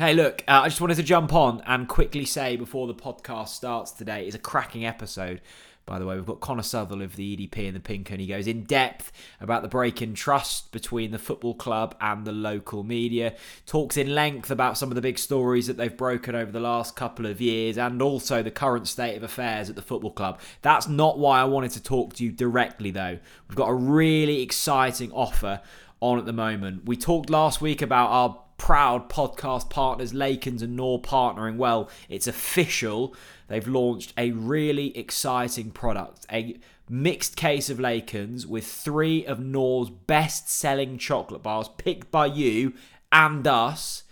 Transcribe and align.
Hey, 0.00 0.14
look, 0.14 0.42
uh, 0.48 0.62
I 0.62 0.68
just 0.70 0.80
wanted 0.80 0.94
to 0.94 1.02
jump 1.02 1.34
on 1.34 1.62
and 1.66 1.86
quickly 1.86 2.24
say 2.24 2.56
before 2.56 2.86
the 2.86 2.94
podcast 2.94 3.48
starts 3.48 3.90
today 3.90 4.26
is 4.26 4.34
a 4.34 4.38
cracking 4.38 4.86
episode. 4.86 5.42
By 5.84 5.98
the 5.98 6.06
way, 6.06 6.16
we've 6.16 6.24
got 6.24 6.40
Connor 6.40 6.62
Southwell 6.62 7.02
of 7.02 7.16
the 7.16 7.36
EDP 7.36 7.66
and 7.66 7.76
the 7.76 7.80
Pink, 7.80 8.10
and 8.10 8.18
he 8.18 8.26
goes 8.26 8.46
in 8.46 8.64
depth 8.64 9.12
about 9.42 9.60
the 9.60 9.68
break 9.68 10.00
in 10.00 10.14
trust 10.14 10.72
between 10.72 11.10
the 11.10 11.18
football 11.18 11.54
club 11.54 11.94
and 12.00 12.24
the 12.24 12.32
local 12.32 12.82
media. 12.82 13.34
Talks 13.66 13.98
in 13.98 14.14
length 14.14 14.50
about 14.50 14.78
some 14.78 14.88
of 14.88 14.94
the 14.94 15.02
big 15.02 15.18
stories 15.18 15.66
that 15.66 15.76
they've 15.76 15.94
broken 15.94 16.34
over 16.34 16.50
the 16.50 16.60
last 16.60 16.96
couple 16.96 17.26
of 17.26 17.38
years 17.42 17.76
and 17.76 18.00
also 18.00 18.42
the 18.42 18.50
current 18.50 18.88
state 18.88 19.18
of 19.18 19.22
affairs 19.22 19.68
at 19.68 19.76
the 19.76 19.82
football 19.82 20.12
club. 20.12 20.40
That's 20.62 20.88
not 20.88 21.18
why 21.18 21.42
I 21.42 21.44
wanted 21.44 21.72
to 21.72 21.82
talk 21.82 22.14
to 22.14 22.24
you 22.24 22.32
directly, 22.32 22.90
though. 22.90 23.18
We've 23.48 23.56
got 23.56 23.68
a 23.68 23.74
really 23.74 24.40
exciting 24.40 25.12
offer 25.12 25.60
on 26.00 26.18
at 26.18 26.24
the 26.24 26.32
moment. 26.32 26.86
We 26.86 26.96
talked 26.96 27.28
last 27.28 27.60
week 27.60 27.82
about 27.82 28.08
our 28.08 28.38
proud 28.60 29.08
podcast 29.08 29.70
partners, 29.70 30.12
Lacons 30.12 30.60
and 30.60 30.76
Nor, 30.76 31.00
partnering. 31.00 31.56
Well, 31.56 31.88
it's 32.10 32.26
official. 32.26 33.16
They've 33.48 33.66
launched 33.66 34.12
a 34.18 34.32
really 34.32 34.94
exciting 34.96 35.70
product, 35.70 36.26
a 36.30 36.58
mixed 36.86 37.36
case 37.36 37.70
of 37.70 37.80
Lacons 37.80 38.46
with 38.46 38.66
three 38.66 39.24
of 39.24 39.40
Nor's 39.40 39.88
best 39.88 40.50
selling 40.50 40.98
chocolate 40.98 41.42
bars 41.42 41.70
picked 41.78 42.10
by 42.10 42.26
you 42.26 42.74
and 43.10 43.46
us 43.46 44.02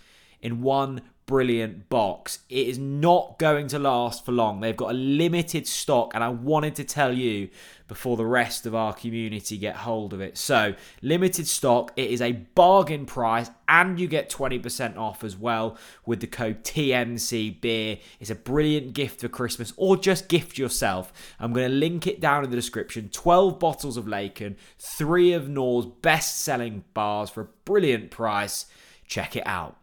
in 0.40 0.62
one 0.62 1.02
brilliant 1.28 1.90
box. 1.90 2.38
It 2.48 2.68
is 2.68 2.78
not 2.78 3.38
going 3.38 3.68
to 3.68 3.78
last 3.78 4.24
for 4.24 4.32
long. 4.32 4.60
They've 4.60 4.76
got 4.76 4.92
a 4.92 4.94
limited 4.94 5.66
stock, 5.66 6.12
and 6.14 6.24
I 6.24 6.30
wanted 6.30 6.74
to 6.76 6.84
tell 6.84 7.12
you 7.12 7.50
before 7.86 8.16
the 8.16 8.24
rest 8.24 8.64
of 8.64 8.74
our 8.74 8.94
community 8.94 9.58
get 9.58 9.76
hold 9.76 10.14
of 10.14 10.22
it. 10.22 10.38
So, 10.38 10.74
limited 11.02 11.46
stock, 11.46 11.92
it 11.96 12.10
is 12.10 12.22
a 12.22 12.32
bargain 12.32 13.04
price, 13.04 13.50
and 13.68 14.00
you 14.00 14.08
get 14.08 14.30
20% 14.30 14.96
off 14.96 15.22
as 15.22 15.36
well 15.36 15.76
with 16.06 16.20
the 16.20 16.26
code 16.26 16.64
TNC 16.64 17.60
Beer. 17.60 17.98
It's 18.20 18.30
a 18.30 18.34
brilliant 18.34 18.94
gift 18.94 19.20
for 19.20 19.28
Christmas, 19.28 19.74
or 19.76 19.98
just 19.98 20.28
gift 20.28 20.56
yourself. 20.56 21.12
I'm 21.38 21.52
going 21.52 21.68
to 21.68 21.76
link 21.76 22.06
it 22.06 22.20
down 22.20 22.42
in 22.42 22.50
the 22.50 22.56
description 22.56 23.10
12 23.10 23.58
bottles 23.58 23.98
of 23.98 24.08
Lacon, 24.08 24.56
three 24.78 25.34
of 25.34 25.46
Nor's 25.46 25.84
best 25.84 26.40
selling 26.40 26.84
bars 26.94 27.28
for 27.28 27.42
a 27.42 27.48
brilliant 27.66 28.10
price. 28.10 28.64
Check 29.06 29.36
it 29.36 29.46
out. 29.46 29.77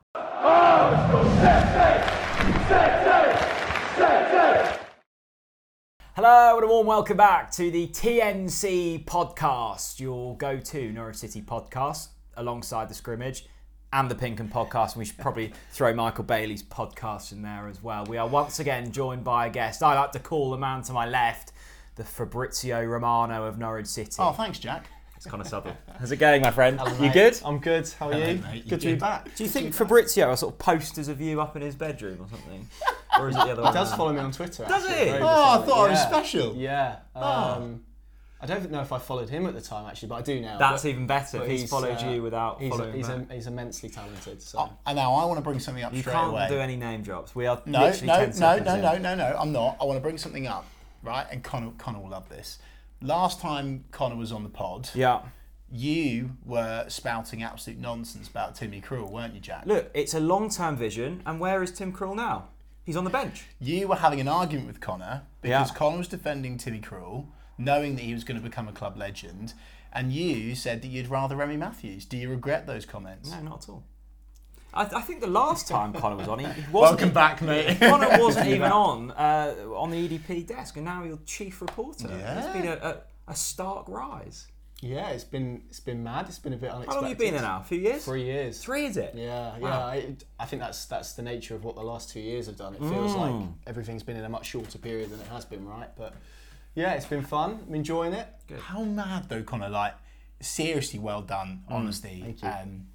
Hello 6.15 6.55
and 6.55 6.63
a 6.63 6.67
warm 6.67 6.87
welcome 6.87 7.17
back 7.17 7.51
to 7.51 7.69
the 7.69 7.87
TNC 7.87 9.03
podcast, 9.03 9.99
your 9.99 10.37
go 10.37 10.57
to 10.57 10.91
Norwich 10.93 11.17
City 11.17 11.41
podcast 11.41 12.07
alongside 12.37 12.87
the 12.87 12.93
scrimmage 12.93 13.45
and 13.91 14.09
the 14.09 14.15
Pink 14.15 14.39
Un 14.39 14.47
podcast. 14.47 14.93
And 14.93 14.99
we 14.99 15.05
should 15.05 15.17
probably 15.17 15.51
throw 15.71 15.93
Michael 15.93 16.23
Bailey's 16.23 16.63
podcast 16.63 17.33
in 17.33 17.41
there 17.41 17.67
as 17.67 17.83
well. 17.83 18.05
We 18.05 18.15
are 18.15 18.27
once 18.27 18.61
again 18.61 18.93
joined 18.93 19.25
by 19.25 19.47
a 19.47 19.49
guest. 19.49 19.83
I 19.83 19.99
like 19.99 20.13
to 20.13 20.19
call 20.19 20.51
the 20.51 20.57
man 20.57 20.81
to 20.83 20.93
my 20.93 21.05
left 21.05 21.51
the 21.95 22.05
Fabrizio 22.05 22.85
Romano 22.85 23.43
of 23.43 23.57
Norwich 23.57 23.87
City. 23.87 24.15
Oh, 24.19 24.31
thanks, 24.31 24.59
Jack. 24.59 24.85
It's 25.25 25.31
Connor 25.31 25.43
Southwell. 25.43 25.75
How's 25.99 26.11
it 26.11 26.17
going, 26.17 26.43
my 26.43 26.51
friend? 26.51 26.79
Hello, 26.79 26.93
you 26.97 27.01
mate. 27.01 27.13
good? 27.13 27.39
I'm 27.43 27.57
good. 27.57 27.89
How 27.99 28.09
are 28.09 28.13
Hello, 28.13 28.27
you? 28.27 28.37
mate. 28.43 28.63
You 28.63 28.69
Good 28.69 28.81
to 28.81 28.87
be 28.89 28.95
back. 28.95 29.33
Do 29.35 29.43
you 29.43 29.49
think 29.49 29.73
Fabrizio 29.73 30.29
are 30.29 30.37
sort 30.37 30.53
of 30.53 30.59
posters 30.59 31.07
of 31.07 31.19
you 31.19 31.41
up 31.41 31.55
in 31.55 31.63
his 31.63 31.73
bedroom 31.73 32.19
or 32.21 32.27
something? 32.29 32.69
Or 33.19 33.29
is 33.29 33.35
it 33.35 33.39
the 33.39 33.51
other 33.53 33.63
way 33.63 33.69
He 33.69 33.73
does 33.73 33.91
follow 33.95 34.13
me 34.13 34.19
on 34.19 34.31
Twitter. 34.31 34.65
Does 34.65 34.87
he? 34.87 35.09
Oh, 35.09 35.25
I 35.25 35.57
bizarrely. 35.57 35.65
thought 35.65 35.87
I 35.87 35.89
was 35.89 36.01
special. 36.01 36.55
Yeah. 36.55 36.97
Oh. 37.15 37.23
Um, 37.23 37.83
I 38.39 38.45
don't 38.45 38.69
know 38.69 38.81
if 38.81 38.91
I 38.91 38.99
followed 38.99 39.29
him 39.29 39.47
at 39.47 39.55
the 39.55 39.61
time 39.61 39.87
actually, 39.87 40.09
but 40.09 40.15
I 40.15 40.21
do 40.21 40.39
now. 40.41 40.59
That's 40.59 40.83
but, 40.83 40.89
even 40.89 41.07
better. 41.07 41.39
but 41.39 41.45
if 41.45 41.59
He's, 41.59 41.69
followed 41.71 41.97
uh, 42.03 42.07
you 42.11 42.21
without 42.21 42.61
He's, 42.61 42.69
following 42.69 42.93
he's, 42.93 43.09
a, 43.09 43.25
he's 43.31 43.47
immensely 43.47 43.89
talented. 43.89 44.43
So. 44.43 44.59
Oh, 44.59 44.77
and 44.85 44.95
now 44.95 45.11
I 45.15 45.25
want 45.25 45.39
to 45.39 45.41
bring 45.43 45.57
something 45.57 45.83
up 45.83 45.91
You 45.91 46.01
straight 46.01 46.13
can't 46.13 46.49
do 46.51 46.59
any 46.59 46.75
name 46.75 47.01
drops. 47.01 47.33
We 47.33 47.47
are 47.47 47.59
no, 47.65 47.79
literally 47.79 48.07
no, 48.07 48.13
10 48.13 48.27
no, 48.27 48.31
seconds 48.35 48.67
no, 48.67 48.73
in. 48.93 49.01
no, 49.01 49.15
no, 49.15 49.31
no. 49.31 49.37
I'm 49.39 49.51
not. 49.51 49.77
I 49.81 49.85
want 49.85 49.97
to 49.97 50.01
bring 50.03 50.19
something 50.19 50.45
up, 50.45 50.67
right? 51.01 51.25
And 51.31 51.43
Connor, 51.43 51.71
Connor 51.79 51.99
will 51.99 52.09
love 52.09 52.29
this. 52.29 52.59
Last 53.01 53.39
time 53.41 53.85
Connor 53.91 54.15
was 54.15 54.31
on 54.31 54.43
the 54.43 54.49
pod, 54.49 54.89
Yeah. 54.95 55.21
you 55.71 56.31
were 56.45 56.85
spouting 56.87 57.43
absolute 57.43 57.79
nonsense 57.79 58.27
about 58.27 58.55
Timmy 58.55 58.81
Krul, 58.81 59.09
weren't 59.11 59.33
you, 59.33 59.39
Jack? 59.39 59.65
Look, 59.65 59.91
it's 59.93 60.13
a 60.13 60.19
long-term 60.19 60.77
vision, 60.77 61.21
and 61.25 61.39
where 61.39 61.61
is 61.61 61.71
Tim 61.71 61.91
Krul 61.93 62.15
now? 62.15 62.49
He's 62.85 62.95
on 62.97 63.03
the 63.03 63.09
bench. 63.09 63.45
You 63.59 63.87
were 63.87 63.95
having 63.95 64.19
an 64.21 64.27
argument 64.27 64.67
with 64.67 64.79
Connor 64.79 65.23
because 65.41 65.69
Yeah. 65.69 65.75
Connor 65.75 65.97
was 65.97 66.07
defending 66.07 66.57
Timmy 66.57 66.79
Krul, 66.79 67.27
knowing 67.57 67.95
that 67.95 68.03
he 68.03 68.13
was 68.13 68.23
going 68.23 68.39
to 68.39 68.43
become 68.47 68.67
a 68.67 68.71
club 68.71 68.95
legend, 68.97 69.53
and 69.91 70.11
you 70.13 70.55
said 70.55 70.81
that 70.81 70.87
you'd 70.89 71.07
rather 71.07 71.35
Remi 71.35 71.57
Matthews. 71.57 72.05
Do 72.05 72.17
you 72.17 72.29
regret 72.29 72.67
those 72.67 72.85
comments? 72.85 73.31
No, 73.31 73.41
not 73.41 73.63
at 73.63 73.69
all. 73.69 73.83
I, 74.75 74.81
I 74.97 75.01
think 75.01 75.21
the 75.21 75.27
last 75.27 75.67
time 75.67 75.93
Connor 75.93 76.17
was 76.17 76.27
on, 76.27 76.39
he, 76.39 76.45
he 76.45 76.51
wasn't. 76.71 76.73
Welcome 76.73 77.11
back, 77.11 77.41
mate. 77.41 77.77
Connor 77.79 78.19
wasn't 78.19 78.47
even 78.47 78.71
on 78.71 79.11
uh, 79.11 79.55
on 79.75 79.91
the 79.91 80.07
EDP 80.09 80.45
desk, 80.47 80.75
and 80.75 80.85
now 80.85 81.03
you're 81.03 81.19
chief 81.25 81.61
reporter. 81.61 82.07
Yeah. 82.09 82.39
It's 82.45 82.53
been 82.53 82.67
a, 82.67 82.73
a, 82.75 82.97
a 83.31 83.35
stark 83.35 83.87
rise. 83.87 84.47
yeah, 84.81 85.09
it's 85.09 85.23
been 85.23 85.63
it's 85.69 85.79
been 85.79 86.03
mad. 86.03 86.25
It's 86.27 86.37
been 86.39 86.53
a 86.53 86.57
bit 86.57 86.69
unexpected. 86.71 86.93
How 86.93 87.01
long 87.01 87.09
have 87.09 87.19
you 87.19 87.25
been 87.25 87.33
there 87.33 87.41
now? 87.43 87.61
A 87.61 87.63
few 87.63 87.79
years? 87.79 88.03
Three 88.05 88.23
years. 88.25 88.61
Three, 88.61 88.85
is 88.85 88.97
it? 88.97 89.13
Yeah, 89.15 89.57
Wow. 89.57 89.67
yeah. 89.69 89.77
I, 89.85 90.15
I 90.39 90.45
think 90.45 90.61
that's 90.61 90.85
that's 90.85 91.13
the 91.13 91.21
nature 91.23 91.55
of 91.55 91.63
what 91.63 91.75
the 91.75 91.83
last 91.83 92.09
two 92.09 92.19
years 92.19 92.47
have 92.47 92.57
done. 92.57 92.75
It 92.75 92.79
feels 92.81 93.13
Mm. 93.15 93.19
like 93.41 93.49
everything's 93.67 94.03
been 94.03 94.17
in 94.17 94.25
a 94.25 94.29
much 94.29 94.47
shorter 94.47 94.77
period 94.77 95.09
than 95.11 95.19
it 95.21 95.27
has 95.27 95.45
been, 95.45 95.65
right? 95.65 95.89
But 95.95 96.13
yeah, 96.75 96.91
it's 96.93 97.05
been 97.05 97.23
fun. 97.23 97.59
I'm 97.67 97.73
enjoying 97.75 98.13
it. 98.13 98.27
How 98.59 98.83
mad 98.83 99.29
though, 99.29 99.43
Connor? 99.43 99.69
Like, 99.69 99.93
seriously, 100.41 100.99
well 100.99 101.21
done, 101.21 101.63
honestly. 101.69 102.19
thank 102.21 102.43
you. 102.43 102.49
Um, 102.49 102.87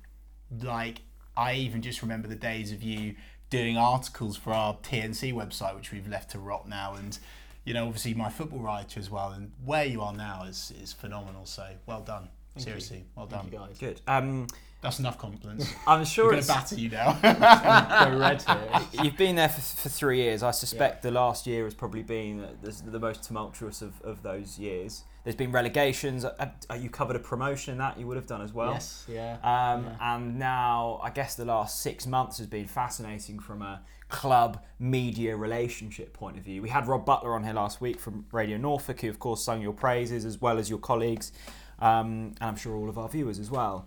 like, 0.63 1.01
I 1.41 1.55
even 1.55 1.81
just 1.81 2.03
remember 2.03 2.29
the 2.29 2.35
days 2.35 2.71
of 2.71 2.83
you 2.83 3.15
doing 3.49 3.79
articles 3.79 4.37
for 4.37 4.53
our 4.53 4.75
TNC 4.77 5.33
website, 5.33 5.75
which 5.75 5.91
we've 5.91 6.07
left 6.07 6.33
to 6.33 6.39
rot 6.39 6.69
now, 6.69 6.95
and 6.95 7.19
you 7.65 7.73
know, 7.73 7.87
obviously 7.87 8.13
my 8.13 8.29
football 8.29 8.61
writer 8.61 9.01
as 9.01 9.11
well. 9.11 9.31
And 9.33 9.51
where 9.65 9.87
you 9.87 10.03
are 10.03 10.13
now 10.13 10.45
is 10.45 10.73
is 10.83 10.93
phenomenal. 10.93 11.47
So 11.47 11.67
well 11.87 12.03
done. 12.03 12.29
seriously, 12.59 13.05
well 13.17 13.27
done. 13.27 13.41
Thank 13.41 13.53
you 13.55 13.59
guys. 13.59 13.79
Good. 13.79 14.01
Um, 14.07 14.49
That's 14.83 14.99
enough 14.99 15.17
compliments. 15.17 15.67
I'm 15.87 16.05
sure 16.05 16.27
We're 16.27 16.31
sure 16.31 16.31
going 16.33 16.43
to 16.43 16.49
batter 16.49 16.75
you 16.75 16.91
now. 16.91 17.13
Go 18.11 18.19
red 18.19 18.43
here. 18.43 18.81
you've 19.05 19.17
been 19.17 19.37
there 19.37 19.49
for, 19.49 19.63
for 19.63 19.89
three 19.89 20.19
years. 20.19 20.43
I 20.43 20.51
suspect 20.51 21.03
the 21.03 21.11
last 21.11 21.47
year 21.47 21.65
has 21.65 21.75
probably 21.75 22.03
been 22.03 22.47
the, 22.63 22.71
the 22.71 22.99
most 22.99 23.23
tumultuous 23.23 23.81
of, 23.81 24.01
of 24.03 24.23
those 24.23 24.59
years. 24.59 25.05
There's 25.25 25.37
been 25.37 25.53
relegations. 25.53 26.25
Uh, 26.25 26.51
uh, 26.71 26.75
you 26.75 26.89
covered 26.89 27.17
a 27.17 27.21
promotion 27.21 27.73
in 27.73 27.79
that 27.79 27.99
you 27.99 28.07
would 28.07 28.17
have 28.17 28.27
done 28.27 28.41
as 28.41 28.53
well. 28.53 28.73
yes, 28.73 29.05
yeah. 29.09 29.35
Um, 29.43 29.85
Yeah. 29.85 30.15
And 30.15 30.39
now, 30.39 31.01
I 31.03 31.11
guess 31.11 31.35
the 31.35 31.45
last 31.45 31.81
six 31.83 32.07
months 32.07 32.39
has 32.39 32.47
been 32.47 32.67
fascinating 32.67 33.39
from 33.39 33.63
a 33.63 33.83
club 34.09 34.63
media 34.79 35.37
relationship 35.37 36.13
point 36.13 36.37
of 36.37 36.43
view. 36.45 36.63
We 36.63 36.69
had 36.69 36.87
Rob 36.89 37.05
Butler 37.05 37.35
on 37.35 37.45
here 37.45 37.53
last 37.53 37.81
week 37.81 38.01
from 38.01 38.27
Radio 38.33 38.57
Norfolk, 38.57 39.01
who, 39.01 39.09
of 39.09 39.19
course, 39.19 39.43
sung 39.43 39.61
your 39.63 39.73
praises 39.73 40.25
as 40.25 40.41
well 40.41 40.59
as 40.59 40.69
your 40.69 40.79
colleagues, 40.79 41.33
um, 41.79 42.35
and 42.41 42.43
I'm 42.43 42.57
sure 42.57 42.75
all 42.75 42.89
of 42.89 42.99
our 42.99 43.09
viewers 43.09 43.39
as 43.39 43.51
well. 43.51 43.87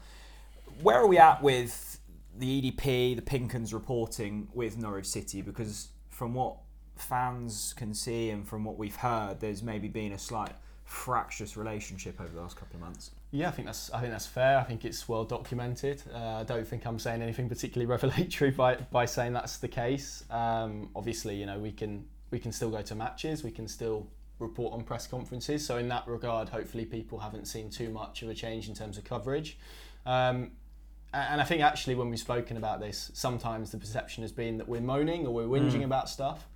Where 0.82 0.98
are 0.98 1.08
we 1.08 1.18
at 1.18 1.44
with 1.44 2.00
the 2.36 2.62
EDP, 2.62 3.16
the 3.16 3.22
Pink 3.22 3.54
Un's 3.54 3.74
reporting 3.74 4.48
with 4.54 4.78
Norwich 4.78 5.06
City? 5.06 5.42
Because 5.42 5.90
from 6.10 6.34
what 6.34 6.58
fans 6.96 7.74
can 7.76 7.94
see 7.94 8.30
and 8.30 8.48
from 8.48 8.64
what 8.64 8.78
we've 8.78 8.96
heard, 8.96 9.40
there's 9.40 9.62
maybe 9.62 9.88
been 9.88 10.14
a 10.14 10.20
slight 10.20 10.54
fractious 10.86 11.58
relationship 11.58 12.20
over 12.20 12.30
the 12.30 12.42
last 12.42 12.58
couple 12.58 12.76
of 12.76 12.82
months. 12.82 13.12
Yeah, 13.32 13.48
I 13.48 13.52
think 13.52 13.66
that's 13.66 13.92
I 13.92 14.00
think 14.00 14.12
that's 14.12 14.28
fair. 14.28 14.58
I 14.60 14.64
think 14.64 14.86
it's 14.86 15.08
well 15.10 15.24
documented. 15.24 16.04
Uh, 16.14 16.18
I 16.18 16.44
don't 16.44 16.68
think 16.68 16.86
I'm 16.86 17.00
saying 17.00 17.22
anything 17.22 17.50
particularly 17.50 17.86
revelatory 17.92 18.52
by, 18.52 18.76
by 18.76 19.06
saying 19.06 19.34
that's 19.34 19.58
the 19.58 19.68
case. 19.68 20.24
Um, 20.30 20.90
obviously, 20.96 21.36
you 21.36 21.46
know 21.46 21.60
we 21.60 21.72
can 21.72 22.06
we 22.32 22.40
can 22.40 22.52
still 22.52 22.70
go 22.70 22.82
to 22.82 22.96
matches. 22.96 23.44
We 23.44 23.52
can 23.52 23.68
still 23.68 24.08
report 24.40 24.74
on 24.74 24.84
press 24.84 25.08
conferences. 25.08 25.66
So 25.66 25.78
in 25.78 25.88
that 25.90 26.08
regard, 26.08 26.50
hopefully 26.50 26.86
people 26.86 27.20
haven't 27.20 27.46
seen 27.46 27.70
too 27.70 27.90
much 27.90 28.24
of 28.24 28.30
a 28.30 28.34
change 28.34 28.68
in 28.68 28.76
terms 28.76 28.98
of 28.98 29.04
coverage. 29.04 29.58
Um, 30.06 30.52
and 31.14 31.40
I 31.40 31.44
think 31.44 31.62
actually 31.62 31.96
when 31.96 32.10
we've 32.10 32.20
spoken 32.20 32.58
about 32.58 32.80
this, 32.80 33.12
sometimes 33.14 33.72
the 33.72 33.78
perception 33.78 34.24
has 34.24 34.32
been 34.32 34.58
that 34.58 34.68
we're 34.68 34.82
moaning 34.82 35.28
or 35.28 35.34
we're 35.34 35.46
whinging 35.46 35.84
about 35.84 36.10
stuff. 36.10 36.48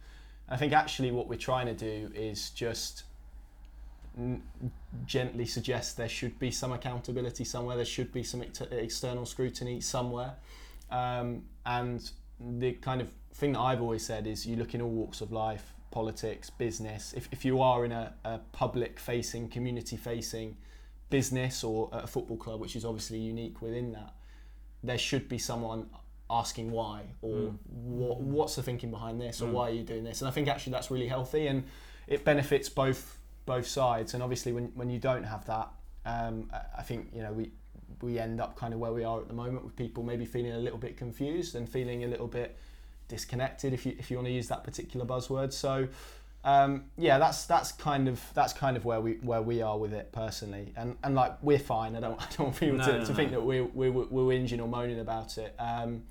I 0.49 0.57
think 0.57 0.73
actually 0.73 1.11
what 1.11 1.27
we're 1.27 1.37
trying 1.37 1.67
to 1.67 1.75
do 1.75 2.11
is 2.15 2.49
just 2.49 3.03
n- 4.17 4.41
gently 5.05 5.45
suggest 5.45 5.97
there 5.97 6.09
should 6.09 6.37
be 6.39 6.51
some 6.51 6.71
accountability 6.71 7.43
somewhere. 7.43 7.75
There 7.75 7.85
should 7.85 8.11
be 8.11 8.23
some 8.23 8.41
ex- 8.41 8.61
external 8.61 9.25
scrutiny 9.25 9.81
somewhere. 9.81 10.35
Um, 10.89 11.43
and 11.65 12.09
the 12.39 12.73
kind 12.73 13.01
of 13.01 13.09
thing 13.33 13.53
that 13.53 13.59
I've 13.59 13.81
always 13.81 14.05
said 14.05 14.27
is 14.27 14.45
you 14.45 14.55
look 14.55 14.73
in 14.73 14.81
all 14.81 14.89
walks 14.89 15.21
of 15.21 15.31
life, 15.31 15.73
politics, 15.91 16.49
business. 16.49 17.13
If, 17.15 17.29
if 17.31 17.45
you 17.45 17.61
are 17.61 17.85
in 17.85 17.91
a, 17.91 18.13
a 18.23 18.39
public 18.51 18.99
facing, 18.99 19.49
community 19.49 19.97
facing 19.97 20.57
business 21.09 21.63
or 21.63 21.89
a 21.91 22.07
football 22.07 22.37
club, 22.37 22.59
which 22.59 22.75
is 22.75 22.85
obviously 22.85 23.19
unique 23.19 23.61
within 23.61 23.91
that, 23.93 24.13
there 24.83 24.97
should 24.97 25.27
be 25.29 25.37
someone 25.37 25.87
asking 26.29 26.71
why 26.71 27.03
or 27.21 27.53
what, 27.71 28.19
what's 28.19 28.55
the 28.55 28.63
thinking 28.63 28.91
behind 28.91 29.19
this 29.21 29.41
or 29.41 29.49
why 29.49 29.69
are 29.69 29.73
you 29.73 29.83
doing 29.83 30.03
this 30.03 30.21
and 30.21 30.27
I 30.27 30.31
think 30.31 30.49
actually 30.49 30.73
that's 30.73 30.91
really 30.91 31.07
healthy 31.07 31.47
and 31.47 31.63
it 32.05 32.25
benefits 32.25 32.67
both 32.67 33.17
both 33.47 33.65
sides 33.65 34.13
and 34.13 34.21
obviously 34.21 34.51
when, 34.53 34.65
when 34.75 34.89
you 34.91 34.99
don't 34.99 35.23
have 35.23 35.43
that 35.47 35.69
um, 36.05 36.49
I- 36.77 36.83
think 36.83 37.09
you 37.15 37.23
know 37.23 37.31
we 37.33 37.51
we 38.01 38.19
end 38.19 38.39
up 38.39 38.55
kind 38.55 38.73
of 38.75 38.79
where 38.79 38.91
we 38.93 39.03
are 39.03 39.19
at 39.19 39.27
the 39.27 39.33
moment 39.33 39.63
with 39.65 39.75
people 39.75 40.03
maybe 40.03 40.25
feeling 40.25 40.51
a 40.51 40.57
little 40.59 40.77
bit 40.77 40.95
confused 40.97 41.55
and 41.55 41.67
feeling 41.67 42.03
a 42.03 42.07
little 42.07 42.27
bit 42.27 42.55
disconnected 43.07 43.73
if 43.73 43.85
you 43.85 43.95
if 43.97 44.11
you 44.11 44.17
want 44.17 44.27
to 44.27 44.33
use 44.33 44.47
that 44.49 44.63
particular 44.63 45.05
buzzword. 45.05 45.51
So 45.53 45.87
um, 46.43 46.85
yeah 46.97 47.17
that's 47.17 47.45
that's 47.45 47.71
kind 47.71 48.07
of 48.07 48.21
that's 48.33 48.53
kind 48.53 48.77
of 48.77 48.85
where 48.85 49.01
we 49.01 49.13
where 49.21 49.41
we 49.41 49.61
are 49.61 49.77
with 49.77 49.93
it 49.93 50.11
personally. 50.11 50.73
And 50.77 50.95
and 51.03 51.15
like 51.15 51.41
we're 51.41 51.59
fine. 51.59 51.95
I 51.95 52.01
don't 52.01 52.21
I 52.21 52.27
don't 52.35 52.47
want 52.47 52.59
people 52.59 52.77
No, 52.77 52.85
to, 52.85 52.93
no, 52.99 53.03
to 53.05 53.09
no. 53.09 53.15
think 53.15 53.31
that 53.31 53.41
we're, 53.43 53.63
we're 53.65 53.91
we're 53.91 54.27
whinging 54.33 54.59
or 54.61 54.67
moaning 54.67 54.99
about 54.99 55.37
it. 55.37 55.55
Um, 55.57 56.03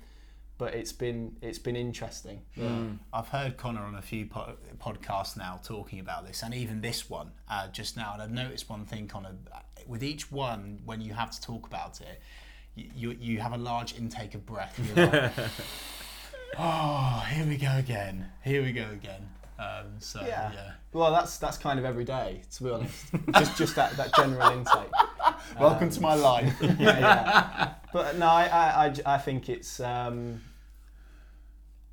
but 0.57 0.73
it's 0.73 0.91
been 0.91 1.35
it's 1.41 1.59
been 1.59 1.75
interesting 1.75 2.41
Mm. 2.57 2.97
I've 3.13 3.27
heard 3.27 3.57
Connor 3.57 3.81
on 3.83 3.95
a 3.95 4.01
few 4.01 4.25
po- 4.25 4.55
podcasts 4.79 5.37
now 5.37 5.59
talking 5.63 5.99
about 5.99 6.25
this, 6.25 6.41
and 6.43 6.53
even 6.53 6.81
this 6.81 7.09
one 7.09 7.31
uh, 7.49 7.67
just 7.67 7.95
now. 7.97 8.13
And 8.13 8.21
I've 8.21 8.31
noticed 8.31 8.69
one 8.69 8.85
thing, 8.85 9.07
Connor. 9.07 9.35
With 9.87 10.03
each 10.03 10.31
one, 10.31 10.79
when 10.85 10.99
you 11.01 11.13
have 11.13 11.31
to 11.31 11.39
talk 11.41 11.67
about 11.67 12.01
it, 12.01 12.19
you 12.75 12.89
you, 12.95 13.17
you 13.19 13.39
have 13.39 13.53
a 13.53 13.57
large 13.57 13.95
intake 13.97 14.33
of 14.35 14.45
breath. 14.45 14.79
You're 14.95 15.05
like, 15.07 15.31
oh, 16.59 17.23
here 17.31 17.45
we 17.45 17.57
go 17.57 17.75
again. 17.77 18.25
Here 18.43 18.63
we 18.63 18.71
go 18.71 18.87
again. 18.91 19.29
Um, 19.59 19.85
so 19.99 20.21
Yeah. 20.21 20.51
yeah. 20.53 20.71
well 20.93 21.11
that's 21.11 21.37
that's 21.39 21.57
kind 21.57 21.79
of 21.79 21.85
every 21.85 22.03
day 22.03 22.41
to 22.55 22.63
be 22.63 22.69
honest 22.69 23.07
just 23.33 23.57
just 23.57 23.75
that, 23.75 23.97
that 23.97 24.13
general 24.13 24.51
intake 24.51 24.91
Welcome 25.59 25.89
to 25.89 25.99
my 26.01 26.13
life. 26.13 26.53
yeah, 26.61 26.75
yeah. 26.79 27.73
But 27.93 28.17
no, 28.17 28.27
I, 28.27 28.87
I, 29.05 29.15
I 29.15 29.17
think 29.17 29.49
it's. 29.49 29.79
Um, 29.79 30.41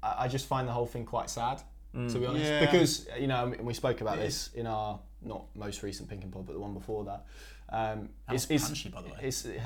I 0.03 0.25
I 0.25 0.29
just 0.29 0.47
find 0.47 0.67
the 0.69 0.73
whole 0.73 0.87
thing 0.87 1.05
quite 1.05 1.31
sad, 1.31 1.63
to 1.95 2.19
be 2.19 2.27
honest, 2.27 2.45
Yeah. 2.45 2.61
because 2.61 3.07
you 3.19 3.27
know 3.27 3.53
we 3.61 3.75
spoke 3.75 4.01
about 4.01 4.19
It 4.19 4.23
this 4.23 4.51
in 4.55 4.67
our 4.67 4.99
not 5.23 5.45
most 5.55 5.83
recent 5.83 6.09
Pink 6.09 6.23
Un 6.25 6.31
Pod, 6.31 6.47
but 6.47 6.53
the 6.53 6.61
one 6.61 6.75
before 6.75 7.05
that. 7.05 7.25
Um, 7.71 8.11
That 8.27 8.35
was 8.35 8.47
punchy, 8.47 8.91
by 8.91 9.01
the 9.03 9.09
way. 9.09 9.19
It's, 9.23 9.45
yeah, 9.47 9.61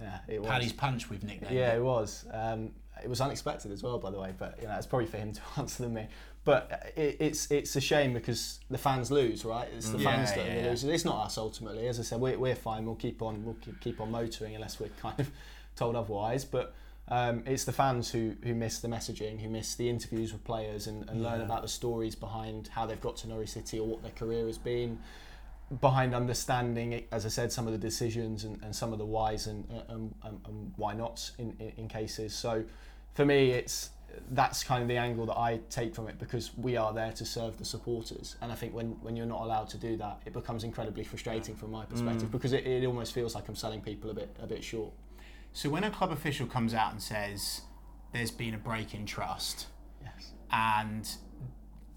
yeah, 0.00 0.18
it 0.28 0.40
was. 0.40 0.48
Paddy's 0.48 0.72
punch 0.72 1.10
we've 1.10 1.24
nicknamed. 1.24 1.54
Yeah, 1.54 1.72
it. 1.72 1.78
it 1.78 1.82
was. 1.82 2.24
Um, 2.32 2.70
it 3.02 3.08
was 3.08 3.20
unexpected 3.20 3.72
as 3.72 3.82
well, 3.82 3.98
by 3.98 4.10
the 4.10 4.20
way. 4.20 4.32
But 4.38 4.58
you 4.60 4.68
know, 4.68 4.76
it's 4.76 4.86
probably 4.86 5.06
for 5.08 5.16
him 5.16 5.32
to 5.32 5.40
answer 5.58 5.82
than 5.82 5.94
me. 5.94 6.06
But 6.44 6.92
it, 6.96 7.16
it's 7.20 7.50
it's 7.50 7.74
a 7.76 7.80
shame 7.80 8.12
because 8.14 8.60
the 8.70 8.78
fans 8.78 9.10
lose, 9.10 9.44
right? 9.44 9.68
It's 9.76 9.90
the 9.90 9.98
Mm. 9.98 10.04
fans 10.04 10.32
that 10.34 10.46
yeah, 10.46 10.62
yeah. 10.62 10.70
lose. 10.70 10.84
It's 10.84 11.04
not 11.04 11.26
us 11.26 11.36
ultimately. 11.38 11.86
As 11.88 11.98
I 11.98 12.02
said, 12.02 12.20
we're, 12.20 12.38
we're 12.38 12.54
fine. 12.54 12.86
We'll 12.86 12.94
keep 12.94 13.20
on. 13.20 13.44
We'll 13.44 13.56
keep, 13.60 13.80
keep 13.80 14.00
on 14.00 14.10
motoring 14.10 14.54
unless 14.54 14.78
we're 14.80 14.88
kind 15.00 15.18
of 15.20 15.30
told 15.80 15.96
otherwise. 15.96 16.44
But 16.44 16.74
um, 17.08 17.42
it's 17.46 17.64
the 17.64 17.72
fans 17.72 18.10
who 18.12 18.36
who 18.44 18.54
miss 18.54 18.78
the 18.78 18.88
messaging, 18.88 19.40
who 19.40 19.48
miss 19.48 19.74
the 19.74 19.88
interviews 19.88 20.32
with 20.32 20.44
players, 20.44 20.86
and, 20.86 21.08
and 21.10 21.22
learn 21.22 21.40
about 21.40 21.62
the 21.62 21.72
stories 21.80 22.14
behind 22.14 22.68
how 22.68 22.86
they've 22.86 23.00
got 23.08 23.16
to 23.18 23.28
Norwich 23.28 23.50
City 23.50 23.78
or 23.80 23.86
what 23.86 24.02
their 24.02 24.12
career 24.12 24.46
has 24.46 24.58
been 24.58 24.98
behind 25.80 26.14
understanding, 26.14 27.04
as 27.12 27.24
I 27.24 27.28
said, 27.28 27.52
some 27.52 27.66
of 27.66 27.72
the 27.72 27.78
decisions 27.78 28.44
and, 28.44 28.60
and 28.62 28.74
some 28.74 28.92
of 28.92 28.98
the 28.98 29.06
whys 29.06 29.46
and, 29.46 29.64
and, 29.88 30.12
and, 30.24 30.40
and 30.44 30.72
why 30.76 30.94
nots 30.94 31.32
in, 31.38 31.54
in, 31.60 31.72
in 31.76 31.88
cases. 31.88 32.34
So 32.34 32.64
for 33.14 33.24
me, 33.24 33.52
it's 33.52 33.90
that's 34.32 34.64
kind 34.64 34.82
of 34.82 34.88
the 34.88 34.96
angle 34.96 35.26
that 35.26 35.38
I 35.38 35.60
take 35.70 35.94
from 35.94 36.08
it 36.08 36.18
because 36.18 36.50
we 36.56 36.76
are 36.76 36.92
there 36.92 37.12
to 37.12 37.24
serve 37.24 37.56
the 37.58 37.64
supporters. 37.64 38.34
And 38.42 38.50
I 38.50 38.56
think 38.56 38.74
when, 38.74 38.88
when 39.02 39.14
you're 39.16 39.26
not 39.26 39.42
allowed 39.42 39.68
to 39.70 39.76
do 39.76 39.96
that, 39.98 40.20
it 40.26 40.32
becomes 40.32 40.64
incredibly 40.64 41.04
frustrating 41.04 41.54
from 41.54 41.70
my 41.70 41.84
perspective 41.84 42.32
because 42.32 42.52
it, 42.52 42.66
it 42.66 42.84
almost 42.84 43.12
feels 43.12 43.36
like 43.36 43.48
I'm 43.48 43.54
selling 43.54 43.80
people 43.80 44.10
a 44.10 44.14
bit 44.14 44.34
a 44.42 44.48
bit 44.48 44.64
short. 44.64 44.92
So 45.52 45.68
when 45.68 45.84
a 45.84 45.90
club 45.90 46.12
official 46.12 46.46
comes 46.46 46.74
out 46.74 46.92
and 46.92 47.02
says 47.02 47.62
there's 48.12 48.30
been 48.30 48.54
a 48.54 48.58
break 48.58 48.94
in 48.94 49.06
trust, 49.06 49.66
Yes. 50.02 50.32
and 50.50 51.08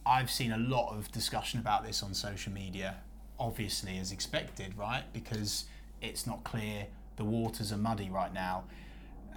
I've 0.06 0.30
seen 0.32 0.52
a 0.52 0.58
lot 0.58 0.92
of 0.96 1.12
discussion 1.12 1.60
about 1.60 1.86
this 1.86 2.04
on 2.04 2.14
social 2.14 2.52
media, 2.52 2.98
obviously 3.40 3.98
as 3.98 4.12
expected, 4.12 4.78
right? 4.78 5.04
Because 5.14 5.66
it's 6.02 6.28
not 6.28 6.44
clear, 6.44 6.88
the 7.16 7.24
waters 7.24 7.72
are 7.72 7.78
muddy 7.78 8.10
right 8.10 8.34
now, 8.34 8.66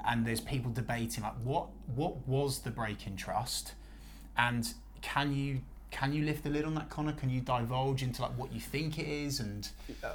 and 0.04 0.26
there's 0.26 0.40
people 0.40 0.70
debating 0.72 1.22
like 1.22 1.34
what 1.44 1.68
what 1.94 2.26
was 2.26 2.60
the 2.60 2.70
break 2.70 3.06
in 3.06 3.16
trust, 3.16 3.74
and 4.36 4.74
can 5.02 5.32
you 5.34 5.60
can 5.90 6.12
you 6.12 6.24
lift 6.24 6.42
the 6.42 6.50
lid 6.50 6.64
on 6.64 6.74
that, 6.74 6.90
Connor? 6.90 7.12
Can 7.12 7.30
you 7.30 7.40
divulge 7.40 8.02
into 8.02 8.22
like 8.22 8.32
what 8.32 8.52
you 8.52 8.60
think 8.60 8.98
it 8.98 9.06
is 9.06 9.40
and 9.40 9.68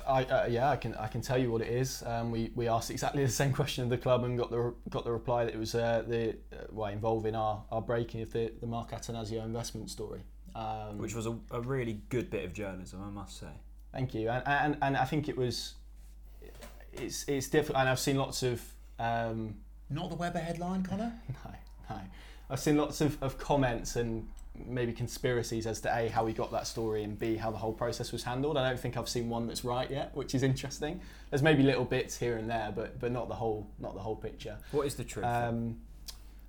I, 0.07 0.23
uh, 0.25 0.47
yeah, 0.49 0.69
I 0.69 0.75
can 0.75 0.93
I 0.95 1.07
can 1.07 1.21
tell 1.21 1.37
you 1.37 1.51
what 1.51 1.61
it 1.61 1.69
is. 1.69 2.03
Um, 2.05 2.31
we, 2.31 2.51
we 2.55 2.67
asked 2.67 2.91
exactly 2.91 3.23
the 3.25 3.31
same 3.31 3.53
question 3.53 3.83
of 3.83 3.89
the 3.89 3.97
club 3.97 4.23
and 4.23 4.37
got 4.37 4.51
the 4.51 4.73
got 4.89 5.05
the 5.05 5.11
reply 5.11 5.45
that 5.45 5.53
it 5.53 5.59
was 5.59 5.73
uh, 5.75 6.03
the 6.07 6.31
uh, 6.53 6.65
well 6.71 6.91
involving 6.91 7.35
our, 7.35 7.63
our 7.71 7.81
breaking 7.81 8.21
of 8.21 8.31
the 8.31 8.51
the 8.59 8.67
Mark 8.67 8.91
Attanasio 8.91 9.43
investment 9.43 9.89
story. 9.89 10.21
Um, 10.53 10.97
Which 10.97 11.15
was 11.15 11.27
a, 11.27 11.37
a 11.51 11.61
really 11.61 12.01
good 12.09 12.29
bit 12.29 12.43
of 12.43 12.51
journalism, 12.51 13.01
I 13.01 13.09
must 13.09 13.39
say. 13.39 13.47
Thank 13.93 14.13
you, 14.13 14.29
and, 14.29 14.45
and 14.45 14.77
and 14.81 14.97
I 14.97 15.05
think 15.05 15.29
it 15.29 15.37
was 15.37 15.75
it's 16.93 17.27
it's 17.27 17.47
difficult, 17.47 17.79
and 17.79 17.89
I've 17.89 17.99
seen 17.99 18.17
lots 18.17 18.43
of 18.43 18.61
um, 18.99 19.55
not 19.89 20.09
the 20.09 20.15
Webber 20.15 20.39
headline, 20.39 20.83
Connor? 20.83 21.13
no 21.45 21.51
no 21.89 22.01
I've 22.49 22.59
seen 22.59 22.75
lots 22.75 22.99
of, 22.99 23.17
of 23.23 23.37
comments 23.37 23.95
and 23.95 24.27
maybe 24.67 24.93
conspiracies 24.93 25.65
as 25.67 25.81
to 25.81 25.95
a 25.95 26.07
how 26.09 26.23
we 26.23 26.33
got 26.33 26.51
that 26.51 26.67
story 26.67 27.03
and 27.03 27.17
b 27.17 27.35
how 27.35 27.51
the 27.51 27.57
whole 27.57 27.73
process 27.73 28.11
was 28.11 28.23
handled. 28.23 28.57
I 28.57 28.67
don't 28.67 28.79
think 28.79 28.97
I've 28.97 29.09
seen 29.09 29.29
one 29.29 29.47
that's 29.47 29.63
right 29.63 29.89
yet, 29.89 30.15
which 30.15 30.35
is 30.35 30.43
interesting. 30.43 31.01
There's 31.29 31.43
maybe 31.43 31.63
little 31.63 31.85
bits 31.85 32.17
here 32.17 32.37
and 32.37 32.49
there, 32.49 32.71
but 32.75 32.99
but 32.99 33.11
not 33.11 33.27
the 33.27 33.35
whole 33.35 33.67
not 33.79 33.93
the 33.93 34.01
whole 34.01 34.15
picture. 34.15 34.57
What 34.71 34.85
is 34.87 34.95
the 34.95 35.03
truth? 35.03 35.25
Um, 35.25 35.77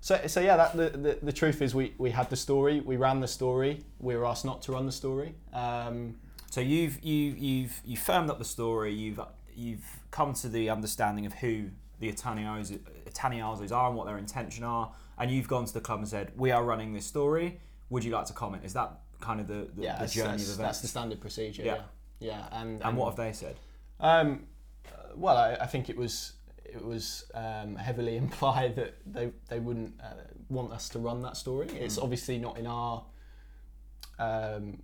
so, 0.03 0.21
so 0.27 0.41
yeah, 0.41 0.57
that, 0.57 0.77
the, 0.77 0.91
the, 0.99 1.19
the 1.23 1.33
truth 1.33 1.63
is 1.63 1.77
we, 1.77 1.95
we 1.97 2.11
had 2.11 2.29
the 2.29 2.35
story, 2.35 2.81
we 2.81 2.97
ran 2.97 3.21
the 3.21 3.29
story, 3.29 3.85
we 4.01 4.17
were 4.17 4.27
asked 4.27 4.45
not 4.45 4.61
to 4.63 4.73
run 4.73 4.85
the 4.85 4.91
story. 4.91 5.37
Um, 5.53 6.17
so 6.51 6.61
you've 6.61 7.03
you 7.05 7.35
you've 7.39 7.81
you 7.85 7.97
firmed 7.97 8.29
up 8.29 8.39
the 8.39 8.45
story. 8.45 8.93
You've 8.93 9.21
you've 9.55 9.87
come 10.11 10.35
to 10.35 10.49
the 10.49 10.69
understanding 10.71 11.25
of 11.25 11.33
who 11.35 11.69
the 12.01 12.13
Attanasios 12.13 13.73
are 13.73 13.87
and 13.89 13.97
what 13.97 14.07
their 14.07 14.19
intention 14.19 14.65
are, 14.65 14.93
and 15.19 15.31
you've 15.31 15.49
gone 15.49 15.65
to 15.65 15.73
the 15.73 15.81
club 15.81 16.01
and 16.01 16.09
said, 16.09 16.33
"We 16.37 16.51
are 16.51 16.63
running 16.63 16.93
this 16.93 17.07
story. 17.07 17.61
Would 17.93 18.05
you 18.05 18.11
like 18.11 18.27
to 18.27 18.33
comment?" 18.33 18.65
Is 18.65 18.73
that 18.73 19.01
kind 19.21 19.41
of 19.41 19.47
the, 19.47 19.69
the, 19.75 19.83
yeah, 19.83 19.99
the 20.05 20.09
journey 20.09 20.33
that's, 20.33 20.53
of 20.53 20.59
that's 20.59 20.81
the 20.81 20.89
standard 20.89 21.21
procedure. 21.21 21.63
Yeah. 21.63 21.83
Yeah, 22.19 22.37
yeah, 22.51 22.61
and 22.61 22.83
and 22.83 22.97
what 22.97 23.07
have 23.11 23.17
they 23.17 23.33
said? 23.33 23.57
Um, 24.01 24.47
well, 25.17 25.37
I, 25.37 25.57
I 25.61 25.67
think 25.67 25.89
it 25.89 25.97
was 25.97 26.33
it 26.65 26.85
was 26.85 27.25
um, 27.35 27.77
heavily 27.77 28.17
implied 28.25 28.77
that 28.77 28.95
they 29.07 29.33
they 29.49 29.61
wouldn't 29.61 29.95
uh, 30.03 30.15
want 30.49 30.73
us 30.73 30.89
to 30.91 30.99
run 30.99 31.23
that 31.23 31.37
story. 31.37 31.69
It's 31.69 31.99
obviously 31.99 32.39
not 32.39 32.59
in 32.59 32.67
our. 32.67 33.05
Um, 34.19 34.83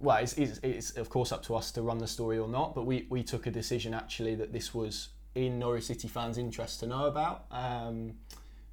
well, 0.00 0.16
it's, 0.16 0.32
it's, 0.38 0.58
it's 0.62 0.90
of 0.92 1.10
course 1.10 1.30
up 1.30 1.42
to 1.44 1.54
us 1.54 1.70
to 1.72 1.82
run 1.82 1.98
the 1.98 2.06
story 2.06 2.38
or 2.38 2.48
not, 2.48 2.74
but 2.74 2.86
we, 2.86 3.06
we 3.10 3.22
took 3.22 3.46
a 3.46 3.50
decision 3.50 3.92
actually 3.92 4.34
that 4.36 4.50
this 4.50 4.72
was 4.72 5.10
in 5.34 5.58
Norwich 5.58 5.84
City 5.84 6.08
fans' 6.08 6.38
interest 6.38 6.80
to 6.80 6.86
know 6.86 7.04
about. 7.04 7.44
Um, 7.50 8.14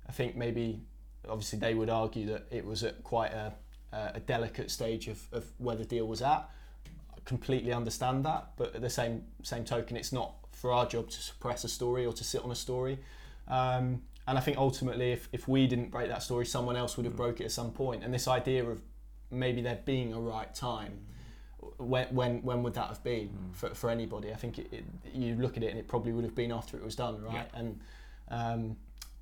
I 0.08 0.14
think 0.14 0.38
maybe, 0.38 0.82
obviously, 1.28 1.60
they 1.60 1.74
would 1.74 1.90
argue 1.90 2.28
that 2.28 2.46
it 2.50 2.66
was 2.66 2.84
at 2.86 3.04
quite 3.04 3.34
a, 3.34 3.54
a 3.94 4.20
delicate 4.20 4.70
stage 4.72 5.08
of, 5.08 5.22
of 5.32 5.46
where 5.58 5.76
the 5.76 5.86
deal 5.86 6.08
was 6.08 6.22
at. 6.22 6.50
I 6.86 7.20
completely 7.26 7.74
understand 7.74 8.26
that, 8.26 8.52
but 8.58 8.76
at 8.76 8.82
the 8.82 8.90
same 8.90 9.24
same 9.44 9.64
token, 9.64 9.98
it's 9.98 10.12
not 10.12 10.34
for 10.52 10.72
our 10.72 10.86
job 10.86 11.10
to 11.10 11.22
suppress 11.22 11.64
a 11.64 11.70
story 11.70 12.06
or 12.06 12.14
to 12.14 12.24
sit 12.24 12.42
on 12.44 12.52
a 12.52 12.56
story. 12.56 13.00
Um, 13.48 14.02
and 14.28 14.38
I 14.38 14.42
think 14.42 14.58
ultimately, 14.58 15.14
if, 15.14 15.30
if 15.32 15.48
we 15.48 15.68
didn't 15.68 15.90
break 15.90 16.10
that 16.10 16.22
story, 16.22 16.46
someone 16.46 16.76
else 16.76 16.98
would 16.98 17.06
have 17.06 17.16
broke 17.16 17.40
it 17.40 17.46
at 17.46 17.52
some 17.52 17.72
point. 17.72 18.04
And 18.04 18.14
this 18.14 18.28
idea 18.28 18.66
of 18.66 18.82
maybe 19.32 19.62
there 19.62 19.80
being 19.86 20.14
a 20.14 20.20
right 20.20 20.54
time, 20.54 21.00
when 21.78 22.08
when, 22.14 22.42
when 22.44 22.64
would 22.64 22.74
that 22.74 22.88
have 22.88 23.04
been 23.04 23.30
for, 23.54 23.74
for 23.74 23.90
anybody? 23.90 24.32
I 24.34 24.36
think 24.36 24.60
it, 24.60 24.68
it, 24.72 24.84
you 25.14 25.36
look 25.36 25.56
at 25.56 25.64
it 25.64 25.70
and 25.70 25.80
it 25.80 25.88
probably 25.88 26.12
would 26.12 26.26
have 26.26 26.36
been 26.36 26.52
after 26.52 26.76
it 26.76 26.84
was 26.84 26.96
done, 26.96 27.24
right? 27.24 27.50
And 27.54 27.80
um, 28.30 28.76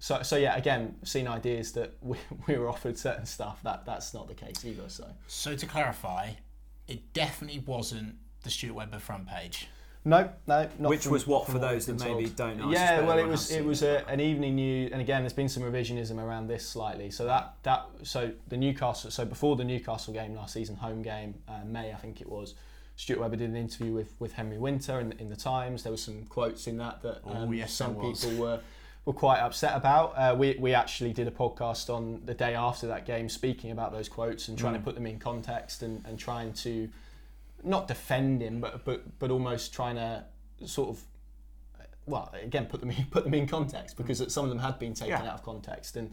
so 0.06 0.22
so 0.22 0.36
yeah, 0.38 0.56
again, 0.56 0.94
seen 1.04 1.28
ideas 1.28 1.72
that 1.72 1.94
we, 2.02 2.20
we 2.46 2.56
were 2.60 2.70
offered 2.70 2.96
certain 2.96 3.26
stuff. 3.26 3.60
That 3.64 3.88
that's 3.88 4.14
not 4.14 4.28
the 4.28 4.36
case 4.36 4.64
either. 4.64 4.88
So. 4.88 5.08
So 5.26 5.56
to 5.56 5.66
clarify, 5.66 6.34
it 6.88 7.12
definitely 7.14 7.64
wasn't 7.66 8.14
the 8.44 8.52
Stuart 8.52 8.76
Webber 8.76 9.00
front 9.00 9.28
page. 9.28 9.68
No, 10.08 10.30
no, 10.46 10.70
not 10.78 10.90
Which 10.90 11.04
from- 11.04 11.14
was 11.14 11.26
what 11.26 11.48
for 11.48 11.58
those 11.58 11.88
that 11.88 11.98
been 11.98 12.08
maybe 12.08 12.26
told. 12.26 12.36
don't 12.36 12.58
know. 12.60 12.72
Yeah, 12.72 13.02
well, 13.02 13.18
it 13.18 13.28
was 13.28 13.50
it 13.50 13.66
was 13.66 13.82
a, 13.82 14.08
an 14.08 14.20
evening 14.20 14.54
news, 14.58 14.92
and 14.92 15.02
again, 15.02 15.24
there's 15.24 15.34
been 15.34 15.50
some 15.50 15.64
revisionism 15.64 16.20
around 16.24 16.46
this 16.46 16.68
slightly. 16.68 17.10
So 17.10 17.26
that 17.26 17.56
that 17.64 17.88
so 18.04 18.32
the 18.48 18.58
Newcastle, 18.58 19.10
so 19.10 19.26
before 19.26 19.56
the 19.56 19.64
Newcastle 19.64 20.14
game 20.14 20.36
last 20.36 20.54
season, 20.54 20.76
home 20.76 21.02
game, 21.02 21.34
uh, 21.48 21.66
May 21.66 21.92
I 21.92 21.96
think 21.96 22.22
it 22.22 22.30
was. 22.30 22.54
Stuart 22.98 23.20
Webber 23.20 23.36
did 23.36 23.50
an 23.50 23.58
interview 23.58 23.92
with, 23.92 24.14
with 24.20 24.32
Henry 24.32 24.58
Winter 24.58 25.02
in, 25.02 25.12
in 25.14 25.28
the 25.30 25.36
Times. 25.36 25.84
There 25.84 25.92
were 25.92 25.98
some 25.98 26.24
quotes 26.28 26.66
in 26.68 26.78
that 26.78 27.02
that 27.02 27.22
Oh, 27.26 27.34
um, 27.34 27.54
yes, 27.54 27.74
some 27.74 27.96
people 27.96 28.32
were 28.38 28.62
were 29.06 29.14
quite 29.14 29.40
upset 29.40 29.76
about. 29.76 30.14
Uh, 30.18 30.36
we, 30.36 30.56
we 30.60 30.74
actually 30.74 31.14
did 31.14 31.28
a 31.28 31.32
podcast 31.32 31.94
on 31.94 32.22
the 32.26 32.34
day 32.34 32.56
after 32.56 32.88
that 32.88 33.06
game 33.06 33.30
speaking 33.30 33.72
about 33.72 33.92
those 33.92 34.10
quotes 34.10 34.48
and 34.48 34.58
trying 34.58 34.74
Mm. 34.74 34.78
to 34.80 34.84
put 34.84 34.96
them 34.96 35.06
in 35.06 35.20
context 35.20 35.84
and, 35.84 36.04
and 36.06 36.18
trying 36.18 36.54
to 36.54 36.90
not 37.64 37.88
defend 37.88 38.42
him, 38.42 38.60
but, 38.62 38.84
but 38.86 39.18
but 39.20 39.32
almost 39.32 39.74
trying 39.74 39.96
to 39.96 40.24
sort 40.66 40.90
of 40.90 41.02
well 42.08 42.32
again 42.42 42.66
put 42.66 42.80
them 42.80 42.92
in, 42.92 43.06
put 43.12 43.24
them 43.24 43.34
in 43.34 43.48
context 43.48 43.98
because 43.98 44.22
some 44.34 44.44
of 44.44 44.50
them 44.50 44.60
had 44.60 44.78
been 44.80 44.94
taken 44.94 45.10
Yeah. 45.24 45.30
out 45.30 45.36
of 45.36 45.44
context 45.44 45.96
and 45.98 46.12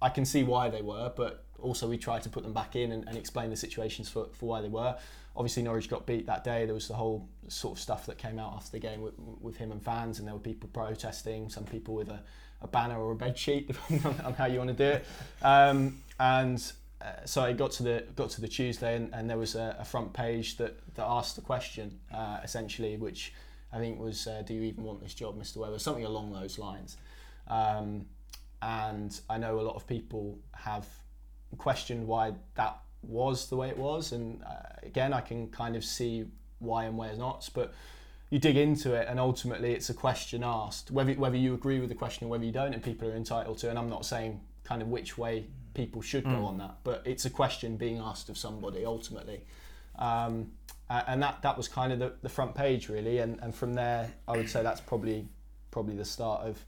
I 0.00 0.08
can 0.08 0.24
see 0.24 0.42
why 0.42 0.68
they 0.68 0.82
were, 0.82 1.12
but 1.14 1.44
also 1.60 1.88
we 1.88 1.96
tried 1.96 2.22
to 2.24 2.28
put 2.28 2.42
them 2.42 2.52
back 2.52 2.74
in 2.76 2.90
and, 2.92 3.06
and 3.06 3.16
explain 3.16 3.50
the 3.50 3.56
situations 3.56 4.08
for, 4.08 4.26
for 4.32 4.46
why 4.46 4.60
they 4.60 4.68
were. 4.68 4.96
Obviously, 5.36 5.62
Norwich 5.62 5.88
got 5.88 6.06
beat 6.06 6.26
that 6.26 6.44
day. 6.44 6.66
There 6.66 6.74
was 6.74 6.88
the 6.88 6.94
whole 6.94 7.28
sort 7.48 7.78
of 7.78 7.82
stuff 7.82 8.06
that 8.06 8.18
came 8.18 8.38
out 8.38 8.52
after 8.54 8.72
the 8.72 8.78
game 8.78 9.00
with, 9.00 9.14
with 9.40 9.56
him 9.56 9.72
and 9.72 9.82
fans, 9.82 10.18
and 10.18 10.28
there 10.28 10.34
were 10.34 10.40
people 10.40 10.68
protesting. 10.72 11.48
Some 11.48 11.64
people 11.64 11.94
with 11.94 12.08
a, 12.08 12.20
a 12.60 12.68
banner 12.68 12.98
or 12.98 13.12
a 13.12 13.16
bed 13.16 13.38
sheet, 13.38 13.66
depending 13.68 14.06
on, 14.06 14.20
on 14.26 14.34
how 14.34 14.46
you 14.46 14.58
want 14.58 14.68
to 14.68 14.76
do 14.76 14.96
it. 14.96 15.06
Um, 15.42 16.02
and 16.20 16.72
uh, 17.00 17.24
so 17.24 17.44
it 17.44 17.56
got 17.56 17.72
to 17.72 17.82
the 17.82 18.04
got 18.14 18.30
to 18.30 18.40
the 18.40 18.48
Tuesday, 18.48 18.96
and, 18.96 19.12
and 19.14 19.28
there 19.28 19.38
was 19.38 19.54
a, 19.54 19.76
a 19.78 19.84
front 19.84 20.12
page 20.12 20.56
that, 20.58 20.78
that 20.94 21.04
asked 21.06 21.36
the 21.36 21.42
question 21.42 21.98
uh, 22.14 22.38
essentially, 22.44 22.96
which 22.96 23.32
I 23.72 23.78
think 23.78 23.98
was, 23.98 24.26
uh, 24.26 24.42
"Do 24.46 24.54
you 24.54 24.62
even 24.62 24.84
want 24.84 25.00
this 25.00 25.14
job, 25.14 25.40
Mr. 25.40 25.56
Webber?" 25.56 25.78
Something 25.78 26.04
along 26.04 26.32
those 26.32 26.58
lines. 26.58 26.96
Um, 27.48 28.06
and 28.60 29.18
I 29.28 29.38
know 29.38 29.58
a 29.58 29.62
lot 29.62 29.74
of 29.74 29.86
people 29.86 30.38
have 30.54 30.86
questioned 31.58 32.06
why 32.06 32.32
that 32.54 32.78
was 33.02 33.48
the 33.48 33.56
way 33.56 33.68
it 33.68 33.78
was, 33.78 34.12
and 34.12 34.42
uh, 34.42 34.76
again, 34.82 35.12
I 35.12 35.20
can 35.20 35.48
kind 35.48 35.76
of 35.76 35.84
see 35.84 36.24
why 36.58 36.84
and 36.84 36.96
where 36.96 37.14
not, 37.16 37.48
but 37.54 37.74
you 38.30 38.38
dig 38.38 38.56
into 38.56 38.94
it 38.94 39.06
and 39.10 39.20
ultimately 39.20 39.72
it's 39.72 39.90
a 39.90 39.94
question 39.94 40.42
asked 40.42 40.90
whether, 40.90 41.12
whether 41.12 41.36
you 41.36 41.52
agree 41.52 41.78
with 41.80 41.90
the 41.90 41.94
question 41.94 42.26
or 42.26 42.30
whether 42.30 42.44
you 42.44 42.50
don't 42.50 42.72
and 42.72 42.82
people 42.82 43.06
are 43.06 43.14
entitled 43.14 43.58
to 43.58 43.68
and 43.68 43.78
i'm 43.78 43.90
not 43.90 44.06
saying 44.06 44.40
kind 44.64 44.80
of 44.80 44.88
which 44.88 45.18
way 45.18 45.44
people 45.74 46.00
should 46.00 46.24
go 46.24 46.46
on 46.46 46.56
that 46.56 46.76
but 46.82 47.02
it's 47.04 47.26
a 47.26 47.30
question 47.30 47.76
being 47.76 47.98
asked 47.98 48.28
of 48.28 48.38
somebody 48.38 48.84
ultimately. 48.84 49.44
Um, 49.98 50.52
and 50.88 51.22
that, 51.22 51.40
that 51.42 51.56
was 51.56 51.68
kind 51.68 51.92
of 51.92 51.98
the, 51.98 52.12
the 52.22 52.28
front 52.28 52.54
page 52.54 52.88
really. 52.88 53.18
And, 53.18 53.38
and 53.42 53.54
from 53.54 53.74
there 53.74 54.10
i 54.26 54.36
would 54.36 54.48
say 54.48 54.62
that's 54.62 54.80
probably 54.80 55.28
probably 55.70 55.96
the 55.96 56.04
start 56.04 56.42
of 56.42 56.58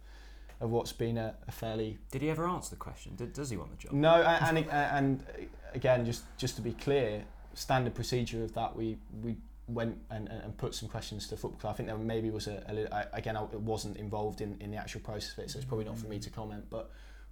of 0.60 0.70
what's 0.70 0.92
been 0.92 1.18
a, 1.18 1.34
a 1.48 1.52
fairly 1.52 1.98
Did 2.10 2.22
he 2.22 2.30
ever 2.30 2.46
answer 2.46 2.70
the 2.70 2.76
question? 2.76 3.16
Did, 3.16 3.32
does 3.32 3.50
he 3.50 3.56
want 3.56 3.70
the 3.70 3.76
job? 3.76 3.92
no, 3.92 4.14
and, 4.22 4.58
and 4.58 4.70
and 4.70 5.48
again, 5.74 6.04
just 6.04 6.24
just 6.38 6.56
to 6.56 6.62
be 6.62 6.72
clear, 6.72 7.24
standard 7.54 7.94
procedure 7.94 8.42
of 8.44 8.54
that, 8.54 8.74
we 8.76 8.98
we 9.22 9.36
went 9.66 9.96
and, 10.10 10.28
and 10.28 10.56
put 10.58 10.74
some 10.74 10.88
questions 10.88 11.26
to 11.28 11.36
football 11.36 11.58
club. 11.58 11.72
I 11.72 11.76
think 11.76 11.88
there 11.88 11.96
maybe 11.96 12.28
was 12.30 12.46
a, 12.48 12.62
a 12.68 12.74
little, 12.74 12.92
I- 12.94 13.06
again, 13.14 13.34
I 13.36 13.42
wasn't 13.42 13.96
involved 13.96 14.42
in, 14.42 14.56
in 14.60 14.70
the 14.70 14.76
actual 14.76 15.00
process 15.00 15.32
of 15.32 15.38
it, 15.44 15.50
so 15.50 15.56
it's 15.58 15.64
probably 15.66 15.86
not 15.86 15.96
for 15.98 16.06
me 16.06 16.18
to 16.18 16.30
comment. 16.30 16.64
But 16.70 16.90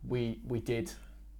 we 0.09 0.41
we 0.49 0.61
did 0.61 0.93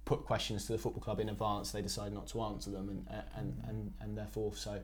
put 0.05 0.25
questions 0.25 0.65
to 0.65 0.73
the 0.73 0.77
football 0.77 1.01
club 1.01 1.19
in 1.19 1.29
advance. 1.29 1.71
They 1.71 1.81
decided 1.81 2.13
not 2.13 2.27
to 2.27 2.41
answer 2.41 2.69
them, 2.71 2.89
and 2.89 3.23
and 3.35 3.63
and, 3.67 3.93
and 4.01 4.17
therefore, 4.17 4.53
so 4.55 4.79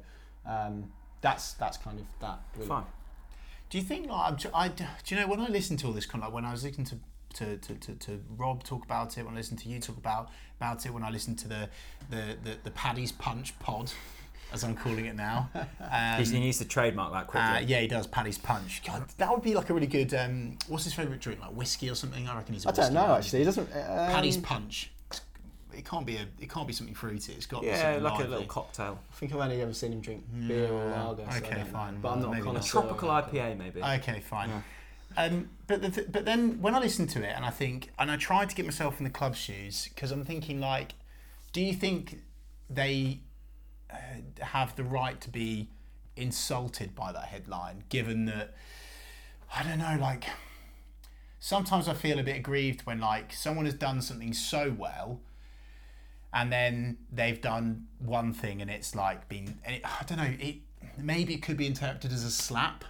um, 0.45 0.91
that's 1.21 1.53
that's 1.53 1.77
kind 1.77 1.99
of 1.99 2.05
that. 2.21 2.39
Really. 2.55 2.67
Fine. 2.67 2.85
Do 3.69 3.77
you 3.77 3.83
think 3.83 4.09
like 4.09 4.31
I'm, 4.31 4.51
I 4.53 4.67
do 4.69 4.85
you 5.07 5.15
know 5.21 5.27
when 5.27 5.39
I 5.39 5.47
listen 5.47 5.77
to 5.77 5.87
all 5.87 5.93
this 5.93 6.07
kind 6.07 6.23
of 6.23 6.29
like 6.29 6.33
when 6.35 6.45
I 6.45 6.51
was 6.51 6.63
listening 6.63 6.87
to 6.87 6.95
to, 7.35 7.57
to, 7.57 7.73
to, 7.75 7.93
to 7.93 8.19
Rob 8.37 8.63
talk 8.63 8.83
about 8.83 9.17
it 9.17 9.25
when 9.25 9.33
I 9.33 9.37
listen 9.37 9.57
to 9.57 9.69
you 9.69 9.79
talk 9.79 9.97
about 9.97 10.29
about 10.59 10.85
it 10.85 10.93
when 10.93 11.03
I 11.03 11.09
listen 11.09 11.35
to 11.37 11.47
the 11.47 11.69
the 12.09 12.37
the, 12.43 12.57
the 12.63 12.71
Paddy's 12.71 13.11
Punch 13.11 13.57
pod 13.59 13.91
as 14.51 14.63
I'm 14.63 14.75
calling 14.75 15.05
it 15.05 15.15
now. 15.15 15.49
Um, 15.91 16.23
he 16.23 16.39
needs 16.39 16.59
to 16.59 16.65
trademark 16.65 17.13
that 17.13 17.25
quickly. 17.27 17.49
uh, 17.49 17.59
yeah, 17.59 17.79
he 17.81 17.87
does. 17.87 18.05
Paddy's 18.05 18.37
Punch. 18.37 18.83
God, 18.85 19.05
that 19.17 19.31
would 19.31 19.41
be 19.41 19.55
like 19.55 19.69
a 19.71 19.73
really 19.73 19.87
good. 19.87 20.13
Um, 20.13 20.57
what's 20.67 20.83
his 20.83 20.93
favourite 20.93 21.19
drink? 21.19 21.39
Like 21.41 21.49
whiskey 21.51 21.89
or 21.89 21.95
something? 21.95 22.27
I 22.27 22.35
reckon 22.35 22.53
he's. 22.53 22.65
A 22.65 22.69
I 22.69 22.71
don't 22.71 22.77
whiskey 22.83 22.93
know 22.93 23.07
man. 23.07 23.17
actually. 23.17 23.39
He 23.39 23.45
doesn't. 23.45 23.69
Um, 23.73 24.11
Paddy's 24.11 24.37
Punch. 24.37 24.91
It 25.75 25.85
can't 25.85 26.05
be 26.05 26.17
a. 26.17 26.25
It 26.39 26.49
can't 26.49 26.67
be 26.67 26.73
something 26.73 26.93
fruity. 26.95 27.33
It's 27.33 27.45
got. 27.47 27.63
yeah, 27.63 27.81
something 27.81 28.03
like 28.03 28.25
a 28.25 28.27
little 28.27 28.45
cocktail. 28.45 28.99
I 29.11 29.15
think 29.15 29.33
I've 29.33 29.39
only 29.39 29.61
ever 29.61 29.73
seen 29.73 29.93
him 29.93 30.01
drink 30.01 30.23
beer 30.47 30.71
or 30.71 30.85
lager. 30.91 31.25
so 31.31 31.37
Okay, 31.37 31.55
don't 31.55 31.67
fine. 31.69 31.99
But 32.01 32.11
I'm 32.11 32.19
not 32.21 32.27
a 32.27 32.31
Maybe 32.31 32.41
not. 32.41 32.47
connoisseur. 32.47 32.81
Tropical 32.81 33.09
IPA, 33.09 33.57
maybe. 33.57 33.81
Okay, 33.81 34.19
fine. 34.19 34.63
Um, 35.17 35.49
but 35.67 35.81
the 35.81 35.89
th- 35.89 36.11
but 36.11 36.25
then 36.25 36.61
when 36.61 36.75
I 36.75 36.79
listen 36.79 37.07
to 37.07 37.23
it 37.23 37.33
and 37.35 37.43
I 37.45 37.49
think 37.49 37.91
and 37.97 38.11
I 38.11 38.15
try 38.15 38.45
to 38.45 38.55
get 38.55 38.65
myself 38.65 38.99
in 38.99 39.03
the 39.03 39.09
club 39.09 39.35
shoes 39.35 39.89
because 39.93 40.11
I'm 40.11 40.23
thinking 40.23 40.59
like, 40.59 40.93
do 41.51 41.61
you 41.61 41.73
think 41.73 42.21
they 42.69 43.21
uh, 43.91 43.95
have 44.41 44.75
the 44.75 44.83
right 44.83 45.19
to 45.21 45.29
be 45.29 45.69
insulted 46.15 46.95
by 46.95 47.11
that 47.11 47.25
headline? 47.25 47.83
Given 47.89 48.25
that 48.25 48.53
I 49.55 49.63
don't 49.63 49.79
know, 49.79 49.97
like 49.99 50.25
sometimes 51.39 51.87
I 51.87 51.93
feel 51.93 52.19
a 52.19 52.23
bit 52.23 52.35
aggrieved 52.35 52.81
when 52.81 52.99
like 52.99 53.33
someone 53.33 53.65
has 53.65 53.73
done 53.73 54.01
something 54.01 54.33
so 54.33 54.75
well. 54.77 55.21
And 56.31 56.51
then 56.53 56.97
they've 57.11 57.41
done 57.41 57.87
one 57.97 58.33
thing, 58.33 58.61
and 58.61 58.69
it's 58.69 58.93
like 58.93 59.27
been. 59.27 59.57
I 59.65 59.81
don't 60.05 60.19
know. 60.19 60.31
It 60.39 60.57
maybe 60.95 61.33
it 61.33 61.41
could 61.41 61.57
be 61.57 61.65
interpreted 61.65 62.11
as 62.11 62.23
a 62.23 62.29
slap. 62.29 62.85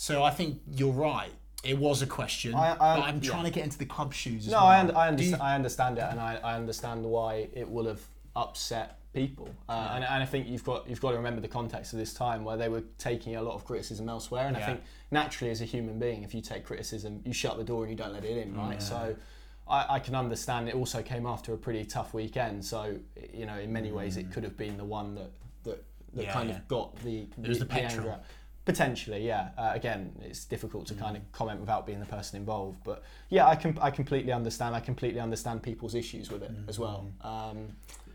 So 0.00 0.22
I 0.22 0.30
think 0.30 0.60
you're 0.70 0.92
right. 0.92 1.32
It 1.64 1.76
was 1.76 2.02
a 2.02 2.06
question, 2.06 2.54
I- 2.54 2.74
I- 2.74 2.76
but 2.76 3.02
I'm 3.02 3.20
yeah. 3.20 3.30
trying 3.30 3.44
to 3.46 3.50
get 3.50 3.64
into 3.64 3.78
the 3.78 3.84
club 3.84 4.14
shoes. 4.14 4.46
As 4.46 4.52
No, 4.52 4.58
well. 4.58 4.68
I, 4.68 4.74
I, 4.76 4.82
you- 4.82 5.08
understand, 5.08 5.42
I 5.42 5.54
understand 5.56 5.98
it, 5.98 6.04
and 6.08 6.20
I, 6.20 6.36
I 6.36 6.54
understand 6.54 7.04
why 7.04 7.48
it 7.52 7.68
will 7.68 7.86
have 7.86 8.00
upset 8.36 9.00
people. 9.12 9.48
Uh, 9.68 9.90
and, 9.94 10.04
and 10.04 10.22
I 10.22 10.24
think 10.24 10.46
you've 10.46 10.62
got 10.62 10.88
you've 10.88 11.00
got 11.00 11.10
to 11.10 11.16
remember 11.16 11.40
the 11.40 11.48
context 11.48 11.92
of 11.94 11.98
this 11.98 12.14
time 12.14 12.44
where 12.44 12.56
they 12.56 12.68
were 12.68 12.84
taking 12.98 13.34
a 13.34 13.42
lot 13.42 13.54
of 13.56 13.64
criticism 13.64 14.08
elsewhere. 14.08 14.46
And 14.46 14.56
I 14.56 14.60
think 14.64 14.82
naturally, 15.10 15.50
as 15.50 15.60
a 15.62 15.64
human 15.64 15.98
being, 15.98 16.22
if 16.22 16.32
you 16.32 16.42
take 16.42 16.64
criticism, 16.64 17.20
you 17.24 17.32
shut 17.32 17.56
the 17.58 17.64
door 17.64 17.82
and 17.82 17.90
you 17.90 17.96
don't 17.96 18.12
let 18.12 18.24
it 18.24 18.36
in, 18.36 18.56
right? 18.56 18.80
So. 18.80 19.16
I, 19.70 19.96
I 19.96 19.98
can 19.98 20.14
understand 20.14 20.66
it 20.70 20.74
also 20.74 21.02
came 21.02 21.26
after 21.26 21.52
a 21.52 21.58
pretty 21.58 21.84
tough 21.84 22.14
weekend, 22.14 22.64
so 22.64 22.96
you 23.34 23.44
know 23.44 23.58
in 23.58 23.70
many 23.70 23.92
ways 23.92 24.16
it 24.16 24.32
could 24.32 24.42
have 24.42 24.56
been 24.56 24.78
the 24.78 24.84
one 24.84 25.14
that 25.16 25.30
that, 25.64 25.84
that 26.14 26.22
Mm. 26.22 26.24
Yeah, 26.24 26.32
kind 26.32 26.48
yeah. 26.48 26.56
of 26.56 26.68
got 26.68 26.96
the 27.04 27.26
It 27.42 27.48
was 27.48 27.58
the 27.58 27.70
anger 27.74 27.88
petrol. 27.88 28.18
Out. 28.68 28.74
Potentially, 28.74 29.26
yeah. 29.26 29.48
Uh, 29.56 29.72
again, 29.74 30.12
it's 30.22 30.44
difficult 30.44 30.86
to 30.86 30.94
kind 30.94 31.16
of 31.16 31.30
comment 31.32 31.60
without 31.60 31.86
being 31.86 32.00
the 32.00 32.06
person 32.06 32.38
involved, 32.38 32.80
but 32.84 33.02
yeah, 33.30 33.46
I 33.46 33.56
can 33.56 33.78
I 33.80 33.90
completely 33.90 34.32
understand. 34.32 34.74
I 34.74 34.80
completely 34.80 35.20
understand 35.20 35.62
people's 35.62 35.94
issues 35.94 36.30
with 36.30 36.42
it 36.42 36.52
as 36.68 36.78
well. 36.78 37.10
Um, 37.22 37.68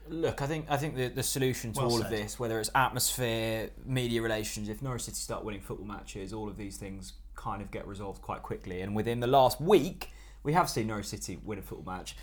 Look, 0.09 0.41
I 0.41 0.47
think 0.47 0.65
I 0.69 0.77
think 0.77 0.95
the, 0.95 1.07
the 1.07 1.23
solution 1.23 1.71
to 1.73 1.81
Well 1.81 1.91
all 1.91 2.01
of 2.01 2.09
this, 2.09 2.37
whether 2.37 2.59
it's 2.59 2.69
atmosphere, 2.75 3.69
media 3.85 4.21
relations, 4.21 4.67
if 4.67 4.81
Norwich 4.81 5.03
City 5.03 5.15
start 5.15 5.45
winning 5.45 5.61
football 5.61 5.87
matches, 5.87 6.33
all 6.33 6.49
of 6.49 6.57
these 6.57 6.77
things 6.77 7.13
kind 7.35 7.61
of 7.61 7.71
get 7.71 7.87
resolved 7.87 8.21
quite 8.21 8.43
quickly. 8.43 8.81
And 8.81 8.95
within 8.95 9.21
the 9.21 9.27
last 9.27 9.61
week, 9.61 10.09
we 10.43 10.53
have 10.53 10.69
seen 10.69 10.87
Norwich 10.87 11.07
City 11.07 11.39
win 11.43 11.57
a 11.57 11.61
football 11.61 11.93
match. 11.93 12.15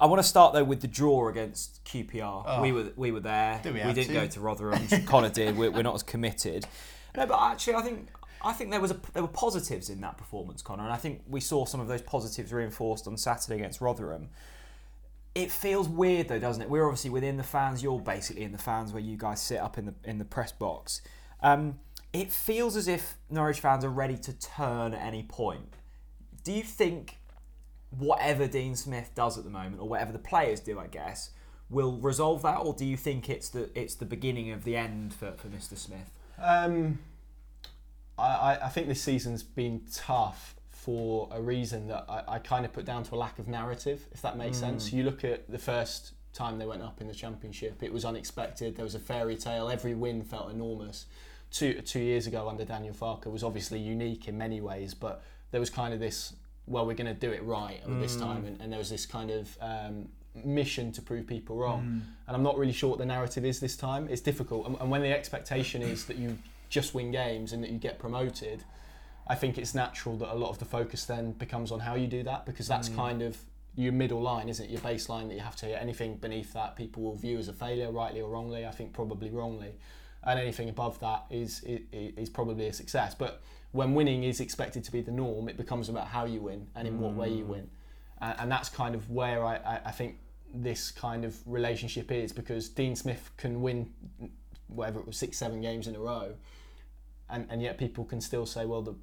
I 0.00 0.06
want 0.06 0.22
to 0.22 0.28
start 0.28 0.54
though 0.54 0.64
with 0.64 0.80
the 0.80 0.88
draw 0.88 1.28
against 1.28 1.84
QPR. 1.84 2.44
Oh. 2.46 2.62
We 2.62 2.70
were 2.70 2.92
we 2.94 3.10
were 3.10 3.20
there. 3.20 3.60
Did 3.62 3.74
we 3.74 3.84
we 3.84 3.92
didn't 3.92 4.14
to? 4.14 4.20
go 4.20 4.26
to 4.28 4.40
Rotherham. 4.40 4.86
Connor 5.06 5.30
did. 5.30 5.56
We're, 5.56 5.72
we're 5.72 5.82
not 5.82 5.96
as 5.96 6.04
committed. 6.04 6.64
No, 7.16 7.26
but 7.26 7.40
actually, 7.40 7.74
I 7.74 7.82
think 7.82 8.08
I 8.44 8.52
think 8.52 8.70
there 8.70 8.80
was 8.80 8.90
a, 8.90 9.00
there 9.12 9.22
were 9.22 9.28
positives 9.28 9.90
in 9.90 10.00
that 10.02 10.18
performance, 10.18 10.62
Connor, 10.62 10.84
and 10.84 10.92
I 10.92 10.96
think 10.96 11.22
we 11.26 11.40
saw 11.40 11.64
some 11.64 11.80
of 11.80 11.88
those 11.88 12.02
positives 12.02 12.52
reinforced 12.52 13.06
on 13.06 13.16
Saturday 13.16 13.56
against 13.56 13.80
Rotherham 13.80 14.28
it 15.36 15.52
feels 15.52 15.86
weird 15.86 16.28
though, 16.28 16.38
doesn't 16.38 16.62
it? 16.62 16.70
We're 16.70 16.86
obviously 16.86 17.10
within 17.10 17.36
the 17.36 17.42
fans. 17.42 17.82
You're 17.82 18.00
basically 18.00 18.42
in 18.42 18.52
the 18.52 18.58
fans 18.58 18.92
where 18.92 19.02
you 19.02 19.18
guys 19.18 19.40
sit 19.40 19.60
up 19.60 19.76
in 19.76 19.84
the 19.84 19.94
in 20.02 20.16
the 20.16 20.24
press 20.24 20.50
box. 20.50 21.02
Um, 21.42 21.78
it 22.14 22.32
feels 22.32 22.74
as 22.74 22.88
if 22.88 23.18
Norwich 23.28 23.60
fans 23.60 23.84
are 23.84 23.90
ready 23.90 24.16
to 24.16 24.32
turn 24.32 24.94
at 24.94 25.02
any 25.02 25.22
point. 25.22 25.74
Do 26.42 26.52
you 26.52 26.62
think 26.62 27.18
whatever 27.90 28.46
Dean 28.46 28.74
Smith 28.74 29.10
does 29.14 29.36
at 29.36 29.44
the 29.44 29.50
moment, 29.50 29.82
or 29.82 29.88
whatever 29.88 30.10
the 30.10 30.18
players 30.18 30.60
do, 30.60 30.80
I 30.80 30.86
guess, 30.86 31.30
will 31.68 31.98
resolve 31.98 32.40
that, 32.42 32.56
or 32.56 32.72
do 32.72 32.86
you 32.86 32.96
think 32.96 33.28
it's 33.28 33.50
the 33.50 33.68
it's 33.78 33.94
the 33.94 34.06
beginning 34.06 34.52
of 34.52 34.64
the 34.64 34.74
end 34.74 35.12
for, 35.12 35.32
for 35.32 35.48
Mr. 35.48 35.76
Smith? 35.76 36.10
Um, 36.38 36.98
I, 38.18 38.58
I- 38.64 38.68
think 38.68 38.88
this 38.88 39.02
season's 39.02 39.42
been 39.42 39.82
tough 39.92 40.54
for 40.70 41.28
a 41.32 41.40
reason 41.40 41.88
that 41.88 42.04
I, 42.08 42.22
I 42.28 42.38
kind 42.38 42.64
of 42.64 42.72
put 42.72 42.84
down 42.84 43.02
to 43.04 43.14
a 43.14 43.16
lack 43.16 43.38
of 43.38 43.48
narrative, 43.48 44.06
if 44.12 44.22
that 44.22 44.36
makes 44.38 44.58
sense. 44.58 44.92
You 44.92 45.02
look 45.02 45.24
at 45.24 45.50
the 45.50 45.58
first 45.58 46.12
time 46.32 46.58
they 46.58 46.66
went 46.66 46.82
up 46.82 47.00
in 47.00 47.08
the 47.08 47.14
championship, 47.14 47.82
it 47.82 47.92
was 47.92 48.04
unexpected. 48.04 48.76
There 48.76 48.84
was 48.84 48.94
a 48.94 48.98
fairy 49.00 49.36
tale. 49.36 49.68
Every 49.68 49.94
win 49.94 50.22
felt 50.22 50.50
enormous. 50.50 51.06
Two 51.50 51.80
two 51.82 52.00
years 52.00 52.26
ago 52.26 52.48
under 52.48 52.64
Daniel 52.64 52.92
Farke 52.94 53.26
was 53.30 53.42
obviously 53.42 53.78
unique 53.80 54.28
in 54.28 54.36
many 54.36 54.60
ways, 54.60 54.94
but 54.94 55.22
there 55.50 55.60
was 55.60 55.70
kind 55.70 55.92
of 55.94 56.00
this. 56.00 56.34
Well, 56.66 56.84
we're 56.86 56.94
going 56.94 57.06
to 57.12 57.14
do 57.14 57.30
it 57.32 57.42
right 57.44 57.80
at 57.84 58.00
this 58.00 58.16
time, 58.16 58.44
and, 58.44 58.60
and 58.60 58.72
there 58.72 58.78
was 58.80 58.90
this 58.90 59.06
kind 59.06 59.30
of 59.30 59.56
um, 59.60 60.08
mission 60.44 60.92
to 60.92 61.02
prove 61.02 61.26
people 61.26 61.56
wrong. 61.56 61.80
Hmm. 61.80 61.98
And 62.26 62.36
I'm 62.36 62.42
not 62.42 62.58
really 62.58 62.72
sure 62.72 62.90
what 62.90 62.98
the 62.98 63.06
narrative 63.06 63.44
is 63.44 63.60
this 63.60 63.76
time. 63.76 64.08
It's 64.10 64.20
difficult, 64.20 64.66
and, 64.66 64.76
and 64.80 64.90
when 64.90 65.02
the 65.02 65.12
expectation 65.12 65.82
is 65.82 66.04
that 66.06 66.16
you 66.16 66.38
just 66.68 66.94
win 66.94 67.10
games 67.12 67.52
and 67.52 67.62
that 67.62 67.70
you 67.70 67.78
get 67.78 67.98
promoted, 67.98 68.64
I 69.26 69.34
think 69.34 69.58
it's 69.58 69.74
natural 69.74 70.16
that 70.18 70.32
a 70.32 70.36
lot 70.36 70.50
of 70.50 70.58
the 70.58 70.64
focus 70.64 71.04
then 71.04 71.32
becomes 71.32 71.72
on 71.72 71.80
how 71.80 71.94
you 71.94 72.06
do 72.06 72.22
that 72.24 72.46
because 72.46 72.68
that's 72.68 72.88
hmm. 72.88 72.96
kind 72.96 73.22
of 73.22 73.36
your 73.76 73.92
middle 73.92 74.22
line, 74.22 74.48
isn't 74.48 74.64
it? 74.64 74.70
Your 74.70 74.80
baseline 74.80 75.28
that 75.28 75.34
you 75.34 75.40
have 75.40 75.56
to 75.56 75.66
hit. 75.66 75.78
Anything 75.80 76.16
beneath 76.16 76.52
that, 76.54 76.76
people 76.76 77.02
will 77.02 77.14
view 77.14 77.38
as 77.38 77.48
a 77.48 77.52
failure, 77.52 77.90
rightly 77.90 78.20
or 78.20 78.30
wrongly. 78.30 78.66
I 78.66 78.70
think 78.70 78.92
probably 78.92 79.30
wrongly, 79.30 79.74
and 80.24 80.40
anything 80.40 80.68
above 80.68 80.98
that 81.00 81.24
is 81.30 81.62
is, 81.62 81.80
is 81.92 82.30
probably 82.30 82.66
a 82.68 82.72
success. 82.72 83.14
But 83.14 83.42
when 83.72 83.94
winning 83.94 84.24
is 84.24 84.40
expected 84.40 84.82
to 84.84 84.92
be 84.92 85.02
the 85.02 85.12
norm, 85.12 85.48
it 85.48 85.56
becomes 85.56 85.88
about 85.88 86.06
how 86.08 86.24
you 86.24 86.40
win 86.40 86.66
and 86.74 86.88
in 86.88 86.98
what 86.98 87.12
way 87.12 87.28
you 87.28 87.44
hmm. 87.44 87.50
win, 87.50 87.70
and, 88.20 88.40
and 88.40 88.52
that's 88.52 88.70
kind 88.70 88.94
of 88.94 89.10
where 89.10 89.44
I, 89.44 89.56
I, 89.56 89.80
I 89.86 89.90
think 89.90 90.18
this 90.54 90.90
kind 90.90 91.24
of 91.24 91.36
relationship 91.46 92.10
is 92.10 92.32
because 92.32 92.68
Dean 92.68 92.96
Smith 92.96 93.30
can 93.36 93.60
win 93.60 93.90
whatever 94.68 95.00
it 95.00 95.06
was 95.06 95.16
six 95.16 95.38
seven 95.38 95.60
games 95.60 95.86
in 95.86 95.94
a 95.94 96.00
row 96.00 96.34
and, 97.28 97.46
and 97.50 97.62
yet 97.62 97.78
people 97.78 98.04
can 98.04 98.20
still 98.20 98.46
say, 98.46 98.66
well, 98.66 98.82
the 98.82 98.94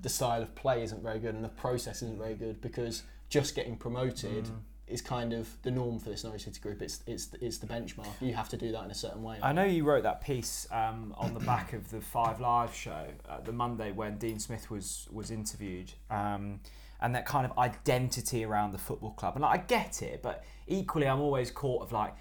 the 0.00 0.08
style 0.08 0.42
of 0.42 0.54
play 0.54 0.82
isn't 0.82 1.02
very 1.02 1.18
good 1.18 1.34
and 1.34 1.44
the 1.44 1.48
process 1.48 2.02
isn't 2.02 2.18
very 2.18 2.34
good 2.34 2.60
because 2.60 3.02
just 3.28 3.54
getting 3.54 3.76
promoted 3.76 4.48
is 4.86 5.00
kind 5.00 5.32
of 5.32 5.48
the 5.62 5.70
norm 5.70 5.98
for 5.98 6.10
this 6.10 6.24
Norwich 6.24 6.44
City 6.44 6.60
group. 6.60 6.82
It's 6.82 7.02
it's 7.06 7.30
it's 7.40 7.58
the 7.58 7.66
benchmark. 7.66 8.12
You 8.20 8.34
have 8.34 8.48
to 8.50 8.56
do 8.56 8.72
that 8.72 8.84
in 8.84 8.90
a 8.90 8.94
certain 8.94 9.22
way. 9.22 9.38
I 9.42 9.52
know 9.52 9.64
you 9.64 9.84
wrote 9.84 10.02
that 10.02 10.20
piece 10.20 10.66
um, 10.70 11.14
on 11.16 11.34
the 11.34 11.40
back 11.40 11.72
of 11.72 11.90
the 11.90 12.00
Five 12.00 12.40
Live 12.40 12.74
show 12.74 13.06
uh, 13.28 13.40
the 13.40 13.52
Monday 13.52 13.92
when 13.92 14.18
Dean 14.18 14.38
Smith 14.38 14.70
was 14.70 15.08
was 15.10 15.30
interviewed, 15.30 15.92
um, 16.10 16.60
and 17.02 17.14
that 17.14 17.26
kind 17.26 17.44
of 17.44 17.58
identity 17.58 18.44
around 18.44 18.72
the 18.72 18.78
football 18.78 19.10
club. 19.10 19.34
And 19.34 19.42
like, 19.42 19.60
I 19.60 19.64
get 19.64 20.02
it, 20.02 20.22
but 20.22 20.44
equally, 20.66 21.06
I'm 21.06 21.20
always 21.20 21.50
caught 21.50 21.82
of 21.82 21.92
like, 21.92 22.14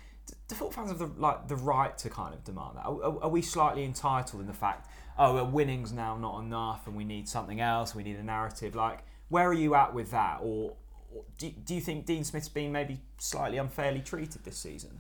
do 0.48 0.56
football 0.56 0.72
fans 0.72 0.90
have 0.90 1.00
the 1.00 1.22
like 1.22 1.48
the 1.48 1.56
right 1.56 1.98
to 2.00 2.10
kind 2.10 2.34
of 2.34 2.44
demand 2.44 2.78
that? 2.78 2.86
Are, 2.86 3.24
are, 3.24 3.30
we 3.30 3.42
slightly 3.42 3.84
entitled 3.84 4.42
in 4.42 4.48
the 4.48 4.54
fact, 4.54 4.90
oh, 5.18 5.44
winning's 5.46 5.94
now 5.94 6.18
not 6.18 6.42
enough, 6.42 6.88
and 6.88 6.96
we 6.96 7.04
need 7.04 7.30
something 7.30 7.62
else, 7.62 7.94
we 7.94 8.04
need 8.04 8.18
a 8.18 8.24
narrative? 8.24 8.76
Like, 8.76 9.00
where 9.30 9.48
are 9.48 9.54
you 9.54 9.76
at 9.76 9.94
with 9.94 10.12
that, 10.12 10.40
or? 10.42 10.74
or 11.14 11.24
Do, 11.38 11.50
do 11.50 11.76
you 11.76 11.82
think 11.82 12.06
Dean 12.06 12.24
Smith's 12.24 12.50
been 12.50 12.72
maybe 12.72 13.02
slightly 13.18 13.58
unfairly 13.58 14.02
treated 14.02 14.44
this 14.44 14.58
season? 14.58 15.00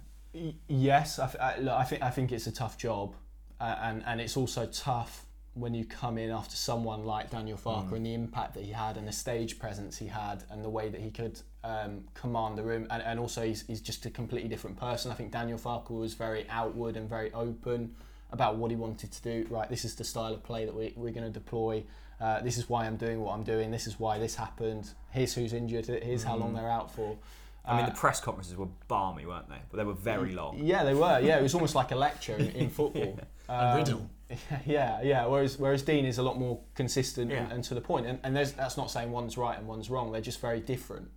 Yes, 0.67 1.19
I, 1.19 1.35
I, 1.41 1.59
look, 1.59 1.73
I 1.73 1.83
think 1.83 2.01
I 2.03 2.09
think 2.09 2.31
it's 2.31 2.47
a 2.47 2.51
tough 2.51 2.77
job, 2.77 3.15
uh, 3.59 3.75
and 3.81 4.03
and 4.05 4.21
it's 4.21 4.37
also 4.37 4.67
tough 4.67 5.25
when 5.53 5.73
you 5.73 5.83
come 5.83 6.17
in 6.17 6.29
after 6.31 6.55
someone 6.55 7.03
like 7.05 7.29
Daniel 7.29 7.57
Farke 7.57 7.91
and 7.91 8.05
the 8.05 8.13
impact 8.13 8.53
that 8.53 8.63
he 8.63 8.71
had 8.71 8.95
and 8.95 9.05
the 9.07 9.11
stage 9.11 9.59
presence 9.59 9.97
he 9.97 10.07
had 10.07 10.43
and 10.49 10.63
the 10.63 10.69
way 10.69 10.87
that 10.87 11.01
he 11.01 11.11
could 11.11 11.41
um, 11.65 12.05
command 12.13 12.57
the 12.57 12.63
room 12.63 12.87
and, 12.89 13.03
and 13.03 13.19
also 13.19 13.43
he's, 13.45 13.63
he's 13.67 13.81
just 13.81 14.05
a 14.05 14.09
completely 14.09 14.47
different 14.47 14.79
person. 14.79 15.11
I 15.11 15.13
think 15.13 15.31
Daniel 15.31 15.57
Farke 15.59 15.89
was 15.91 16.13
very 16.13 16.45
outward 16.49 16.95
and 16.95 17.09
very 17.09 17.33
open 17.33 17.93
about 18.31 18.55
what 18.55 18.71
he 18.71 18.77
wanted 18.77 19.11
to 19.11 19.21
do. 19.21 19.45
Right, 19.49 19.69
this 19.69 19.83
is 19.83 19.95
the 19.95 20.05
style 20.05 20.33
of 20.33 20.41
play 20.41 20.63
that 20.65 20.73
we, 20.73 20.93
we're 20.95 21.11
going 21.11 21.27
to 21.27 21.33
deploy. 21.33 21.83
Uh, 22.21 22.39
this 22.39 22.57
is 22.57 22.69
why 22.69 22.85
I'm 22.85 22.95
doing 22.95 23.19
what 23.19 23.33
I'm 23.33 23.43
doing. 23.43 23.71
This 23.71 23.87
is 23.87 23.99
why 23.99 24.19
this 24.19 24.35
happened. 24.35 24.89
Here's 25.09 25.33
who's 25.33 25.51
injured. 25.51 25.87
Here's 25.87 26.23
how 26.23 26.37
long 26.37 26.53
they're 26.53 26.69
out 26.69 26.93
for. 26.95 27.17
I 27.65 27.75
mean, 27.75 27.85
Uh, 27.85 27.89
the 27.89 27.95
press 27.95 28.19
conferences 28.21 28.55
were 28.55 28.67
balmy, 28.87 29.25
weren't 29.25 29.49
they? 29.49 29.59
But 29.69 29.77
they 29.77 29.83
were 29.83 29.93
very 29.93 30.31
long. 30.31 30.59
yeah, 30.63 30.83
they 30.83 30.93
were. 30.93 31.19
Yeah, 31.19 31.37
it 31.39 31.43
was 31.43 31.53
almost 31.53 31.75
like 31.75 31.91
a 31.91 31.95
lecture 31.95 32.35
in, 32.37 32.49
in 32.51 32.69
football. 32.69 33.19
A 33.51 33.71
um, 33.71 33.77
riddle. 33.77 34.09
Yeah, 34.65 35.01
yeah. 35.03 35.25
Whereas 35.25 35.59
whereas 35.59 35.81
Dean 35.81 36.05
is 36.05 36.17
a 36.17 36.23
lot 36.23 36.39
more 36.39 36.61
consistent 36.73 37.33
and, 37.33 37.49
Yeah. 37.49 37.53
and 37.53 37.63
to 37.65 37.73
the 37.73 37.81
point. 37.81 38.05
And, 38.07 38.17
and 38.23 38.33
there's, 38.33 38.53
that's 38.53 38.77
not 38.77 38.89
saying 38.89 39.11
one's 39.11 39.37
right 39.37 39.57
and 39.57 39.67
one's 39.67 39.89
wrong. 39.89 40.13
They're 40.13 40.21
just 40.21 40.39
very 40.39 40.61
different. 40.61 41.09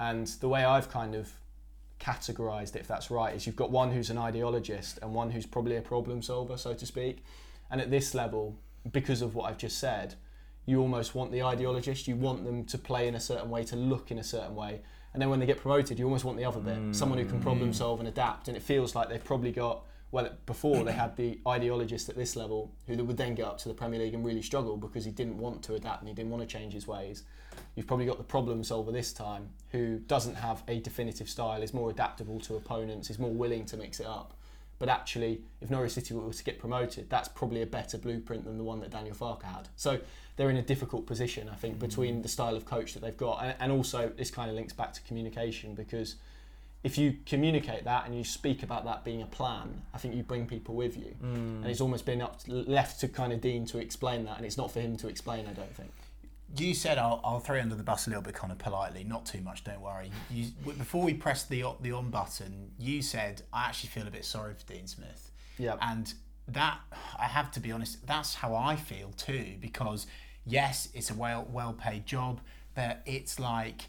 And 0.00 0.26
the 0.26 0.48
way 0.48 0.64
I've 0.64 0.90
kind 0.90 1.14
of 1.14 1.30
categorized 2.00 2.74
it, 2.74 2.80
if 2.80 2.88
that's 2.88 3.08
right, 3.08 3.36
is 3.36 3.46
you've 3.46 3.54
got 3.54 3.70
one 3.70 3.92
who's 3.92 4.10
an 4.10 4.16
ideologist 4.16 4.98
and 5.00 5.14
one 5.14 5.30
who's 5.30 5.46
probably 5.46 5.76
a 5.76 5.82
problem 5.82 6.22
solver, 6.22 6.56
so 6.56 6.74
to 6.74 6.86
speak. 6.86 7.24
And 7.70 7.80
at 7.80 7.90
this 7.90 8.14
level, 8.14 8.58
because 8.90 9.22
of 9.22 9.36
what 9.36 9.48
I've 9.48 9.58
just 9.58 9.78
said, 9.78 10.16
you 10.66 10.80
almost 10.80 11.14
want 11.14 11.30
the 11.30 11.38
ideologist. 11.38 12.08
You 12.08 12.16
want 12.16 12.44
them 12.44 12.64
to 12.64 12.78
play 12.78 13.06
in 13.06 13.14
a 13.14 13.20
certain 13.20 13.48
way, 13.48 13.62
to 13.64 13.76
look 13.76 14.10
in 14.10 14.18
a 14.18 14.24
certain 14.24 14.56
way. 14.56 14.80
And 15.12 15.20
then 15.20 15.28
when 15.28 15.38
they 15.40 15.46
get 15.46 15.58
promoted, 15.58 15.98
you 15.98 16.04
almost 16.04 16.24
want 16.24 16.36
the 16.36 16.44
other 16.44 16.60
bit, 16.60 16.94
someone 16.94 17.18
who 17.18 17.24
can 17.24 17.40
problem 17.40 17.70
mm. 17.70 17.74
solve 17.74 18.00
and 18.00 18.08
adapt. 18.08 18.48
And 18.48 18.56
it 18.56 18.62
feels 18.62 18.94
like 18.94 19.08
they've 19.08 19.22
probably 19.22 19.52
got 19.52 19.82
well 20.12 20.28
before 20.46 20.84
they 20.84 20.92
had 20.92 21.16
the 21.16 21.38
ideologist 21.46 22.08
at 22.08 22.16
this 22.16 22.36
level 22.36 22.72
who 22.86 23.02
would 23.04 23.16
then 23.16 23.34
get 23.34 23.46
up 23.46 23.58
to 23.58 23.68
the 23.68 23.74
Premier 23.74 24.00
League 24.00 24.14
and 24.14 24.24
really 24.24 24.42
struggle 24.42 24.76
because 24.76 25.04
he 25.04 25.10
didn't 25.10 25.38
want 25.38 25.62
to 25.62 25.74
adapt 25.74 26.00
and 26.00 26.08
he 26.08 26.14
didn't 26.14 26.30
want 26.30 26.42
to 26.42 26.46
change 26.46 26.72
his 26.72 26.86
ways. 26.86 27.24
You've 27.74 27.86
probably 27.86 28.06
got 28.06 28.18
the 28.18 28.24
problem 28.24 28.62
solver 28.64 28.92
this 28.92 29.12
time 29.12 29.48
who 29.72 29.98
doesn't 29.98 30.36
have 30.36 30.62
a 30.68 30.80
definitive 30.80 31.28
style, 31.28 31.62
is 31.62 31.74
more 31.74 31.90
adaptable 31.90 32.40
to 32.40 32.56
opponents, 32.56 33.10
is 33.10 33.18
more 33.18 33.30
willing 33.30 33.64
to 33.66 33.76
mix 33.76 34.00
it 34.00 34.06
up. 34.06 34.34
But 34.80 34.88
actually, 34.88 35.42
if 35.60 35.68
Norwich 35.68 35.92
City 35.92 36.14
were 36.14 36.32
to 36.32 36.44
get 36.44 36.58
promoted, 36.58 37.10
that's 37.10 37.28
probably 37.28 37.60
a 37.60 37.66
better 37.66 37.98
blueprint 37.98 38.44
than 38.44 38.56
the 38.56 38.64
one 38.64 38.80
that 38.80 38.90
Daniel 38.90 39.14
Farke 39.14 39.42
had. 39.42 39.68
So 39.76 40.00
they're 40.36 40.48
in 40.48 40.56
a 40.56 40.62
difficult 40.62 41.06
position, 41.06 41.50
I 41.50 41.54
think, 41.54 41.78
between 41.78 42.20
mm. 42.20 42.22
the 42.22 42.28
style 42.28 42.56
of 42.56 42.64
coach 42.64 42.94
that 42.94 43.00
they've 43.00 43.16
got, 43.16 43.44
and, 43.44 43.54
and 43.60 43.70
also 43.70 44.10
this 44.16 44.30
kind 44.30 44.48
of 44.48 44.56
links 44.56 44.72
back 44.72 44.94
to 44.94 45.02
communication 45.02 45.74
because 45.74 46.16
if 46.82 46.96
you 46.96 47.16
communicate 47.26 47.84
that 47.84 48.06
and 48.06 48.16
you 48.16 48.24
speak 48.24 48.62
about 48.62 48.84
that 48.86 49.04
being 49.04 49.22
a 49.22 49.26
plan, 49.26 49.82
I 49.92 49.98
think 49.98 50.14
you 50.14 50.22
bring 50.22 50.46
people 50.46 50.74
with 50.74 50.96
you. 50.96 51.14
Hmm. 51.20 51.62
And 51.62 51.66
it's 51.66 51.80
almost 51.80 52.06
been 52.06 52.22
up 52.22 52.40
left 52.46 53.00
to 53.00 53.08
kind 53.08 53.32
of 53.32 53.40
Dean 53.40 53.66
to 53.66 53.78
explain 53.78 54.24
that, 54.24 54.38
and 54.38 54.46
it's 54.46 54.56
not 54.56 54.70
for 54.70 54.80
him 54.80 54.96
to 54.98 55.08
explain. 55.08 55.46
I 55.46 55.52
don't 55.52 55.74
think. 55.74 55.90
You 56.56 56.74
said 56.74 56.98
I'll, 56.98 57.20
I'll 57.22 57.38
throw 57.38 57.56
you 57.56 57.62
under 57.62 57.76
the 57.76 57.82
bus 57.82 58.06
a 58.06 58.10
little 58.10 58.22
bit, 58.22 58.34
kind 58.34 58.50
of 58.50 58.58
politely, 58.58 59.04
not 59.04 59.24
too 59.24 59.40
much. 59.40 59.62
Don't 59.62 59.80
worry. 59.80 60.10
You, 60.30 60.46
before 60.64 61.04
we 61.04 61.14
pressed 61.14 61.48
the 61.48 61.64
the 61.80 61.92
on 61.92 62.10
button, 62.10 62.70
you 62.78 63.02
said 63.02 63.42
I 63.52 63.66
actually 63.66 63.90
feel 63.90 64.06
a 64.06 64.10
bit 64.10 64.24
sorry 64.24 64.54
for 64.54 64.66
Dean 64.72 64.86
Smith. 64.86 65.30
Yeah. 65.58 65.76
And 65.82 66.12
that 66.48 66.78
I 67.18 67.26
have 67.26 67.50
to 67.52 67.60
be 67.60 67.70
honest, 67.70 68.06
that's 68.06 68.34
how 68.34 68.56
I 68.56 68.76
feel 68.76 69.10
too. 69.16 69.56
Because 69.60 70.06
yes, 70.46 70.88
it's 70.94 71.10
a 71.10 71.14
well 71.14 71.46
well 71.52 71.74
paid 71.74 72.06
job, 72.06 72.40
but 72.74 73.02
it's 73.04 73.38
like 73.38 73.82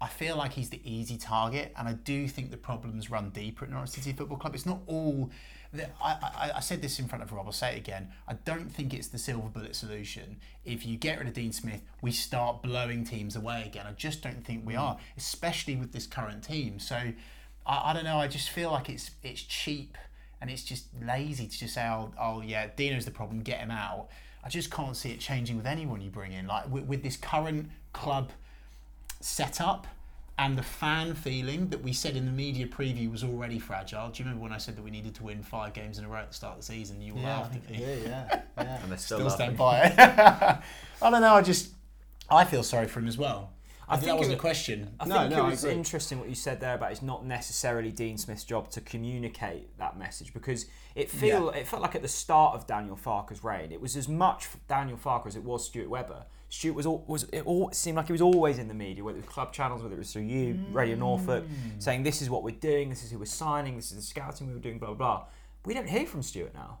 I 0.00 0.06
feel 0.06 0.36
like 0.36 0.52
he's 0.52 0.70
the 0.70 0.80
easy 0.84 1.16
target, 1.16 1.72
and 1.76 1.88
I 1.88 1.94
do 1.94 2.28
think 2.28 2.50
the 2.50 2.56
problems 2.56 3.10
run 3.10 3.30
deeper 3.30 3.64
at 3.64 3.70
Norwich 3.70 3.90
City 3.90 4.12
Football 4.12 4.38
Club. 4.38 4.54
It's 4.54 4.66
not 4.66 4.80
all. 4.86 5.30
I, 5.74 6.12
I, 6.12 6.50
I 6.56 6.60
said 6.60 6.80
this 6.80 6.98
in 6.98 7.08
front 7.08 7.22
of 7.24 7.32
Rob. 7.32 7.46
I'll 7.46 7.52
say 7.52 7.74
it 7.74 7.78
again. 7.78 8.08
I 8.26 8.34
don't 8.34 8.70
think 8.70 8.94
it's 8.94 9.08
the 9.08 9.18
silver 9.18 9.48
bullet 9.48 9.74
solution. 9.74 10.38
If 10.64 10.86
you 10.86 10.96
get 10.96 11.18
rid 11.18 11.26
of 11.28 11.34
Dean 11.34 11.52
Smith, 11.52 11.82
we 12.00 12.12
start 12.12 12.62
blowing 12.62 13.04
teams 13.04 13.36
away 13.36 13.64
again. 13.66 13.86
I 13.86 13.92
just 13.92 14.22
don't 14.22 14.44
think 14.44 14.64
we 14.64 14.76
are, 14.76 14.96
especially 15.16 15.76
with 15.76 15.92
this 15.92 16.06
current 16.06 16.44
team. 16.44 16.78
So 16.78 16.94
I, 17.66 17.90
I 17.90 17.92
don't 17.92 18.04
know. 18.04 18.18
I 18.18 18.28
just 18.28 18.50
feel 18.50 18.70
like 18.70 18.88
it's 18.88 19.10
it's 19.22 19.42
cheap 19.42 19.98
and 20.40 20.48
it's 20.48 20.62
just 20.62 20.86
lazy 21.02 21.48
to 21.48 21.58
just 21.58 21.74
say, 21.74 21.86
oh, 21.88 22.12
oh 22.18 22.40
yeah, 22.40 22.68
Dino's 22.76 23.04
the 23.04 23.10
problem. 23.10 23.40
Get 23.40 23.58
him 23.58 23.72
out. 23.72 24.08
I 24.44 24.48
just 24.48 24.70
can't 24.70 24.96
see 24.96 25.10
it 25.10 25.18
changing 25.18 25.56
with 25.56 25.66
anyone 25.66 26.00
you 26.00 26.10
bring 26.10 26.32
in. 26.32 26.46
Like 26.46 26.70
with, 26.70 26.84
with 26.84 27.02
this 27.02 27.16
current 27.16 27.70
club 27.92 28.30
setup 29.20 29.86
and 30.38 30.56
the 30.56 30.62
fan 30.62 31.14
feeling 31.14 31.68
that 31.70 31.82
we 31.82 31.92
said 31.92 32.14
in 32.14 32.24
the 32.24 32.30
media 32.30 32.66
preview 32.66 33.10
was 33.10 33.24
already 33.24 33.58
fragile. 33.58 34.08
Do 34.08 34.22
you 34.22 34.24
remember 34.26 34.44
when 34.44 34.52
I 34.52 34.58
said 34.58 34.76
that 34.76 34.82
we 34.82 34.90
needed 34.92 35.14
to 35.16 35.24
win 35.24 35.42
five 35.42 35.72
games 35.72 35.98
in 35.98 36.04
a 36.04 36.08
row 36.08 36.20
at 36.20 36.28
the 36.28 36.34
start 36.34 36.54
of 36.54 36.60
the 36.60 36.66
season? 36.66 37.00
You 37.00 37.14
were 37.14 37.20
Yeah, 37.20 37.36
I 37.36 37.40
laughing 37.40 37.60
think 37.62 37.80
at 37.80 37.86
me. 37.86 37.92
I 37.92 37.96
do, 37.96 38.02
yeah, 38.08 38.40
yeah. 38.58 38.82
And 38.82 38.90
they're 38.92 38.98
still, 38.98 39.18
Still 39.18 39.30
stand 39.30 39.56
by 39.56 39.80
it. 39.86 39.98
I 41.02 41.10
don't 41.10 41.20
know. 41.20 41.34
I 41.34 41.42
just 41.42 41.72
I 42.30 42.44
feel 42.44 42.62
sorry 42.62 42.86
for 42.86 43.00
him 43.00 43.08
as 43.08 43.18
well. 43.18 43.50
I, 43.90 43.96
think 43.96 44.02
that 44.02 44.06
think 44.10 44.18
wasn't 44.18 44.34
it- 44.34 44.36
a 44.36 44.40
question. 44.40 44.90
I 45.00 45.06
No, 45.06 45.18
think 45.20 45.30
no, 45.32 45.46
it 45.46 45.50
was 45.50 45.64
interesting 45.64 46.20
what 46.20 46.28
you 46.28 46.34
said 46.36 46.60
there 46.60 46.74
about 46.74 46.92
it's 46.92 47.02
not 47.02 47.24
necessarily 47.24 47.90
Dean 47.90 48.16
Smith's 48.18 48.44
job 48.44 48.70
to 48.72 48.80
communicate 48.82 49.76
that 49.78 49.98
message 49.98 50.32
because 50.34 50.66
it 50.94 51.10
feel 51.10 51.48
it 51.50 51.66
felt 51.66 51.80
like 51.82 51.94
at 51.94 52.02
the 52.02 52.08
start 52.08 52.54
of 52.54 52.66
Daniel 52.66 52.96
Farke's 53.02 53.42
reign 53.42 53.72
it 53.72 53.80
was 53.80 53.96
as 53.96 54.06
much 54.06 54.46
Daniel 54.68 54.98
Farke 54.98 55.26
as 55.26 55.34
it 55.36 55.42
was 55.42 55.64
Stuart 55.64 55.88
Webber. 55.88 56.26
Stuart 56.50 56.74
was 56.74 56.86
all, 56.86 57.04
was 57.06 57.24
it 57.32 57.42
all 57.44 57.68
it 57.68 57.74
seemed 57.74 57.96
like 57.96 58.06
he 58.06 58.12
was 58.12 58.22
always 58.22 58.58
in 58.58 58.68
the 58.68 58.74
media, 58.74 59.04
whether 59.04 59.18
it 59.18 59.24
was 59.26 59.30
club 59.32 59.52
channels, 59.52 59.82
whether 59.82 59.94
it 59.94 59.98
was 59.98 60.12
through 60.12 60.22
you, 60.22 60.58
Radio 60.72 60.96
Norfolk, 60.96 61.44
saying 61.78 62.02
this 62.04 62.22
is 62.22 62.30
what 62.30 62.42
we're 62.42 62.54
doing, 62.54 62.88
this 62.88 63.04
is 63.04 63.10
who 63.10 63.18
we're 63.18 63.24
signing, 63.26 63.76
this 63.76 63.90
is 63.90 63.96
the 63.96 64.02
scouting 64.02 64.46
we 64.48 64.54
were 64.54 64.60
doing, 64.60 64.78
blah 64.78 64.88
blah 64.88 64.96
blah. 64.96 65.24
We 65.66 65.74
don't 65.74 65.88
hear 65.88 66.06
from 66.06 66.22
Stuart 66.22 66.54
now. 66.54 66.78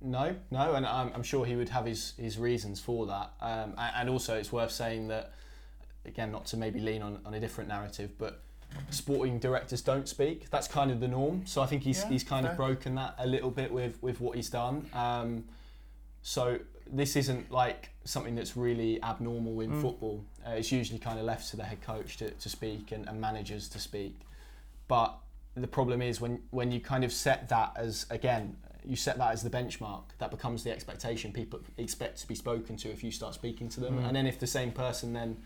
No, 0.00 0.36
no, 0.50 0.74
and 0.74 0.84
I'm, 0.86 1.12
I'm 1.14 1.22
sure 1.22 1.44
he 1.46 1.56
would 1.56 1.68
have 1.70 1.86
his, 1.86 2.14
his 2.18 2.38
reasons 2.38 2.80
for 2.80 3.06
that. 3.06 3.32
Um, 3.40 3.74
and 3.78 4.10
also, 4.10 4.36
it's 4.36 4.52
worth 4.52 4.70
saying 4.70 5.08
that, 5.08 5.32
again, 6.04 6.30
not 6.32 6.46
to 6.46 6.56
maybe 6.56 6.80
lean 6.80 7.02
on, 7.02 7.18
on 7.24 7.34
a 7.34 7.40
different 7.40 7.68
narrative, 7.68 8.10
but 8.18 8.42
sporting 8.90 9.38
directors 9.38 9.80
don't 9.80 10.08
speak. 10.08 10.50
That's 10.50 10.68
kind 10.68 10.90
of 10.90 11.00
the 11.00 11.08
norm. 11.08 11.42
So 11.46 11.62
I 11.62 11.66
think 11.66 11.82
he's, 11.82 12.02
Yeah, 12.02 12.08
he's 12.10 12.24
kind 12.24 12.44
fair. 12.44 12.52
of 12.52 12.56
broken 12.56 12.94
that 12.96 13.14
a 13.18 13.26
little 13.26 13.50
bit 13.50 13.72
with, 13.72 14.00
with 14.02 14.20
what 14.20 14.36
he's 14.36 14.50
done. 14.50 14.86
Um, 14.92 15.44
so 16.22 16.58
this 16.90 17.16
isn't 17.16 17.50
like 17.50 17.90
something 18.04 18.34
that's 18.34 18.56
really 18.56 19.02
abnormal 19.02 19.60
in 19.60 19.80
football. 19.80 20.24
Uh, 20.46 20.52
it's 20.52 20.70
usually 20.70 20.98
kind 20.98 21.18
of 21.18 21.24
left 21.24 21.50
to 21.50 21.56
the 21.56 21.64
head 21.64 21.82
coach 21.82 22.16
to, 22.18 22.30
to 22.30 22.48
speak 22.48 22.92
and, 22.92 23.08
and 23.08 23.20
managers 23.20 23.68
to 23.70 23.78
speak. 23.78 24.20
But 24.88 25.18
the 25.56 25.66
problem 25.66 26.02
is 26.02 26.20
when 26.20 26.42
when 26.50 26.70
you 26.70 26.80
kind 26.80 27.02
of 27.02 27.12
set 27.12 27.48
that 27.48 27.72
as 27.76 28.06
again 28.10 28.56
you 28.84 28.94
set 28.94 29.18
that 29.18 29.32
as 29.32 29.42
the 29.42 29.50
benchmark 29.50 30.02
that 30.18 30.30
becomes 30.30 30.62
the 30.62 30.70
expectation 30.70 31.32
people 31.32 31.58
expect 31.78 32.20
to 32.20 32.28
be 32.28 32.34
spoken 32.34 32.76
to 32.76 32.90
if 32.90 33.02
you 33.02 33.10
start 33.10 33.34
speaking 33.34 33.68
to 33.68 33.80
them 33.80 33.98
and 34.04 34.14
then 34.14 34.26
if 34.26 34.38
the 34.38 34.46
same 34.46 34.70
person 34.70 35.12
then 35.12 35.36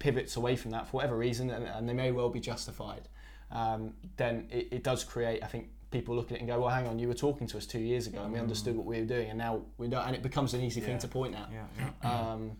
pivots 0.00 0.36
away 0.36 0.56
from 0.56 0.72
that 0.72 0.86
for 0.86 0.96
whatever 0.96 1.16
reason 1.16 1.50
and, 1.50 1.64
and 1.64 1.88
they 1.88 1.94
may 1.94 2.10
well 2.10 2.28
be 2.28 2.40
justified 2.40 3.08
um, 3.52 3.92
then 4.16 4.48
it, 4.50 4.68
it 4.72 4.82
does 4.82 5.04
create 5.04 5.42
I 5.42 5.46
think 5.46 5.68
people 5.92 6.16
look 6.16 6.30
at 6.32 6.36
it 6.36 6.40
and 6.40 6.48
go 6.48 6.58
well 6.60 6.70
hang 6.70 6.86
on 6.86 6.98
you 6.98 7.06
were 7.06 7.14
talking 7.14 7.46
to 7.46 7.56
us 7.56 7.66
two 7.66 7.78
years 7.78 8.06
ago 8.06 8.22
and 8.22 8.32
we 8.32 8.38
understood 8.38 8.74
what 8.74 8.86
we 8.86 8.98
were 8.98 9.06
doing 9.06 9.28
and 9.28 9.38
now 9.38 9.60
we 9.78 9.86
don't 9.86 10.04
and 10.06 10.16
it 10.16 10.22
becomes 10.22 10.54
an 10.54 10.60
easy 10.60 10.80
thing 10.80 10.98
to 10.98 11.06
point 11.06 11.34
at 11.34 11.48
Yeah, 11.52 11.88
yeah. 12.02 12.32
um, 12.32 12.52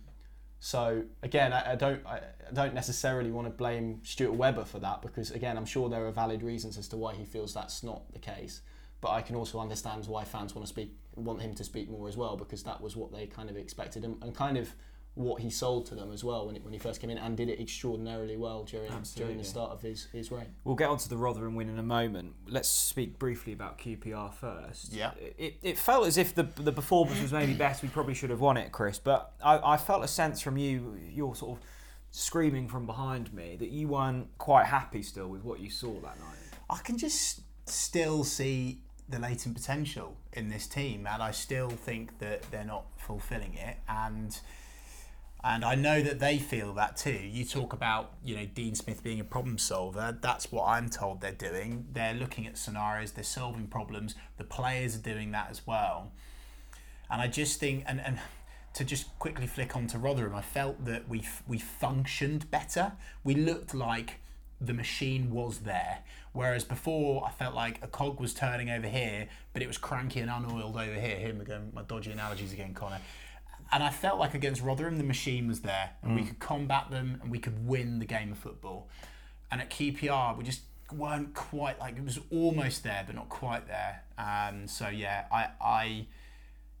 so 0.59 1.03
again, 1.23 1.51
I, 1.51 1.73
I 1.73 1.75
don't 1.75 2.05
I, 2.07 2.21
I 2.49 2.53
don't 2.53 2.73
necessarily 2.73 3.31
want 3.31 3.47
to 3.47 3.51
blame 3.51 3.99
Stuart 4.03 4.35
Webber 4.35 4.63
for 4.63 4.79
that 4.79 5.01
because 5.01 5.29
again, 5.31 5.57
I'm 5.57 5.65
sure 5.65 5.89
there 5.89 6.05
are 6.07 6.11
valid 6.11 6.41
reasons 6.41 6.77
as 6.77 6.87
to 6.87 6.95
why 6.95 7.15
he 7.15 7.25
feels 7.25 7.53
that's 7.53 7.83
not 7.83 8.13
the 8.13 8.19
case. 8.19 8.61
But 9.01 9.09
I 9.11 9.21
can 9.21 9.35
also 9.35 9.59
understand 9.59 10.05
why 10.07 10.23
fans 10.23 10.55
want 10.55 10.65
to 10.65 10.69
speak, 10.69 10.95
want 11.15 11.41
him 11.41 11.53
to 11.55 11.65
speak 11.65 11.89
more 11.89 12.07
as 12.07 12.15
well 12.15 12.37
because 12.37 12.63
that 12.63 12.79
was 12.79 12.95
what 12.95 13.11
they 13.11 13.27
kind 13.27 13.49
of 13.49 13.57
expected 13.57 14.05
and, 14.05 14.15
and 14.23 14.33
kind 14.33 14.55
of 14.55 14.73
what 15.15 15.41
he 15.41 15.49
sold 15.49 15.85
to 15.85 15.95
them 15.95 16.11
as 16.11 16.23
well 16.23 16.47
when, 16.47 16.55
it, 16.55 16.63
when 16.63 16.73
he 16.73 16.79
first 16.79 16.99
came 16.99 17.09
in 17.11 17.19
and 17.19 17.37
did 17.37 17.47
it 17.47 17.59
extraordinarily 17.59 18.35
well 18.35 18.63
during 18.63 18.91
during 19.15 19.37
the 19.37 19.43
start 19.43 19.71
of 19.71 19.81
his, 19.81 20.07
his 20.11 20.31
reign. 20.31 20.47
We'll 20.63 20.75
get 20.75 20.89
onto 20.89 21.07
the 21.07 21.17
Rotherham 21.17 21.55
win 21.55 21.69
in 21.69 21.77
a 21.77 21.83
moment. 21.83 22.33
Let's 22.47 22.67
speak 22.67 23.19
briefly 23.19 23.53
about 23.53 23.77
QPR 23.77 24.33
first. 24.33 24.91
Yeah. 24.91 25.11
It, 25.37 25.57
it 25.61 25.77
felt 25.77 26.07
as 26.07 26.17
if 26.17 26.33
the 26.33 26.43
the 26.55 26.71
performance 26.71 27.21
was 27.21 27.31
maybe 27.31 27.53
best. 27.53 27.83
We 27.83 27.89
probably 27.89 28.15
should 28.15 28.31
have 28.31 28.39
won 28.39 28.57
it, 28.57 28.71
Chris. 28.71 28.97
But 28.97 29.33
I, 29.43 29.73
I 29.73 29.77
felt 29.77 30.03
a 30.03 30.07
sense 30.07 30.41
from 30.41 30.57
you, 30.57 30.97
your 31.11 31.35
sort 31.35 31.57
of 31.59 31.65
screaming 32.09 32.67
from 32.67 32.85
behind 32.85 33.33
me 33.33 33.55
that 33.57 33.69
you 33.69 33.87
weren't 33.87 34.27
quite 34.37 34.65
happy 34.65 35.01
still 35.01 35.27
with 35.27 35.43
what 35.43 35.59
you 35.59 35.69
saw 35.69 35.93
that 35.93 36.19
night. 36.19 36.37
I 36.69 36.77
can 36.77 36.97
just 36.97 37.41
still 37.65 38.23
see 38.23 38.79
the 39.09 39.19
latent 39.19 39.55
potential 39.55 40.15
in 40.33 40.49
this 40.49 40.67
team, 40.67 41.07
and 41.11 41.21
I 41.21 41.31
still 41.31 41.69
think 41.69 42.17
that 42.19 42.43
they're 42.51 42.63
not 42.63 42.85
fulfilling 42.97 43.53
it. 43.55 43.77
And 43.87 44.39
and 45.43 45.65
I 45.65 45.75
know 45.75 46.01
that 46.01 46.19
they 46.19 46.37
feel 46.37 46.73
that 46.73 46.95
too. 46.95 47.11
You 47.11 47.43
talk 47.43 47.73
about 47.73 48.13
you 48.23 48.35
know 48.35 48.45
Dean 48.45 48.75
Smith 48.75 49.03
being 49.03 49.19
a 49.19 49.25
problem 49.25 49.57
solver. 49.57 50.17
That's 50.21 50.51
what 50.51 50.67
I'm 50.67 50.89
told 50.89 51.21
they're 51.21 51.31
doing. 51.31 51.87
They're 51.91 52.13
looking 52.13 52.47
at 52.47 52.57
scenarios. 52.57 53.11
They're 53.11 53.23
solving 53.23 53.67
problems. 53.67 54.15
The 54.37 54.45
players 54.45 54.95
are 54.95 55.01
doing 55.01 55.31
that 55.31 55.49
as 55.49 55.67
well. 55.67 56.11
And 57.09 57.21
I 57.21 57.27
just 57.27 57.59
think 57.59 57.83
and 57.87 57.99
and 57.99 58.19
to 58.75 58.83
just 58.83 59.17
quickly 59.19 59.45
flick 59.45 59.75
on 59.75 59.87
to 59.87 59.99
Rotherham, 59.99 60.33
I 60.33 60.41
felt 60.41 60.85
that 60.85 61.09
we 61.09 61.23
we 61.45 61.59
functioned 61.59 62.49
better. 62.49 62.93
We 63.23 63.35
looked 63.35 63.73
like 63.73 64.19
the 64.61 64.73
machine 64.73 65.31
was 65.31 65.59
there. 65.59 65.99
Whereas 66.31 66.63
before, 66.63 67.25
I 67.25 67.31
felt 67.31 67.53
like 67.53 67.83
a 67.83 67.87
cog 67.87 68.19
was 68.19 68.33
turning 68.33 68.69
over 68.69 68.87
here, 68.87 69.27
but 69.51 69.61
it 69.61 69.67
was 69.67 69.77
cranky 69.77 70.21
and 70.21 70.31
unoiled 70.31 70.75
over 70.75 70.93
here. 70.93 71.17
Here 71.17 71.35
we 71.37 71.45
go, 71.45 71.61
my 71.73 71.83
dodgy 71.83 72.11
analogies 72.11 72.53
again, 72.53 72.73
Connor. 72.73 73.01
And 73.71 73.83
I 73.83 73.89
felt 73.89 74.19
like 74.19 74.33
against 74.33 74.61
Rotherham, 74.61 74.97
the 74.97 75.03
machine 75.03 75.47
was 75.47 75.61
there, 75.61 75.91
and 76.01 76.15
we 76.15 76.23
could 76.23 76.39
combat 76.39 76.91
them, 76.91 77.19
and 77.21 77.31
we 77.31 77.39
could 77.39 77.67
win 77.67 77.99
the 77.99 78.05
game 78.05 78.31
of 78.31 78.37
football. 78.37 78.89
And 79.51 79.61
at 79.61 79.69
QPR, 79.69 80.37
we 80.37 80.43
just 80.43 80.61
weren't 80.91 81.33
quite 81.33 81.79
like 81.79 81.97
it 81.97 82.03
was 82.03 82.19
almost 82.31 82.83
there, 82.83 83.03
but 83.05 83.15
not 83.15 83.29
quite 83.29 83.67
there. 83.67 84.03
Um, 84.17 84.67
so 84.67 84.89
yeah, 84.89 85.25
I, 85.31 85.47
I 85.61 86.07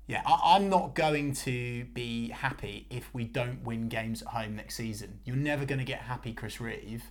yeah, 0.07 0.21
I, 0.25 0.55
I'm 0.55 0.69
not 0.69 0.95
going 0.95 1.33
to 1.33 1.85
be 1.85 2.29
happy 2.29 2.87
if 2.89 3.13
we 3.13 3.23
don't 3.23 3.63
win 3.63 3.89
games 3.89 4.21
at 4.21 4.29
home 4.29 4.55
next 4.55 4.75
season. 4.75 5.19
You're 5.25 5.35
never 5.35 5.65
going 5.65 5.79
to 5.79 5.85
get 5.85 6.01
happy, 6.01 6.33
Chris 6.33 6.59
Reeve, 6.59 7.05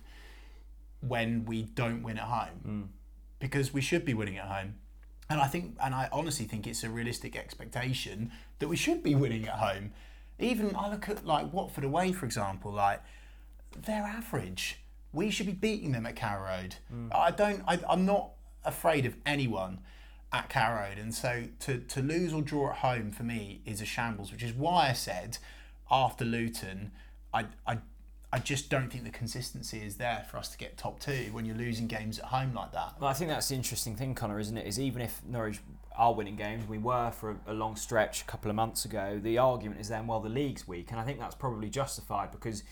when 1.01 1.45
we 1.45 1.63
don't 1.63 2.03
win 2.03 2.17
at 2.17 2.25
home, 2.25 2.91
because 3.39 3.73
we 3.73 3.81
should 3.81 4.05
be 4.05 4.13
winning 4.13 4.37
at 4.37 4.45
home. 4.45 4.75
And 5.33 5.41
I 5.41 5.47
think, 5.47 5.75
and 5.83 5.95
I 5.95 6.09
honestly 6.11 6.45
think 6.45 6.67
it's 6.67 6.83
a 6.83 6.91
realistic 6.91 7.35
expectation 7.35 8.31
that 8.59 8.67
we 8.67 8.75
should 8.75 9.01
be 9.01 9.15
winning 9.15 9.47
at 9.47 9.55
home. 9.55 9.91
Even 10.37 10.75
I 10.75 10.91
look 10.91 11.09
at 11.09 11.25
like 11.25 11.51
Watford 11.51 11.83
away, 11.83 12.11
for 12.11 12.27
example, 12.27 12.71
like 12.71 13.01
they're 13.75 14.03
average. 14.03 14.77
We 15.11 15.31
should 15.31 15.47
be 15.47 15.53
beating 15.53 15.91
them 15.91 16.05
at 16.05 16.15
Carrow 16.15 16.43
Road. 16.43 16.75
Hmm. 16.87 17.07
I 17.11 17.31
don't. 17.31 17.63
I, 17.67 17.79
I'm 17.89 18.05
not 18.05 18.33
afraid 18.63 19.07
of 19.07 19.15
anyone 19.25 19.79
at 20.31 20.49
Carrow 20.49 20.87
Road, 20.87 20.99
and 20.99 21.11
so 21.11 21.45
to 21.61 21.79
to 21.79 22.01
lose 22.03 22.31
or 22.31 22.43
draw 22.43 22.69
at 22.69 22.77
home 22.77 23.11
for 23.11 23.23
me 23.23 23.61
is 23.65 23.81
a 23.81 23.85
shambles. 23.85 24.31
Which 24.31 24.43
is 24.43 24.53
why 24.53 24.89
I 24.89 24.93
said 24.93 25.39
after 25.89 26.25
Luton, 26.25 26.91
I 27.33 27.45
I. 27.65 27.79
I 28.33 28.39
just 28.39 28.67
don't 28.67 28.91
think 28.91 29.03
the 29.03 29.11
consistency 29.11 29.85
is 29.85 29.97
there 29.97 30.25
for 30.31 30.37
us 30.37 30.49
to 30.49 30.57
get 30.57 30.75
top 30.75 30.99
two 30.99 31.29
when 31.33 31.45
you're 31.45 31.55
losing 31.55 31.85
games 31.85 32.17
at 32.17 32.25
home 32.25 32.51
like 32.55 32.71
that. 32.71 32.95
Well, 32.99 33.07
I 33.07 33.13
think 33.13 33.29
that's 33.29 33.47
the 33.47 33.53
interesting 33.53 33.95
thing, 33.95 34.15
Connor, 34.15 34.39
isn't 34.39 34.57
it? 34.57 34.65
Is 34.65 34.79
even 34.79 35.03
if 35.03 35.21
Norwich 35.23 35.59
are 35.95 36.15
winning 36.15 36.35
games, 36.35 36.67
we 36.67 36.79
were 36.79 37.11
for 37.11 37.29
a, 37.29 37.51
a 37.51 37.53
long 37.53 37.75
stretch 37.75 38.23
a 38.23 38.25
couple 38.25 38.49
of 38.49 38.55
months 38.55 38.85
ago. 38.85 39.19
The 39.21 39.37
argument 39.37 39.79
is 39.79 39.87
then, 39.87 40.07
well, 40.07 40.19
the 40.19 40.29
league's 40.29 40.67
weak, 40.67 40.89
and 40.89 40.99
I 40.99 41.03
think 41.03 41.19
that's 41.19 41.35
probably 41.35 41.69
justified 41.69 42.31
because 42.31 42.63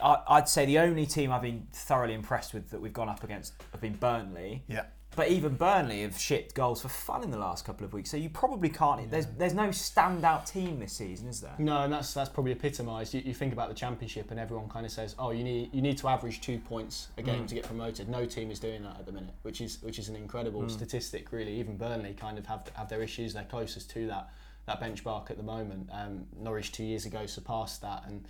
I, 0.00 0.18
I'd 0.28 0.48
say 0.48 0.66
the 0.66 0.78
only 0.78 1.04
team 1.04 1.32
I've 1.32 1.42
been 1.42 1.66
thoroughly 1.72 2.14
impressed 2.14 2.54
with 2.54 2.70
that 2.70 2.80
we've 2.80 2.92
gone 2.92 3.08
up 3.08 3.24
against 3.24 3.54
have 3.72 3.80
been 3.80 3.94
Burnley. 3.94 4.62
Yeah. 4.68 4.84
But 5.18 5.30
even 5.30 5.56
Burnley 5.56 6.02
have 6.02 6.16
shipped 6.16 6.54
goals 6.54 6.82
for 6.82 6.88
fun 6.88 7.24
in 7.24 7.32
the 7.32 7.38
last 7.38 7.64
couple 7.64 7.84
of 7.84 7.92
weeks, 7.92 8.08
so 8.08 8.16
you 8.16 8.30
probably 8.30 8.68
can't. 8.68 9.10
There's 9.10 9.26
there's 9.26 9.52
no 9.52 9.70
standout 9.70 10.48
team 10.48 10.78
this 10.78 10.92
season, 10.92 11.26
is 11.26 11.40
there? 11.40 11.56
No, 11.58 11.78
and 11.78 11.92
that's 11.92 12.14
that's 12.14 12.28
probably 12.28 12.52
epitomised. 12.52 13.12
You, 13.12 13.22
you 13.24 13.34
think 13.34 13.52
about 13.52 13.68
the 13.68 13.74
championship, 13.74 14.30
and 14.30 14.38
everyone 14.38 14.68
kind 14.68 14.86
of 14.86 14.92
says, 14.92 15.16
"Oh, 15.18 15.32
you 15.32 15.42
need 15.42 15.74
you 15.74 15.82
need 15.82 15.98
to 15.98 16.06
average 16.06 16.40
two 16.40 16.60
points 16.60 17.08
a 17.16 17.22
game 17.22 17.48
to 17.48 17.54
get 17.56 17.64
promoted." 17.64 18.08
No 18.08 18.26
team 18.26 18.52
is 18.52 18.60
doing 18.60 18.84
that 18.84 18.96
at 19.00 19.06
the 19.06 19.10
minute, 19.10 19.34
which 19.42 19.60
is 19.60 19.82
which 19.82 19.98
is 19.98 20.08
an 20.08 20.14
incredible 20.14 20.68
statistic, 20.68 21.32
really. 21.32 21.58
Even 21.58 21.76
Burnley 21.76 22.14
kind 22.14 22.38
of 22.38 22.46
have 22.46 22.70
have 22.74 22.88
their 22.88 23.02
issues. 23.02 23.34
They're 23.34 23.42
closest 23.42 23.90
to 23.90 24.06
that 24.06 24.30
that 24.66 24.80
benchmark 24.80 25.32
at 25.32 25.36
the 25.36 25.42
moment. 25.42 25.88
Um, 25.92 26.26
Norwich 26.40 26.70
two 26.70 26.84
years 26.84 27.06
ago 27.06 27.26
surpassed 27.26 27.82
that, 27.82 28.04
and 28.06 28.24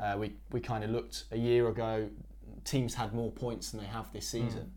uh, 0.00 0.16
we 0.18 0.32
we 0.50 0.60
kind 0.60 0.82
of 0.82 0.88
looked 0.88 1.24
a 1.30 1.36
year 1.36 1.68
ago. 1.68 2.08
Teams 2.64 2.94
had 2.94 3.12
more 3.12 3.30
points 3.30 3.72
than 3.72 3.80
they 3.80 3.86
have 3.86 4.10
this 4.14 4.26
season. 4.26 4.72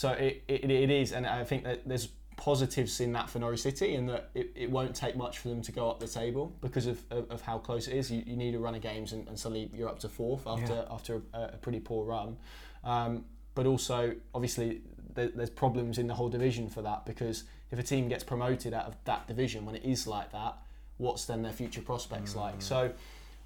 So 0.00 0.12
it, 0.12 0.44
it, 0.48 0.70
it 0.70 0.90
is, 0.90 1.12
and 1.12 1.26
I 1.26 1.44
think 1.44 1.62
that 1.64 1.86
there's 1.86 2.08
positives 2.38 3.00
in 3.00 3.12
that 3.12 3.28
for 3.28 3.38
Norwich 3.38 3.60
City, 3.60 3.96
in 3.96 4.06
that 4.06 4.30
it, 4.32 4.50
it 4.54 4.70
won't 4.70 4.96
take 4.96 5.14
much 5.14 5.36
for 5.36 5.48
them 5.48 5.60
to 5.60 5.72
go 5.72 5.90
up 5.90 6.00
the 6.00 6.08
table 6.08 6.56
because 6.62 6.86
of, 6.86 7.02
of, 7.10 7.30
of 7.30 7.42
how 7.42 7.58
close 7.58 7.86
it 7.86 7.94
is. 7.94 8.10
You, 8.10 8.22
you 8.26 8.34
need 8.34 8.54
a 8.54 8.58
run 8.58 8.74
of 8.74 8.80
games, 8.80 9.12
and, 9.12 9.28
and 9.28 9.38
suddenly 9.38 9.70
you're 9.74 9.90
up 9.90 9.98
to 9.98 10.08
fourth 10.08 10.46
after 10.46 10.86
after 10.90 11.20
a, 11.34 11.40
a 11.52 11.58
pretty 11.58 11.80
poor 11.80 12.06
run. 12.06 12.38
Um, 12.82 13.26
but 13.54 13.66
also, 13.66 14.14
obviously, 14.34 14.80
there, 15.12 15.28
there's 15.28 15.50
problems 15.50 15.98
in 15.98 16.06
the 16.06 16.14
whole 16.14 16.30
division 16.30 16.70
for 16.70 16.80
that 16.80 17.04
because 17.04 17.44
if 17.70 17.78
a 17.78 17.82
team 17.82 18.08
gets 18.08 18.24
promoted 18.24 18.72
out 18.72 18.86
of 18.86 18.96
that 19.04 19.28
division 19.28 19.66
when 19.66 19.74
it 19.74 19.84
is 19.84 20.06
like 20.06 20.32
that, 20.32 20.56
what's 20.96 21.26
then 21.26 21.42
their 21.42 21.52
future 21.52 21.82
prospects 21.82 22.34
like? 22.34 22.62
So. 22.62 22.90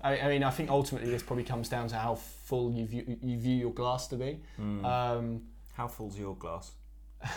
I, 0.02 0.18
I 0.18 0.28
mean, 0.28 0.44
I 0.44 0.50
think 0.50 0.68
ultimately 0.68 1.10
this 1.10 1.22
probably 1.22 1.44
comes 1.44 1.70
down 1.70 1.88
to 1.88 1.96
how 1.96 2.16
full 2.16 2.70
you 2.70 2.84
view, 2.84 3.16
you 3.22 3.38
view 3.38 3.56
your 3.56 3.72
glass 3.72 4.06
to 4.08 4.16
be. 4.16 4.38
Um, 4.84 5.40
How 5.74 5.86
full's 5.88 6.18
your 6.18 6.34
glass? 6.36 6.72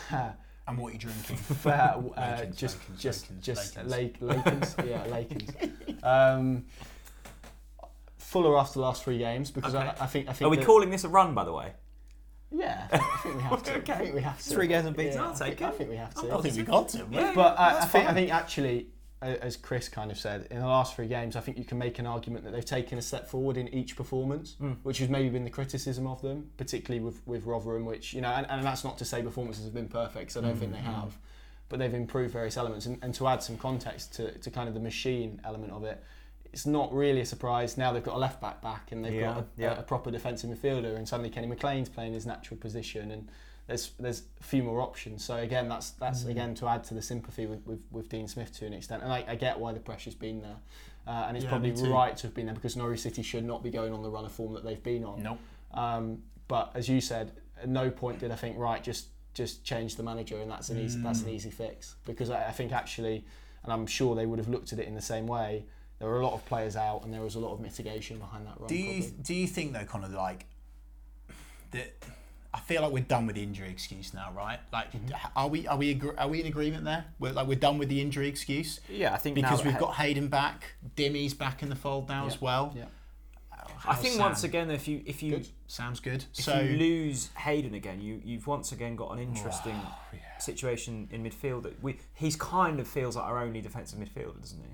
And 0.69 0.78
what 0.78 0.89
are 0.89 0.91
you're 0.91 1.00
drinking. 1.00 1.38
fair, 1.38 1.93
uh, 1.95 2.02
Lacons, 2.39 2.58
just 2.58 2.78
Lacons, 2.89 3.02
just 3.02 3.30
Lacons, 3.32 3.45
just 3.45 3.76
Lacons. 3.88 3.89
Lake 3.89 4.17
Lacons, 4.45 4.76
yeah, 4.86 5.04
Lacons. 5.06 5.50
Um, 6.04 6.65
fuller 8.17 8.58
after 8.60 8.73
the 8.73 8.82
last 8.82 9.02
three 9.06 9.17
games 9.17 9.50
because 9.50 9.76
I, 9.76 9.95
I 10.00 10.08
think 10.08 10.28
I 10.28 10.34
think 10.34 10.45
Are 10.45 10.50
we 10.50 10.58
that- 10.58 10.65
calling 10.65 10.89
this 10.89 11.06
a 11.06 11.08
run, 11.08 11.34
by 11.34 11.45
the 11.45 11.54
way? 11.54 11.71
Yeah, 12.52 12.86
I 12.91 12.97
think, 13.23 13.36
we 13.38 13.41
have 13.43 13.63
to. 13.63 13.76
Okay. 13.78 13.93
I 13.93 13.97
think 13.97 14.15
we 14.15 14.21
have 14.21 14.38
to. 14.41 14.50
Three 14.50 14.67
games 14.67 14.86
unbeaten, 14.88 15.13
Yeah, 15.13 15.23
I'll 15.23 15.32
I 15.32 15.36
think, 15.36 15.58
take 15.58 15.67
I 15.67 15.71
think 15.71 15.89
we 15.89 15.95
have 15.95 16.13
I'm 16.17 16.28
to. 16.28 16.34
I 16.38 16.41
think 16.41 16.56
we 16.58 16.63
got 16.63 16.89
to. 16.89 17.08
Yeah. 17.12 17.32
But 17.34 17.58
I, 17.60 17.80
I 17.80 17.86
think 17.86 18.10
I 18.10 18.13
think 18.13 18.34
actually, 18.34 18.80
a- 18.80 18.86
as 19.21 19.58
Chris 19.58 19.89
kind 19.89 20.12
of 20.12 20.17
said, 20.17 20.47
in 20.51 20.60
the 20.60 20.67
last 20.67 20.95
three 20.95 21.08
games, 21.08 21.36
I 21.36 21.39
think 21.39 21.58
you 21.58 21.63
can 21.63 21.77
make 21.80 21.97
an 21.97 22.06
argument 22.06 22.43
that 22.45 22.51
they've 22.51 22.63
taken 22.63 22.99
a 22.99 23.01
step 23.01 23.27
forward 23.27 23.58
in 23.58 23.67
each 23.73 23.95
performance, 23.95 24.56
hmm. 24.60 24.73
which 24.84 24.99
has 24.99 25.10
maybe 25.10 25.30
been 25.30 25.43
the 25.43 25.49
criticism 25.49 26.06
of 26.06 26.21
them, 26.21 26.51
particularly 26.58 27.03
with 27.03 27.25
with 27.25 27.45
Rotherham, 27.45 27.86
which 27.86 28.13
you 28.13 28.21
know, 28.21 28.30
and, 28.30 28.45
and 28.49 28.63
that's 28.63 28.84
not 28.84 28.97
to 28.99 29.06
say 29.06 29.23
performances 29.23 29.65
have 29.65 29.73
been 29.73 29.88
perfect, 29.88 30.34
'cause 30.34 30.38
I 30.43 30.47
don't 30.47 30.58
think 30.58 30.71
they 30.71 30.80
hmm. 30.80 30.86
have, 30.86 31.17
but 31.69 31.80
they've 31.80 31.93
improved 31.93 32.32
various 32.34 32.58
elements. 32.58 32.86
And, 32.86 32.99
and 33.01 33.13
to 33.15 33.27
add 33.27 33.41
some 33.41 33.58
context 33.58 34.13
to, 34.15 34.32
to 34.38 34.51
kind 34.51 34.67
of 34.67 34.75
the 34.75 34.82
machine 34.82 35.41
element 35.43 35.73
of 35.73 35.84
it. 35.84 36.03
It's 36.53 36.65
not 36.65 36.93
really 36.93 37.21
a 37.21 37.25
surprise 37.25 37.77
now 37.77 37.91
they've 37.91 38.01
got 38.01 38.15
a 38.15 38.19
left 38.19 38.39
back 38.39 38.62
back 38.62 38.91
and 38.91 39.03
they've 39.03 39.13
Yeah, 39.13 39.34
got 39.34 39.38
a, 39.38 39.45
yeah. 39.58 39.75
a, 39.75 39.80
a 39.80 39.84
proper 39.84 40.10
defensive 40.12 40.49
midfielder 40.49 40.95
and 40.95 41.08
suddenly 41.08 41.30
Kenny 41.30 41.45
McLean's 41.47 41.89
playing 41.89 42.13
his 42.13 42.25
natural 42.25 42.58
position 42.58 43.12
and 43.12 43.27
there's 43.67 43.91
there's 43.99 44.23
a 44.39 44.43
few 44.43 44.63
more 44.63 44.82
options. 44.82 45.23
So 45.23 45.36
again, 45.38 45.67
that's 45.69 45.91
that's 45.91 46.23
Mm. 46.23 46.30
again 46.30 46.56
to 46.56 46.67
add 46.67 46.84
to 46.86 46.93
the 46.93 47.01
sympathy 47.01 47.45
with, 47.45 47.65
with, 47.65 47.80
with 47.91 48.10
Dean 48.10 48.27
Smith 48.27 48.51
to 48.60 48.65
an 48.65 48.73
extent, 48.73 49.03
and 49.03 49.12
I, 49.12 49.23
I 49.27 49.36
get 49.36 49.60
why 49.60 49.73
the 49.73 49.80
pressure's 49.80 50.15
been 50.15 50.41
there, 50.41 50.58
uh, 51.06 51.25
and 51.27 51.36
it's 51.38 51.43
Yeah, 51.43 51.49
probably 51.49 51.71
right 51.89 52.15
to 52.17 52.27
have 52.27 52.34
been 52.34 52.45
there 52.47 52.56
because 52.56 52.75
Norwich 52.75 53.01
City 53.01 53.21
should 53.23 53.43
not 53.45 53.62
be 53.63 53.69
going 53.69 53.93
on 53.93 54.01
the 54.03 54.10
run 54.10 54.25
of 54.25 54.32
form 54.32 54.53
that 54.53 54.63
they've 54.63 54.82
been 54.84 55.03
on. 55.03 55.21
Nope. 55.23 55.39
Um, 55.73 56.23
but 56.47 56.71
as 56.75 56.88
you 56.88 57.01
said, 57.01 57.34
at 57.62 57.67
no 57.67 57.89
point 57.89 58.19
did 58.19 58.32
I 58.32 58.36
think 58.36 58.58
right 58.58 58.82
just 58.84 59.08
just 59.34 59.63
change 59.63 59.97
the 59.97 60.03
manager 60.03 60.39
and 60.39 60.49
that's 60.49 60.69
an 60.69 60.80
easy 60.80 60.99
that's 60.99 61.19
Mm. 61.21 61.25
an 61.25 61.30
easy 61.30 61.51
fix 61.51 61.95
because 62.06 62.30
I, 62.30 62.47
I 62.47 62.51
think 62.51 62.71
actually, 62.71 63.25
and 63.63 63.73
I'm 63.73 63.86
sure 63.86 64.15
they 64.15 64.25
would 64.25 64.39
have 64.39 64.47
looked 64.49 64.71
at 64.73 64.80
it 64.80 64.88
in 64.88 64.95
the 64.95 65.01
same 65.01 65.27
way. 65.27 65.65
There 65.99 66.08
were 66.08 66.21
a 66.21 66.25
lot 66.25 66.34
of 66.34 66.45
players 66.45 66.75
out, 66.75 67.03
and 67.03 67.12
there 67.13 67.21
was 67.21 67.34
a 67.36 67.39
lot 67.39 67.53
of 67.53 67.60
mitigation 67.60 68.19
behind 68.19 68.45
that 68.47 68.60
run. 68.60 68.67
Do 68.69 68.75
you 68.77 69.01
probably. 69.01 69.23
do 69.23 69.34
you 69.34 69.47
think 69.47 69.73
though, 69.73 69.84
Connor, 69.84 70.08
like 70.10 70.45
that? 71.71 71.91
I 72.53 72.60
feel 72.60 72.81
like 72.81 72.91
we're 72.91 73.03
done 73.03 73.27
with 73.27 73.36
the 73.36 73.43
injury 73.43 73.69
excuse 73.69 74.13
now, 74.13 74.31
right? 74.36 74.60
Like, 74.73 74.91
Mm-hmm. 74.93 75.13
are 75.36 75.47
we 75.47 75.67
are 75.67 75.77
we 75.77 76.01
are 76.17 76.27
we 76.27 76.41
in 76.41 76.47
agreement 76.47 76.86
there? 76.86 77.05
We're 77.19 77.33
like 77.33 77.47
we're 77.47 77.55
done 77.60 77.77
with 77.77 77.89
the 77.89 78.01
injury 78.01 78.27
excuse 78.27 78.79
Yeah, 78.89 79.13
I 79.13 79.17
think 79.17 79.36
because 79.36 79.63
we've 79.63 79.73
that- 79.73 79.79
got 79.81 79.95
Hayden 79.95 80.27
back, 80.27 80.73
Dimi's 80.95 81.33
back 81.33 81.62
in 81.62 81.69
the 81.69 81.75
fold 81.75 82.07
now 82.10 82.21
Yeah. 82.23 82.27
as 82.33 82.41
well. 82.41 82.73
Yeah. 82.75 82.86
I 83.86 83.95
think 83.95 84.19
once 84.19 84.43
again, 84.43 84.71
if 84.71 84.88
you 84.88 85.03
if 85.05 85.21
you 85.21 85.38
Good. 85.38 85.47
Sam's 85.67 85.99
good. 85.99 86.25
if 86.38 86.43
so 86.45 86.60
you 86.60 86.77
lose 86.77 87.29
Hayden 87.38 87.73
again, 87.73 87.99
you 88.01 88.21
you've 88.23 88.47
once 88.47 88.71
again 88.71 88.95
got 88.95 89.12
an 89.12 89.19
interesting 89.19 89.79
yeah. 90.13 90.19
situation 90.39 91.07
in 91.12 91.23
midfield. 91.23 91.63
That 91.63 91.81
we 91.83 91.99
he's 92.13 92.36
kind 92.36 92.79
of 92.79 92.88
feels 92.88 93.15
like 93.15 93.25
our 93.25 93.39
only 93.39 93.62
defensive 93.62 93.99
midfielder, 93.99 94.39
doesn't 94.39 94.60
he? 94.60 94.73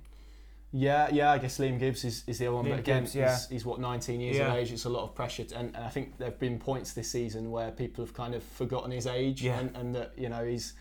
Yeah, 0.75 1.07
yeah. 1.11 1.31
I 1.31 1.37
guess 1.37 1.59
Liam 1.59 1.77
Gibbs 1.79 2.03
is, 2.03 2.23
is 2.25 2.39
the 2.39 2.47
other 2.47 2.55
one, 2.55 2.65
Liam 2.65 2.69
but 2.71 2.79
again, 2.79 3.03
Gibbs, 3.03 3.15
yeah. 3.15 3.29
he's, 3.31 3.47
he's 3.49 3.65
what 3.65 3.79
19 3.79 4.19
years 4.19 4.37
Yeah. 4.37 4.51
of 4.51 4.57
age. 4.57 4.71
It's 4.71 4.85
a 4.85 4.89
lot 4.89 5.03
of 5.03 5.13
pressure, 5.13 5.43
to, 5.43 5.57
and, 5.57 5.75
and 5.75 5.85
I 5.85 5.89
think 5.89 6.17
there've 6.17 6.39
been 6.39 6.57
points 6.57 6.93
this 6.93 7.11
season 7.11 7.51
where 7.51 7.69
people 7.71 8.03
have 8.03 8.13
kind 8.15 8.33
of 8.33 8.41
forgotten 8.43 8.89
his 8.91 9.05
age, 9.05 9.43
Yeah. 9.43 9.59
and, 9.59 9.75
and 9.77 9.95
that 9.95 10.13
you 10.17 10.29
know 10.29 10.43
he's 10.43 10.73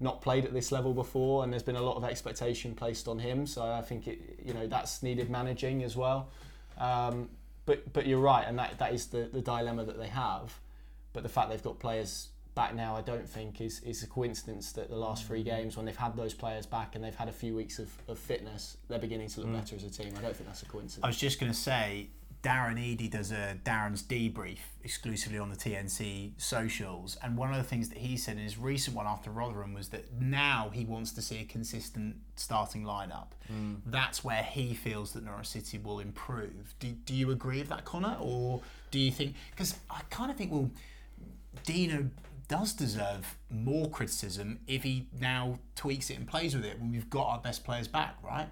not 0.00 0.20
played 0.20 0.44
at 0.44 0.52
this 0.52 0.72
level 0.72 0.92
before, 0.92 1.44
and 1.44 1.52
there's 1.52 1.62
been 1.62 1.76
a 1.76 1.82
lot 1.82 1.96
of 1.96 2.04
expectation 2.04 2.74
placed 2.74 3.06
on 3.08 3.18
him. 3.20 3.46
So 3.46 3.62
I 3.64 3.82
think 3.82 4.08
it, 4.08 4.40
you 4.44 4.52
know, 4.52 4.66
that's 4.66 5.02
needed 5.02 5.30
managing 5.30 5.84
as 5.84 5.96
well. 5.96 6.28
Um, 6.78 7.30
but 7.66 7.92
but 7.92 8.06
you're 8.06 8.18
right, 8.20 8.44
and 8.46 8.58
that, 8.58 8.78
that 8.78 8.92
is 8.92 9.06
the, 9.06 9.30
the 9.32 9.40
dilemma 9.40 9.84
that 9.84 9.96
they 9.98 10.08
have. 10.08 10.58
But 11.12 11.22
the 11.22 11.28
fact 11.28 11.50
they've 11.50 11.62
got 11.62 11.78
players 11.78 12.28
back 12.56 12.74
now, 12.74 12.96
I 12.96 13.02
don't 13.02 13.28
think 13.28 13.60
is, 13.60 13.80
is 13.80 14.02
a 14.02 14.06
coincidence 14.08 14.72
that 14.72 14.88
the 14.88 14.96
last 14.96 15.26
three 15.26 15.44
games, 15.44 15.76
when 15.76 15.86
they've 15.86 15.96
had 15.96 16.16
those 16.16 16.34
players 16.34 16.66
back 16.66 16.96
and 16.96 17.04
they've 17.04 17.14
had 17.14 17.28
a 17.28 17.32
few 17.32 17.54
weeks 17.54 17.78
of, 17.78 17.88
of 18.08 18.18
fitness, 18.18 18.78
they're 18.88 18.98
beginning 18.98 19.28
to 19.28 19.42
look 19.42 19.52
better 19.52 19.76
as 19.76 19.84
a 19.84 19.90
team. 19.90 20.12
I 20.18 20.22
don't 20.22 20.34
think 20.34 20.48
that's 20.48 20.62
a 20.62 20.66
coincidence. 20.66 21.04
I 21.04 21.06
was 21.06 21.18
just 21.18 21.38
going 21.38 21.52
to 21.52 21.56
say, 21.56 22.08
Darren 22.42 22.78
Eady 22.78 23.08
does 23.08 23.30
a 23.30 23.58
Darren's 23.64 24.02
debrief 24.02 24.58
exclusively 24.84 25.38
on 25.38 25.50
the 25.50 25.56
TNC 25.56 26.32
socials, 26.38 27.18
and 27.22 27.36
one 27.36 27.50
of 27.50 27.56
the 27.56 27.62
things 27.64 27.90
that 27.90 27.98
he 27.98 28.16
said 28.16 28.36
in 28.36 28.44
his 28.44 28.56
recent 28.56 28.96
one 28.96 29.06
after 29.06 29.30
Rotherham 29.30 29.74
was 29.74 29.88
that 29.90 30.12
now 30.18 30.70
he 30.72 30.84
wants 30.84 31.12
to 31.12 31.22
see 31.22 31.40
a 31.40 31.44
consistent 31.44 32.16
starting 32.36 32.84
lineup. 32.84 33.28
Mm. 33.52 33.80
That's 33.84 34.24
where 34.24 34.42
he 34.42 34.74
feels 34.74 35.12
that 35.12 35.24
Norwich 35.24 35.48
City 35.48 35.78
will 35.78 36.00
improve. 36.00 36.74
Do, 36.78 36.88
do 36.88 37.14
you 37.14 37.32
agree 37.32 37.58
with 37.58 37.68
that, 37.68 37.84
Connor, 37.84 38.16
or 38.20 38.62
do 38.90 38.98
you 38.98 39.10
think? 39.10 39.34
Because 39.50 39.74
I 39.90 40.00
kind 40.08 40.30
of 40.30 40.36
think 40.36 40.52
well, 40.52 40.70
Dino 41.64 42.08
does 42.48 42.72
deserve 42.72 43.36
more 43.50 43.88
criticism 43.90 44.60
if 44.66 44.82
he 44.82 45.08
now 45.20 45.58
tweaks 45.74 46.10
it 46.10 46.14
and 46.14 46.26
plays 46.26 46.54
with 46.54 46.64
it 46.64 46.78
when 46.80 46.92
we've 46.92 47.10
got 47.10 47.26
our 47.26 47.38
best 47.38 47.64
players 47.64 47.88
back, 47.88 48.16
right? 48.22 48.48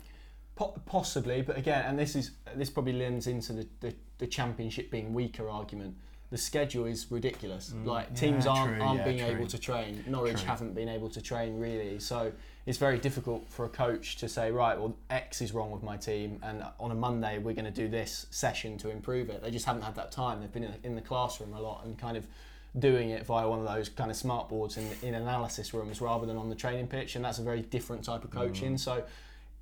Possibly, 0.87 1.42
but 1.42 1.59
again, 1.59 1.85
and 1.85 1.98
this 1.98 2.14
is 2.14 2.30
this 2.54 2.70
probably 2.70 2.92
lends 2.92 3.26
into 3.26 3.52
the, 3.52 3.68
the, 3.80 3.94
the 4.18 4.26
championship 4.26 4.90
being 4.90 5.12
weaker 5.12 5.48
argument. 5.48 5.96
The 6.30 6.38
schedule 6.38 6.87
is 6.87 7.11
ridiculous. 7.11 7.72
Mm. 7.74 7.87
Like 7.87 8.14
teams 8.14 8.44
yeah, 8.44 8.52
aren't, 8.52 8.80
aren't 8.80 8.98
yeah, 9.00 9.04
being 9.04 9.18
true. 9.18 9.37
able 9.37 9.46
to 9.48 9.59
train. 9.59 10.04
Norwich 10.07 10.38
true. 10.38 10.46
haven't 10.46 10.74
been 10.74 10.88
able 10.88 11.09
to 11.11 11.20
train 11.20 11.59
really, 11.59 11.98
so 11.98 12.33
it's 12.66 12.78
very 12.78 12.98
difficult 12.98 13.48
for 13.50 13.66
a 13.66 13.68
coach 13.68 14.16
to 14.16 14.28
say, 14.28 14.50
right, 14.50 14.78
well, 14.78 14.96
X 15.11 15.42
is 15.42 15.52
wrong 15.52 15.70
with 15.70 15.83
my 15.83 15.96
team, 15.96 16.38
and 16.42 16.64
on 16.80 16.92
a 16.92 16.94
Monday 16.94 17.38
we're 17.38 17.52
going 17.52 17.64
to 17.64 17.70
do 17.70 17.88
this 17.88 18.26
session 18.30 18.78
to 18.78 18.90
improve 18.90 19.28
it. 19.30 19.42
They 19.42 19.50
just 19.50 19.66
haven't 19.66 19.83
had 19.83 19.96
that 19.96 20.12
time. 20.12 20.40
They've 20.40 20.52
been 20.52 20.64
in, 20.64 20.74
in 20.83 20.94
the 20.94 21.02
classroom 21.02 21.52
a 21.52 21.61
lot 21.61 21.85
and 21.85 21.98
kind 21.98 22.16
of 22.16 22.26
doing 22.78 23.10
it 23.10 23.24
via 23.24 23.48
one 23.48 23.60
of 23.60 23.66
those 23.66 23.88
kind 23.88 24.10
of 24.10 24.16
smart 24.16 24.48
boards 24.48 24.76
in, 24.76 24.88
in 25.02 25.14
analysis 25.14 25.72
rooms 25.72 26.00
rather 26.00 26.26
than 26.26 26.37
on 26.37 26.48
the 26.48 26.54
training 26.54 26.88
pitch, 26.88 27.16
and 27.16 27.24
that's 27.24 27.38
a 27.38 27.42
very 27.42 27.62
different 27.62 28.04
type 28.04 28.24
of 28.24 28.30
coaching. 28.30 28.74
Mm. 28.74 28.80
So 28.80 29.04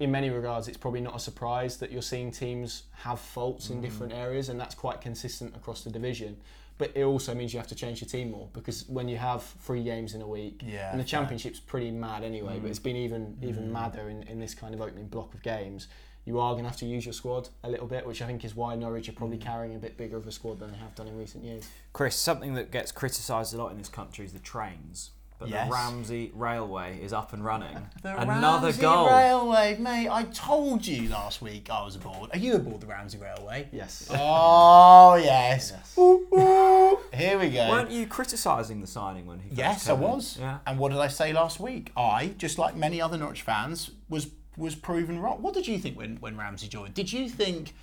in 0.01 0.11
many 0.11 0.31
regards, 0.31 0.68
it's 0.68 0.79
probably 0.79 1.01
not 1.01 1.14
a 1.14 1.20
surprise 1.20 1.77
that 1.79 1.92
you're 1.92 2.03
seeing 2.03 2.31
teams 2.31 2.85
have 2.96 3.20
faults 3.20 3.70
in 3.70 3.79
mm. 3.79 3.83
different 3.83 4.12
areas, 4.12 4.48
and 4.48 4.59
that's 4.59 4.75
quite 4.75 5.01
consistent 5.01 5.55
across 5.55 5.85
the 5.85 5.90
division. 5.90 6.37
But 6.79 6.92
it 6.96 7.05
also 7.05 7.35
means 7.35 7.53
you 7.53 7.61
have 7.61 7.68
to 7.68 7.75
change 7.75 8.01
your 8.01 8.09
team 8.09 8.31
more 8.31 8.48
because 8.55 8.88
when 8.88 9.09
you 9.09 9.18
have 9.18 9.42
three 9.42 9.85
games 9.85 10.14
in 10.14 10.22
a 10.22 10.27
week, 10.27 10.62
yeah, 10.66 10.90
and 10.90 10.98
the 10.98 11.05
championship's 11.05 11.61
pretty 11.61 11.90
mad 11.90 12.25
anyway, 12.25 12.57
mm. 12.57 12.62
but 12.62 12.70
it's 12.70 12.79
been 12.79 12.96
even 12.96 13.37
even 13.42 13.68
mm. 13.68 13.72
madder 13.72 14.09
in, 14.09 14.22
in 14.25 14.40
this 14.40 14.55
kind 14.55 14.75
of 14.75 14.81
opening 14.81 15.07
block 15.07 15.35
of 15.35 15.42
games. 15.42 15.87
You 16.25 16.39
are 16.39 16.53
going 16.53 16.65
to 16.65 16.71
have 16.71 16.79
to 16.79 16.87
use 16.87 17.05
your 17.05 17.13
squad 17.13 17.49
a 17.65 17.71
little 17.71 17.87
bit, 17.87 18.07
which 18.07 18.23
I 18.23 18.27
think 18.27 18.45
is 18.45 18.55
why 18.55 18.77
Norwich 18.77 19.09
are 19.09 19.13
probably 19.13 19.39
mm. 19.39 19.43
carrying 19.43 19.75
a 19.75 19.79
bit 19.79 19.97
bigger 19.97 20.17
of 20.17 20.27
a 20.27 20.33
squad 20.33 20.61
than 20.61 20.71
they 20.71 20.79
have 20.79 20.95
done 20.95 21.09
in 21.09 21.19
recent 21.19 21.45
years. 21.45 21.69
Chris, 21.93 22.15
something 22.15 22.55
that 22.55 22.71
gets 22.71 22.93
criticised 22.93 23.55
a 23.55 23.59
lot 23.59 23.73
in 23.73 23.79
this 23.79 23.89
country 23.89 24.25
is 24.25 24.33
the 24.33 24.39
trains 24.39 25.11
but 25.43 25.51
yes. 25.51 25.67
the 25.67 25.73
Ramsey 25.73 26.31
Railway 26.35 27.01
is 27.03 27.13
up 27.13 27.33
and 27.33 27.45
running. 27.45 27.77
The 28.03 28.21
Another 28.21 28.67
Ramsey 28.67 28.81
goal. 28.81 29.07
Railway, 29.09 29.77
mate. 29.79 30.09
I 30.09 30.25
told 30.25 30.85
you 30.87 31.09
last 31.09 31.41
week 31.41 31.71
I 31.71 31.85
was 31.85 31.95
aboard. 31.95 32.31
Are 32.33 32.39
you 32.39 32.55
aboard 32.55 32.81
the 32.81 32.87
Ramsey 32.87 33.19
Railway? 33.19 33.69
Yes. 33.71 34.09
Oh 34.11 35.15
yes. 35.17 35.73
yes. 35.75 35.95
Ooh, 35.99 36.27
ooh. 36.35 36.99
Here 37.15 37.39
we 37.39 37.51
go. 37.51 37.69
Weren't 37.71 37.91
you 37.91 38.07
criticising 38.07 38.81
the 38.81 38.87
signing 38.89 39.27
when 39.27 39.39
he? 39.39 39.55
Yes, 39.55 39.89
I 39.89 39.93
was. 39.93 40.37
Yeah. 40.39 40.59
And 40.67 40.79
what 40.79 40.91
did 40.91 40.99
I 40.99 41.09
say 41.09 41.33
last 41.33 41.61
week? 41.61 41.93
I, 41.97 42.35
just 42.39 42.59
like 42.59 42.77
many 42.77 43.01
other 43.01 43.17
Norwich 43.17 43.43
fans, 43.43 43.91
was 44.09 44.27
was 44.57 44.75
proven 44.75 45.21
wrong. 45.21 45.43
What 45.43 45.55
did 45.55 45.67
you 45.67 45.79
think 45.79 45.97
when 45.97 46.17
when 46.17 46.37
Ramsey 46.37 46.69
joined? 46.69 46.95
Did 46.95 47.12
you 47.12 47.29
think, 47.29 47.75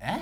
eh? 0.00 0.20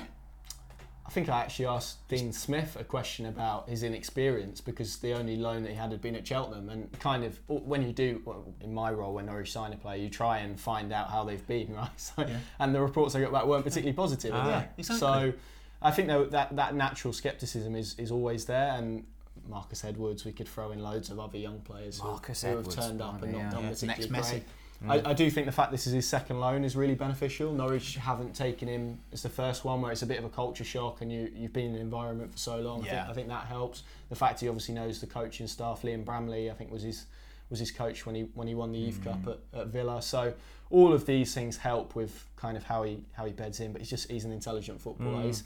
I 1.09 1.11
think 1.11 1.31
I 1.31 1.41
actually 1.41 1.65
asked 1.65 2.07
Dean 2.09 2.35
Smith 2.35 2.77
a 2.79 2.85
question 2.85 3.25
about 3.25 3.67
his 3.67 3.83
inexperience 3.83 4.61
because 4.61 4.99
the 4.99 5.15
only 5.15 5.37
loan 5.37 5.63
that 5.63 5.71
he 5.71 5.75
had 5.75 5.91
had 5.91 6.03
been 6.03 6.15
at 6.15 6.27
Cheltenham, 6.27 6.69
and 6.69 6.93
kind 7.01 7.25
of 7.25 7.39
when 7.49 7.83
you 7.83 7.93
do, 7.93 8.23
in 8.61 8.75
my 8.75 8.93
role 8.93 9.15
when 9.15 9.25
Norwich 9.25 9.51
sign 9.51 9.73
a 9.73 9.77
player, 9.77 9.97
you 9.97 10.11
try 10.11 10.41
and 10.41 10.61
find 10.61 10.93
out 10.93 11.11
how 11.11 11.25
they've 11.25 11.47
been, 11.47 11.75
right? 11.75 11.89
So, 11.97 12.13
yeah. 12.19 12.37
And 12.59 12.75
the 12.75 12.83
reports 12.83 13.15
I 13.15 13.23
got 13.23 13.33
back 13.33 13.47
weren't 13.47 13.65
particularly 13.65 13.97
positive. 13.97 14.33
Ah, 14.35 14.49
yeah, 14.49 14.65
exactly. 14.77 14.99
So 14.99 15.33
I 15.81 15.91
think 15.93 16.09
that, 16.09 16.31
that 16.33 16.57
that 16.57 16.75
natural 16.75 17.15
scepticism 17.15 17.75
is 17.75 17.95
is 17.99 18.11
always 18.11 18.45
there, 18.45 18.75
and 18.77 19.07
Marcus 19.49 19.85
Edwards, 19.85 20.25
we 20.25 20.33
could 20.33 20.49
throw 20.49 20.73
in 20.73 20.83
loads 20.83 21.11
of 21.11 21.19
other 21.19 21.39
young 21.39 21.61
players 21.61 22.03
Marcus 22.03 22.43
who, 22.43 22.51
who 22.51 22.57
have 22.57 22.69
turned 22.69 23.01
up 23.01 23.23
and 23.23 23.33
not 23.33 23.39
yeah. 23.39 23.51
done 23.51 23.65
yeah, 23.65 23.71
particularly 23.71 24.09
great. 24.09 24.43
Mm. 24.85 25.07
I, 25.07 25.11
I, 25.11 25.13
do 25.13 25.29
think 25.29 25.47
the 25.47 25.53
fact 25.53 25.73
this 25.73 25.89
is 25.89 25.93
his 25.93 26.09
second 26.09 26.39
loan 26.39 26.63
is 26.63 26.77
really 26.77 26.95
beneficial. 26.95 27.53
Norwich 27.53 27.97
haven't 27.97 28.35
taken 28.35 28.69
him 28.69 29.01
as 29.13 29.23
the 29.23 29.29
first 29.29 29.65
one 29.65 29.83
where 29.83 29.91
it's 29.91 30.03
a 30.03 30.07
bit 30.07 30.19
of 30.19 30.25
a 30.25 30.29
culture 30.29 30.63
shock 30.63 31.01
and 31.01 31.11
you, 31.11 31.31
you've 31.35 31.53
been 31.53 31.67
in 31.67 31.73
the 31.73 31.81
environment 31.81 32.31
for 32.31 32.39
so 32.39 32.61
long. 32.61 32.85
Yeah. 32.85 32.91
I, 32.91 32.95
think, 32.99 33.11
I 33.11 33.13
think 33.15 33.29
that 33.29 33.47
helps. 33.47 33.83
The 34.09 34.15
fact 34.15 34.41
he 34.41 34.49
obviously 34.49 34.75
knows 34.75 35.01
the 35.01 35.09
coaching 35.09 35.49
staff. 35.49 35.83
Liam 35.83 36.05
Bramley, 36.05 36.49
I 36.49 36.55
think, 36.55 36.71
was 36.71 36.83
his 36.83 37.07
was 37.51 37.59
his 37.59 37.71
coach 37.71 38.05
when 38.07 38.15
he 38.15 38.29
when 38.35 38.47
he 38.47 38.55
won 38.55 38.73
the 38.73 38.79
youth 38.79 39.01
mm. 39.01 39.05
cup 39.05 39.41
at, 39.55 39.61
at 39.61 39.67
Villa. 39.69 40.01
So 40.01 40.35
all 40.71 40.93
of 40.93 41.07
these 41.07 41.35
things 41.35 41.57
help 41.57 41.95
with 41.97 42.27
kind 42.37 42.57
of 42.57 42.63
how 42.63 42.85
he 42.85 43.03
how 43.13 43.25
he 43.25 43.33
beds 43.33 43.59
in. 43.59 43.73
But 43.73 43.81
he's 43.81 43.91
just 43.91 44.09
he's 44.11 44.25
an 44.25 44.33
intelligent 44.33 44.81
footballer. 44.81 45.23
Mm. 45.23 45.27
He's, 45.27 45.45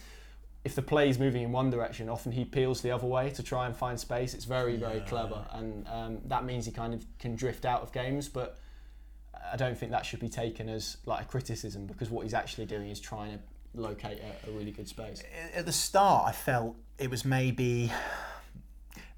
if 0.65 0.77
the 0.77 0.83
play 0.83 1.09
is 1.09 1.19
moving 1.19 1.43
in 1.43 1.51
one 1.51 1.71
direction, 1.71 2.09
often 2.09 2.31
he 2.31 2.45
peels 2.45 2.83
the 2.83 2.91
other 2.93 3.07
way 3.07 3.31
to 3.31 3.43
try 3.43 3.67
and 3.67 3.77
find 3.77 3.99
space. 3.99 4.33
It's 4.33 4.45
very, 4.45 4.77
very 4.77 4.99
yeah. 4.99 5.05
clever, 5.05 5.45
and 5.53 5.89
um, 5.89 6.19
that 6.27 6.45
means 6.45 6.67
he 6.67 6.71
kind 6.71 6.95
of 6.95 7.05
can 7.19 7.35
drift 7.35 7.65
out 7.65 7.83
of 7.83 7.93
games. 7.93 8.29
But 8.29 8.59
I 9.51 9.57
don't 9.57 9.77
think 9.77 9.93
that 9.93 10.07
should 10.07 10.21
be 10.21 10.29
taken 10.29 10.69
as 10.69 10.99
like 11.07 11.23
a 11.23 11.25
criticism 11.25 11.87
because 11.87 12.11
what 12.11 12.23
he's 12.23 12.35
actually 12.35 12.67
doing 12.67 12.91
is 12.91 13.01
trying 13.01 13.33
to 13.33 13.39
locate 13.75 14.19
a, 14.21 14.49
a 14.49 14.53
really 14.53 14.71
good 14.71 14.89
space. 14.89 15.23
At 15.55 15.67
the 15.67 15.73
start, 15.73 16.27
I 16.27 16.33
felt 16.33 16.77
it 16.99 17.11
was 17.11 17.25
maybe, 17.25 17.91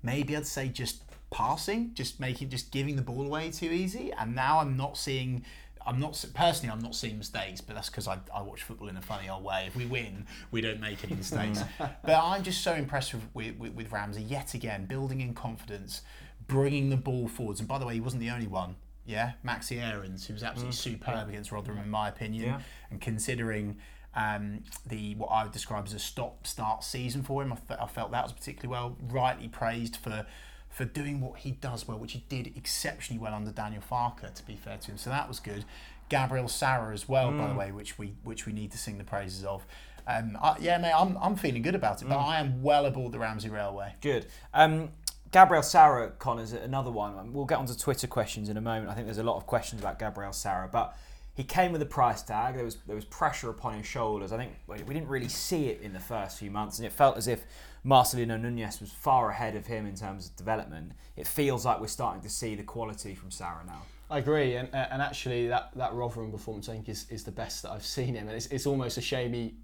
maybe 0.02 0.36
I'd 0.36 0.46
say 0.46 0.68
just 0.68 1.02
passing, 1.30 1.92
just 1.94 2.20
making, 2.20 2.50
just 2.50 2.70
giving 2.70 2.96
the 2.96 3.02
ball 3.02 3.26
away 3.26 3.50
too 3.50 3.66
easy. 3.66 4.12
And 4.12 4.34
now 4.34 4.60
I'm 4.60 4.76
not 4.76 4.96
seeing. 4.96 5.44
I'm 5.86 6.00
not 6.00 6.24
personally. 6.32 6.72
I'm 6.72 6.80
not 6.80 6.94
seeing 6.94 7.18
mistakes, 7.18 7.60
but 7.60 7.74
that's 7.74 7.90
because 7.90 8.08
I, 8.08 8.18
I 8.34 8.40
watch 8.40 8.62
football 8.62 8.88
in 8.88 8.96
a 8.96 9.02
funny 9.02 9.28
old 9.28 9.44
way. 9.44 9.64
If 9.66 9.76
we 9.76 9.84
win, 9.84 10.24
we 10.50 10.62
don't 10.62 10.80
make 10.80 11.04
any 11.04 11.14
mistakes. 11.14 11.60
but 11.78 11.92
I'm 12.06 12.42
just 12.42 12.64
so 12.64 12.72
impressed 12.72 13.12
with, 13.12 13.58
with, 13.58 13.74
with 13.74 13.92
Ramsey 13.92 14.22
yet 14.22 14.54
again, 14.54 14.86
building 14.86 15.20
in 15.20 15.34
confidence, 15.34 16.00
bringing 16.46 16.88
the 16.88 16.96
ball 16.96 17.28
forwards. 17.28 17.60
And 17.60 17.68
by 17.68 17.78
the 17.78 17.84
way, 17.84 17.92
he 17.92 18.00
wasn't 18.00 18.22
the 18.22 18.30
only 18.30 18.46
one 18.46 18.76
yeah, 19.06 19.32
Maxi 19.44 19.82
Aarons, 19.82 20.26
who 20.26 20.34
was 20.34 20.42
absolutely 20.42 20.76
mm. 20.76 20.80
superb 20.80 21.28
against 21.28 21.52
Rotherham, 21.52 21.78
in 21.78 21.90
my 21.90 22.08
opinion. 22.08 22.44
Yeah. 22.44 22.60
And 22.90 23.00
considering 23.00 23.78
um, 24.14 24.64
the 24.86 25.14
what 25.16 25.28
I 25.28 25.42
would 25.42 25.52
describe 25.52 25.86
as 25.86 25.92
a 25.92 25.98
stop-start 25.98 26.84
season 26.84 27.22
for 27.22 27.42
him, 27.42 27.52
I, 27.52 27.74
I 27.74 27.86
felt 27.86 28.12
that 28.12 28.22
was 28.22 28.32
particularly 28.32 28.70
well. 28.70 28.96
Rightly 29.10 29.48
praised 29.48 29.96
for 29.96 30.26
for 30.70 30.84
doing 30.84 31.20
what 31.20 31.38
he 31.38 31.52
does 31.52 31.86
well, 31.86 31.98
which 31.98 32.12
he 32.12 32.24
did 32.28 32.52
exceptionally 32.56 33.20
well 33.20 33.34
under 33.34 33.50
Daniel 33.50 33.82
Farke. 33.82 34.32
To 34.32 34.46
be 34.46 34.56
fair 34.56 34.78
to 34.78 34.90
him, 34.92 34.98
so 34.98 35.10
that 35.10 35.28
was 35.28 35.40
good. 35.40 35.64
Gabriel 36.08 36.48
Sara 36.48 36.92
as 36.92 37.08
well, 37.08 37.30
mm. 37.30 37.38
by 37.38 37.46
the 37.48 37.54
mm. 37.54 37.58
way, 37.58 37.72
which 37.72 37.98
we 37.98 38.14
which 38.24 38.46
we 38.46 38.52
need 38.52 38.70
to 38.72 38.78
sing 38.78 38.98
the 38.98 39.04
praises 39.04 39.44
of. 39.44 39.66
Um, 40.06 40.36
I, 40.42 40.56
yeah, 40.60 40.76
mate, 40.76 40.92
I'm, 40.94 41.16
I'm 41.16 41.34
feeling 41.34 41.62
good 41.62 41.74
about 41.74 42.02
it, 42.02 42.08
but 42.08 42.18
mm. 42.18 42.26
I 42.26 42.38
am 42.38 42.62
well 42.62 42.84
aboard 42.84 43.12
the 43.12 43.18
Ramsey 43.18 43.48
Railway. 43.48 43.94
Good. 44.02 44.26
Um, 44.52 44.90
Gabriel 45.34 45.64
Sara, 45.64 46.10
Connors, 46.10 46.52
another 46.52 46.92
one. 46.92 47.32
We'll 47.32 47.44
get 47.44 47.58
onto 47.58 47.74
Twitter 47.74 48.06
questions 48.06 48.48
in 48.48 48.56
a 48.56 48.60
moment. 48.60 48.88
I 48.88 48.94
think 48.94 49.08
there's 49.08 49.18
a 49.18 49.24
lot 49.24 49.36
of 49.36 49.46
questions 49.48 49.82
about 49.82 49.98
Gabriel 49.98 50.32
Sara, 50.32 50.68
but 50.70 50.96
he 51.34 51.42
came 51.42 51.72
with 51.72 51.82
a 51.82 51.86
price 51.86 52.22
tag. 52.22 52.54
There 52.54 52.64
was 52.64 52.76
there 52.86 52.94
was 52.94 53.04
pressure 53.04 53.50
upon 53.50 53.76
his 53.76 53.84
shoulders. 53.84 54.30
I 54.30 54.36
think 54.36 54.52
we 54.68 54.76
didn't 54.76 55.08
really 55.08 55.26
see 55.26 55.66
it 55.66 55.80
in 55.80 55.92
the 55.92 55.98
first 55.98 56.38
few 56.38 56.52
months, 56.52 56.78
and 56.78 56.86
it 56.86 56.92
felt 56.92 57.16
as 57.16 57.26
if 57.26 57.46
Marcelino 57.84 58.40
Nunez 58.40 58.80
was 58.80 58.92
far 58.92 59.28
ahead 59.28 59.56
of 59.56 59.66
him 59.66 59.86
in 59.86 59.96
terms 59.96 60.28
of 60.28 60.36
development. 60.36 60.92
It 61.16 61.26
feels 61.26 61.64
like 61.64 61.80
we're 61.80 61.88
starting 61.88 62.22
to 62.22 62.30
see 62.30 62.54
the 62.54 62.62
quality 62.62 63.16
from 63.16 63.32
Sara 63.32 63.64
now. 63.66 63.82
I 64.08 64.18
agree, 64.18 64.54
and, 64.54 64.72
uh, 64.72 64.86
and 64.92 65.02
actually 65.02 65.48
that, 65.48 65.70
that 65.74 65.94
Rotherham 65.94 66.30
performance 66.30 66.68
I 66.68 66.74
think 66.74 66.88
is, 66.88 67.10
is 67.10 67.24
the 67.24 67.32
best 67.32 67.64
that 67.64 67.72
I've 67.72 67.84
seen 67.84 68.14
him, 68.14 68.28
and 68.28 68.36
it's, 68.36 68.46
it's 68.46 68.66
almost 68.66 68.98
a 68.98 69.02
shame 69.02 69.32
he, 69.32 69.54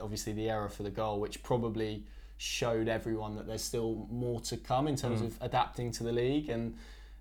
obviously 0.00 0.32
the 0.32 0.48
error 0.48 0.70
for 0.70 0.82
the 0.82 0.90
goal, 0.90 1.20
which 1.20 1.42
probably 1.42 2.06
showed 2.42 2.88
everyone 2.88 3.36
that 3.36 3.46
there's 3.46 3.62
still 3.62 4.08
more 4.10 4.40
to 4.40 4.56
come 4.56 4.88
in 4.88 4.96
terms 4.96 5.20
mm. 5.20 5.26
of 5.26 5.36
adapting 5.42 5.92
to 5.92 6.02
the 6.02 6.10
league. 6.10 6.48
And 6.48 6.74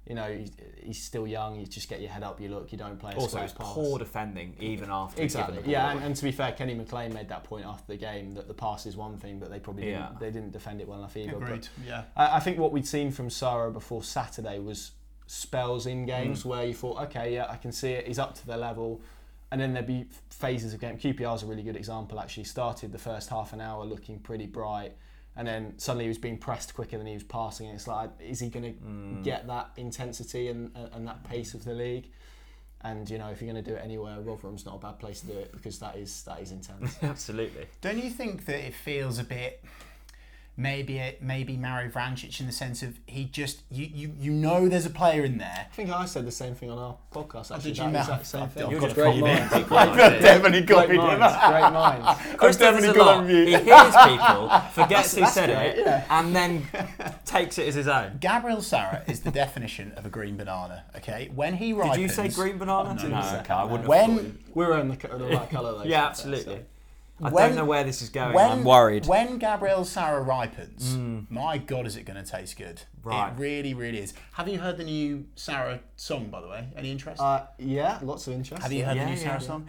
you 0.08 0.16
know 0.16 0.44
he's 0.82 1.04
still 1.04 1.28
young. 1.28 1.60
You 1.60 1.66
just 1.66 1.90
get 1.90 2.00
your 2.00 2.10
head 2.10 2.24
up 2.24 2.40
you 2.40 2.48
look 2.48 2.72
you 2.72 2.78
don't 2.78 2.98
play 2.98 3.12
a 3.12 3.16
also 3.16 3.40
it's 3.40 3.54
poor 3.54 4.00
defending 4.00 4.56
even 4.60 4.90
after 4.90 5.22
exactly. 5.22 5.62
yeah 5.66 5.92
and, 5.92 6.04
and, 6.04 6.16
to 6.16 6.24
be 6.24 6.32
fair 6.32 6.54
Kenny 6.54 6.74
McLean 6.74 7.14
made 7.14 7.28
that 7.30 7.44
point 7.44 7.66
after 7.66 7.86
the 7.88 7.98
game 7.98 8.34
that 8.34 8.48
the 8.48 8.54
pass 8.54 8.86
is 8.86 8.96
one 8.96 9.18
thing 9.18 9.40
but 9.40 9.52
they 9.52 9.60
probably 9.60 9.92
yeah. 9.92 10.08
didn't, 10.08 10.20
they 10.20 10.32
didn't 10.32 10.52
defend 10.52 10.82
it 10.82 10.88
well 10.88 11.00
enough 11.00 11.16
either. 11.16 11.36
Agreed. 11.36 11.68
But 11.78 11.86
yeah. 11.86 12.04
I, 12.16 12.38
I 12.38 12.40
think 12.40 12.58
what 12.58 12.72
we'd 12.72 12.88
seen 12.88 13.12
from 13.12 13.30
Sara 13.30 13.70
before 13.72 14.04
Saturday 14.04 14.58
was 14.58 14.92
spells 15.28 15.86
in 15.86 16.06
games 16.06 16.44
mm. 16.44 16.46
where 16.46 16.66
you 16.66 16.74
thought 16.74 17.00
okay 17.04 17.34
yeah 17.34 17.46
I 17.50 17.58
can 17.58 17.74
see 17.74 17.92
it. 17.92 18.08
He's 18.08 18.20
up 18.20 18.36
to 18.36 18.48
their 18.48 18.58
level. 18.58 19.02
And 19.52 19.60
then 19.60 19.74
there'd 19.74 19.88
be 19.88 20.06
phases 20.30 20.76
of 20.76 20.80
game. 20.80 20.98
QPR 20.98 21.36
is 21.36 21.42
a 21.44 21.46
really 21.46 21.64
good 21.64 21.76
example 21.76 22.20
actually. 22.20 22.46
Started 22.46 22.92
the 22.92 23.00
first 23.00 23.30
half 23.30 23.52
an 23.52 23.60
hour 23.60 23.84
looking 23.84 24.20
pretty 24.20 24.46
bright 24.46 24.96
and 25.40 25.48
then 25.48 25.74
suddenly 25.78 26.04
he 26.04 26.10
was 26.10 26.18
being 26.18 26.38
pressed 26.38 26.74
quicker 26.74 26.98
than 26.98 27.08
he 27.08 27.14
was 27.14 27.24
passing. 27.24 27.68
And 27.68 27.76
it's 27.76 27.88
like, 27.88 28.10
is 28.20 28.42
he 28.42 28.50
going 28.50 28.74
to 28.74 28.80
mm. 28.82 29.24
get 29.24 29.48
that 29.48 29.70
intensity 29.78 30.50
and, 30.50 30.70
and 30.92 31.08
that 31.08 31.24
pace 31.24 31.54
of 31.54 31.64
the 31.64 31.72
league? 31.72 32.10
And 32.82 33.10
you 33.10 33.18
know, 33.18 33.30
if 33.30 33.42
you're 33.42 33.50
going 33.50 33.64
to 33.64 33.72
do 33.72 33.78
it 33.78 33.82
anywhere, 33.82 34.20
Rotherham's 34.20 34.66
not 34.66 34.76
a 34.76 34.80
bad 34.80 35.00
place 35.00 35.22
to 35.22 35.28
do 35.28 35.38
it 35.38 35.54
because 35.54 35.80
that 35.80 35.96
is 35.96 36.24
that 36.24 36.42
is 36.42 36.52
intense. 36.52 36.98
Absolutely. 37.02 37.68
Don't 37.80 38.04
you 38.04 38.10
think 38.10 38.46
that 38.48 38.68
it 38.68 38.74
feels 38.74 39.18
a 39.18 39.24
bit? 39.24 39.64
Maybe 40.60 40.98
it, 40.98 41.24
maybe 41.24 41.56
Mario 41.56 41.90
Vrancic 41.90 42.40
in 42.42 42.46
the 42.46 42.52
sense 42.52 42.84
of 42.84 43.00
he 43.08 43.24
just 43.24 43.62
you 43.72 43.86
you 43.92 44.14
you 44.20 44.32
know 44.32 44.68
there's 44.68 44.86
a 44.86 44.90
player 44.90 45.24
in 45.24 45.38
there. 45.38 45.68
I 45.72 45.74
think 45.76 45.90
I 45.90 46.06
said 46.06 46.26
the 46.28 46.32
same 46.32 46.54
thing 46.54 46.70
on 46.70 46.78
our 46.78 46.98
podcast. 47.14 47.52
Oh, 47.52 47.56
actually, 47.56 47.72
did 47.72 47.78
you 47.78 47.84
that 47.86 47.92
know? 47.94 48.00
exact 48.02 48.26
same 48.28 48.44
I've- 48.44 48.52
thing. 48.54 48.64
I've 48.66 48.72
You're 48.72 48.80
got 48.82 48.86
just 48.88 48.96
great 48.98 49.20
minds. 49.22 49.52
that. 49.52 49.68
Great 49.68 49.80
I've 49.80 50.22
definitely 50.22 50.62
Great 50.62 50.76
copied 50.76 51.00
him. 51.00 51.20
minds. 51.20 51.38
Great 51.48 51.72
minds. 52.12 52.36
Chris 52.38 52.58
definitely 52.58 52.94
got 52.98 53.18
on 53.18 53.28
mute. 53.28 53.48
He 53.48 53.52
hears 53.56 53.96
people, 53.96 54.50
forgets 54.74 55.16
who 55.16 55.22
that's 55.22 55.34
said 55.34 55.50
great, 55.50 55.80
it, 55.80 55.86
yeah. 55.86 56.06
and 56.20 56.36
then 56.36 56.68
takes 57.26 57.58
it 57.58 57.68
as 57.70 57.76
his 57.76 57.88
own. 57.88 58.18
Gabriel 58.20 58.62
Sara 58.62 59.04
is 59.08 59.22
the 59.22 59.32
definition 59.32 59.94
of 59.96 60.06
a 60.06 60.10
green 60.10 60.36
banana. 60.38 60.84
Okay, 60.98 61.32
when 61.34 61.56
he 61.56 61.72
ripens. 61.74 61.96
Did 61.96 62.02
you 62.02 62.10
say 62.10 62.28
green 62.30 62.58
banana? 62.58 62.90
Oh, 62.90 62.94
no, 62.94 63.10
no, 63.10 63.22
no. 63.22 63.40
okay, 63.40 63.54
I 63.54 63.64
wouldn't 63.64 63.82
have 63.82 63.88
When- 63.88 64.16
thought 64.18 64.24
you- 64.26 64.38
We're 64.54 64.74
on 64.74 64.90
the, 64.90 64.96
the 64.98 65.26
right 65.38 65.50
colour 65.50 65.72
though. 65.78 65.84
Yeah, 65.86 65.86
to 65.86 65.88
be 65.88 65.94
fair, 65.94 66.06
absolutely. 66.10 66.60
So. 67.20 67.26
I 67.26 67.30
When- 67.32 67.48
don't 67.50 67.58
know 67.58 67.66
where 67.66 67.84
this 67.84 68.02
is 68.02 68.10
going. 68.10 68.34
When, 68.34 68.50
I'm 68.50 68.64
worried. 68.64 69.06
When 69.06 69.38
Gabriel 69.40 69.84
Sara 69.84 70.22
ripens, 70.22 70.96
my 71.30 71.58
God, 71.58 71.86
is 71.86 71.96
it 71.98 72.04
going 72.04 72.24
to 72.24 72.30
taste 72.30 72.58
good? 72.58 72.82
Right. 73.04 73.30
It 73.32 73.38
really, 73.40 73.74
really 73.74 74.00
is. 74.00 74.14
Have 74.34 74.48
you 74.48 74.58
heard 74.60 74.78
the 74.78 74.84
new 74.84 75.26
Sara 75.36 75.80
song, 75.96 76.30
by 76.30 76.40
the 76.42 76.48
way? 76.48 76.68
Any 76.76 76.92
interest? 76.92 77.22
Uh, 77.22 77.44
yeah, 77.58 78.00
lots 78.02 78.28
of 78.28 78.34
interest. 78.34 78.62
Have 78.64 78.72
you 78.72 78.86
heard 78.86 78.96
yeah, 78.98 79.04
the 79.06 79.10
new 79.12 79.16
yeah, 79.18 79.24
Sara 79.24 79.40
yeah. 79.42 79.48
song? 79.48 79.68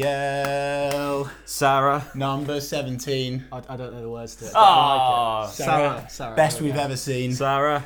Gabriel, 0.00 1.30
Sara. 1.44 2.04
number 2.14 2.60
17. 2.60 3.44
I, 3.52 3.56
I 3.68 3.76
don't 3.76 3.92
know 3.92 4.00
the 4.02 4.08
words 4.10 4.34
to 4.36 4.46
it. 4.46 4.52
Oh, 4.54 4.56
but 4.56 5.42
like 5.42 5.50
it. 5.50 5.54
Sara, 5.54 5.98
Sara, 5.98 6.10
Sara. 6.10 6.36
Best 6.36 6.60
we 6.60 6.66
we've 6.68 6.76
ever 6.78 6.96
seen. 6.96 7.32
Sara. 7.34 7.84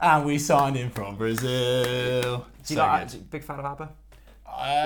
And 0.00 0.24
we 0.24 0.38
signed 0.38 0.76
him 0.76 0.90
from 0.90 1.16
Brazil. 1.16 2.22
Do 2.22 2.28
you 2.28 2.44
So 2.64 2.74
like, 2.76 3.10
good. 3.12 3.30
big 3.30 3.44
fan 3.44 3.58
of 3.60 3.64
ABBA? 3.64 3.88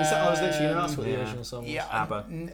Is 0.01 0.09
that- 0.09 0.25
I 0.27 0.29
was 0.29 0.41
literally 0.41 0.65
going 0.65 0.75
to 0.77 0.81
ask 0.83 0.97
what 0.97 1.03
the 1.05 1.11
Yeah. 1.11 1.19
original 1.19 1.43
song 1.43 1.63
was. 1.63 1.71
Yeah, 1.71 1.85
ABBA. 1.91 2.25
n- 2.29 2.53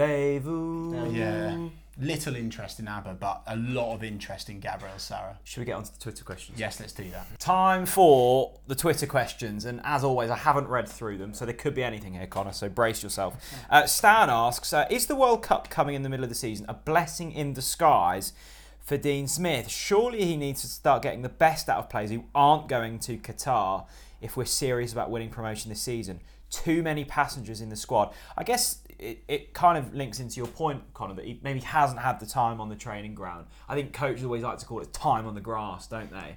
Voulez-vous? 0.00 1.10
yeah. 1.12 1.68
Little 1.98 2.36
interest 2.36 2.78
in 2.78 2.88
ABBA, 2.88 3.14
but 3.18 3.42
a 3.46 3.56
lot 3.56 3.94
of 3.94 4.04
interest 4.04 4.50
in 4.50 4.60
Gabriel 4.60 4.98
Sara. 4.98 5.38
Should 5.44 5.60
we 5.60 5.64
get 5.64 5.76
on 5.76 5.84
to 5.84 5.92
the 5.94 5.98
Twitter 5.98 6.24
questions? 6.24 6.58
Yes, 6.60 6.78
let's 6.78 6.92
do 6.92 7.10
that. 7.10 7.40
Time 7.40 7.86
for 7.86 8.52
the 8.66 8.74
Twitter 8.74 9.06
questions, 9.06 9.64
and 9.64 9.80
as 9.82 10.04
always, 10.04 10.28
I 10.28 10.36
haven't 10.36 10.68
read 10.68 10.86
through 10.90 11.16
them, 11.16 11.32
so 11.32 11.46
there 11.46 11.54
could 11.54 11.74
be 11.74 11.82
anything 11.82 12.12
here, 12.12 12.26
Connor. 12.26 12.52
So 12.52 12.68
brace 12.68 13.02
yourself. 13.02 13.34
Uh, 13.70 13.86
Stan 13.86 14.28
asks: 14.28 14.74
uh, 14.74 14.84
Is 14.90 15.06
the 15.06 15.16
World 15.16 15.42
Cup 15.42 15.70
coming 15.70 15.94
in 15.94 16.02
the 16.02 16.10
middle 16.10 16.24
of 16.24 16.28
the 16.28 16.34
season 16.36 16.66
a 16.68 16.74
blessing 16.74 17.32
in 17.32 17.54
disguise 17.54 18.34
for 18.80 18.98
Dean 18.98 19.26
Smith? 19.26 19.70
Surely 19.70 20.22
he 20.26 20.36
needs 20.36 20.60
to 20.60 20.66
start 20.66 21.00
getting 21.02 21.22
the 21.22 21.28
best 21.30 21.68
out 21.70 21.78
of 21.78 21.88
players 21.88 22.10
who 22.10 22.24
aren't 22.34 22.68
going 22.68 22.98
to 23.00 23.16
Qatar 23.16 23.86
if 24.20 24.36
we're 24.36 24.44
serious 24.44 24.92
about 24.92 25.10
winning 25.10 25.30
promotion 25.30 25.70
this 25.70 25.80
season. 25.80 26.20
Too 26.50 26.82
many 26.82 27.04
passengers 27.04 27.60
in 27.60 27.68
the 27.68 27.76
squad. 27.76 28.14
I 28.36 28.44
guess 28.44 28.78
it, 28.98 29.24
it 29.28 29.54
kind 29.54 29.76
of 29.76 29.94
links 29.94 30.20
into 30.20 30.36
your 30.36 30.46
point, 30.46 30.82
Connor, 30.94 31.14
that 31.14 31.24
he 31.24 31.40
maybe 31.42 31.60
hasn't 31.60 32.00
had 32.00 32.20
the 32.20 32.26
time 32.26 32.60
on 32.60 32.68
the 32.68 32.76
training 32.76 33.14
ground. 33.14 33.46
I 33.68 33.74
think 33.74 33.92
coaches 33.92 34.24
always 34.24 34.42
like 34.42 34.58
to 34.58 34.66
call 34.66 34.80
it 34.80 34.92
time 34.92 35.26
on 35.26 35.34
the 35.34 35.40
grass, 35.40 35.86
don't 35.86 36.10
they? 36.10 36.36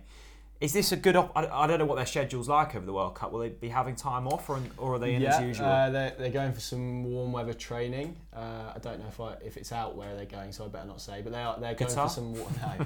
Is 0.61 0.73
this 0.73 0.91
a 0.91 0.97
good? 0.97 1.15
Op- 1.15 1.31
I, 1.37 1.47
I 1.47 1.67
don't 1.67 1.79
know 1.79 1.85
what 1.85 1.95
their 1.95 2.05
schedule's 2.05 2.49
like 2.49 2.75
over 2.75 2.85
the 2.85 2.91
World 2.91 3.15
Cup. 3.15 3.31
Will 3.31 3.39
they 3.39 3.47
be 3.49 3.69
having 3.69 3.95
time 3.95 4.27
off, 4.27 4.49
or, 4.49 4.59
or 4.77 4.95
are 4.95 4.99
they 4.99 5.13
in 5.13 5.21
yeah, 5.21 5.37
as 5.37 5.41
usual? 5.41 5.65
Uh, 5.67 5.89
they're, 5.89 6.13
they're 6.19 6.29
going 6.31 6.51
for 6.51 6.59
some 6.59 7.05
warm 7.05 7.31
weather 7.31 7.53
training. 7.53 8.17
Uh, 8.35 8.73
I 8.75 8.79
don't 8.81 8.99
know 8.99 9.07
if 9.07 9.21
I, 9.21 9.35
if 9.43 9.55
it's 9.55 9.71
out 9.71 9.95
where 9.95 10.17
they're 10.17 10.25
going, 10.25 10.51
so 10.51 10.65
I 10.65 10.67
better 10.67 10.85
not 10.87 10.99
say. 10.99 11.21
But 11.21 11.31
they 11.31 11.41
are 11.41 11.57
they're 11.57 11.75
going 11.75 11.91
Qatar? 11.91 12.03
for 12.03 12.09
some 12.09 12.33
no, 12.33 12.43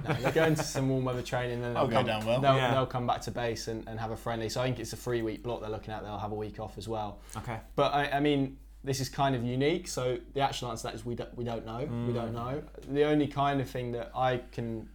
no, 0.08 0.14
they're 0.22 0.32
going 0.32 0.54
to 0.54 0.64
some 0.64 0.88
warm 0.88 1.04
weather 1.04 1.24
training. 1.24 1.62
Then 1.62 1.74
they'll 1.74 1.82
I'll 1.84 1.88
go 1.88 1.96
come, 1.98 2.06
down 2.06 2.26
well. 2.28 2.40
They'll, 2.42 2.56
Yeah. 2.56 2.74
they'll 2.76 2.86
come 2.86 3.08
back 3.08 3.22
to 3.22 3.32
base 3.32 3.68
and, 3.68 3.88
and 3.88 4.00
have 4.00 4.12
a 4.12 4.18
friendly. 4.18 4.50
So 4.50 4.62
I 4.62 4.66
think 4.66 4.80
it's 4.80 4.94
a 4.94 4.98
three 4.98 5.24
week 5.24 5.42
block 5.42 5.62
they're 5.62 5.70
looking 5.72 5.96
at. 5.96 6.04
They'll 6.04 6.20
have 6.20 6.32
a 6.32 6.36
week 6.36 6.60
off 6.60 6.78
as 6.78 6.88
well. 6.88 7.22
okay. 7.38 7.58
But 7.76 7.92
I, 7.96 8.12
I 8.12 8.20
mean, 8.20 8.58
this 8.84 9.00
is 9.00 9.10
kind 9.10 9.34
of 9.36 9.44
unique. 9.44 9.88
So 9.88 10.20
the 10.36 10.42
actual 10.42 10.70
answer 10.70 10.82
to 10.82 10.88
that 10.90 10.96
is 10.96 11.06
we 11.06 11.16
don't, 11.16 11.36
we 11.36 11.44
don't 11.44 11.66
know. 11.66 11.80
We 12.06 12.14
don't 12.14 12.34
know. 12.34 12.62
The 12.92 13.06
only 13.06 13.26
kind 13.26 13.62
of 13.62 13.68
thing 13.70 13.94
that 13.94 14.12
I 14.16 14.42
can 14.52 14.90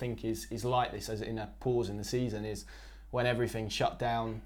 think 0.00 0.24
is 0.24 0.46
is 0.50 0.64
like 0.64 0.90
this 0.96 1.08
as 1.08 1.20
in 1.20 1.38
a 1.38 1.48
pause 1.60 1.88
in 1.92 1.96
the 1.96 2.04
season 2.16 2.44
is 2.44 2.64
when 3.10 3.26
everything 3.26 3.68
shut 3.68 3.98
down 3.98 4.40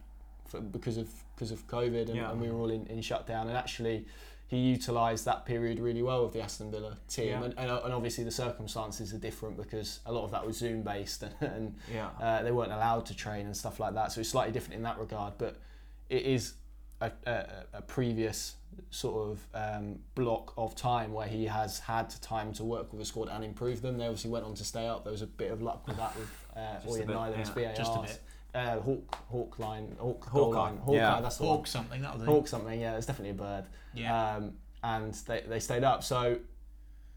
for, 0.51 0.61
because 0.61 0.97
of 1.03 1.09
because 1.35 1.51
of 1.53 1.61
COVID 1.69 2.07
and, 2.11 2.17
Yeah. 2.17 2.31
and 2.31 2.41
we 2.41 2.49
were 2.51 2.59
all 2.61 2.71
in, 2.71 2.87
in 2.87 3.01
shutdown. 3.03 3.49
And 3.49 3.57
actually, 3.57 4.05
he 4.47 4.59
utilised 4.59 5.25
that 5.25 5.45
period 5.47 5.81
really 5.81 6.03
well 6.03 6.23
with 6.25 6.33
the 6.33 6.41
Aston 6.43 6.71
Villa 6.71 6.97
team. 7.09 7.29
Yeah. 7.29 7.45
And, 7.45 7.55
and, 7.59 7.71
and 7.71 7.93
obviously 7.93 8.23
the 8.25 8.31
circumstances 8.31 9.13
are 9.15 9.19
different 9.29 9.57
because 9.57 10.01
a 10.07 10.13
lot 10.13 10.25
of 10.25 10.31
that 10.33 10.47
was 10.47 10.57
Zoom 10.59 10.83
based 10.83 11.23
and, 11.27 11.35
and 11.41 11.75
Yeah. 11.93 12.09
uh, 12.21 12.43
they 12.45 12.53
weren't 12.53 12.73
allowed 12.73 13.05
to 13.07 13.15
train 13.17 13.47
and 13.47 13.57
stuff 13.57 13.81
like 13.81 13.95
that. 13.95 14.13
So 14.13 14.21
it's 14.21 14.29
slightly 14.31 14.53
different 14.53 14.77
in 14.77 14.83
that 14.85 14.99
regard, 14.99 15.33
but 15.39 15.57
it 16.09 16.23
is 16.37 16.55
a, 17.07 17.31
a, 17.31 17.79
a 17.79 17.83
previous 17.83 18.57
sort 18.91 19.31
of 19.31 19.47
um, 19.55 19.99
block 20.15 20.53
of 20.57 20.75
time 20.75 21.13
where 21.13 21.27
he 21.29 21.47
has 21.47 21.79
had 21.79 22.11
time 22.21 22.53
to 22.53 22.65
work 22.65 22.93
with 22.93 23.01
the 23.01 23.07
squad 23.07 23.29
and 23.29 23.45
improve 23.45 23.83
them. 23.83 23.99
They 23.99 24.05
obviously 24.05 24.31
went 24.31 24.45
on 24.45 24.55
to 24.55 24.65
stay 24.65 24.87
up. 24.87 25.05
There 25.05 25.13
was 25.13 25.23
a 25.23 25.27
bit 25.27 25.51
of 25.51 25.63
luck 25.63 25.87
with 25.87 25.97
that 25.97 26.17
with 26.17 26.31
uh, 26.57 26.81
Just 26.83 26.87
a 26.87 27.03
Oyen 27.03 27.07
bit, 27.07 27.17
Nyland's 27.17 27.51
yeah, 27.57 27.67
VAR. 27.67 27.75
just 27.75 27.97
a 27.97 28.01
bit. 28.03 28.21
Uh, 28.55 28.81
Hawk, 28.81 29.17
Hawk 29.31 29.59
line, 29.59 29.97
Hawk, 29.99 30.25
Hawkeye, 30.27 30.39
goal 30.39 30.53
line, 30.53 30.77
Hawkeye, 30.77 30.97
yeah. 30.97 31.21
that's 31.21 31.39
the 31.39 31.45
Hawk 31.45 31.59
one. 31.59 31.67
something, 31.67 32.03
that 32.03 32.15
was 32.15 32.23
it. 32.23 32.27
Hawk 32.27 32.47
something, 32.47 32.81
yeah, 32.81 32.97
it's 32.97 33.07
definitely 33.07 33.31
a 33.31 33.35
bird. 33.35 33.65
Yeah. 33.95 34.37
Um, 34.37 34.53
and 34.85 35.15
they, 35.27 35.43
they 35.49 35.59
stayed 35.59 35.83
up. 35.83 36.05
So 36.05 36.39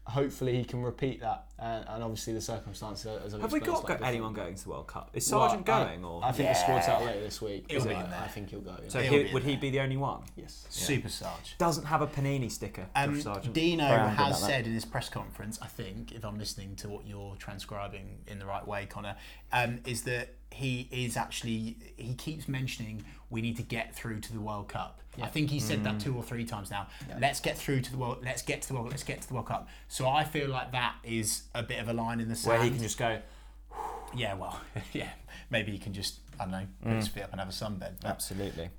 hopefully 0.08 0.56
he 0.56 0.64
can 0.64 0.82
repeat 0.82 1.20
that. 1.20 1.44
And, 1.60 1.84
and 1.88 2.02
obviously 2.04 2.32
the 2.34 2.40
circumstances, 2.40 3.06
as 3.24 3.34
I've 3.34 3.40
Have 3.40 3.52
we 3.52 3.58
got 3.60 3.84
go- 3.84 3.94
anyone 4.04 4.32
going 4.32 4.54
to 4.54 4.62
the 4.62 4.70
World 4.70 4.86
Cup? 4.86 5.10
Is 5.12 5.30
Well, 5.30 5.40
Sargent 5.48 5.68
I- 5.68 5.84
going, 5.84 6.04
or 6.04 6.24
I 6.24 6.30
think 6.32 6.48
the 6.48 6.54
squad's 6.54 6.86
out 6.88 7.04
later 7.04 7.20
this 7.20 7.42
week. 7.42 7.66
He'll 7.68 7.84
be 7.84 7.94
I, 7.94 8.04
in 8.04 8.10
there. 8.10 8.20
I 8.24 8.28
think 8.28 8.50
he'll 8.50 8.60
go. 8.60 8.76
yeah. 8.82 8.88
so 8.88 9.00
He'll 9.00 9.12
he, 9.12 9.18
be 9.24 9.28
in 9.28 9.34
would 9.34 9.42
he 9.42 9.56
be 9.56 9.70
the 9.70 9.80
only 9.80 9.96
one? 9.96 10.20
yes. 10.36 10.66
Super 10.70 11.08
Sarge. 11.08 11.56
Doesn't 11.58 11.84
have 11.86 12.00
a 12.00 12.06
panini 12.06 12.50
sticker. 12.50 12.86
Um, 12.94 13.20
Josh 13.20 13.46
Dino 13.52 13.88
Brown 13.88 14.10
has 14.16 14.40
that. 14.40 14.46
said 14.46 14.66
in 14.66 14.72
his 14.72 14.84
press 14.84 15.08
conference, 15.08 15.58
I 15.60 15.66
think, 15.66 16.12
if 16.12 16.24
I'm 16.24 16.38
listening 16.38 16.76
to 16.76 16.88
what 16.88 17.06
you're 17.06 17.34
transcribing 17.36 18.18
in 18.28 18.38
the 18.38 18.46
right 18.46 18.66
way, 18.66 18.86
Connor, 18.86 19.16
um, 19.52 19.80
is 19.84 20.02
that 20.02 20.34
he 20.50 20.88
is 20.92 21.16
actually 21.16 21.76
he 21.96 22.14
keeps 22.14 22.48
mentioning 22.48 23.04
we 23.30 23.42
need 23.42 23.56
to 23.56 23.62
get 23.62 23.94
through 23.94 24.20
to 24.20 24.32
the 24.32 24.40
World 24.40 24.68
Cup. 24.68 25.00
I 25.22 25.26
think 25.28 25.50
he 25.50 25.60
said 25.60 25.80
Mm. 25.80 25.84
that 25.84 26.00
two 26.00 26.16
or 26.16 26.22
three 26.22 26.44
times 26.44 26.70
now. 26.70 26.86
Let's 27.18 27.40
get 27.40 27.56
through 27.58 27.80
to 27.82 27.90
the 27.90 27.98
world. 27.98 28.18
Let's 28.24 28.42
get 28.42 28.62
to 28.62 28.68
the 28.68 28.74
world. 28.74 28.90
Let's 28.90 29.02
get 29.04 29.20
to 29.22 29.28
the 29.28 29.34
World 29.34 29.46
Cup. 29.46 29.68
So 29.88 30.08
I 30.08 30.24
feel 30.24 30.48
like 30.48 30.72
that 30.72 30.94
is 31.04 31.42
a 31.54 31.62
bit 31.62 31.80
of 31.80 31.88
a 31.88 31.92
line 31.92 32.20
in 32.20 32.28
the 32.28 32.36
sand. 32.36 32.54
where 32.58 32.62
he 32.64 32.70
can 32.70 32.80
just 32.80 32.98
go. 32.98 33.20
yeah, 34.14 34.34
well, 34.34 34.60
yeah, 34.92 35.10
maybe 35.50 35.72
he 35.72 35.78
can 35.78 35.92
just 35.92 36.20
I 36.38 36.44
don't 36.44 36.52
know 36.52 36.66
put 36.82 36.92
Mm. 36.92 36.96
his 36.96 37.08
feet 37.08 37.22
up 37.24 37.32
and 37.32 37.40
have 37.40 37.48
a 37.48 37.52
sunbed. 37.52 37.94
But 38.00 38.10
Absolutely. 38.10 38.70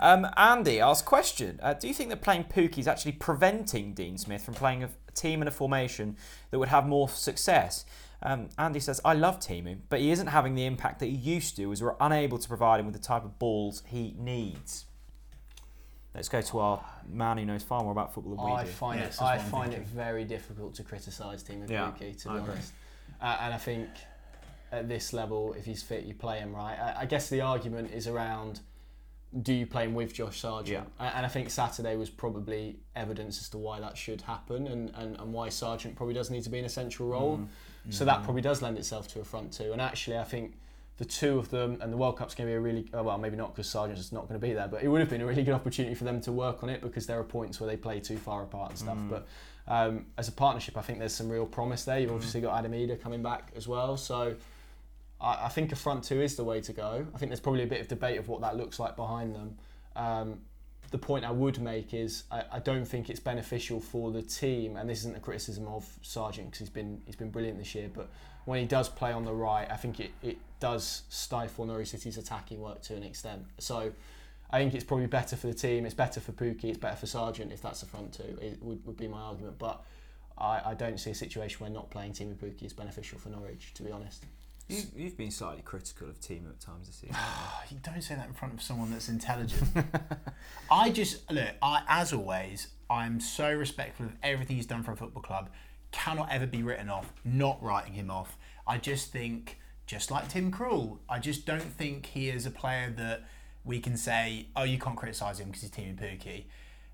Um, 0.00 0.26
Andy 0.36 0.80
asks 0.80 1.06
question: 1.06 1.60
uh, 1.62 1.72
Do 1.74 1.86
you 1.88 1.94
think 1.94 2.10
that 2.10 2.20
playing 2.22 2.44
Pukki 2.44 2.78
is 2.78 2.88
actually 2.88 3.12
preventing 3.12 3.92
Dean 3.94 4.18
Smith 4.18 4.42
from 4.44 4.54
playing 4.54 4.82
a 4.84 4.90
a 5.08 5.12
team 5.12 5.40
and 5.40 5.48
a 5.48 5.52
formation 5.52 6.16
that 6.50 6.58
would 6.58 6.68
have 6.68 6.86
more 6.86 7.08
success? 7.08 7.84
Um, 8.22 8.48
Andy 8.58 8.78
says, 8.80 9.00
"I 9.04 9.14
love 9.14 9.38
Teemu, 9.40 9.78
but 9.88 10.00
he 10.00 10.10
isn't 10.10 10.26
having 10.28 10.54
the 10.54 10.66
impact 10.66 10.98
that 11.00 11.06
he 11.06 11.12
used 11.16 11.56
to, 11.56 11.70
as 11.72 11.80
we're 11.82 11.94
unable 12.00 12.38
to 12.38 12.48
provide 12.48 12.78
him 12.80 12.86
with 12.86 12.94
the 12.94 13.00
type 13.00 13.24
of 13.24 13.38
balls 13.38 13.82
he 13.86 14.14
needs." 14.18 14.84
Let's 16.18 16.28
go 16.28 16.40
to 16.42 16.58
our 16.58 16.84
man 17.08 17.38
who 17.38 17.44
knows 17.44 17.62
far 17.62 17.80
more 17.80 17.92
about 17.92 18.12
football 18.12 18.34
than 18.34 18.44
we 18.44 18.50
I 18.50 18.64
do. 18.64 18.70
find 18.70 18.98
Yes, 18.98 19.18
it. 19.18 19.22
I 19.22 19.36
what 19.36 19.44
I'm 19.44 19.50
find 19.52 19.72
it 19.74 19.86
very 19.86 20.24
difficult 20.24 20.74
to 20.74 20.82
criticise 20.82 21.44
Teemu 21.44 21.70
Yeah, 21.70 21.92
Pukki, 21.92 22.20
to 22.22 22.28
be 22.30 22.34
agree. 22.38 22.50
honest. 22.54 22.72
Uh, 23.22 23.36
and 23.42 23.54
I 23.54 23.56
think 23.56 23.88
at 24.72 24.88
this 24.88 25.12
level, 25.12 25.52
if 25.52 25.64
he's 25.64 25.80
fit, 25.84 26.02
you 26.06 26.14
play 26.14 26.40
him 26.40 26.52
right. 26.56 26.76
I, 26.76 27.02
I 27.02 27.06
guess 27.06 27.28
the 27.28 27.40
argument 27.42 27.92
is 27.92 28.08
around: 28.08 28.58
Do 29.42 29.54
you 29.54 29.64
play 29.64 29.84
him 29.84 29.94
with 29.94 30.12
Josh 30.12 30.40
Sargent? 30.40 30.88
Yeah. 30.98 31.06
A- 31.06 31.16
And 31.16 31.24
I 31.24 31.28
think 31.28 31.50
Saturday 31.50 31.94
was 31.94 32.10
probably 32.10 32.80
evidence 32.96 33.40
as 33.40 33.48
to 33.50 33.58
why 33.58 33.78
that 33.78 33.96
should 33.96 34.22
happen, 34.22 34.66
and, 34.66 34.90
and, 34.96 35.16
and 35.20 35.32
why 35.32 35.50
Sargent 35.50 35.94
probably 35.94 36.14
does 36.14 36.30
need 36.30 36.42
to 36.42 36.50
be 36.50 36.58
in 36.58 36.64
a 36.64 36.68
central 36.68 37.08
role. 37.10 37.40
So 37.90 38.04
that 38.04 38.24
probably 38.24 38.42
does 38.42 38.60
lend 38.60 38.76
itself 38.76 39.06
to 39.12 39.20
a 39.20 39.24
front 39.24 39.52
two. 39.52 39.70
And 39.72 39.80
actually, 39.80 40.18
I 40.18 40.24
think 40.24 40.58
the 40.98 41.04
two 41.04 41.38
of 41.38 41.48
them 41.50 41.78
and 41.80 41.92
the 41.92 41.96
World 41.96 42.16
Cup's 42.16 42.34
going 42.34 42.48
to 42.48 42.52
be 42.52 42.56
a 42.56 42.60
really 42.60 42.88
oh, 42.92 43.02
well, 43.02 43.18
maybe 43.18 43.36
not 43.36 43.54
because 43.54 43.68
Sargent's 43.68 44.12
not 44.12 44.28
going 44.28 44.38
to 44.38 44.46
be 44.46 44.52
there, 44.52 44.68
but 44.68 44.82
it 44.82 44.88
would 44.88 45.00
have 45.00 45.08
been 45.08 45.20
a 45.20 45.26
really 45.26 45.44
good 45.44 45.54
opportunity 45.54 45.94
for 45.94 46.04
them 46.04 46.20
to 46.22 46.32
work 46.32 46.62
on 46.62 46.68
it 46.68 46.80
because 46.82 47.06
there 47.06 47.18
are 47.18 47.24
points 47.24 47.60
where 47.60 47.68
they 47.68 47.76
play 47.76 48.00
too 48.00 48.18
far 48.18 48.42
apart 48.42 48.70
and 48.70 48.78
stuff. 48.78 48.98
But 49.08 49.26
um, 49.68 50.06
as 50.16 50.28
a 50.28 50.32
partnership, 50.32 50.76
I 50.76 50.82
think 50.82 50.98
there's 50.98 51.14
some 51.14 51.28
real 51.28 51.46
promise 51.46 51.84
there. 51.84 51.98
You've 51.98 52.12
obviously 52.12 52.40
got 52.40 52.58
Adam 52.58 52.72
Idah 52.72 53.00
coming 53.00 53.22
back 53.22 53.52
as 53.56 53.66
well, 53.66 53.96
so. 53.96 54.34
I, 55.20 55.46
I 55.46 55.48
think 55.48 55.72
a 55.72 55.76
front 55.76 56.04
two 56.04 56.20
is 56.20 56.36
the 56.36 56.44
way 56.44 56.60
to 56.60 56.72
go. 56.72 57.04
I 57.12 57.18
think 57.18 57.30
there's 57.30 57.40
probably 57.40 57.64
a 57.64 57.66
bit 57.66 57.80
of 57.80 57.88
debate 57.88 58.18
of 58.18 58.28
what 58.28 58.40
that 58.42 58.56
looks 58.56 58.78
like 58.78 58.94
behind 58.94 59.34
them. 59.34 59.58
Um, 59.96 60.38
the 60.90 60.98
point 60.98 61.24
I 61.24 61.30
would 61.30 61.60
make 61.60 61.92
is 61.92 62.24
I, 62.30 62.44
I 62.52 62.58
don't 62.60 62.84
think 62.84 63.10
it's 63.10 63.20
beneficial 63.20 63.80
for 63.80 64.10
the 64.10 64.22
team, 64.22 64.76
and 64.76 64.88
this 64.88 65.00
isn't 65.00 65.16
a 65.16 65.20
criticism 65.20 65.66
of 65.66 65.86
Sargent 66.02 66.48
because 66.48 66.60
he's 66.60 66.70
been 66.70 67.02
he's 67.04 67.16
been 67.16 67.30
brilliant 67.30 67.58
this 67.58 67.74
year. 67.74 67.90
But 67.92 68.08
when 68.48 68.60
he 68.60 68.66
does 68.66 68.88
play 68.88 69.12
on 69.12 69.26
the 69.26 69.32
right, 69.32 69.70
I 69.70 69.76
think 69.76 70.00
it, 70.00 70.10
it 70.22 70.38
does 70.58 71.02
stifle 71.10 71.66
Norwich 71.66 71.88
City's 71.88 72.16
attacking 72.16 72.60
work 72.62 72.80
to 72.82 72.96
an 72.96 73.02
extent. 73.02 73.44
So 73.58 73.92
I 74.50 74.58
think 74.58 74.72
it's 74.72 74.84
probably 74.84 75.06
better 75.06 75.36
for 75.36 75.48
the 75.48 75.54
team. 75.54 75.84
It's 75.84 75.94
better 75.94 76.18
for 76.18 76.32
Pukki. 76.32 76.64
It's 76.64 76.78
better 76.78 76.96
for 76.96 77.04
Sargent 77.04 77.52
if 77.52 77.60
that's 77.60 77.80
the 77.80 77.86
front 77.86 78.14
two. 78.14 78.38
It 78.40 78.56
would, 78.62 78.84
would 78.86 78.96
be 78.96 79.06
my 79.06 79.20
argument. 79.20 79.58
But 79.58 79.84
I, 80.38 80.62
I 80.64 80.74
don't 80.74 80.98
see 80.98 81.10
a 81.10 81.14
situation 81.14 81.58
where 81.60 81.68
not 81.68 81.90
playing 81.90 82.12
Teemu 82.12 82.36
Pukki 82.36 82.62
is 82.62 82.72
beneficial 82.72 83.18
for 83.18 83.28
Norwich, 83.28 83.74
to 83.74 83.82
be 83.82 83.92
honest. 83.92 84.24
You, 84.66 84.82
you've 84.96 85.18
been 85.18 85.30
slightly 85.30 85.62
critical 85.62 86.08
of 86.08 86.18
Teemu 86.18 86.48
at 86.48 86.60
times 86.60 86.86
this 86.86 86.96
season. 86.96 87.16
You 87.70 87.76
don't 87.82 88.00
say 88.00 88.14
that 88.14 88.28
in 88.28 88.32
front 88.32 88.54
of 88.54 88.62
someone 88.62 88.90
that's 88.90 89.10
intelligent. 89.10 89.62
I 90.70 90.88
just 90.88 91.30
look. 91.30 91.50
I, 91.60 91.82
as 91.86 92.14
always, 92.14 92.68
I'm 92.88 93.20
so 93.20 93.52
respectful 93.52 94.06
of 94.06 94.12
everything 94.22 94.56
he's 94.56 94.64
done 94.64 94.82
for 94.82 94.92
a 94.92 94.96
football 94.96 95.20
club. 95.20 95.50
Cannot 95.90 96.28
ever 96.30 96.46
be 96.46 96.62
written 96.62 96.88
off. 96.88 97.12
Not 97.24 97.62
writing 97.62 97.94
him 97.94 98.10
off. 98.10 98.36
I 98.66 98.78
just 98.78 99.10
think, 99.12 99.58
just 99.86 100.10
like 100.10 100.28
Tim 100.28 100.52
Krul, 100.52 100.98
I 101.08 101.18
just 101.18 101.46
don't 101.46 101.62
think 101.62 102.06
he 102.06 102.28
is 102.28 102.44
a 102.46 102.50
player 102.50 102.92
that 102.96 103.24
we 103.64 103.80
can 103.80 103.96
say, 103.96 104.46
oh, 104.56 104.64
you 104.64 104.78
can't 104.78 104.96
criticise 104.96 105.40
him 105.40 105.46
because 105.48 105.62
he's 105.62 105.70
Teemu 105.70 105.96
Pukki. 105.96 106.44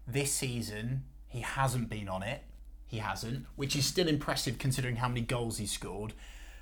This 0.06 0.32
season, 0.32 1.04
he 1.28 1.40
hasn't 1.40 1.88
been 1.88 2.08
on 2.08 2.22
it. 2.22 2.42
He 2.86 2.98
hasn't, 2.98 3.46
which 3.56 3.74
is 3.74 3.84
still 3.86 4.06
impressive 4.06 4.58
considering 4.58 4.96
how 4.96 5.08
many 5.08 5.22
goals 5.22 5.58
he 5.58 5.66
scored. 5.66 6.12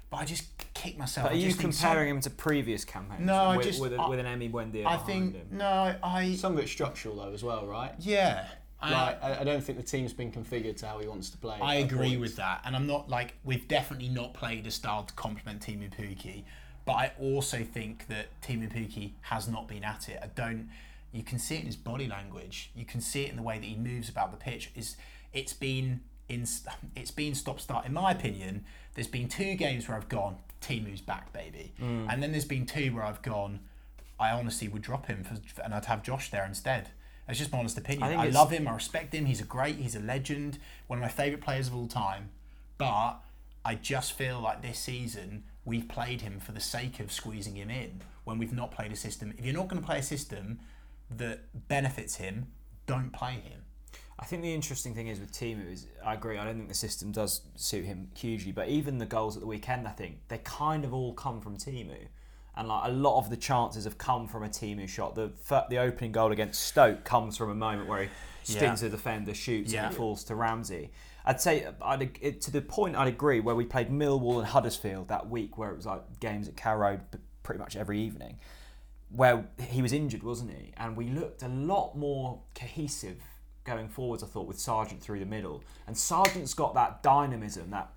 But 0.09 0.19
I 0.19 0.25
just 0.25 0.45
kick 0.75 0.97
myself. 0.99 1.27
But 1.27 1.35
are 1.35 1.37
you 1.37 1.47
just 1.49 1.59
think 1.59 1.75
comparing 1.75 2.09
him 2.11 2.21
to 2.21 2.31
previous 2.31 2.85
campaigns? 2.85 3.21
No, 3.27 3.35
I 3.35 3.57
with, 3.57 3.67
just- 3.67 3.81
with, 3.81 3.93
a, 3.95 3.97
I- 4.01 4.09
with 4.09 4.19
an 4.19 4.27
Emi 4.27 4.51
Buendia 4.51 4.87
I 4.87 4.97
think 4.99 5.35
him. 5.35 5.47
no, 5.53 5.95
I 6.03 6.35
Some 6.35 6.53
of 6.55 6.59
it's 6.59 6.71
structural 6.71 7.17
though 7.17 7.33
as 7.33 7.43
well, 7.43 7.67
right? 7.67 7.93
yeah. 7.99 8.47
I- 8.83 8.91
Like, 8.91 9.23
I, 9.25 9.41
I 9.41 9.45
don't 9.45 9.63
think 9.63 9.79
the 9.79 9.85
team's 9.85 10.13
been 10.13 10.33
configured 10.33 10.77
to 10.79 10.87
how 10.87 10.99
he 10.99 11.07
wants 11.09 11.31
to 11.31 11.39
play. 11.39 11.59
I 11.63 11.77
agree 11.77 12.09
points. 12.17 12.21
with 12.21 12.37
that, 12.37 12.63
and 12.65 12.75
I'm 12.77 12.87
not 12.87 13.09
like 13.09 13.35
we've 13.45 13.67
definitely 13.69 14.09
not 14.09 14.35
played 14.35 14.67
a 14.67 14.71
style 14.71 15.05
to 15.05 15.15
complement 15.15 15.61
Teemu 15.63 15.91
Pukki, 15.95 16.45
but 16.85 16.93
I 16.95 17.13
also 17.21 17.63
think 17.65 18.07
that 18.09 18.27
Teemu 18.43 18.73
Pukki 18.73 19.13
has 19.23 19.47
not 19.49 19.69
been 19.69 19.85
at 19.85 20.09
it. 20.09 20.19
I 20.23 20.27
don't. 20.27 20.69
You 21.13 21.23
can 21.23 21.39
see 21.39 21.57
it 21.57 21.61
in 21.61 21.67
his 21.67 21.77
body 21.77 22.09
language. 22.09 22.71
You 22.75 22.85
can 22.85 23.01
see 23.01 23.25
it 23.25 23.31
in 23.31 23.37
the 23.37 23.43
way 23.43 23.59
that 23.59 23.65
he 23.65 23.77
moves 23.77 24.09
about 24.09 24.31
the 24.33 24.39
pitch. 24.39 24.71
Is 24.75 24.97
it's 25.33 25.53
been 25.53 26.01
in 26.29 26.47
it's 26.97 27.11
been 27.11 27.35
stop 27.35 27.61
start. 27.61 27.87
In 27.87 27.93
my 27.93 28.11
opinion, 28.11 28.65
there's 28.95 29.07
been 29.09 29.29
two 29.29 29.55
games 29.55 29.87
where 29.89 29.97
I've 29.97 30.09
gone 30.09 30.37
Teemu's 30.61 31.01
back, 31.01 31.33
baby, 31.33 31.73
Mm. 31.81 32.07
and 32.13 32.23
then 32.23 32.33
there's 32.33 32.45
been 32.45 32.67
two 32.67 32.95
where 32.95 33.05
I've 33.05 33.23
gone. 33.23 33.61
I 34.21 34.31
honestly 34.31 34.69
would 34.69 34.83
drop 34.83 35.07
him 35.07 35.25
for, 35.25 35.63
and 35.63 35.75
I'd 35.75 35.85
have 35.87 36.03
Josh 36.05 36.31
there 36.31 36.45
instead. 36.47 36.91
It's 37.29 37.39
just 37.39 37.53
my 37.53 37.59
honest 37.59 37.79
opinion. 37.79 38.03
I 38.05 38.25
I, 38.25 38.29
love 38.29 38.51
him. 38.51 38.67
I 38.67 38.75
respect 38.75 39.15
him. 39.15 39.27
He's 39.27 39.41
a 39.41 39.45
great. 39.45 39.77
He's 39.77 39.95
a 39.95 40.01
legend. 40.01 40.59
One 40.87 40.99
of 40.99 41.03
my 41.03 41.09
favourite 41.09 41.43
players 41.43 41.69
of 41.69 41.75
all 41.75 41.87
time. 41.87 42.31
But 42.79 43.21
I 43.65 43.77
just 43.77 44.13
feel 44.13 44.41
like 44.41 44.61
this 44.63 44.79
season 44.79 45.45
we've 45.65 45.89
played 45.89 46.23
him 46.23 46.41
for 46.41 46.53
the 46.53 46.61
sake 46.61 46.99
of 46.99 47.13
squeezing 47.13 47.55
him 47.55 47.71
in 47.71 48.03
when 48.25 48.39
we've 48.39 48.53
not 48.53 48.73
played 48.73 48.93
a 48.93 48.97
system. 48.97 49.33
If 49.39 49.45
you're 49.45 49.55
not 49.55 49.69
going 49.69 49.81
to 49.81 49.87
play 49.87 49.99
a 49.99 50.03
system 50.03 50.59
that 51.17 51.69
benefits 51.69 52.17
him, 52.17 52.49
don't 52.87 53.13
play 53.13 53.35
him. 53.35 53.63
I 54.19 54.25
think 54.25 54.43
the 54.43 54.55
interesting 54.55 54.95
thing 54.95 55.09
is 55.09 55.19
with 55.19 55.33
Teemu 55.33 55.73
is 55.73 55.87
I 56.05 56.15
agree. 56.15 56.39
I 56.39 56.45
don't 56.45 56.57
think 56.57 56.69
the 56.69 56.75
system 56.75 57.13
does 57.13 57.43
suit 57.57 57.85
him 57.85 58.11
hugely, 58.17 58.53
but 58.53 58.69
even 58.69 58.99
the 58.99 59.07
goals 59.07 59.37
at 59.37 59.41
the 59.41 59.47
weekend, 59.49 59.87
I 59.89 59.91
think 59.91 60.19
they 60.29 60.39
kind 60.39 60.85
of 60.85 60.95
all 60.95 61.13
come 61.13 61.41
from 61.41 61.57
Teemu, 61.57 62.07
and 62.57 62.69
like 62.69 62.89
a 62.89 62.93
lot 62.93 63.19
of 63.19 63.31
the 63.31 63.37
chances 63.37 63.85
have 63.85 63.99
come 63.99 64.27
from 64.29 64.43
a 64.43 64.49
Teemu 64.49 64.89
shot. 64.89 65.15
The 65.15 65.31
the 65.71 65.79
opening 65.79 66.13
goal 66.13 66.33
against 66.33 66.63
Stoke 66.65 67.05
comes 67.05 67.37
from 67.37 67.51
a 67.51 67.55
moment 67.55 67.89
where 67.89 68.03
he 68.05 68.09
stings 68.43 68.83
Yeah. 68.83 68.89
a 68.89 68.91
defender, 68.91 69.35
shoots, 69.35 69.73
Yeah. 69.73 69.85
and 69.87 69.95
it 69.95 69.97
falls 69.97 70.25
to 70.25 70.35
Ramsey. 70.35 70.91
I'd 71.25 71.41
say 71.41 71.67
I'd, 71.81 72.19
it, 72.21 72.41
to 72.43 72.51
the 72.51 72.61
point 72.61 72.97
I'd 72.97 73.07
agree 73.09 73.39
where 73.41 73.55
we 73.55 73.65
played 73.65 73.89
Millwall 73.91 74.39
and 74.39 74.47
Huddersfield 74.49 75.09
that 75.09 75.31
week, 75.31 75.57
where 75.57 75.71
it 75.71 75.77
was 75.77 75.87
like 75.87 76.19
games 76.21 76.49
at 76.49 76.57
Carrow 76.57 76.79
Road 76.81 77.01
pretty 77.43 77.59
much 77.61 77.77
every 77.77 78.01
evening 78.01 78.39
where 79.15 79.47
he 79.61 79.83
was 79.83 79.93
injured, 79.93 80.23
wasn't 80.23 80.51
he? 80.51 80.73
And 80.79 80.97
we 80.97 81.07
looked 81.11 81.43
a 81.43 81.49
lot 81.49 81.95
more 81.97 82.41
cohesive 82.55 83.19
going 83.65 83.87
forwards, 83.87 84.23
I 84.23 84.27
thought, 84.27 84.47
with 84.47 84.59
Sargent 84.59 85.03
through 85.03 85.19
the 85.21 85.27
middle. 85.27 85.63
And 85.87 85.97
Sargent's 85.97 86.55
got 86.55 86.73
that 86.75 87.03
dynamism, 87.03 87.69
that 87.71 87.93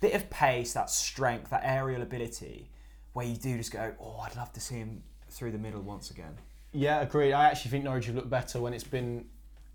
bit 0.00 0.14
of 0.14 0.30
pace, 0.30 0.72
that 0.74 0.88
strength, 0.88 1.50
that 1.50 1.62
aerial 1.64 2.00
ability, 2.00 2.70
where 3.12 3.26
you 3.26 3.36
do 3.36 3.56
just 3.58 3.72
go, 3.72 3.94
oh, 4.00 4.18
I'd 4.20 4.36
love 4.36 4.52
to 4.54 4.60
see 4.60 4.76
him 4.76 5.02
through 5.30 5.52
the 5.52 5.58
middle 5.58 5.80
once 5.82 6.10
again. 6.10 6.36
Yeah, 6.72 7.00
agreed. 7.00 7.32
I 7.32 7.46
actually 7.46 7.70
think 7.70 7.84
Norwich 7.84 8.06
have 8.06 8.14
looked 8.14 8.30
better 8.30 8.60
when 8.60 8.72
it's 8.72 8.84
been 8.84 9.26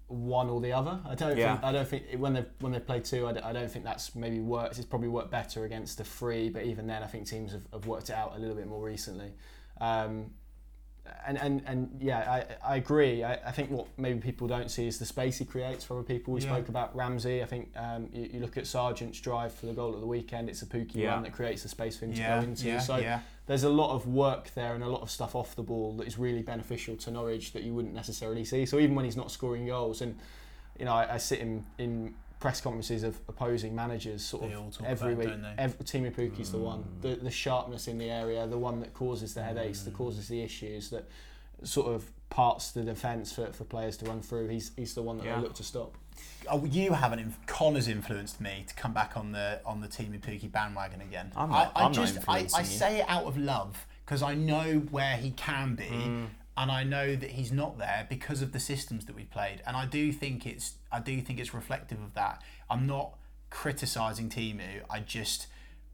one 0.07 0.49
or 0.49 0.61
the 0.61 0.71
other. 0.73 0.99
I 1.05 1.15
don't 1.15 1.37
Yeah. 1.37 1.53
think 1.55 1.63
I 1.65 1.71
don't 1.71 1.87
think 1.87 2.03
when 2.17 2.33
they 2.33 2.45
when 2.59 2.71
they 2.71 2.79
played 2.79 3.03
two, 3.05 3.27
I 3.27 3.33
don't, 3.33 3.43
I 3.45 3.53
don't 3.53 3.69
think 3.69 3.83
that's 3.85 4.15
maybe 4.15 4.39
worked. 4.39 4.77
It's 4.77 4.87
probably 4.87 5.09
worked 5.09 5.29
better 5.31 5.65
against 5.65 5.97
the 5.97 6.03
three, 6.03 6.49
but 6.49 6.63
even 6.63 6.87
then, 6.87 7.03
I 7.03 7.07
think 7.07 7.27
teams 7.27 7.51
have, 7.51 7.63
have 7.73 7.85
worked 7.85 8.09
it 8.09 8.13
out 8.15 8.33
a 8.35 8.39
little 8.39 8.55
bit 8.55 8.67
more 8.67 8.83
recently. 8.83 9.33
Um, 9.81 10.31
and, 11.25 11.37
and, 11.37 11.61
and 11.65 11.97
yeah, 12.01 12.45
I, 12.63 12.73
I 12.73 12.75
agree. 12.77 13.23
I, 13.23 13.33
I 13.33 13.51
think 13.51 13.69
what 13.71 13.87
maybe 13.97 14.19
people 14.19 14.47
don't 14.47 14.69
see 14.71 14.87
is 14.87 14.97
the 14.99 15.05
space 15.05 15.37
he 15.37 15.45
creates 15.45 15.83
for 15.83 15.95
other 15.95 16.03
people. 16.03 16.33
We 16.33 16.41
Yeah. 16.41 16.47
spoke 16.53 16.69
about 16.69 16.95
Ramsey. 16.95 17.41
I 17.41 17.45
think 17.45 17.69
um, 17.75 18.09
you, 18.13 18.29
you 18.33 18.39
look 18.39 18.57
at 18.57 18.65
Sargent's 18.67 19.19
drive 19.19 19.53
for 19.53 19.65
the 19.65 19.73
goal 19.73 19.93
at 19.93 19.99
the 19.99 20.07
weekend. 20.07 20.49
It's 20.49 20.61
a 20.61 20.65
Pukki 20.65 20.95
Yeah. 20.95 21.09
run 21.13 21.23
that 21.23 21.33
creates 21.33 21.63
the 21.63 21.69
space 21.69 21.97
for 21.97 22.05
him 22.05 22.13
to 22.13 22.21
go 22.21 22.39
into. 22.39 22.65
yeah, 22.67 22.79
so 22.79 22.97
yeah. 22.97 23.19
there's 23.45 23.63
a 23.63 23.69
lot 23.69 23.93
of 23.93 24.07
work 24.07 24.51
there 24.55 24.73
and 24.75 24.83
a 24.83 24.89
lot 24.89 25.01
of 25.01 25.09
stuff 25.11 25.35
off 25.35 25.55
the 25.55 25.63
ball 25.63 25.93
that 25.97 26.07
is 26.07 26.17
really 26.17 26.41
beneficial 26.43 26.95
to 26.97 27.11
Norwich 27.11 27.53
that 27.53 27.63
you 27.63 27.73
wouldn't 27.73 27.93
necessarily 27.93 28.45
see. 28.45 28.65
So 28.65 28.79
even 28.79 28.95
when 28.95 29.05
he's 29.05 29.17
not 29.17 29.31
scoring 29.31 29.65
goals, 29.65 30.01
and 30.01 30.17
you 30.79 30.85
know, 30.85 30.93
I, 30.93 31.15
I 31.15 31.17
sit 31.17 31.39
in 31.39 31.65
in 31.77 32.13
press 32.39 32.61
conferences 32.61 33.03
of 33.03 33.19
opposing 33.27 33.73
managers, 33.75 34.23
sort 34.23 34.43
They 34.43 34.53
of 34.53 34.59
all 34.61 34.71
talk 34.71 34.87
every 34.87 35.13
about 35.13 35.19
week. 35.25 35.29
don't 35.29 35.41
they? 35.41 35.53
Every, 35.57 36.11
Pukki's 36.11 36.51
the 36.51 36.57
one, 36.59 36.83
the 37.01 37.15
the 37.15 37.31
sharpness 37.31 37.87
in 37.87 37.97
the 37.97 38.09
area, 38.09 38.45
the 38.47 38.57
one 38.57 38.79
that 38.81 38.93
causes 38.93 39.33
the 39.33 39.43
headaches, 39.43 39.79
Mm. 39.81 39.85
that 39.85 39.93
causes 39.95 40.27
the 40.27 40.41
issues, 40.41 40.89
that 40.91 41.09
sort 41.63 41.87
of 41.93 42.11
parts 42.29 42.71
the 42.71 42.83
defence 42.83 43.31
for, 43.33 43.51
for 43.53 43.63
players 43.63 43.97
to 43.97 44.05
run 44.05 44.21
through. 44.21 44.47
He's 44.49 44.71
he's 44.75 44.93
the 44.93 45.01
one 45.01 45.17
that 45.17 45.25
Yeah. 45.25 45.35
they 45.37 45.41
look 45.41 45.55
to 45.55 45.63
stop. 45.63 45.95
Oh, 46.49 46.63
you 46.65 46.93
haven't. 46.93 47.19
Inf- 47.19 47.45
Connor's 47.47 47.87
influenced 47.87 48.39
me 48.41 48.65
to 48.67 48.73
come 48.75 48.93
back 48.93 49.17
on 49.17 49.31
the 49.31 49.59
on 49.65 49.81
the 49.81 49.87
Teemu 49.87 50.19
Pukki 50.19 50.51
bandwagon 50.51 51.01
again. 51.01 51.31
I'm 51.35 51.49
not- 51.49 51.71
I, 51.75 51.79
I 51.81 51.85
I'm 51.85 51.91
not 51.91 51.93
just 51.93 52.19
I, 52.29 52.33
I 52.55 52.59
you. 52.59 52.65
say 52.65 52.99
it 52.99 53.05
out 53.07 53.23
of 53.25 53.37
love 53.37 53.85
because 54.05 54.21
I 54.21 54.35
know 54.35 54.79
where 54.91 55.17
he 55.17 55.31
can 55.31 55.75
be, 55.75 55.83
Mm. 55.85 56.27
And 56.57 56.71
I 56.71 56.83
know 56.83 57.15
that 57.15 57.29
he's 57.31 57.51
not 57.51 57.77
there 57.77 58.07
because 58.09 58.41
of 58.41 58.51
the 58.51 58.59
systems 58.59 59.05
that 59.05 59.15
we 59.15 59.25
played. 59.25 59.61
And 59.67 59.77
I 59.77 59.85
do 59.85 60.11
think 60.11 60.47
it's 60.47 60.73
I 60.91 60.99
do 60.99 61.21
think 61.21 61.39
it's 61.39 61.53
reflective 61.53 62.01
of 62.01 62.15
that. 62.15 62.41
I'm 62.69 62.87
not 62.87 63.17
criticizing 63.51 64.29
Teemu. 64.29 64.81
I 64.89 64.99
just 65.01 65.47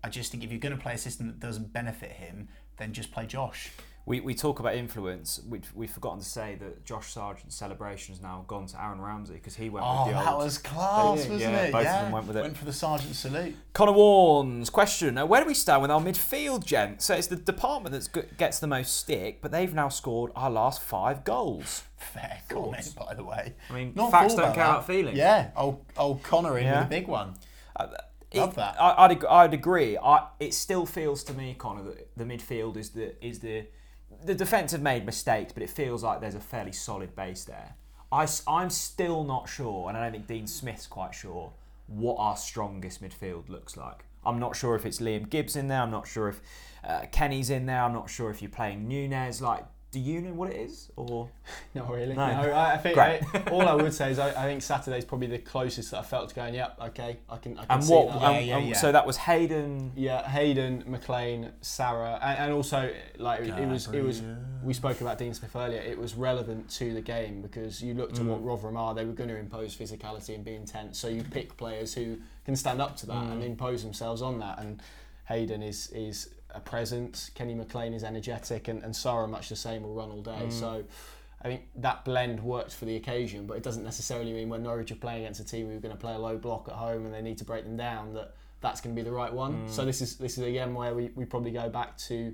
I 0.04 0.10
just 0.10 0.32
think 0.32 0.44
if 0.44 0.52
you're 0.52 0.60
going 0.60 0.76
to 0.76 0.82
play 0.82 0.94
a 0.94 0.98
system 0.98 1.28
that 1.28 1.40
doesn't 1.40 1.74
benefit 1.74 2.14
him, 2.14 2.48
then 2.78 2.94
just 2.94 3.12
play 3.12 3.26
Josh. 3.26 3.72
We, 4.06 4.20
we 4.20 4.36
talk 4.36 4.60
about 4.60 4.76
influence. 4.76 5.40
We've, 5.48 5.72
we've 5.74 5.90
forgotten 5.90 6.20
to 6.20 6.26
say 6.26 6.56
that 6.60 6.84
Josh 6.84 7.14
Sargent's 7.14 7.56
celebration 7.56 8.14
has 8.14 8.22
now 8.22 8.44
gone 8.48 8.66
to 8.68 8.82
Aaron 8.84 9.00
Ramsey 9.00 9.36
because 9.36 9.56
he 9.56 9.70
went 9.70 9.86
Oh, 9.88 10.08
with 10.08 10.16
the 10.16 10.20
that 10.22 10.34
old. 10.34 10.44
was 10.44 10.58
class, 10.58 11.26
Yeah, 11.26 11.32
wasn't 11.32 11.40
yeah, 11.40 11.62
it? 11.62 11.72
both 11.72 11.86
of 11.88 12.02
them 12.02 12.12
went 12.12 12.28
with 12.28 12.36
it. 12.38 12.42
Went 12.42 12.58
for 12.58 12.66
the 12.66 12.74
sergeant 12.74 13.16
salute. 13.16 13.56
Connor 13.72 13.94
Warnes, 13.94 14.70
question. 14.70 15.18
uh, 15.18 15.26
Where 15.26 15.40
do 15.40 15.48
we 15.48 15.54
stand 15.54 15.82
with 15.82 15.90
our 15.90 16.02
midfield, 16.02 16.66
gent? 16.66 17.02
So 17.02 17.16
it's 17.16 17.28
the 17.28 17.38
department 17.38 17.94
that 18.14 18.38
gets 18.38 18.60
the 18.60 18.68
most 18.68 18.98
stick, 18.98 19.42
but 19.42 19.52
they've 19.54 19.74
now 19.74 19.88
scored 19.88 20.32
our 20.36 20.52
last 20.52 20.82
five 20.82 21.24
goals. 21.24 21.84
Fair 21.96 22.42
comment, 22.50 22.94
by 23.00 23.14
the 23.14 23.24
way. 23.24 23.54
I 23.70 23.74
mean, 23.74 23.94
Not 23.96 24.12
facts 24.12 24.36
don't 24.36 24.54
count 24.54 24.86
care 24.86 24.96
feelings. 24.96 25.18
Yeah, 25.18 25.52
old, 25.56 25.86
old 25.96 26.24
Connor 26.24 26.58
in 26.58 26.66
Yeah. 26.66 26.80
with 26.80 26.88
a 26.88 26.90
big 26.90 27.08
one. 27.08 27.36
It- 28.32 28.40
Love 28.40 28.56
that. 28.56 28.76
I, 28.82 29.06
I'd, 29.06 29.24
I'd 29.26 29.54
agree. 29.54 29.98
I, 29.98 30.28
it 30.40 30.54
still 30.56 30.86
feels 30.88 31.24
to 31.26 31.34
me, 31.34 31.56
Connor, 31.58 31.84
that 31.84 32.18
the 32.18 32.24
midfield 32.26 32.78
is 32.78 32.90
the 32.90 33.14
is 33.26 33.40
the 33.40 33.68
the 34.26 34.36
defence 34.36 34.72
have 34.72 34.82
made 34.82 35.06
mistakes, 35.06 35.54
but 35.54 35.64
it 35.64 35.70
feels 35.70 36.04
like 36.04 36.22
there's 36.22 36.36
a 36.36 36.40
fairly 36.40 36.72
solid 36.72 37.16
base 37.16 37.44
there. 37.44 37.76
I, 38.12 38.28
am 38.48 38.70
still 38.70 39.24
not 39.24 39.50
sure, 39.50 39.90
and 39.90 39.98
I 39.98 40.04
don't 40.04 40.12
think 40.12 40.28
Dean 40.28 40.48
Smith's 40.48 40.86
quite 40.86 41.16
sure 41.16 41.52
what 41.88 42.16
our 42.20 42.38
strongest 42.38 43.02
midfield 43.02 43.50
looks 43.50 43.76
like. 43.76 44.06
I'm 44.26 44.40
not 44.40 44.56
sure 44.56 44.76
if 44.76 44.86
it's 44.86 45.00
Liam 45.00 45.30
Gibbs 45.30 45.56
in 45.56 45.68
there. 45.68 45.82
I'm 45.82 45.92
not 45.92 46.08
sure 46.08 46.30
if 46.30 46.42
uh, 46.84 47.06
Kenny's 47.12 47.50
in 47.50 47.66
there. 47.66 47.82
I'm 47.82 47.94
not 47.94 48.10
sure 48.10 48.30
if 48.30 48.42
you're 48.42 48.52
playing 48.52 48.88
Nunez. 48.88 49.42
Like, 49.42 49.66
do 49.94 50.00
you 50.00 50.22
know 50.22 50.34
what 50.34 50.50
it 50.50 50.56
is? 50.56 50.92
Or 50.96 51.30
Not 51.76 51.88
really. 51.88 52.16
No. 52.16 52.26
No, 52.26 52.52
I, 52.52 52.74
I 52.74 52.78
think 52.78 52.98
I, 52.98 53.22
all 53.52 53.62
I 53.62 53.76
would 53.76 53.94
say 53.94 54.10
is 54.10 54.18
I, 54.18 54.30
I 54.30 54.46
think 54.46 54.64
Saturday's 54.64 55.06
probably 55.06 55.28
the 55.28 55.38
closest 55.38 55.92
that 55.92 56.00
I 56.00 56.02
felt 56.02 56.30
to 56.30 56.36
going. 56.36 56.56
Yep, 56.56 56.80
okay, 56.88 57.20
I 57.30 57.38
can. 57.38 57.60
I 57.60 57.66
can 57.66 57.76
and 57.76 57.84
see 57.84 57.94
what? 57.94 58.08
that. 58.08 58.22
Yeah, 58.22 58.30
and- 58.32 58.48
yeah, 58.48 58.58
and 58.58 58.68
yeah. 58.70 58.76
So 58.76 58.92
that 58.92 59.06
was 59.06 59.18
Hayden. 59.18 59.92
Yeah, 59.96 60.28
Hayden, 60.28 60.84
McLean, 60.88 61.52
Sara, 61.62 62.20
and, 62.24 62.40
and 62.40 62.54
also 62.54 62.92
like 63.20 63.42
it, 63.42 63.50
it 63.50 63.68
was 63.68 63.88
it 63.90 64.02
was 64.02 64.24
we 64.64 64.74
spoke 64.74 65.00
about 65.00 65.20
Dean 65.20 65.36
Smith 65.36 65.56
earlier. 65.56 65.80
It 65.80 66.00
was 66.00 66.16
relevant 66.16 66.70
to 66.72 66.92
the 66.96 67.02
game 67.02 67.44
because 67.44 67.84
you 67.84 67.94
looked 67.94 68.18
at 68.18 68.26
what 68.26 68.42
mm. 68.42 68.48
Rotherham 68.48 68.78
are. 68.78 68.96
They 68.96 69.06
were 69.06 69.14
going 69.14 69.30
to 69.30 69.38
impose 69.38 69.76
physicality 69.78 70.34
and 70.34 70.44
be 70.44 70.56
intense. 70.56 70.98
So 70.98 71.08
you 71.08 71.22
pick 71.22 71.56
players 71.56 71.94
who 71.94 72.18
can 72.46 72.56
stand 72.56 72.82
up 72.82 72.98
to 72.98 73.06
that 73.06 73.24
mm. 73.26 73.32
and 73.32 73.44
impose 73.44 73.84
themselves 73.84 74.24
on 74.24 74.40
that. 74.40 74.58
And 74.58 74.82
Hayden 75.26 75.62
is 75.62 75.92
is 75.92 76.30
a 76.54 76.60
presence. 76.60 77.30
Kenny 77.36 77.54
McLean 77.56 77.94
is 77.94 78.04
energetic, 78.04 78.68
and, 78.68 78.84
and 78.84 78.96
Sara 78.96 79.28
much 79.28 79.50
the 79.50 79.56
same 79.56 79.84
will 79.84 79.94
run 79.94 80.12
all 80.12 80.22
day. 80.22 80.44
Mm. 80.46 80.52
So. 80.52 80.84
I 81.46 81.50
think 81.50 81.64
that 81.76 82.06
blend 82.06 82.40
worked 82.42 82.74
for 82.74 82.86
the 82.86 82.96
occasion, 82.96 83.46
but 83.46 83.58
it 83.58 83.64
doesn't 83.64 83.84
necessarily 83.84 84.32
mean 84.32 84.48
when 84.48 84.64
Norwich 84.64 84.94
are 84.94 84.96
playing 84.96 85.24
against 85.24 85.42
a 85.42 85.44
team 85.44 85.68
who 85.68 85.76
are 85.76 85.82
going 85.82 85.94
to 85.94 86.00
play 86.00 86.14
a 86.14 86.18
low 86.18 86.38
block 86.38 86.70
at 86.70 86.76
home 86.76 87.04
and 87.04 87.14
they 87.14 87.22
need 87.22 87.38
to 87.40 87.44
break 87.44 87.66
them 87.66 87.76
down 87.76 88.14
that 88.14 88.36
that's 88.62 88.80
going 88.80 88.96
to 88.96 89.00
be 89.00 89.04
the 89.04 89.14
right 89.14 89.32
one. 89.32 89.66
Mm. 89.66 89.70
So 89.70 89.86
this 89.86 90.02
is 90.02 90.16
this 90.16 90.38
is 90.38 90.46
again 90.46 90.74
where 90.74 90.96
we, 90.96 91.12
we 91.16 91.26
probably 91.26 91.52
go 91.52 91.70
back 91.70 91.98
to 91.98 92.34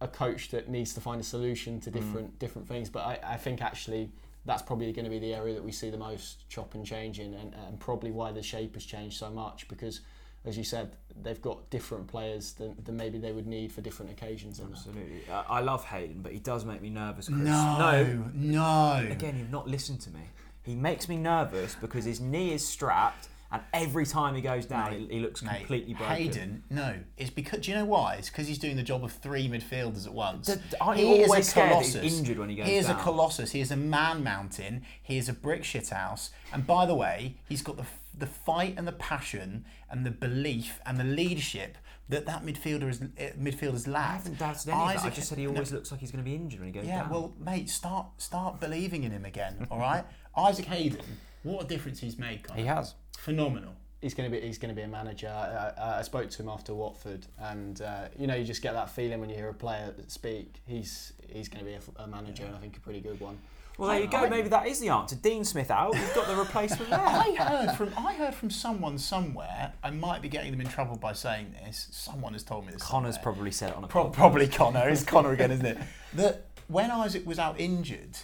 a 0.00 0.08
coach 0.08 0.48
that 0.50 0.68
needs 0.68 0.94
to 0.94 1.00
find 1.00 1.20
a 1.20 1.24
solution 1.24 1.80
to 1.80 1.90
mm. 1.90 1.92
different 1.92 2.38
different 2.38 2.66
things. 2.66 2.88
But 2.88 3.00
I, 3.00 3.34
I 3.34 3.36
think 3.36 3.60
actually 3.60 4.10
that's 4.46 4.62
probably 4.62 4.90
going 4.92 5.04
to 5.04 5.10
be 5.10 5.18
the 5.18 5.34
area 5.34 5.54
that 5.54 5.62
we 5.62 5.72
see 5.72 5.90
the 5.90 5.98
most 5.98 6.48
chop 6.48 6.74
and 6.74 6.86
change 6.86 7.20
in, 7.20 7.34
and, 7.34 7.54
and 7.54 7.78
probably 7.78 8.10
why 8.10 8.32
the 8.32 8.42
shape 8.42 8.74
has 8.74 8.84
changed 8.84 9.18
so 9.18 9.30
much 9.30 9.68
because. 9.68 10.00
As 10.46 10.56
you 10.56 10.64
said, 10.64 10.96
they've 11.22 11.40
got 11.42 11.68
different 11.70 12.06
players 12.06 12.52
than, 12.52 12.76
than 12.84 12.96
maybe 12.96 13.18
they 13.18 13.32
would 13.32 13.46
need 13.46 13.72
for 13.72 13.80
different 13.80 14.12
occasions. 14.12 14.60
In 14.60 14.66
that. 14.66 14.76
Absolutely. 14.76 15.22
I, 15.30 15.44
I 15.48 15.60
love 15.60 15.84
Hayden, 15.84 16.20
but 16.22 16.32
he 16.32 16.38
does 16.38 16.64
make 16.64 16.80
me 16.80 16.90
nervous, 16.90 17.26
Chris. 17.28 17.38
No, 17.40 18.24
no. 18.34 19.06
Again, 19.10 19.38
you've 19.38 19.50
not 19.50 19.68
listened 19.68 20.00
to 20.02 20.10
me. 20.10 20.20
He 20.62 20.74
makes 20.74 21.08
me 21.08 21.16
nervous 21.16 21.76
because 21.80 22.04
his 22.04 22.20
knee 22.20 22.52
is 22.52 22.66
strapped 22.66 23.28
and 23.52 23.62
every 23.72 24.04
time 24.04 24.34
he 24.34 24.40
goes 24.40 24.66
down, 24.66 24.90
Mate, 24.90 25.08
he, 25.08 25.16
he 25.16 25.20
looks 25.20 25.42
Mate, 25.42 25.58
completely 25.58 25.94
broken. 25.94 26.16
Hayden, 26.16 26.62
no, 26.68 26.94
it's 27.16 27.30
because 27.30 27.60
do 27.60 27.70
you 27.70 27.76
know 27.76 27.84
why? 27.84 28.16
It's 28.16 28.28
because 28.28 28.48
he's 28.48 28.58
doing 28.58 28.76
the 28.76 28.82
job 28.82 29.04
of 29.04 29.12
three 29.12 29.48
midfielders 29.48 30.06
at 30.06 30.12
once. 30.12 30.48
D- 30.48 30.60
aren't 30.80 30.98
you 31.00 31.06
He 31.06 31.20
is 31.20 31.32
a 31.32 31.42
scared 31.42 31.70
that 31.70 31.82
he's 31.84 31.92
colossus. 31.94 32.18
injured 32.18 32.38
when 32.38 32.48
he 32.48 32.56
goes 32.56 32.66
He 32.66 32.74
is 32.74 32.86
down? 32.86 32.98
a 32.98 33.02
colossus. 33.02 33.52
He 33.52 33.60
is 33.60 33.70
a 33.70 33.76
man 33.76 34.24
mountain. 34.24 34.82
He 35.00 35.16
is 35.16 35.28
a 35.28 35.32
brick 35.32 35.62
shit 35.62 35.88
house. 35.90 36.30
And 36.52 36.66
by 36.66 36.86
the 36.86 36.94
way, 36.94 37.36
he's 37.48 37.62
got 37.62 37.76
the 37.76 37.84
the 38.16 38.26
fight 38.26 38.74
and 38.76 38.86
the 38.86 38.92
passion 38.92 39.64
and 39.90 40.06
the 40.06 40.10
belief 40.10 40.80
and 40.86 40.98
the 40.98 41.04
leadership 41.04 41.76
that 42.08 42.26
that 42.26 42.44
midfielder 42.44 42.88
is 42.88 43.02
uh, 43.02 43.32
midfielders 43.38 43.86
lack. 43.86 44.10
I 44.10 44.12
haven't 44.14 44.38
doubted 44.38 44.68
any 44.68 44.80
of 44.80 44.86
that. 44.86 44.92
I 44.92 44.94
Isaac- 44.94 45.14
just 45.14 45.28
said 45.28 45.38
he 45.38 45.44
no, 45.44 45.50
always 45.50 45.72
looks 45.72 45.90
like 45.90 46.00
he's 46.00 46.12
going 46.12 46.24
to 46.24 46.28
be 46.28 46.36
injured 46.36 46.60
when 46.60 46.68
he 46.68 46.72
goes 46.72 46.86
yeah, 46.86 47.00
down. 47.00 47.10
well, 47.10 47.34
mate, 47.38 47.68
start 47.68 48.06
start 48.18 48.60
believing 48.60 49.04
in 49.04 49.10
him 49.10 49.24
again. 49.24 49.66
All 49.70 49.78
right, 49.78 50.04
Isaac 50.36 50.66
Hayden. 50.66 51.00
What 51.42 51.64
a 51.64 51.66
difference 51.66 52.00
he's 52.00 52.18
made. 52.18 52.42
Connor. 52.42 52.60
he 52.60 52.66
has. 52.66 52.94
Phenomenal. 53.18 53.74
he's 54.00 54.14
going 54.14 54.30
to 54.30 54.36
be 54.36 54.46
he's 54.46 54.58
going 54.58 54.74
to 54.74 54.76
be 54.76 54.82
a 54.82 54.88
manager. 54.88 55.28
I, 55.28 55.80
I, 55.80 55.98
I 55.98 56.02
spoke 56.02 56.30
to 56.30 56.42
him 56.42 56.48
after 56.48 56.74
Watford, 56.74 57.26
and 57.38 57.80
uh, 57.80 58.08
you 58.18 58.26
know 58.26 58.34
you 58.34 58.44
just 58.44 58.62
get 58.62 58.74
that 58.74 58.90
feeling 58.90 59.20
when 59.20 59.28
you 59.28 59.36
hear 59.36 59.48
a 59.48 59.54
player 59.54 59.94
speak. 60.06 60.62
He's 60.66 61.12
he's 61.28 61.48
going 61.48 61.64
to 61.64 61.70
be 61.70 61.76
a 61.96 62.06
manager, 62.06 62.44
and 62.44 62.54
I 62.54 62.58
think 62.58 62.76
a 62.76 62.80
pretty 62.80 63.00
good 63.00 63.20
one. 63.20 63.38
Well, 63.78 63.90
there 63.90 64.00
you 64.00 64.06
go. 64.06 64.28
Maybe 64.28 64.48
that 64.48 64.66
is 64.66 64.80
the 64.80 64.88
answer. 64.88 65.16
Dean 65.16 65.44
Smith 65.44 65.70
out. 65.70 65.92
We've 65.94 66.14
got 66.14 66.26
the 66.28 66.36
replacement 66.36 66.88
there. 66.90 66.98
I 66.98 67.34
heard 67.38 67.76
from 67.76 67.92
I 67.96 68.14
heard 68.14 68.34
from 68.34 68.48
someone 68.50 68.96
somewhere. 68.98 69.72
I 69.82 69.90
might 69.90 70.22
be 70.22 70.28
getting 70.28 70.50
them 70.50 70.60
in 70.60 70.68
trouble 70.68 70.96
by 70.96 71.12
saying 71.12 71.54
this. 71.64 71.88
Someone 71.90 72.32
has 72.32 72.42
told 72.42 72.66
me 72.66 72.72
this. 72.72 72.82
Connor's 72.82 73.16
somewhere. 73.16 73.34
probably 73.34 73.50
said 73.50 73.70
it 73.70 73.76
on 73.76 73.84
a 73.84 73.88
Pro- 73.88 74.08
probably 74.08 74.48
Connor. 74.48 74.88
It's 74.88 75.04
Connor 75.04 75.32
again, 75.32 75.50
isn't 75.50 75.66
it? 75.66 75.78
That 76.14 76.46
when 76.68 76.90
Isaac 76.90 77.26
was 77.26 77.38
out 77.38 77.60
injured, 77.60 78.16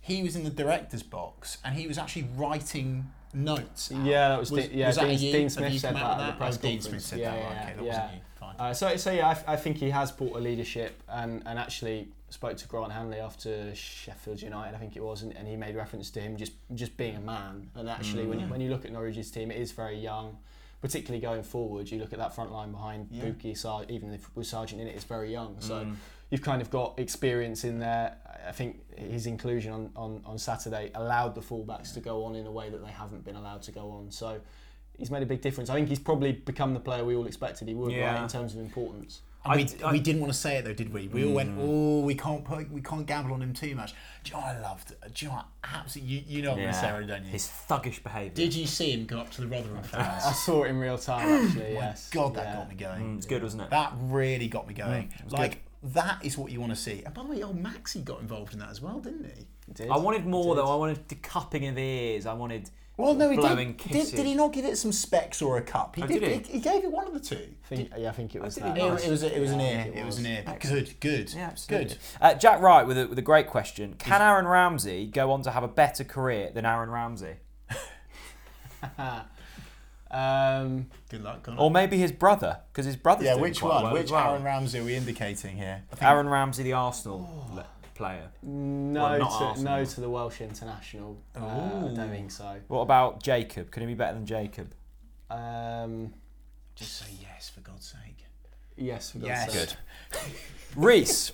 he 0.00 0.22
was 0.22 0.36
in 0.36 0.44
the 0.44 0.50
director's 0.50 1.02
box 1.02 1.56
and 1.64 1.74
he 1.74 1.86
was 1.86 1.96
actually 1.96 2.28
writing 2.36 3.10
notes. 3.32 3.90
out. 3.90 4.04
Yeah, 4.04 4.28
that 4.28 4.38
was, 4.40 4.50
Dean, 4.50 4.70
yeah. 4.72 4.90
that 4.90 5.00
Dean, 5.00 5.18
you? 5.18 5.32
Dean 5.32 5.42
Have 5.44 5.52
Smith 5.52 5.80
said 5.80 5.92
come 5.94 6.02
that 6.02 6.20
at 6.20 6.26
the 6.26 6.36
press 6.36 6.58
Oh, 6.58 6.60
Dean. 6.60 6.80
Smith 6.82 7.02
said 7.02 7.18
yeah, 7.20 7.30
that. 7.30 7.38
yeah, 7.40 7.48
okay, 7.62 7.72
that 7.76 7.84
yeah. 7.84 7.90
wasn't 8.02 8.12
you. 8.14 8.20
Fine. 8.38 8.54
Uh, 8.58 8.74
so, 8.74 8.96
so 8.96 9.10
yeah, 9.12 9.28
I, 9.46 9.52
I 9.54 9.56
think 9.56 9.78
he 9.78 9.90
has 9.90 10.12
brought 10.12 10.36
a 10.36 10.40
leadership, 10.40 11.02
and, 11.08 11.42
and 11.46 11.58
actually 11.58 12.08
spoke 12.30 12.56
to 12.58 12.68
Grant 12.68 12.92
Hanley 12.92 13.18
after 13.18 13.74
Sheffield 13.74 14.42
United, 14.42 14.74
I 14.74 14.78
think 14.78 14.96
it 14.96 15.02
was, 15.02 15.22
and, 15.22 15.36
and 15.36 15.48
he 15.48 15.56
made 15.56 15.74
reference 15.76 16.10
to 16.10 16.20
him 16.20 16.36
just 16.36 16.52
just 16.74 16.96
being 16.96 17.16
a 17.16 17.20
man. 17.20 17.70
And 17.74 17.88
actually, 17.88 18.26
when, 18.26 18.40
you, 18.40 18.46
when 18.46 18.60
you 18.60 18.70
look 18.70 18.84
at 18.84 18.92
Norwich's 18.92 19.30
team, 19.30 19.50
it 19.50 19.56
is 19.56 19.72
very 19.72 19.98
young, 19.98 20.38
particularly 20.80 21.20
going 21.20 21.42
forward. 21.42 21.90
You 21.90 21.98
look 21.98 22.12
at 22.12 22.18
that 22.18 22.34
front 22.34 22.52
line 22.52 22.70
behind 22.72 23.08
Yeah. 23.10 23.24
Pukki, 23.24 23.56
Sar- 23.56 23.84
even 23.88 24.12
if 24.12 24.34
with 24.36 24.46
Sargent 24.46 24.80
in 24.80 24.88
it, 24.88 24.94
it's 24.94 25.04
very 25.04 25.32
young. 25.32 25.56
So 25.60 25.84
mm. 25.84 25.94
you've 26.30 26.42
kind 26.42 26.60
of 26.60 26.70
got 26.70 26.98
experience 26.98 27.64
in 27.64 27.78
there. 27.78 28.16
I 28.46 28.52
think 28.52 28.80
his 28.96 29.26
inclusion 29.26 29.72
on, 29.72 29.90
on, 29.96 30.22
on 30.24 30.38
Saturday 30.38 30.90
allowed 30.94 31.34
the 31.34 31.40
fullbacks 31.40 31.92
to 31.94 32.00
go 32.00 32.24
on 32.24 32.34
in 32.34 32.46
a 32.46 32.52
way 32.52 32.70
that 32.70 32.84
they 32.84 32.92
haven't 32.92 33.24
been 33.24 33.36
allowed 33.36 33.62
to 33.62 33.72
go 33.72 33.90
on. 33.90 34.10
So 34.10 34.40
he's 34.96 35.10
made 35.10 35.22
a 35.22 35.26
big 35.26 35.40
difference. 35.40 35.70
I 35.70 35.74
think 35.74 35.88
he's 35.88 35.98
probably 35.98 36.32
become 36.32 36.74
the 36.74 36.80
player 36.80 37.04
we 37.04 37.16
all 37.16 37.26
expected 37.26 37.68
he 37.68 37.74
would, 37.74 37.92
Yeah. 37.92 38.14
right, 38.14 38.22
in 38.22 38.28
terms 38.28 38.54
of 38.54 38.60
importance. 38.60 39.22
And 39.48 39.56
we, 39.80 39.84
I- 39.84 39.88
I- 39.88 39.92
we 39.92 40.00
didn't 40.00 40.20
want 40.20 40.32
to 40.32 40.38
say 40.38 40.56
it 40.56 40.64
though, 40.64 40.72
did 40.74 40.92
we? 40.92 41.08
We 41.08 41.24
all 41.24 41.32
went, 41.32 41.56
oh, 41.60 42.00
we 42.00 42.14
can't 42.14 42.44
put, 42.44 42.70
we 42.70 42.80
can't 42.80 43.06
gamble 43.06 43.32
on 43.34 43.42
him 43.42 43.52
too 43.52 43.74
much. 43.74 43.92
Do 44.24 44.30
you 44.30 44.36
know 44.36 44.40
what 44.46 44.56
I 44.56 44.60
loved? 44.60 44.88
Do 44.88 45.24
you 45.24 45.28
know 45.30 45.36
what? 45.36 45.46
Absolutely, 45.64 46.14
you, 46.14 46.22
you 46.26 46.42
know 46.42 46.50
what 46.50 46.58
I'm 46.58 46.62
going 46.64 46.74
to 46.74 46.80
say, 46.80 47.06
don't 47.06 47.24
you? 47.24 47.30
His 47.30 47.50
thuggish 47.68 48.02
behaviour. 48.02 48.34
Did 48.34 48.54
you 48.54 48.66
see 48.66 48.92
him 48.92 49.06
go 49.06 49.18
up 49.18 49.30
to 49.32 49.40
the 49.40 49.46
Rotherham 49.46 49.82
fans? 49.82 50.24
I 50.24 50.32
saw 50.32 50.64
it 50.64 50.68
in 50.68 50.78
real 50.78 50.98
time, 50.98 51.28
actually. 51.46 51.72
yes. 51.74 52.10
God, 52.10 52.34
that 52.34 52.44
Yeah. 52.46 52.54
got 52.56 52.68
me 52.68 52.74
going. 52.74 53.02
Mm, 53.02 53.16
it's 53.18 53.26
good, 53.26 53.42
wasn't 53.42 53.62
it? 53.62 53.70
That 53.70 53.92
really 54.00 54.48
got 54.48 54.66
me 54.68 54.74
going. 54.74 55.12
was 55.24 55.32
like 55.32 55.62
that 55.94 56.24
is 56.24 56.36
what 56.36 56.50
you 56.50 56.60
want 56.60 56.72
to 56.72 56.76
see. 56.76 57.02
And 57.04 57.14
by 57.14 57.22
the 57.22 57.28
way, 57.28 57.42
old 57.42 57.62
Maxi 57.62 58.04
got 58.04 58.20
involved 58.20 58.52
in 58.52 58.58
that 58.58 58.68
as 58.70 58.80
well, 58.82 58.98
didn't 58.98 59.24
he? 59.36 59.46
Did. 59.72 59.90
I 59.90 59.96
wanted 59.98 60.26
more 60.26 60.54
Did. 60.54 60.64
though. 60.64 60.72
I 60.72 60.76
wanted 60.76 61.08
the 61.08 61.14
cupping 61.16 61.66
of 61.68 61.78
ears. 61.78 62.26
I 62.26 62.32
wanted. 62.32 62.68
Well, 62.98 63.14
no, 63.14 63.30
he 63.30 63.36
blowing 63.36 63.68
did. 63.74 63.76
Did, 63.78 63.90
kisses. 63.92 64.10
did 64.12 64.26
he 64.26 64.34
not 64.34 64.52
give 64.52 64.64
it 64.64 64.76
some 64.76 64.90
specs 64.92 65.40
or 65.40 65.56
a 65.56 65.62
cup? 65.62 65.94
He 65.96 66.02
Oh, 66.02 66.06
did. 66.06 66.20
did 66.20 66.30
he? 66.46 66.52
he? 66.52 66.52
he 66.54 66.58
gave 66.60 66.82
it 66.84 66.90
one 66.90 67.06
of 67.06 67.14
the 67.14 67.20
two. 67.20 67.36
I 67.64 67.66
think, 67.74 67.90
yeah, 67.96 68.08
I 68.08 68.12
think 68.12 68.34
it 68.34 68.42
was 68.42 68.56
did 68.56 68.64
that. 68.64 68.76
It, 68.76 68.88
Nice. 68.88 69.06
it 69.06 69.10
was. 69.10 69.22
It 69.22 69.40
was 69.40 69.50
an 69.52 69.60
Yeah, 69.60 69.66
I 69.66 69.70
ear. 69.70 69.80
It, 69.80 69.96
it 69.98 70.04
was 70.04 70.16
was. 70.16 70.24
an 70.24 70.26
ear. 70.32 70.56
Good. 70.60 70.94
Good. 71.00 71.32
Yeah, 71.34 71.46
absolutely. 71.46 71.88
Good. 71.88 71.98
Uh, 72.20 72.34
Jack 72.34 72.60
Wright 72.60 72.86
with 72.86 72.98
a, 72.98 73.06
with 73.06 73.18
a 73.18 73.22
great 73.22 73.46
question. 73.46 73.94
Can 73.98 74.20
Aaron 74.20 74.46
Ramsey 74.46 75.06
go 75.06 75.30
on 75.30 75.42
to 75.42 75.52
have 75.52 75.62
a 75.62 75.68
better 75.68 76.02
career 76.04 76.50
than 76.52 76.66
Aaron 76.66 76.90
Ramsey? 76.90 77.36
Um, 80.10 80.86
Good 81.10 81.22
luck. 81.22 81.42
Connor. 81.42 81.58
Or 81.60 81.70
maybe 81.70 81.98
his 81.98 82.12
brother, 82.12 82.60
because 82.72 82.86
his 82.86 82.96
brother's 82.96 83.26
yeah, 83.26 83.32
doing 83.32 83.42
which 83.42 83.60
quite 83.60 83.74
one? 83.74 83.82
well 83.84 83.92
which 83.92 84.10
well. 84.10 84.30
Aaron 84.30 84.42
Ramsey 84.42 84.78
are 84.78 84.84
we 84.84 84.94
indicating 84.94 85.56
here? 85.58 85.82
Aaron 86.00 86.28
Ramsey, 86.30 86.62
the 86.62 86.72
Arsenal 86.72 87.46
le- 87.52 87.66
player. 87.98 88.30
no, 88.42 89.02
Well, 89.02 89.18
not 89.18 89.56
to, 89.56 89.62
no 89.62 89.84
to 89.84 90.00
the 90.00 90.08
Welsh 90.08 90.40
international. 90.40 91.18
Uh, 91.36 91.44
I 91.46 91.94
don't 91.94 92.10
think 92.10 92.30
so. 92.30 92.56
What 92.68 92.80
about 92.80 93.22
Jacob? 93.22 93.70
Can 93.70 93.82
he 93.82 93.86
be 93.88 93.94
better 93.94 94.14
than 94.14 94.24
Jacob? 94.24 94.72
Um, 95.30 96.14
Just 96.74 96.96
say 96.96 97.10
yes 97.20 97.50
for 97.50 97.60
God's 97.60 97.86
sake. 97.86 98.24
yes, 98.76 99.10
for 99.10 99.18
God's 99.18 99.28
Yes. 99.54 99.76
sake. 100.12 100.38
Reese, 100.76 101.32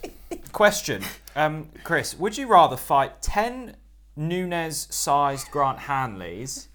question. 0.52 1.02
Um, 1.36 1.68
Chris, 1.84 2.18
would 2.18 2.36
you 2.38 2.48
rather 2.48 2.76
fight 2.76 3.20
10 3.22 3.76
Nunez 4.16 4.88
sized 4.90 5.50
Grant 5.50 5.80
Hanleys 5.80 6.68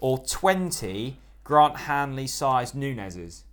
or 0.00 0.18
20 0.18 1.18
Grant 1.44 1.76
Hanley 1.76 2.26
sized 2.26 2.74
Nunez's? 2.74 3.44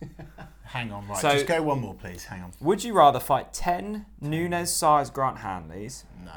Hang 0.72 0.92
on, 0.92 1.06
right. 1.08 1.18
So- 1.18 1.30
just 1.32 1.46
go 1.46 1.62
one 1.62 1.80
more, 1.80 1.94
please. 1.94 2.24
Hang 2.24 2.42
on. 2.42 2.52
Would 2.60 2.84
you 2.84 2.92
rather 2.94 3.18
fight 3.20 3.52
10 3.52 4.06
Nunez 4.20 4.72
sized 4.74 5.12
Grant 5.12 5.38
Hanleys 5.38 6.04
No. 6.24 6.32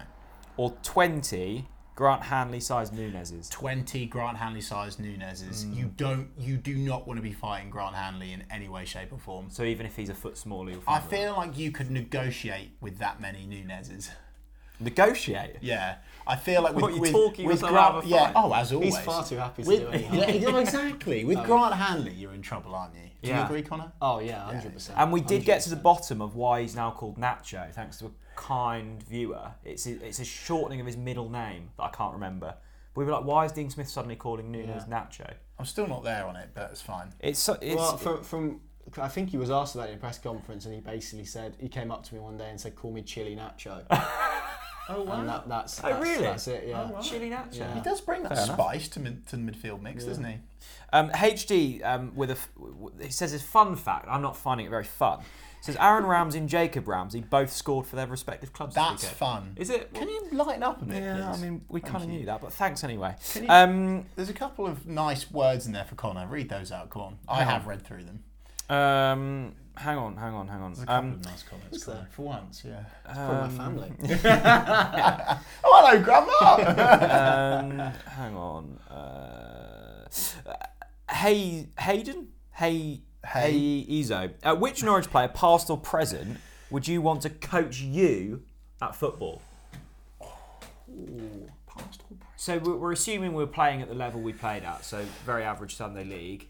or 0.58 0.72
20 0.82 1.68
Grant 1.96 2.24
Hanley 2.24 2.60
sized 2.60 2.94
Nunez's? 2.94 3.48
20 3.50 4.08
Grant 4.08 4.38
Hanley 4.38 4.62
sized 4.62 5.00
Nunez's. 5.00 5.66
Mm. 5.66 5.76
You 5.76 5.86
don't 5.96 6.30
you 6.38 6.58
do 6.58 6.76
not 6.76 7.06
want 7.08 7.20
to 7.20 7.22
be 7.22 7.32
fighting 7.32 7.70
Grant 7.70 7.96
Hanley 7.96 8.34
in 8.34 8.44
any 8.50 8.68
way, 8.68 8.86
shape 8.86 9.14
or 9.14 9.20
form. 9.20 9.52
So 9.52 9.62
even 9.64 9.86
if 9.86 9.96
he's 9.96 10.10
a 10.10 10.16
foot 10.16 10.36
smaller, 10.36 10.72
you'll 10.72 10.82
I 10.88 10.98
find 10.98 11.10
feel 11.12 11.34
like 11.34 11.56
you 11.56 11.70
could 11.72 11.92
negotiate 11.92 12.72
with 12.82 12.98
that 12.98 13.22
many 13.22 13.46
Nunez's. 13.46 14.10
negotiate. 14.80 15.58
Yeah. 15.62 15.98
I 16.26 16.36
feel 16.36 16.62
like 16.62 16.74
with, 16.76 16.84
What, 16.84 16.94
you 16.96 17.02
with, 17.02 17.12
talking 17.12 17.46
with 17.48 17.60
Grant, 17.62 17.76
out 17.78 17.96
of 17.96 18.06
a 18.06 18.08
yeah, 18.08 18.26
fight? 18.26 18.34
oh, 18.36 18.54
as 18.54 18.72
always. 18.74 18.96
He's 18.96 19.06
far 19.06 19.26
too 19.26 19.38
happy 19.38 19.64
to 19.64 19.68
with, 19.68 19.80
do 19.82 19.88
anything. 19.92 20.14
yeah, 20.14 20.30
yeah, 20.52 20.58
exactly. 20.60 21.24
With 21.26 21.38
oh. 21.40 21.44
Grant 21.46 21.74
Hanley, 21.76 22.14
you're 22.14 22.34
in 22.34 22.42
trouble, 22.42 22.74
aren't 22.76 22.96
you? 22.96 23.02
Do 23.22 23.30
Yeah. 23.30 23.40
you 23.40 23.46
agree, 23.46 23.62
Connor? 23.62 23.92
Oh 24.02 24.20
yeah, 24.20 24.46
hundred 24.46 24.74
percent. 24.74 24.98
And 25.00 25.12
we 25.12 25.22
did 25.22 25.44
get 25.46 25.62
to 25.62 25.70
the 25.70 25.76
bottom 25.76 26.22
of 26.22 26.36
why 26.36 26.62
he's 26.62 26.76
now 26.76 26.92
called 26.92 27.18
Nacho, 27.18 27.72
thanks 27.74 27.98
to 28.00 28.06
a 28.08 28.12
kind 28.36 29.02
viewer. 29.04 29.52
It's 29.64 29.86
a, 29.88 29.92
it's 30.06 30.20
a 30.20 30.26
shortening 30.26 30.80
of 30.80 30.86
his 30.86 30.98
middle 30.98 31.30
name 31.30 31.70
that 31.78 31.84
I 31.84 31.90
can't 31.90 32.14
remember. 32.14 32.56
But 32.94 33.00
we 33.02 33.06
were 33.06 33.12
like, 33.12 33.26
why 33.26 33.46
is 33.46 33.52
Dean 33.52 33.70
Smith 33.70 33.88
suddenly 33.90 34.16
calling 34.16 34.52
Nunez 34.52 34.84
Nacho? 34.86 35.34
I'm 35.58 35.66
still 35.66 35.88
not 35.88 36.04
there 36.04 36.26
on 36.26 36.36
it, 36.36 36.50
but 36.54 36.70
it's 36.72 36.82
fine. 36.82 37.14
It's 37.20 37.40
so- 37.40 37.58
it's 37.62 37.76
Well, 37.76 37.98
from, 37.98 38.24
from 38.24 38.62
I 39.02 39.08
think 39.08 39.30
he 39.30 39.38
was 39.38 39.50
asked 39.50 39.76
about 39.76 39.88
it 39.88 39.92
in 39.94 39.98
a 39.98 40.00
press 40.02 40.20
conference, 40.20 40.66
and 40.66 40.74
he 40.76 40.82
basically 40.82 41.26
said 41.26 41.56
he 41.60 41.70
came 41.70 41.90
up 41.92 42.04
to 42.04 42.14
me 42.14 42.20
one 42.20 42.38
day 42.38 42.50
and 42.50 42.60
said, 42.60 42.76
"Call 42.76 42.92
me 42.92 43.02
Chili 43.02 43.36
Nacho." 43.36 43.84
Oh, 44.90 45.08
And 45.08 45.30
that, 45.30 45.48
that's, 45.48 45.82
Oh, 45.84 46.00
really? 46.02 46.24
that's 46.24 46.48
it. 46.48 46.66
Yeah. 46.68 46.88
Oh, 46.90 46.94
wow. 46.94 47.00
chili 47.02 47.30
Nacho. 47.30 47.58
Yeah. 47.58 47.74
He 47.74 47.82
does 47.82 48.02
bring 48.02 48.24
that 48.24 48.36
Fair 48.36 48.46
spice 48.46 48.90
to, 48.90 49.00
mid, 49.00 49.26
to 49.28 49.38
the 49.38 49.42
midfield 49.52 49.82
mix, 49.82 50.04
doesn't 50.04 50.24
he? 50.26 50.36
Um, 50.92 51.10
HD 51.12 51.84
um, 51.86 52.12
with 52.16 52.30
a 52.32 52.34
f- 52.34 52.50
w- 52.58 52.92
he 53.02 53.10
says 53.10 53.32
his 53.32 53.42
fun 53.42 53.76
fact. 53.78 54.08
I'm 54.10 54.22
not 54.22 54.36
finding 54.36 54.66
it 54.66 54.70
very 54.70 54.84
fun. 54.84 55.20
It 55.22 55.66
says 55.66 55.78
Aaron 55.80 56.06
Ramsey 56.06 56.40
and 56.40 56.50
Jacob 56.50 56.88
Ramsey 56.90 57.22
both 57.22 57.52
scored 57.54 57.88
for 57.88 57.96
their 57.96 58.08
respective 58.08 58.52
clubs. 58.52 58.76
That's 58.76 59.04
weekend. 59.04 59.18
fun. 59.18 59.54
Is 59.56 59.70
it? 59.70 59.94
Can 59.94 60.10
you 60.10 60.28
lighten 60.34 60.62
up 60.64 60.82
a 60.82 60.86
bit, 60.86 61.02
Yeah, 61.02 61.32
please? 61.32 61.40
I 61.42 61.46
mean, 61.50 61.62
we 61.70 61.80
kind 61.80 62.04
of 62.04 62.10
knew 62.10 62.26
that, 62.26 62.42
but 62.42 62.52
thanks 62.52 62.84
anyway. 62.84 63.16
You- 63.36 63.46
Um, 63.48 64.06
There's 64.18 64.30
a 64.30 64.34
couple 64.34 64.68
of 64.68 64.86
nice 64.86 65.32
words 65.32 65.66
in 65.66 65.72
there 65.72 65.86
for 65.86 65.96
Connor. 65.96 66.28
Read 66.28 66.50
those 66.50 66.72
out, 66.74 66.90
come 66.90 67.02
on. 67.04 67.18
I 67.30 67.38
Hang 67.44 67.48
have 67.48 67.66
read 67.68 67.82
through 67.84 68.04
them. 68.04 68.24
um, 68.70 69.56
hang 69.78 69.98
on, 69.98 70.16
hang 70.18 70.34
on, 70.34 70.48
hang 70.48 70.62
on. 70.62 70.72
There's 70.74 70.84
a 70.84 70.86
couple 70.86 71.10
Um, 71.10 71.14
of 71.16 71.26
nice 71.26 71.44
comments, 71.44 71.78
Is 71.78 71.86
there? 71.86 72.08
For 72.12 72.22
once, 72.24 72.64
yeah. 72.66 72.84
Probably 73.06 73.36
um, 73.36 73.58
my 73.58 73.64
family. 73.64 73.92
Oh, 75.66 75.90
hello, 75.90 76.04
Grandma! 76.04 77.60
um, 77.60 77.80
hang 78.12 78.36
on. 78.36 78.78
Uh, 78.90 80.08
hey, 81.12 81.68
Hayden? 81.80 82.28
Hey, 82.52 83.02
hey, 83.26 83.52
Hey. 83.52 83.86
Ezo. 83.90 84.32
Uh, 84.44 84.56
which 84.56 84.84
Norwich 84.84 85.10
player, 85.10 85.28
past 85.30 85.70
or 85.70 85.78
present, 85.78 86.38
would 86.70 86.88
you 86.88 87.02
want 87.02 87.22
to 87.24 87.30
coach 87.30 87.80
you 87.82 88.44
at 88.82 88.96
football? 88.96 89.42
Past 90.90 92.02
or 92.10 92.18
present. 92.18 92.22
So 92.36 92.58
we're 92.60 92.76
we're 92.76 92.92
assuming 92.92 93.34
we're 93.34 93.48
playing 93.48 93.82
at 93.82 93.88
the 93.88 93.96
level 93.96 94.22
we 94.22 94.34
played 94.34 94.64
at, 94.64 94.84
so 94.86 95.06
very 95.26 95.44
average 95.44 95.76
Sunday 95.76 96.04
league. 96.04 96.50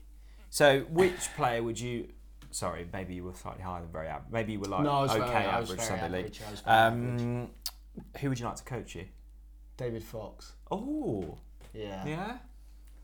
So 0.50 0.82
which 0.90 1.34
player 1.36 1.62
would 1.64 1.80
you? 1.80 2.08
Sorry, 2.54 2.88
maybe 2.94 3.16
you 3.16 3.24
were 3.24 3.34
slightly 3.34 3.64
higher 3.64 3.82
than 3.82 3.92
very 3.92 4.08
average. 4.08 4.32
Maybe 4.32 4.54
you 4.54 4.60
were 4.60 4.68
like 4.68 4.84
No, 4.84 4.92
I 4.92 5.02
was 5.02 5.12
okay 5.12 5.20
very- 5.26 5.46
average 5.46 5.68
very 5.70 5.80
Sunday 5.82 6.06
average, 6.06 6.24
league. 6.40 6.48
I 6.48 6.52
was 6.52 6.60
very 6.62 6.78
average. 6.78 7.22
Um, 7.22 7.50
who 8.20 8.30
would 8.30 8.40
you 8.40 8.46
like 8.46 8.56
to 8.58 8.64
coach 8.64 8.96
you? 8.96 9.06
David 9.78 10.04
Fox. 10.04 10.54
Oh, 10.72 11.38
Yeah. 11.74 12.06
yeah. 12.06 12.38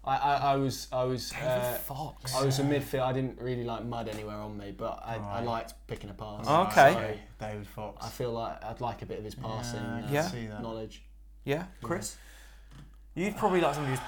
I, 0.06 0.16
I, 0.16 0.36
I 0.54 0.56
was 0.56 0.88
I 0.94 1.04
was 1.04 1.32
David 1.32 1.48
uh, 1.48 1.74
Fox. 1.74 2.34
I 2.36 2.46
was 2.46 2.60
a 2.60 2.64
midfield. 2.64 3.02
I 3.02 3.12
didn't 3.12 3.40
really 3.42 3.64
like 3.66 3.84
mud 3.84 4.08
anywhere 4.08 4.38
on 4.38 4.58
me, 4.58 4.72
but 4.72 5.02
I, 5.06 5.16
I 5.18 5.42
liked 5.44 5.74
picking 5.88 6.10
a 6.10 6.14
pass. 6.14 6.48
Okay. 6.48 6.94
So 7.40 7.46
David 7.48 7.68
Fox. 7.68 8.06
I 8.06 8.10
feel 8.10 8.32
like 8.32 8.64
I'd 8.64 8.80
like 8.82 9.02
a 9.02 9.06
bit 9.06 9.18
of 9.18 9.26
his 9.26 9.36
passing 9.36 9.82
Yeah, 9.82 9.96
I 9.96 10.00
uh, 10.00 10.06
can 10.06 10.14
Yeah. 10.14 10.22
see 10.30 10.46
that. 10.48 10.62
knowledge. 10.62 11.04
Yeah, 11.44 11.66
Chris. 11.82 12.16
You'd 13.16 13.36
probably 13.36 13.60
like 13.62 13.74
somebody 13.76 13.96
who's 13.98 14.06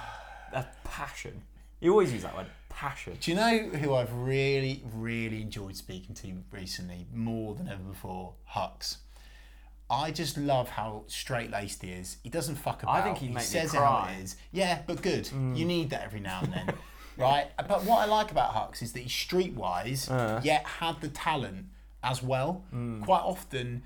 a 0.53 0.65
passion. 0.85 1.41
You 1.81 1.91
always 1.91 2.13
use 2.13 2.21
that 2.23 2.35
word. 2.37 2.47
Passion. 2.71 3.17
Do 3.19 3.31
you 3.31 3.37
know 3.37 3.59
who 3.77 3.93
I've 3.93 4.11
really, 4.13 4.83
really 4.95 5.41
enjoyed 5.41 5.75
speaking 5.75 6.15
to 6.15 6.33
recently, 6.51 7.05
more 7.13 7.53
than 7.55 7.67
ever 7.67 7.83
before? 7.83 8.33
Hux. 8.53 8.97
I 9.89 10.11
just 10.11 10.37
love 10.37 10.69
how 10.69 11.03
straight 11.07 11.51
laced 11.51 11.83
he 11.83 11.89
is. 11.91 12.17
He 12.23 12.29
doesn't 12.29 12.55
fuck 12.55 12.81
about. 12.83 12.95
I 12.95 13.01
think 13.01 13.21
make 13.21 13.33
me 13.35 13.41
says 13.41 13.73
how 13.73 14.07
it 14.09 14.23
is. 14.23 14.37
Yeah, 14.51 14.81
but 14.87 15.01
good. 15.01 15.25
Mm. 15.25 15.57
You 15.57 15.65
need 15.65 15.89
that 15.89 16.03
every 16.03 16.21
now 16.21 16.39
and 16.41 16.53
then, 16.53 16.73
right? 17.17 17.47
But 17.67 17.83
what 17.83 17.99
I 17.99 18.05
like 18.05 18.31
about 18.31 18.53
Hux 18.53 18.81
is 18.81 18.93
that 18.93 19.01
he's 19.01 19.11
streetwise, 19.11 20.09
uh. 20.09 20.39
yet 20.43 20.65
had 20.65 21.01
the 21.01 21.09
talent 21.09 21.65
as 22.03 22.23
well. 22.23 22.63
Mm. 22.73 23.03
Quite 23.03 23.21
often, 23.21 23.83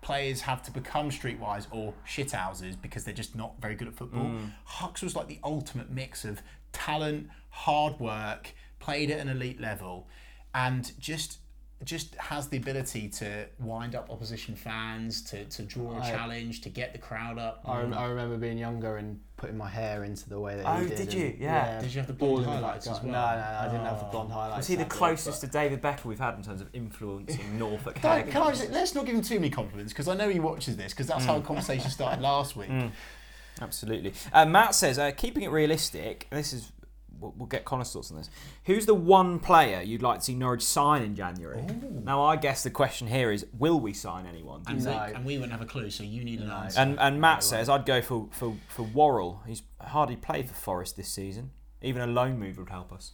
players 0.00 0.40
have 0.42 0.62
to 0.64 0.72
become 0.72 1.10
streetwise 1.10 1.66
or 1.70 1.94
shithouses 2.06 2.76
because 2.80 3.04
they're 3.04 3.14
just 3.14 3.36
not 3.36 3.52
very 3.60 3.76
good 3.76 3.88
at 3.88 3.94
football. 3.94 4.24
Mm. 4.24 4.52
Hux 4.68 5.02
was 5.02 5.14
like 5.14 5.28
the 5.28 5.38
ultimate 5.44 5.90
mix 5.90 6.24
of 6.24 6.42
talent, 6.72 7.28
hard 7.50 7.98
work, 8.00 8.52
played 8.80 9.10
at 9.10 9.18
an 9.20 9.28
elite 9.28 9.60
level, 9.60 10.08
and 10.54 10.92
just 10.98 11.38
just 11.84 12.16
has 12.16 12.48
the 12.48 12.56
ability 12.56 13.08
to 13.08 13.46
wind 13.60 13.94
up 13.94 14.10
opposition 14.10 14.56
fans, 14.56 15.22
to, 15.22 15.44
to 15.44 15.62
draw 15.62 15.92
a 15.96 16.00
I- 16.00 16.10
challenge, 16.10 16.60
to 16.62 16.68
get 16.68 16.92
the 16.92 16.98
crowd 16.98 17.38
up. 17.38 17.60
I, 17.64 17.78
rem- 17.82 17.94
I 17.94 18.06
remember 18.06 18.36
being 18.36 18.58
younger 18.58 18.96
and 18.96 19.20
putting 19.36 19.56
my 19.56 19.68
hair 19.68 20.02
into 20.02 20.28
the 20.28 20.40
way 20.40 20.56
that 20.56 20.66
Oh, 20.66 20.80
he 20.80 20.88
did. 20.88 20.96
did 20.96 21.14
you? 21.14 21.36
Yeah. 21.38 21.80
Did 21.80 21.94
you 21.94 21.98
have 22.00 22.08
the 22.08 22.14
blonde 22.14 22.42
in 22.46 22.50
highlights 22.50 22.88
as 22.88 22.94
well? 23.00 23.04
No, 23.04 23.12
no, 23.12 23.36
no, 23.36 23.58
I 23.60 23.68
didn't 23.70 23.86
have 23.86 24.00
the 24.00 24.06
blonde 24.06 24.32
highlights. 24.32 24.56
Was 24.56 24.66
he 24.66 24.74
the 24.74 24.82
sadly, 24.82 24.98
closest 24.98 25.40
but- 25.40 25.46
to 25.46 25.52
David 25.52 25.80
Beckham 25.80 26.06
we've 26.06 26.18
had 26.18 26.34
in 26.34 26.42
terms 26.42 26.60
of 26.60 26.68
influencing 26.72 27.56
Norfolk 27.60 28.00
Don't, 28.02 28.28
can 28.28 28.42
I 28.42 28.48
just, 28.50 28.70
let's 28.72 28.96
not 28.96 29.06
give 29.06 29.14
him 29.14 29.22
too 29.22 29.36
many 29.36 29.50
compliments 29.50 29.92
because 29.92 30.08
I 30.08 30.16
know 30.16 30.28
he 30.28 30.40
watches 30.40 30.76
this 30.76 30.92
because 30.92 31.06
that's 31.06 31.26
how 31.26 31.38
the 31.38 31.44
conversation 31.46 31.88
started 31.92 32.20
last 32.20 32.56
week. 32.56 32.70
Absolutely. 33.60 34.14
Uh, 34.32 34.46
Matt 34.46 34.74
says, 34.74 34.98
uh, 34.98 35.12
keeping 35.16 35.44
it 35.44 35.50
realistic, 35.52 36.26
this 36.30 36.52
is, 36.52 36.72
we'll, 37.20 37.34
we'll 37.36 37.46
get 37.46 37.64
Connor's 37.64 37.92
thoughts 37.92 38.10
on 38.10 38.16
this. 38.16 38.30
Who's 38.64 38.86
the 38.86 38.94
one 38.94 39.38
player 39.38 39.80
you'd 39.82 40.02
like 40.02 40.18
to 40.20 40.24
see 40.24 40.34
Norwich 40.34 40.62
sign 40.62 41.02
in 41.02 41.14
January? 41.14 41.64
Now, 42.04 42.22
I 42.24 42.36
guess 42.36 42.62
the 42.62 42.70
question 42.70 43.06
here 43.08 43.30
is, 43.32 43.46
will 43.58 43.80
we 43.80 43.92
sign 43.92 44.26
anyone? 44.26 44.62
And, 44.66 44.84
No. 44.84 44.90
we, 45.08 45.14
and 45.14 45.24
we 45.24 45.34
wouldn't 45.36 45.52
have 45.52 45.62
a 45.62 45.66
clue, 45.66 45.90
so 45.90 46.02
you 46.04 46.24
need 46.24 46.40
an 46.40 46.48
No. 46.48 46.54
answer. 46.56 46.80
And, 46.80 46.98
and 46.98 47.20
Matt 47.20 47.42
says, 47.44 47.68
I'd 47.68 47.86
go 47.86 48.00
for, 48.02 48.28
for, 48.30 48.56
for 48.68 48.82
Worrall. 48.82 49.42
He's 49.46 49.62
hardly 49.80 50.16
played 50.16 50.48
for 50.48 50.54
Forest 50.54 50.96
this 50.96 51.08
season. 51.08 51.50
Even 51.82 52.02
a 52.02 52.06
loan 52.06 52.38
move 52.38 52.58
would 52.58 52.70
help 52.70 52.92
us. 52.92 53.12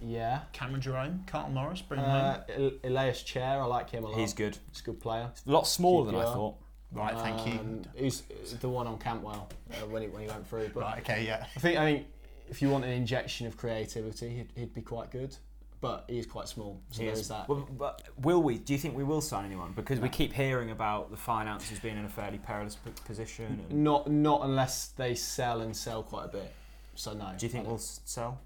Yeah. 0.00 0.40
Cameron 0.52 0.80
Jerome, 0.80 1.24
Carlton 1.26 1.54
Morris, 1.54 1.82
bring 1.82 2.00
him 2.00 2.08
Uh, 2.08 2.38
El- 2.48 2.70
Ilias 2.84 3.22
Chair, 3.22 3.60
I 3.60 3.64
like 3.64 3.90
him 3.90 4.04
a 4.04 4.08
lot. 4.08 4.18
He's 4.18 4.32
good. 4.32 4.56
He's 4.70 4.80
a 4.80 4.84
good 4.84 5.00
player. 5.00 5.30
A 5.46 5.50
lot 5.50 5.66
smaller 5.66 6.06
than 6.06 6.14
I 6.14 6.22
thought. 6.24 6.54
Right, 6.92 7.14
thank 7.18 7.46
you. 7.46 7.60
Um, 7.60 7.82
Who's 7.96 8.22
the 8.60 8.68
one 8.68 8.86
on 8.86 8.96
Cantwell 8.98 9.50
uh, 9.72 9.74
when 9.88 10.02
he 10.02 10.08
when 10.08 10.22
he 10.22 10.28
went 10.28 10.46
through? 10.48 10.70
But 10.72 10.80
Right, 10.80 10.98
okay, 11.00 11.26
yeah. 11.26 11.44
I 11.54 11.60
think 11.60 11.76
I 11.78 11.84
think 11.84 12.06
if 12.50 12.60
you 12.62 12.70
want 12.70 12.84
an 12.84 12.90
injection 12.90 13.46
of 13.46 13.56
creativity, 13.56 14.28
he'd, 14.30 14.48
he'd 14.54 14.74
be 14.74 14.82
quite 14.82 15.10
good. 15.10 15.36
But 15.80 16.06
he's 16.08 16.26
quite 16.26 16.48
small, 16.48 16.80
so 16.90 17.02
He 17.02 17.06
there's 17.06 17.28
that. 17.28 17.48
Well, 17.48 17.68
but 17.78 18.02
will 18.22 18.42
we? 18.42 18.58
Do 18.58 18.72
you 18.72 18.78
think 18.80 18.96
we 18.96 19.04
will 19.04 19.20
sign 19.20 19.44
anyone? 19.44 19.72
Because 19.76 20.00
we 20.00 20.08
keep 20.08 20.32
hearing 20.32 20.72
about 20.72 21.12
the 21.12 21.16
finances 21.16 21.78
being 21.78 21.96
in 21.96 22.04
a 22.04 22.08
fairly 22.08 22.38
perilous 22.38 22.74
p- 22.74 22.90
position. 23.04 23.64
And 23.70 23.84
Not 23.84 24.10
not 24.10 24.40
unless 24.42 24.88
they 24.88 25.14
sell 25.14 25.60
and 25.60 25.76
sell 25.76 26.02
quite 26.02 26.24
a 26.24 26.28
bit. 26.28 26.52
So 26.96 27.12
no. 27.12 27.32
do 27.38 27.46
you 27.46 27.50
think 27.52 27.64
I 27.66 27.68
we'll 27.68 27.76
don't- 27.76 27.82
s- 27.84 28.00
sell? 28.04 28.40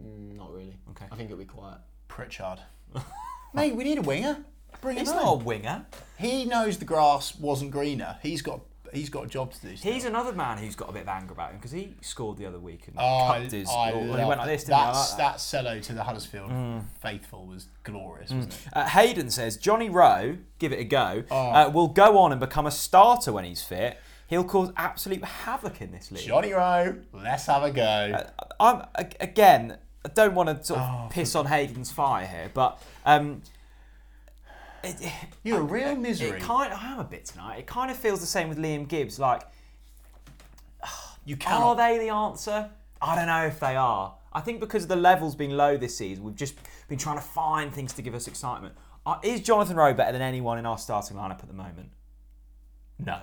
Mm, 0.00 0.36
not 0.36 0.52
really. 0.54 0.76
Okay. 0.90 1.06
I 1.10 1.16
think 1.16 1.28
it'll 1.28 1.40
be 1.40 1.44
quiet. 1.44 1.78
Pritchard. 2.06 2.60
Mate, 3.52 3.74
we 3.74 3.82
need 3.82 3.98
a 3.98 4.02
winger. 4.02 4.44
Bring 4.80 4.96
him 4.96 5.00
He's 5.00 5.10
on. 5.10 5.16
not 5.16 5.32
a 5.40 5.44
winger. 5.44 5.86
He 6.18 6.44
knows 6.44 6.78
the 6.78 6.84
grass 6.84 7.34
wasn't 7.36 7.72
greener. 7.72 8.16
He's 8.22 8.42
got 8.42 8.60
he's 8.96 9.08
got 9.10 9.24
a 9.24 9.28
job 9.28 9.52
to 9.52 9.60
do. 9.60 9.76
still. 9.76 9.92
He's 9.92 10.04
another 10.04 10.32
man 10.32 10.58
who's 10.58 10.74
got 10.74 10.88
a 10.88 10.92
bit 10.92 11.02
of 11.02 11.08
anger 11.08 11.32
about 11.32 11.50
him 11.50 11.56
because 11.58 11.70
he 11.72 11.94
scored 12.00 12.36
the 12.38 12.46
other 12.46 12.58
week 12.58 12.86
and 12.88 12.96
Oh, 12.98 13.28
cupped 13.32 13.52
his. 13.52 13.68
I 13.68 13.92
he 13.92 14.08
went 14.08 14.38
like 14.38 14.46
this, 14.46 14.64
didn't 14.64 14.78
that's, 14.78 15.10
like 15.12 15.18
that. 15.18 15.32
that 15.34 15.38
cello 15.38 15.80
to 15.80 15.92
the 15.92 16.02
Huddersfield 16.02 16.50
faithful 17.00 17.46
was 17.46 17.68
glorious, 17.84 18.30
wasn't 18.30 18.52
it? 18.54 18.60
Uh, 18.72 18.86
Hayden 18.88 19.30
says 19.30 19.56
Johnny 19.56 19.88
Rowe, 19.90 20.38
give 20.58 20.72
it 20.72 20.80
a 20.80 20.84
go, 20.84 21.24
Oh. 21.30 21.50
uh, 21.50 21.68
will 21.70 21.88
go 21.88 22.18
on 22.18 22.32
and 22.32 22.40
become 22.40 22.66
a 22.66 22.70
starter 22.70 23.32
when 23.32 23.44
he's 23.44 23.62
fit. 23.62 23.98
He'll 24.28 24.42
cause 24.44 24.72
absolute 24.76 25.24
havoc 25.24 25.80
in 25.80 25.92
this 25.92 26.10
league. 26.10 26.26
Johnny 26.26 26.52
Rowe, 26.52 26.96
let's 27.12 27.46
have 27.46 27.62
a 27.62 27.70
go. 27.70 27.82
Uh, 28.38 28.44
I'm 28.58 29.04
again. 29.20 29.78
I 30.04 30.08
don't 30.08 30.34
want 30.34 30.48
to 30.48 30.64
sort 30.64 30.78
of 30.80 30.86
Oh, 30.88 31.08
piss 31.10 31.34
on 31.34 31.46
Hayden's 31.46 31.90
fire 31.90 32.26
here, 32.26 32.48
but 32.54 32.80
um, 33.04 33.42
it, 34.86 34.96
it- 35.00 35.12
You're 35.42 35.60
a 35.60 35.64
real 35.64 35.96
misery. 35.96 36.38
It 36.38 36.40
kind 36.42 36.72
I 36.72 36.92
am 36.92 36.98
a 36.98 37.04
bit 37.04 37.24
tonight. 37.24 37.58
It 37.58 37.66
kind 37.66 37.90
of 37.90 37.96
feels 37.96 38.20
the 38.20 38.26
same 38.26 38.48
with 38.48 38.58
Liam 38.58 38.86
Gibbs. 38.88 39.18
Like, 39.18 39.42
you 41.24 41.36
are 41.46 41.76
they 41.76 41.98
the 41.98 42.08
answer? 42.10 42.70
I 43.00 43.14
don't 43.14 43.26
know 43.26 43.46
if 43.46 43.60
they 43.60 43.76
are. 43.76 44.14
I 44.32 44.40
think 44.40 44.60
because 44.60 44.86
the 44.86 44.96
level's 44.96 45.34
been 45.34 45.56
low 45.56 45.76
this 45.76 45.96
season, 45.96 46.24
we've 46.24 46.34
just 46.34 46.56
been 46.88 46.98
trying 46.98 47.16
to 47.16 47.22
find 47.24 47.72
things 47.72 47.92
to 47.94 48.02
give 48.02 48.14
us 48.14 48.28
excitement. 48.28 48.74
Uh, 49.04 49.18
is 49.22 49.40
Jonathan 49.40 49.76
Rowe 49.76 49.94
better 49.94 50.12
than 50.12 50.22
anyone 50.22 50.58
in 50.58 50.66
our 50.66 50.78
starting 50.78 51.16
lineup 51.16 51.40
at 51.40 51.46
the 51.46 51.54
moment? 51.54 51.90
No. 52.98 53.20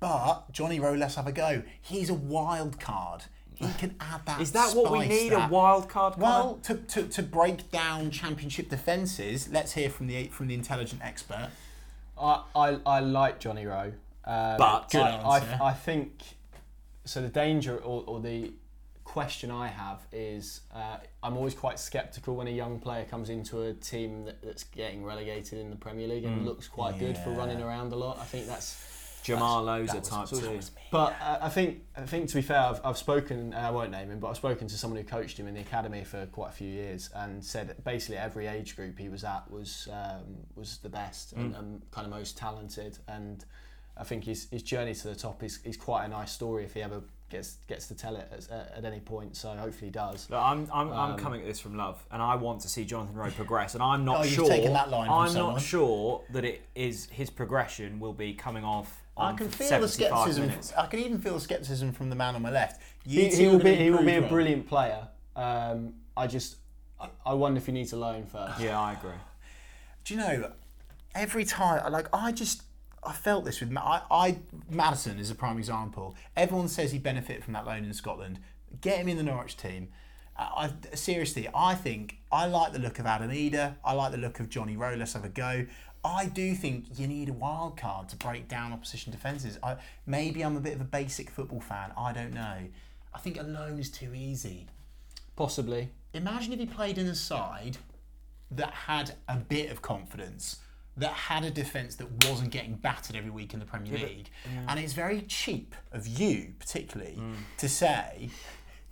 But 0.00 0.50
Johnny 0.50 0.80
Rowe, 0.80 0.94
let's 0.94 1.14
have 1.14 1.26
a 1.28 1.32
go. 1.32 1.62
He's 1.80 2.10
a 2.10 2.14
wild 2.14 2.80
card. 2.80 3.24
He 3.56 3.68
can 3.78 3.94
add 4.00 4.24
that. 4.26 4.40
Is 4.40 4.52
that 4.52 4.74
what 4.74 4.92
we 4.92 5.06
need? 5.06 5.30
that- 5.32 5.48
A 5.50 5.52
wild 5.52 5.88
card? 5.88 6.14
Connor? 6.14 6.24
Well, 6.24 6.58
to, 6.64 6.74
to, 6.74 7.02
to 7.04 7.22
break 7.22 7.70
down 7.70 8.10
championship 8.10 8.68
defences, 8.68 9.48
let's 9.50 9.72
hear 9.72 9.88
from 9.90 10.06
the 10.06 10.28
from 10.28 10.48
the 10.48 10.54
intelligent 10.54 11.02
expert. 11.02 11.50
I, 12.20 12.42
I, 12.54 12.78
I 12.86 13.00
like 13.00 13.40
Johnny 13.40 13.66
Rowe. 13.66 13.92
Um, 14.24 14.56
But- 14.58 14.90
Good 14.90 15.00
I, 15.00 15.10
answer. 15.36 15.58
I, 15.60 15.66
I 15.68 15.72
think 15.72 16.22
so. 17.04 17.20
The 17.22 17.28
danger 17.28 17.76
or, 17.78 18.04
or 18.06 18.20
the 18.20 18.52
question 19.04 19.50
I 19.50 19.66
have 19.66 19.98
is 20.12 20.60
uh, 20.74 20.96
I'm 21.22 21.36
always 21.36 21.54
quite 21.54 21.78
sceptical 21.78 22.36
when 22.36 22.46
a 22.46 22.52
young 22.52 22.78
player 22.78 23.04
comes 23.04 23.28
into 23.28 23.62
a 23.62 23.74
team 23.74 24.24
that, 24.24 24.40
that's 24.42 24.64
getting 24.64 25.04
relegated 25.04 25.58
in 25.58 25.68
the 25.70 25.76
Premier 25.76 26.06
League 26.08 26.24
and 26.24 26.46
looks 26.46 26.68
quite 26.68 26.98
good 26.98 27.18
for 27.18 27.30
running 27.30 27.60
around 27.60 27.92
a 27.92 27.96
lot. 27.96 28.18
I 28.20 28.24
think 28.24 28.46
that's. 28.46 28.88
Jamal 29.22 29.64
that's- 29.64 29.90
Loza 29.90 29.98
was- 30.00 30.08
type 30.08 30.28
so 30.28 30.40
too. 30.40 30.60
But 30.90 31.16
uh, 31.22 31.38
I 31.42 31.48
think 31.48 31.82
I 31.96 32.02
think 32.02 32.28
to 32.28 32.34
be 32.34 32.42
fair, 32.42 32.60
I've, 32.60 32.80
I've 32.84 32.98
spoken, 32.98 33.54
I 33.54 33.70
won't 33.70 33.90
name 33.90 34.10
him, 34.10 34.18
but 34.20 34.28
I've 34.28 34.36
spoken 34.36 34.68
to 34.68 34.76
someone 34.76 34.98
who 35.00 35.04
coached 35.06 35.38
him 35.38 35.46
in 35.48 35.54
the 35.54 35.60
academy 35.60 36.04
for 36.04 36.26
quite 36.26 36.50
a 36.50 36.52
few 36.52 36.68
years, 36.68 37.08
and 37.14 37.42
said 37.44 37.76
basically 37.84 38.16
every 38.18 38.46
age 38.46 38.76
group 38.76 38.98
he 38.98 39.08
was 39.08 39.24
at 39.24 39.50
was 39.50 39.88
um, 39.92 40.36
was 40.54 40.78
the 40.78 40.88
best 40.90 41.32
and, 41.32 41.54
and 41.54 41.82
kind 41.90 42.06
of 42.06 42.12
most 42.12 42.36
talented. 42.36 42.98
And 43.08 43.44
I 43.96 44.04
think 44.04 44.24
his, 44.24 44.48
his 44.50 44.62
journey 44.62 44.94
to 44.94 45.08
the 45.08 45.14
top 45.14 45.42
is, 45.42 45.60
is 45.64 45.76
quite 45.76 46.04
a 46.04 46.08
nice 46.08 46.32
story 46.32 46.64
if 46.64 46.74
he 46.74 46.82
ever 46.82 47.02
gets 47.30 47.56
gets 47.68 47.88
to 47.88 47.94
tell 47.94 48.16
it 48.16 48.30
at, 48.50 48.78
at 48.78 48.84
any 48.84 49.00
point. 49.00 49.34
So 49.36 49.48
hopefully 49.50 49.86
he 49.86 49.90
does. 49.92 50.28
Look, 50.28 50.40
I'm, 50.42 50.68
I'm, 50.72 50.92
I'm 50.92 51.10
Um, 51.12 51.18
coming 51.18 51.40
at 51.40 51.46
this 51.46 51.58
from 51.60 51.76
love, 51.76 52.04
and 52.10 52.20
I 52.20 52.34
want 52.36 52.60
to 52.62 52.68
see 52.68 52.84
Jonathan 52.84 53.14
Rowe 53.14 53.30
progress. 53.30 53.72
And 53.74 53.82
I'm 53.82 54.04
not 54.04 54.20
Oh, 54.20 54.22
you've 54.24 54.32
sure. 54.34 54.48
taken 54.48 54.74
that 54.74 54.90
line 54.90 55.08
I'm 55.10 55.30
someone. 55.30 55.54
not 55.54 55.62
sure 55.62 56.22
that 56.32 56.44
it 56.44 56.62
is 56.74 57.06
his 57.10 57.30
progression 57.30 57.98
will 58.00 58.12
be 58.12 58.34
coming 58.34 58.64
off. 58.64 58.98
On 59.16 59.34
I 59.34 59.36
can 59.36 59.48
feel 59.48 59.80
the 59.80 59.88
scepticism. 59.88 60.46
minutes. 60.46 60.72
I 60.76 60.86
can 60.86 61.00
even 61.00 61.18
feel 61.20 61.34
the 61.34 61.40
scepticism 61.40 61.92
from 61.92 62.08
the 62.10 62.16
man 62.16 62.34
on 62.34 62.42
my 62.42 62.50
left. 62.50 62.80
You 63.04 63.22
He, 63.24 63.28
he 63.36 63.46
will 63.48 63.58
be 63.58 63.74
he 63.74 63.90
will 63.90 64.04
be 64.04 64.14
a 64.14 64.22
brilliant 64.22 64.66
player. 64.66 65.08
Um, 65.36 65.94
I 66.16 66.26
just 66.26 66.56
I- 67.00 67.10
I 67.26 67.34
wonder 67.34 67.58
if 67.58 67.66
he 67.66 67.72
needs 67.72 67.92
a 67.92 67.96
loan 67.96 68.24
first. 68.26 68.60
Yeah, 68.60 68.80
I 68.80 68.92
agree. 68.94 69.10
Do 70.04 70.14
you 70.14 70.20
know? 70.20 70.52
Every 71.14 71.44
time, 71.44 71.92
like 71.92 72.08
I 72.12 72.32
just. 72.32 72.62
I 73.04 73.12
felt 73.12 73.44
this 73.44 73.58
with 73.58 73.70
Ma- 73.72 74.00
I, 74.08 74.28
I 74.28 74.38
Maddison 74.70 75.18
is 75.18 75.28
a 75.28 75.34
prime 75.34 75.58
example. 75.58 76.14
Everyone 76.36 76.68
says 76.68 76.92
he 76.92 76.98
benefited 77.00 77.42
from 77.42 77.52
that 77.54 77.66
loan 77.66 77.84
in 77.84 77.92
Scotland. 77.92 78.38
Get 78.80 78.98
him 78.98 79.08
in 79.08 79.16
the 79.16 79.24
Norwich 79.24 79.56
team. 79.56 79.88
I, 80.38 80.70
I- 80.92 80.94
seriously, 80.94 81.48
I 81.52 81.74
think 81.74 82.18
I 82.30 82.46
like 82.46 82.72
the 82.72 82.78
look 82.78 83.00
of 83.00 83.06
Adam 83.06 83.30
Idah. 83.30 83.74
I 83.84 83.92
like 83.94 84.12
the 84.12 84.18
look 84.18 84.38
of 84.38 84.48
Johnny 84.48 84.76
Rowe. 84.76 84.94
Let's 84.94 85.14
have 85.14 85.24
a 85.24 85.28
go. 85.28 85.66
I 86.04 86.26
do 86.26 86.54
think 86.54 86.98
you 86.98 87.06
need 87.06 87.28
a 87.28 87.32
wild 87.32 87.76
card 87.76 88.08
to 88.08 88.16
break 88.16 88.48
down 88.48 88.72
opposition 88.72 89.12
defences. 89.12 89.58
I, 89.62 89.76
maybe 90.06 90.42
I'm 90.42 90.56
a 90.56 90.60
bit 90.60 90.74
of 90.74 90.80
a 90.80 90.84
basic 90.84 91.30
football 91.30 91.60
fan. 91.60 91.92
I 91.96 92.12
don't 92.12 92.34
know. 92.34 92.58
I 93.14 93.18
think 93.18 93.38
alone 93.38 93.78
is 93.78 93.90
too 93.90 94.12
easy. 94.14 94.66
Possibly. 95.36 95.90
Imagine 96.12 96.52
if 96.52 96.58
he 96.58 96.66
played 96.66 96.98
in 96.98 97.06
a 97.06 97.14
side 97.14 97.76
that 98.50 98.72
had 98.72 99.14
a 99.28 99.36
bit 99.36 99.70
of 99.70 99.80
confidence, 99.80 100.58
that 100.96 101.12
had 101.12 101.44
a 101.44 101.50
defence 101.50 101.94
that 101.96 102.28
wasn't 102.28 102.50
getting 102.50 102.74
battered 102.74 103.16
every 103.16 103.30
week 103.30 103.54
in 103.54 103.60
the 103.60 103.66
Premier 103.66 103.98
League. 103.98 104.28
And 104.68 104.78
it's 104.78 104.92
very 104.92 105.22
cheap 105.22 105.74
of 105.90 106.06
you, 106.06 106.52
particularly, 106.58 107.16
mm. 107.18 107.34
to 107.58 107.68
say, 107.68 108.28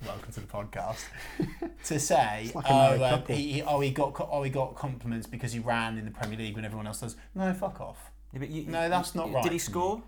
welcome 0.06 0.32
to 0.32 0.40
the 0.40 0.46
podcast, 0.46 1.02
to 1.84 1.98
say, 2.00 2.50
like 2.54 2.64
oh, 2.70 2.96
married 2.98 3.02
um, 3.02 3.22
he, 3.28 3.52
he- 3.52 3.62
oh, 3.62 3.80
he 3.80 3.90
got, 3.90 4.14
oh, 4.30 4.42
he 4.42 4.50
got 4.50 4.74
compliments 4.76 5.26
because 5.26 5.52
he 5.52 5.58
ran 5.58 5.98
in 5.98 6.04
the 6.04 6.10
Premier 6.10 6.38
League 6.38 6.54
when 6.56 6.64
everyone 6.64 6.86
else 6.86 7.00
does. 7.00 7.16
No, 7.34 7.52
fuck 7.54 7.80
off. 7.80 8.10
Yeah, 8.32 8.38
but 8.40 8.50
you- 8.50 8.66
No, 8.66 8.88
that's 8.88 9.14
not 9.14 9.32
right 9.32 9.42
Did 9.42 9.52
he 9.52 9.58
score? 9.58 10.02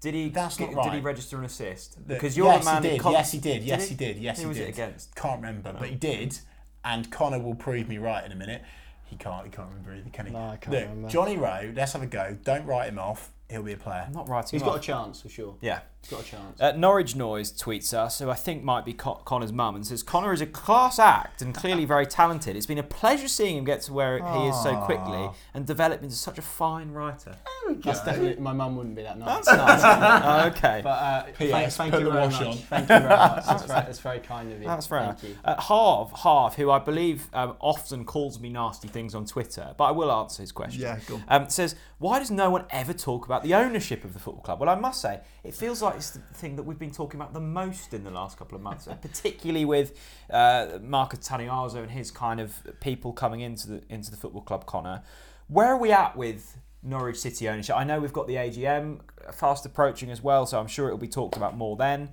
Did 0.00 0.14
he? 0.14 0.28
That's 0.28 0.60
not 0.60 0.84
Did 0.84 0.92
he 0.92 1.00
register 1.00 1.38
an 1.38 1.44
assist? 1.44 2.06
Because 2.06 2.36
you're 2.36 2.46
yes, 2.46 2.64
the 2.64 2.70
man. 2.72 2.82
he 2.82 2.88
did. 2.90 3.00
con- 3.00 3.12
yes, 3.12 3.32
he 3.32 3.38
did. 3.38 3.62
Yes, 3.62 3.84
he? 3.84 3.88
he 3.90 3.94
did. 3.94 4.18
Yes, 4.18 4.36
Who 4.36 4.42
he 4.42 4.48
was 4.48 4.56
did. 4.58 4.68
it 4.68 4.70
against? 4.70 5.14
Can't 5.14 5.40
remember, 5.40 5.74
but 5.78 5.88
he 5.88 5.94
did. 5.94 6.38
And 6.84 7.10
Connor 7.10 7.38
will 7.38 7.54
prove 7.54 7.88
me 7.88 7.96
right 7.96 8.22
in 8.24 8.30
a 8.30 8.34
minute. 8.34 8.62
He 9.06 9.16
can't. 9.16 9.46
He 9.46 9.50
can't 9.50 9.68
remember 9.68 9.94
either, 9.94 10.10
can 10.10 10.26
he? 10.26 10.32
No, 10.32 10.40
I 10.50 10.56
can't 10.56 10.72
Look, 10.74 10.82
remember. 10.82 11.08
Johnny 11.08 11.38
Rowe. 11.38 11.72
Let's 11.74 11.94
have 11.94 12.02
a 12.02 12.06
go. 12.06 12.36
Don't 12.44 12.66
write 12.66 12.88
him 12.90 12.98
off. 12.98 13.30
He'll 13.48 13.62
be 13.62 13.72
a 13.72 13.76
player. 13.78 14.04
I'm 14.06 14.12
not 14.12 14.28
writing. 14.28 14.50
He's 14.50 14.60
him 14.62 14.68
got 14.68 14.76
a 14.78 14.82
chance 14.82 15.22
for 15.22 15.30
sure. 15.30 15.54
Yeah, 15.62 15.80
got 16.08 16.20
a 16.20 16.24
chance. 16.24 16.60
Uh, 16.60 16.72
Norwich 16.72 17.14
Noise 17.16 17.52
tweets 17.52 17.94
us, 17.94 18.18
who 18.18 18.30
I 18.30 18.34
think 18.34 18.62
might 18.62 18.84
be 18.84 18.92
Con- 18.92 19.20
Connor's 19.24 19.52
mum, 19.52 19.74
and 19.76 19.86
says 19.86 20.02
Connor 20.02 20.32
is 20.32 20.40
a 20.40 20.46
class 20.46 20.98
act 20.98 21.42
and 21.42 21.54
clearly 21.54 21.84
very 21.84 22.06
talented. 22.06 22.56
It's 22.56 22.66
been 22.66 22.78
a 22.78 22.82
pleasure 22.82 23.28
seeing 23.28 23.56
him 23.56 23.64
get 23.64 23.82
to 23.82 23.92
where 23.92 24.18
he 24.18 24.46
is 24.48 24.62
so 24.62 24.76
quickly 24.78 25.30
and 25.54 25.66
develop 25.66 26.02
into 26.02 26.14
such 26.16 26.38
a 26.38 26.42
fine 26.42 26.90
writer. 26.90 27.36
That's 27.78 28.04
definitely 28.04 28.42
my 28.42 28.52
mum 28.52 28.76
wouldn't 28.76 28.94
be 28.94 29.02
that 29.02 29.18
nice. 29.18 29.46
That's 29.46 29.82
nice. 29.82 30.54
okay. 30.56 30.80
But 30.82 30.88
uh, 30.90 31.22
thank, 31.38 31.72
thank 31.72 31.92
put 31.92 32.00
you 32.00 32.04
the 32.06 32.10
very 32.10 32.24
wash 32.24 32.40
much. 32.40 32.48
on. 32.48 32.56
Thank 32.56 32.82
you 32.82 32.86
very 32.98 33.08
much. 33.08 33.44
That's 33.54 33.62
very, 33.64 33.80
that's 33.80 33.98
very 34.00 34.18
kind 34.20 34.52
of 34.52 34.60
you. 34.60 34.66
That's 34.66 34.86
fair. 34.86 35.16
Thank 35.18 35.22
you. 35.22 35.36
Uh, 35.44 35.60
Harv, 35.60 36.10
Harv, 36.12 36.54
who 36.54 36.70
I 36.70 36.78
believe 36.78 37.28
um, 37.32 37.56
often 37.60 38.04
calls 38.04 38.38
me 38.38 38.48
nasty 38.48 38.88
things 38.88 39.14
on 39.14 39.24
Twitter, 39.24 39.74
but 39.76 39.84
I 39.84 39.90
will 39.90 40.10
answer 40.12 40.42
his 40.42 40.52
question. 40.52 40.82
Yeah, 40.82 40.98
go 41.06 41.16
on. 41.16 41.24
Um, 41.28 41.48
says, 41.48 41.74
why 41.98 42.18
does 42.18 42.30
no 42.30 42.50
one 42.50 42.64
ever 42.70 42.92
talk 42.92 43.24
about 43.26 43.42
the 43.42 43.54
ownership 43.54 44.04
of 44.04 44.12
the 44.12 44.18
football 44.18 44.42
club? 44.42 44.60
Well, 44.60 44.68
I 44.68 44.74
must 44.74 45.00
say, 45.00 45.20
it 45.42 45.54
feels 45.54 45.82
like 45.82 45.93
it's 45.94 46.10
the 46.10 46.20
thing 46.34 46.56
that 46.56 46.62
we've 46.62 46.78
been 46.78 46.90
talking 46.90 47.20
about 47.20 47.32
the 47.32 47.40
most 47.40 47.94
in 47.94 48.04
the 48.04 48.10
last 48.10 48.38
couple 48.38 48.56
of 48.56 48.62
months, 48.62 48.88
particularly 49.02 49.64
with 49.64 49.98
uh, 50.30 50.78
Mark 50.82 51.14
Attanasio 51.14 51.76
and 51.76 51.90
his 51.90 52.10
kind 52.10 52.40
of 52.40 52.54
people 52.80 53.12
coming 53.12 53.40
into 53.40 53.68
the 53.68 53.82
into 53.88 54.10
the 54.10 54.16
football 54.16 54.42
club. 54.42 54.66
Connor, 54.66 55.02
where 55.48 55.68
are 55.68 55.78
we 55.78 55.92
at 55.92 56.16
with 56.16 56.56
Norwich 56.82 57.18
City 57.18 57.48
ownership? 57.48 57.76
I 57.76 57.84
know 57.84 58.00
we've 58.00 58.12
got 58.12 58.26
the 58.26 58.34
AGM 58.34 59.00
fast 59.32 59.64
approaching 59.66 60.10
as 60.10 60.22
well, 60.22 60.46
so 60.46 60.58
I'm 60.58 60.66
sure 60.66 60.86
it'll 60.86 60.98
be 60.98 61.08
talked 61.08 61.36
about 61.36 61.56
more 61.56 61.76
then. 61.76 62.10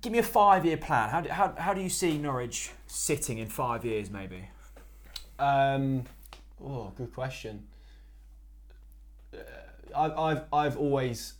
Give 0.00 0.12
me 0.12 0.18
a 0.18 0.24
five-year 0.24 0.78
plan. 0.78 1.10
How 1.10 1.20
do, 1.20 1.28
how, 1.28 1.54
how 1.56 1.74
do 1.74 1.80
you 1.80 1.88
see 1.88 2.18
Norwich 2.18 2.72
sitting 2.88 3.38
in 3.38 3.46
five 3.48 3.84
years, 3.84 4.10
maybe? 4.10 4.48
Um, 5.38 6.04
oh, 6.60 6.92
good 6.96 7.14
question. 7.14 7.68
Uh, 9.32 9.38
I've, 9.96 10.18
I've, 10.18 10.44
I've 10.52 10.76
always 10.76 11.34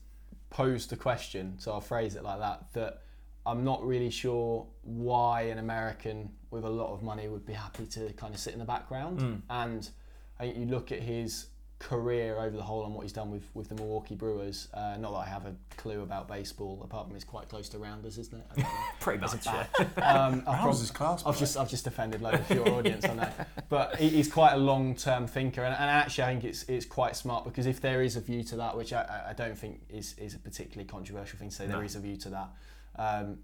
posed 0.53 0.91
the 0.91 0.97
question, 0.97 1.55
so 1.59 1.73
I'll 1.73 1.81
phrase 1.81 2.15
it 2.15 2.23
like 2.23 2.39
that, 2.39 2.73
that 2.75 3.03
I'm 3.47 3.65
not 3.65 3.85
really 3.85 4.11
sure 4.11 4.67
why 4.83 5.43
an 5.43 5.59
American 5.59 6.31
with 6.51 6.65
a 6.65 6.69
lot 6.69 6.93
of 6.93 7.03
money 7.03 7.27
would 7.27 7.47
be 7.47 7.55
happy 7.55 7.87
to 7.87 8.13
kind 8.13 8.35
of 8.35 8.39
sit 8.39 8.53
in 8.53 8.59
the 8.59 8.65
background. 8.67 9.21
Hmm. 9.21 9.35
And 9.49 9.91
I 10.39 10.45
think 10.45 10.59
you 10.59 10.67
look 10.67 10.93
at 10.93 11.01
his 11.01 11.47
career 11.83 12.39
over 12.39 12.57
the 12.57 12.63
whole 12.63 12.85
and 12.85 12.95
what 12.95 13.03
he's 13.03 13.13
done 13.13 13.31
with, 13.31 13.43
with 13.55 13.69
the 13.69 13.75
Milwaukee 13.75 14.15
Brewers. 14.15 14.69
Uh, 14.73 14.97
not 15.01 15.11
that 15.13 15.19
I 15.19 15.27
have 15.27 15.47
a 15.47 15.55
clue 15.77 16.03
about 16.03 16.29
baseball, 16.29 16.81
apart 16.85 17.07
from 17.09 17.17
it's 17.17 17.25
quite 17.25 17.49
close 17.49 17.69
to 17.71 17.79
Rounders, 17.79 18.19
isn't 18.19 18.39
it? 18.39 18.65
I. 18.65 18.67
Pretty 19.01 19.21
much. 19.21 19.45
Yeah. 19.45 19.67
Um, 19.97 20.45
I've 20.47 20.65
Rouse 20.65 20.77
prob- 20.79 20.83
is 20.85 20.91
class. 20.93 21.23
I've 21.27 21.39
just 21.39 21.57
I've 21.57 21.69
just 21.69 21.87
offended 21.87 22.23
loads 22.23 22.39
of 22.49 22.57
your 22.57 22.69
audience 22.69 23.05
on 23.05 23.17
that. 23.19 23.49
But 23.69 23.97
he, 23.97 24.11
he's 24.11 24.31
quite 24.31 24.53
a 24.53 24.59
long 24.59 24.95
term 24.95 25.27
thinker, 25.27 25.63
and, 25.65 25.75
and 25.75 25.91
actually 25.91 26.25
I 26.25 26.27
think 26.29 26.45
it's 26.45 26.63
it's 26.65 26.87
quite 26.87 27.17
smart 27.17 27.45
because 27.45 27.67
if 27.67 27.81
there 27.81 28.03
is 28.03 28.17
a 28.17 28.21
view 28.21 28.43
to 28.45 28.57
that, 28.57 28.77
which 28.77 28.93
I, 28.93 29.01
I- 29.03 29.31
I 29.31 29.33
don't 29.33 29.57
think 29.59 29.81
is 29.89 30.15
is 30.19 30.35
a 30.35 30.39
particularly 30.39 30.87
controversial 30.89 31.39
thing 31.39 31.49
to 31.49 31.55
say, 31.55 31.67
No. 31.67 31.77
there 31.77 31.85
is 31.85 31.97
a 31.97 32.01
view 32.01 32.17
to 32.19 32.29
that. 32.31 32.49
Um, 32.97 33.39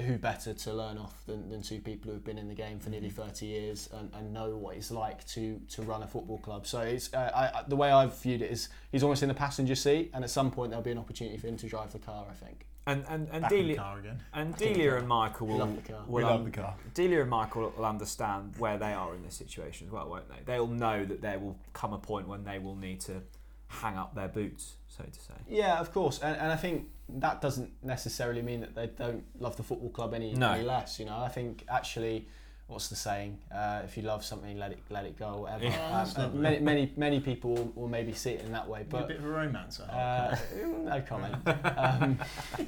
who 0.00 0.18
better 0.18 0.52
to 0.54 0.72
learn 0.72 0.98
off 0.98 1.24
than, 1.26 1.48
than 1.50 1.62
two 1.62 1.80
people 1.80 2.10
who've 2.12 2.24
been 2.24 2.38
in 2.38 2.48
the 2.48 2.54
game 2.54 2.78
for 2.78 2.90
nearly 2.90 3.10
30 3.10 3.46
years 3.46 3.88
and, 3.92 4.10
and 4.14 4.32
know 4.32 4.56
what 4.56 4.76
it's 4.76 4.90
like 4.90 5.26
to 5.28 5.60
to 5.70 5.82
run 5.82 6.02
a 6.02 6.06
football 6.06 6.38
club 6.38 6.66
so 6.66 6.80
it's 6.80 7.12
uh, 7.14 7.30
I, 7.34 7.58
I, 7.58 7.62
the 7.68 7.76
way 7.76 7.90
I've 7.90 8.16
viewed 8.20 8.42
it 8.42 8.50
is 8.50 8.68
he's 8.92 9.02
almost 9.02 9.22
in 9.22 9.28
the 9.28 9.34
passenger 9.34 9.74
seat 9.74 10.10
and 10.14 10.24
at 10.24 10.30
some 10.30 10.50
point 10.50 10.70
there'll 10.70 10.84
be 10.84 10.90
an 10.92 10.98
opportunity 10.98 11.36
for 11.36 11.46
him 11.48 11.56
to 11.58 11.68
drive 11.68 11.92
the 11.92 11.98
car 11.98 12.26
I 12.30 12.34
think 12.34 12.66
And 12.86 13.04
and 13.08 13.28
and 13.30 13.42
Back 13.42 13.52
in 13.52 13.58
the 13.58 13.62
Delia, 13.62 13.76
car 13.76 13.98
again. 13.98 14.22
and 14.32 14.50
Back 14.50 14.58
the 14.58 14.64
Delia 14.66 14.88
car. 14.90 14.98
and 14.98 15.08
Michael 15.08 15.46
will, 15.46 15.58
love 15.58 15.76
the 15.76 15.92
car. 15.92 16.02
will 16.06 16.14
We 16.14 16.22
love 16.24 16.40
um, 16.40 16.44
the 16.44 16.50
car. 16.50 16.74
Delia 16.94 17.20
and 17.20 17.30
Michael 17.30 17.72
will 17.76 17.84
understand 17.84 18.54
where 18.58 18.78
they 18.78 18.92
are 18.92 19.14
in 19.14 19.22
this 19.22 19.34
situation 19.34 19.86
as 19.86 19.92
well, 19.92 20.08
won't 20.08 20.28
they? 20.28 20.40
They'll 20.44 20.66
know 20.66 21.04
that 21.04 21.20
there 21.20 21.38
will 21.38 21.56
come 21.74 21.92
a 21.92 21.98
point 21.98 22.26
when 22.26 22.42
they 22.44 22.58
will 22.58 22.76
need 22.76 23.00
to 23.02 23.22
hang 23.68 23.96
up 23.96 24.14
their 24.14 24.28
boots, 24.28 24.74
so 24.96 25.04
to 25.04 25.20
say. 25.20 25.34
Yeah, 25.48 25.78
of 25.80 25.92
course, 25.92 26.18
and, 26.20 26.36
and 26.36 26.50
I 26.52 26.56
think 26.56 26.88
that 27.20 27.40
doesn't 27.40 27.70
necessarily 27.82 28.42
mean 28.42 28.60
that 28.60 28.74
they 28.74 28.86
don't 28.88 29.24
love 29.40 29.56
the 29.56 29.62
football 29.62 29.90
club 29.90 30.14
any, 30.14 30.32
No. 30.34 30.52
any 30.52 30.64
less. 30.64 30.98
You 31.00 31.06
know, 31.06 31.18
I 31.18 31.28
think 31.28 31.64
actually, 31.68 32.28
what's 32.66 32.88
the 32.88 32.96
saying? 32.96 33.38
Uh, 33.54 33.82
if 33.84 33.96
you 33.96 34.02
love 34.04 34.24
something, 34.24 34.58
let 34.58 34.72
it 34.72 34.78
let 34.90 35.04
it 35.04 35.18
go. 35.18 35.26
or 35.34 35.40
Whatever. 35.42 35.64
Yeah, 35.64 35.86
um, 35.86 35.92
that's 35.92 36.14
and 36.14 36.24
lovely. 36.24 36.40
many, 36.40 36.58
many 36.60 36.92
many 36.96 37.20
people 37.20 37.54
will, 37.54 37.72
will 37.74 37.88
maybe 37.88 38.12
see 38.12 38.30
it 38.32 38.44
in 38.44 38.52
that 38.52 38.68
way, 38.68 38.84
You're 38.92 39.00
a 39.02 39.06
bit 39.06 39.18
of 39.18 39.24
a 39.24 39.28
romancer. 39.28 39.84
Uh, 39.90 40.36
no 40.84 41.00
comment. 41.08 41.36
Um, 41.76 42.18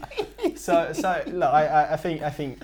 so, 0.57 0.93
so 0.93 1.23
look, 1.27 1.53
I, 1.53 1.67
I- 1.67 1.93
I 1.93 1.97
think, 1.97 2.23
I 2.23 2.31
think, 2.31 2.63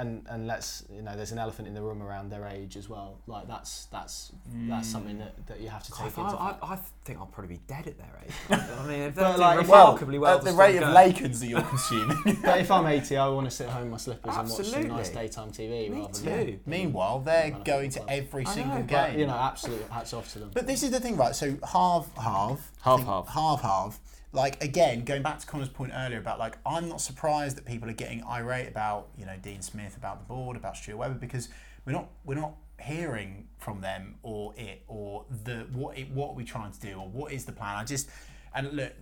and 0.00 0.26
and 0.28 0.46
let's, 0.46 0.84
you 0.94 1.02
know, 1.02 1.14
there's 1.16 1.32
an 1.32 1.38
elephant 1.38 1.68
in 1.68 1.74
the 1.74 1.82
room 1.82 2.02
around 2.02 2.30
their 2.30 2.46
age 2.46 2.76
as 2.76 2.88
well. 2.88 3.18
Like 3.26 3.46
that's 3.46 3.84
that's 3.86 4.32
that's 4.68 4.86
hmm. 4.86 4.92
something 4.92 5.18
that, 5.18 5.46
that 5.46 5.60
you 5.60 5.68
have 5.68 5.82
to 5.84 5.92
take 5.92 6.18
I, 6.18 6.22
into. 6.24 6.36
I, 6.40 6.56
I 6.62 6.78
think 7.04 7.18
I'll 7.18 7.26
probably 7.26 7.56
be 7.56 7.60
dead 7.66 7.86
at 7.86 7.98
their 7.98 8.18
age. 8.24 8.32
I 8.50 8.86
mean, 8.86 9.00
if 9.02 9.14
they're 9.14 9.24
But, 9.24 9.38
like, 9.38 9.60
remarkably 9.60 10.18
well, 10.18 10.38
at 10.38 10.44
the 10.44 10.52
rate 10.52 10.82
of. 10.82 10.92
Lakers 10.94 11.40
that 11.40 11.48
you're 11.48 11.62
consuming. 11.74 12.18
but 12.42 12.60
if 12.60 12.70
I'm 12.70 12.86
80, 12.86 13.16
I 13.16 13.28
want 13.28 13.48
to 13.48 13.50
sit 13.50 13.66
at 13.66 13.72
home 13.72 13.84
in 13.84 13.90
my 13.90 13.96
slippers 13.96 14.34
and 14.36 14.48
watch 14.48 14.66
some 14.66 14.88
nice 14.88 15.10
daytime 15.10 15.50
TV. 15.50 15.90
Me 15.90 16.00
rather 16.00 16.12
too. 16.12 16.24
than 16.24 16.60
Meanwhile, 16.66 17.20
they're 17.20 17.52
Run 17.52 17.62
going 17.62 17.90
to 17.90 17.98
club. 18.00 18.10
every 18.10 18.46
I 18.46 18.50
single 18.54 18.74
know, 18.76 18.82
game. 18.82 19.10
But, 19.10 19.18
you 19.18 19.26
know, 19.26 19.34
absolutely 19.34 19.86
hats 19.90 20.12
off 20.14 20.32
to 20.32 20.38
them. 20.40 20.50
But 20.52 20.66
this 20.66 20.82
is 20.82 20.90
the 20.90 21.00
thing, 21.00 21.16
right? 21.16 21.34
So 21.34 21.56
half, 21.72 22.14
half, 22.16 22.70
Half, 22.82 23.04
half. 23.04 23.28
half, 23.28 23.60
half. 23.62 24.00
Like 24.32 24.62
again, 24.62 25.04
going 25.04 25.22
back 25.22 25.40
to 25.40 25.46
Connor's 25.46 25.68
point 25.68 25.92
earlier 25.94 26.18
about 26.18 26.38
like 26.38 26.56
I'm 26.64 26.88
not 26.88 27.00
surprised 27.00 27.56
that 27.56 27.64
people 27.64 27.88
are 27.90 27.94
getting 27.94 28.22
irate 28.24 28.68
about 28.68 29.08
you 29.16 29.26
know 29.26 29.36
Dean 29.42 29.60
Smith, 29.60 29.96
about 29.96 30.20
the 30.20 30.32
board, 30.32 30.56
about 30.56 30.76
Stuart 30.76 30.98
Webber 30.98 31.14
because 31.14 31.48
we're 31.84 31.92
not 31.92 32.08
we're 32.24 32.36
not 32.36 32.54
hearing 32.80 33.48
from 33.58 33.80
them 33.80 34.14
or 34.22 34.54
it 34.56 34.82
or 34.86 35.24
the 35.44 35.66
what 35.72 35.98
it, 35.98 36.10
what 36.10 36.30
are 36.30 36.34
we 36.34 36.44
trying 36.44 36.72
to 36.72 36.80
do 36.80 36.94
or 36.94 37.08
what 37.08 37.32
is 37.32 37.44
the 37.44 37.52
plan. 37.52 37.76
I 37.76 37.84
just 37.84 38.08
and 38.54 38.72
look, 38.72 38.92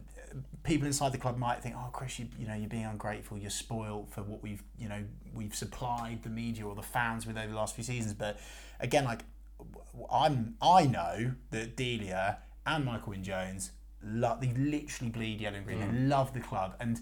people 0.63 0.87
inside 0.87 1.13
the 1.13 1.19
club 1.19 1.37
might 1.37 1.63
think, 1.63 1.75
oh 1.77 1.91
Chris, 1.93 2.19
you, 2.19 2.29
you 2.39 2.47
know 2.47 2.55
you're 2.55 2.69
being 2.69 2.85
ungrateful, 2.85 3.37
you're 3.37 3.51
spoiled 3.51 4.11
for 4.11 4.23
what 4.23 4.43
we've 4.43 4.63
you 4.79 4.89
know 4.89 5.05
we've 5.35 5.55
supplied 5.55 6.23
the 6.23 6.31
media 6.31 6.67
or 6.67 6.75
the 6.75 6.83
fans 6.83 7.27
with 7.27 7.37
over 7.37 7.49
the 7.49 7.57
last 7.57 7.75
few 7.75 7.85
seasons. 7.85 8.15
But 8.15 8.41
again, 8.81 9.05
like 9.05 9.21
I'm 10.11 10.55
I 10.63 10.87
know 10.87 11.35
that 11.51 11.77
Delia 11.77 12.39
and 12.67 12.85
Michael 12.85 13.11
Wynn-Jones 13.11 13.73
love 14.05 14.41
they 14.41 14.53
literally 14.53 15.11
bleed 15.11 15.41
yellow 15.41 15.57
and 15.57 15.67
green. 15.67 15.81
They 15.81 15.87
mm. 15.87 16.09
love 16.09 16.35
the 16.35 16.41
club 16.41 16.75
and. 16.81 17.01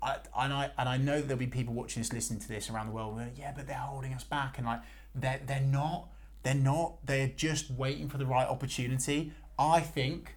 I, 0.00 0.18
and 0.38 0.52
I 0.52 0.70
and 0.78 0.88
I 0.88 0.96
know 0.96 1.20
there'll 1.20 1.36
be 1.40 1.48
people 1.48 1.74
watching 1.74 2.00
this, 2.00 2.12
listening 2.12 2.38
to 2.38 2.46
this 2.46 2.70
around 2.70 2.86
the 2.86 2.92
world. 2.92 3.16
Where, 3.16 3.30
yeah, 3.36 3.52
but 3.52 3.66
they're 3.66 3.74
holding 3.76 4.14
us 4.14 4.22
back, 4.22 4.56
and 4.56 4.64
like 4.64 4.80
they're 5.12 5.40
they're 5.44 5.60
not. 5.60 6.06
They're 6.44 6.54
not. 6.54 7.04
They're 7.04 7.32
just 7.34 7.68
waiting 7.68 8.08
for 8.08 8.16
the 8.16 8.24
right 8.24 8.46
opportunity. 8.46 9.32
I 9.58 9.80
think 9.80 10.36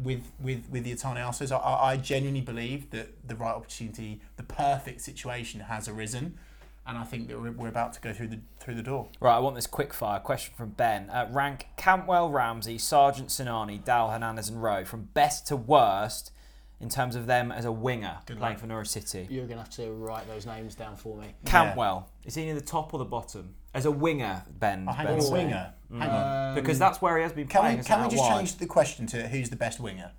with 0.00 0.30
with 0.40 0.68
with 0.70 0.84
the 0.84 0.94
Attanasios, 0.94 1.50
I 1.50 1.92
I 1.92 1.96
genuinely 1.96 2.40
believe 2.42 2.90
that 2.90 3.26
the 3.26 3.34
right 3.34 3.54
opportunity, 3.54 4.20
the 4.36 4.44
perfect 4.44 5.00
situation, 5.00 5.60
has 5.62 5.88
arisen, 5.88 6.38
and 6.86 6.98
I 6.98 7.04
think 7.04 7.28
that 7.28 7.40
we're, 7.40 7.52
we're 7.52 7.68
about 7.68 7.92
to 7.94 8.00
go 8.00 8.12
through 8.12 8.28
the 8.28 8.40
through 8.60 8.74
the 8.74 8.82
door. 8.82 9.08
Right, 9.20 9.36
I 9.36 9.38
want 9.38 9.54
this 9.56 9.66
quick 9.66 9.92
fire 9.94 10.18
question 10.20 10.54
from 10.56 10.70
Ben. 10.70 11.08
Uh, 11.10 11.28
rank 11.30 11.68
Cantwell, 11.76 12.30
Ramsey, 12.30 12.78
Sargent 12.78 13.28
Sinani, 13.28 13.82
Dowell, 13.84 14.10
Hernandez, 14.10 14.48
and 14.48 14.62
Rowe 14.62 14.84
from 14.84 15.08
best 15.14 15.46
to 15.48 15.56
worst 15.56 16.32
in 16.80 16.88
terms 16.88 17.14
of 17.14 17.26
them 17.26 17.52
as 17.52 17.64
a 17.64 17.70
winger 17.70 18.18
Good 18.26 18.38
playing 18.38 18.54
luck. 18.54 18.60
for 18.60 18.66
Norwich 18.66 18.88
City. 18.88 19.28
You're 19.30 19.46
going 19.46 19.58
to 19.58 19.62
have 19.62 19.70
to 19.76 19.92
write 19.92 20.26
those 20.26 20.46
names 20.46 20.74
down 20.74 20.96
for 20.96 21.16
me. 21.16 21.32
Cantwell, 21.44 22.10
is 22.24 22.34
he 22.34 22.44
near 22.44 22.54
the 22.56 22.60
top 22.60 22.92
or 22.92 22.98
the 22.98 23.04
bottom? 23.04 23.54
As 23.72 23.86
a 23.86 23.90
winger, 23.92 24.42
Ben. 24.58 24.86
Oh, 24.88 24.92
hang 24.92 25.06
Ben 25.06 25.14
on, 25.14 25.20
said. 25.22 25.32
winger. 25.32 25.74
Hang 25.96 26.10
on. 26.10 26.48
Um, 26.48 26.54
Because 26.56 26.80
that's 26.80 27.00
where 27.00 27.16
he 27.16 27.22
has 27.22 27.32
been 27.32 27.46
Can 27.46 27.60
playing. 27.60 27.78
we 27.78 27.84
can 27.84 28.02
we 28.02 28.08
just 28.08 28.20
wide. 28.20 28.36
change 28.38 28.56
the 28.56 28.66
question 28.66 29.06
to 29.06 29.28
who's 29.28 29.48
the 29.48 29.56
best 29.56 29.78
winger? 29.78 30.10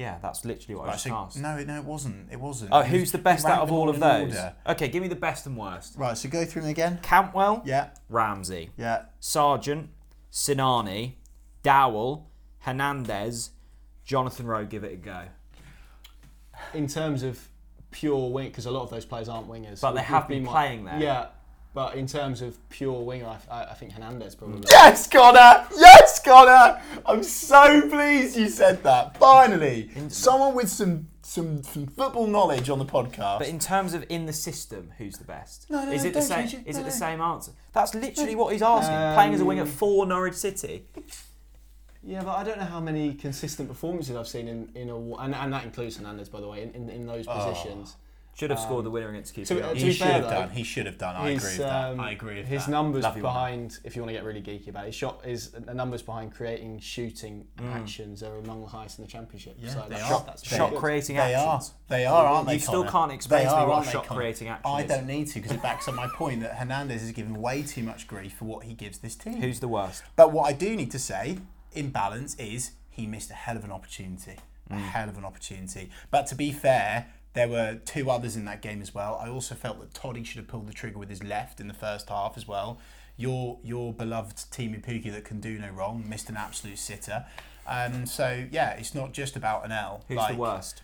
Yeah, 0.00 0.16
that's 0.22 0.46
literally 0.46 0.76
what 0.76 0.84
I 0.84 0.86
Right, 0.86 0.92
just 0.94 1.04
so- 1.04 1.14
asked. 1.14 1.36
no, 1.36 1.62
no, 1.62 1.76
it 1.76 1.84
wasn't. 1.84 2.32
It 2.32 2.40
wasn't. 2.40 2.72
Oh, 2.72 2.78
It 2.78 2.82
was- 2.84 2.90
who's 2.90 3.12
the 3.12 3.18
best 3.18 3.44
out 3.44 3.60
of 3.60 3.68
them 3.68 3.76
all 3.76 3.90
of 3.90 4.00
those? 4.00 4.28
order. 4.34 4.54
Okay, 4.68 4.88
give 4.88 5.02
me 5.02 5.08
the 5.08 5.14
best 5.16 5.46
and 5.46 5.58
worst. 5.58 5.94
Right, 5.98 6.16
so 6.16 6.28
go 6.30 6.44
through 6.46 6.62
them 6.62 6.70
again. 6.70 6.98
Cantwell, 7.02 7.60
Yeah, 7.66 7.90
Ramsey, 8.08 8.70
yeah. 8.78 9.02
Sargent, 9.20 9.90
Sinani, 10.32 11.16
Dowell, 11.62 12.30
Hernandez, 12.60 13.50
Jonathan 14.04 14.46
Rowe. 14.46 14.64
Give 14.64 14.84
it 14.84 14.92
a 14.94 14.96
go. 14.96 15.24
in 16.74 16.86
terms 16.86 17.22
of 17.22 17.48
pure 17.90 18.30
wing, 18.30 18.48
because 18.48 18.66
a 18.66 18.70
lot 18.70 18.82
of 18.82 18.90
those 18.90 19.04
players 19.04 19.28
aren't 19.28 19.48
wingers. 19.48 19.80
But 19.80 19.92
they 19.92 20.02
have 20.02 20.24
would 20.24 20.28
be 20.28 20.34
been 20.36 20.44
my- 20.44 20.50
playing 20.52 20.84
there. 20.84 20.98
Yeah, 21.00 21.26
but 21.74 21.94
in 21.94 22.06
terms 22.06 22.42
of 22.42 22.56
pure 22.68 23.00
winger, 23.02 23.26
I, 23.26 23.38
I, 23.62 23.64
I 23.70 23.74
think 23.74 23.92
Hernandez 23.92 24.34
probably. 24.34 24.62
Yes, 24.70 25.06
Connor! 25.06 25.66
Yes, 25.76 26.20
Connor! 26.24 26.80
I'm 27.06 27.22
so 27.22 27.88
pleased 27.88 28.36
you 28.36 28.48
said 28.48 28.82
that. 28.82 29.16
Finally, 29.18 29.90
someone 30.08 30.54
with 30.54 30.68
some 30.68 31.06
some, 31.22 31.62
some 31.62 31.86
football 31.86 32.26
knowledge 32.26 32.68
on 32.70 32.80
the 32.80 32.84
podcast. 32.84 33.38
But 33.38 33.46
in 33.48 33.60
terms 33.60 33.94
of 33.94 34.04
in 34.08 34.26
the 34.26 34.32
system, 34.32 34.90
who's 34.98 35.16
the 35.16 35.24
best? 35.24 35.70
No, 35.70 35.84
no, 35.84 35.92
is 35.92 36.02
no, 36.02 36.08
it 36.08 36.12
the 36.14 36.18
don't 36.20 36.28
same? 36.28 36.48
change 36.48 36.54
it. 36.66 36.68
Is 36.70 36.74
No, 36.76 36.82
it 36.82 36.84
the 36.86 36.90
same 36.90 37.20
answer? 37.20 37.52
That's 37.72 37.94
literally 37.94 38.34
what 38.34 38.52
he's 38.52 38.62
asking. 38.62 39.14
Playing 39.14 39.34
as 39.34 39.40
a 39.40 39.44
winger 39.44 39.62
Um, 39.62 39.68
for 39.68 40.06
Norwich 40.06 40.34
City. 40.34 40.86
Yeah, 42.02 42.22
but 42.24 42.32
I 42.32 42.42
don't 42.44 42.58
know 42.58 42.64
how 42.64 42.80
many 42.80 43.14
consistent 43.14 43.68
performances 43.68 44.16
I've 44.16 44.26
seen 44.26 44.48
in 44.48 44.70
in 44.74 44.88
a 44.88 44.96
and, 45.18 45.34
and 45.34 45.52
that 45.52 45.64
includes 45.64 45.98
Hernandez 45.98 46.28
by 46.28 46.40
the 46.40 46.48
way 46.48 46.62
in, 46.62 46.70
in, 46.70 46.88
in 46.90 47.06
those 47.06 47.26
Oh. 47.28 47.32
positions. 47.34 47.96
Should 48.34 48.50
have 48.50 48.60
scored 48.60 48.86
the 48.86 48.90
winner 48.90 49.10
against 49.10 49.34
QPR. 49.34 49.46
to- 49.48 49.70
uh, 49.70 49.74
He 49.74 49.84
be 49.84 49.92
should 49.92 50.06
fair, 50.06 50.12
have 50.14 50.22
though, 50.22 50.30
done. 50.30 50.50
He 50.50 50.62
should 50.62 50.86
have 50.86 50.96
done. 50.96 51.14
I 51.16 51.30
his, 51.32 51.42
agree 51.44 51.58
with 51.58 51.58
that. 51.68 51.90
um, 51.90 52.00
I 52.00 52.10
agree 52.12 52.34
with 52.36 52.44
that. 52.46 52.48
his 52.54 52.64
that. 52.64 52.70
numbers 52.70 53.02
Love 53.02 53.16
you, 53.18 53.22
Warner. 53.22 53.34
behind, 53.38 53.78
if 53.84 53.94
you 53.96 54.02
want 54.02 54.08
to 54.08 54.12
get 54.14 54.24
really 54.24 54.40
geeky 54.40 54.68
about 54.68 54.84
it, 54.84 54.86
his 54.86 54.94
shot 54.94 55.20
is 55.26 55.50
the 55.50 55.74
numbers 55.74 56.00
behind 56.00 56.32
creating 56.32 56.78
shooting 56.80 57.46
actions 57.72 58.22
are 58.22 58.38
among 58.38 58.62
the 58.62 58.68
highest 58.68 58.98
in 58.98 59.04
the 59.04 59.10
championship. 59.10 59.56
Yeah, 59.60 59.70
so 59.74 59.82
they 59.88 59.96
that's, 59.96 60.10
are. 60.10 60.24
that's 60.26 60.42
They- 60.48 60.56
shot 60.56 60.70
good. 60.70 60.78
creating 60.78 61.16
They 61.16 61.34
are. 61.34 61.54
actions. 61.56 61.74
They 61.88 62.06
are, 62.06 62.24
aren't 62.24 62.46
they? 62.46 62.54
You 62.54 62.60
still 62.60 62.84
Connor? 62.84 62.90
can't 62.90 63.12
explain 63.12 63.38
They 63.42 63.50
to 63.50 63.56
me 63.56 63.62
are, 63.62 63.68
what 63.68 63.74
aren't 63.74 63.86
they, 63.86 63.92
shot 63.92 64.06
Connor? 64.06 64.20
creating 64.20 64.48
action 64.48 64.70
I 64.72 64.82
is. 64.82 64.88
don't 64.88 65.06
need 65.06 65.26
to 65.26 65.34
because 65.40 65.52
it 65.52 65.62
backs 65.62 65.86
up 65.88 65.94
my 65.94 66.08
point 66.16 66.40
that 66.40 66.54
Hernandez 66.56 67.02
is 67.02 67.12
giving 67.12 67.34
way 67.42 67.62
too 67.62 67.82
much 67.82 68.06
grief 68.08 68.32
for 68.38 68.46
what 68.46 68.64
he 68.64 68.72
gives 68.72 68.98
this 68.98 69.16
team. 69.16 69.42
Who's 69.42 69.60
the 69.60 69.68
worst? 69.68 70.02
But 70.16 70.32
what 70.32 70.44
I 70.48 70.52
do 70.54 70.74
need 70.76 70.90
to 70.92 70.98
say, 70.98 71.38
in 71.72 71.90
balance, 71.90 72.36
is 72.36 72.70
he 72.88 73.06
missed 73.06 73.30
a 73.30 73.34
hell 73.34 73.56
of 73.58 73.64
an 73.64 73.72
opportunity. 73.72 74.36
A 74.70 74.74
Mm. 74.74 74.78
hell 74.82 75.08
of 75.08 75.18
an 75.18 75.24
opportunity. 75.24 75.90
But 76.12 76.26
to 76.28 76.36
be 76.36 76.52
fair, 76.52 77.08
there 77.32 77.48
were 77.48 77.78
two 77.84 78.10
others 78.10 78.36
in 78.36 78.44
that 78.46 78.60
game 78.60 78.82
as 78.82 78.94
well. 78.94 79.20
I 79.22 79.28
also 79.28 79.54
felt 79.54 79.80
that 79.80 79.94
Toddy 79.94 80.24
should 80.24 80.38
have 80.38 80.48
pulled 80.48 80.66
the 80.66 80.72
trigger 80.72 80.98
with 80.98 81.08
his 81.10 81.22
left 81.22 81.60
in 81.60 81.68
the 81.68 81.74
first 81.74 82.08
half 82.08 82.36
as 82.36 82.48
well. 82.48 82.78
Your 83.16 83.58
your 83.62 83.92
beloved 83.92 84.36
Teemu 84.36 84.82
Pukki 84.84 85.12
that 85.12 85.24
can 85.24 85.40
do 85.40 85.58
no 85.58 85.70
wrong 85.70 86.04
missed 86.08 86.28
an 86.28 86.36
absolute 86.36 86.78
sitter. 86.78 87.26
Um, 87.66 88.06
so 88.06 88.46
yeah, 88.50 88.70
it's 88.70 88.94
not 88.94 89.12
just 89.12 89.36
about 89.36 89.64
an 89.64 89.72
L. 89.72 90.04
Who's 90.08 90.16
Like, 90.16 90.34
the 90.34 90.40
worst? 90.40 90.82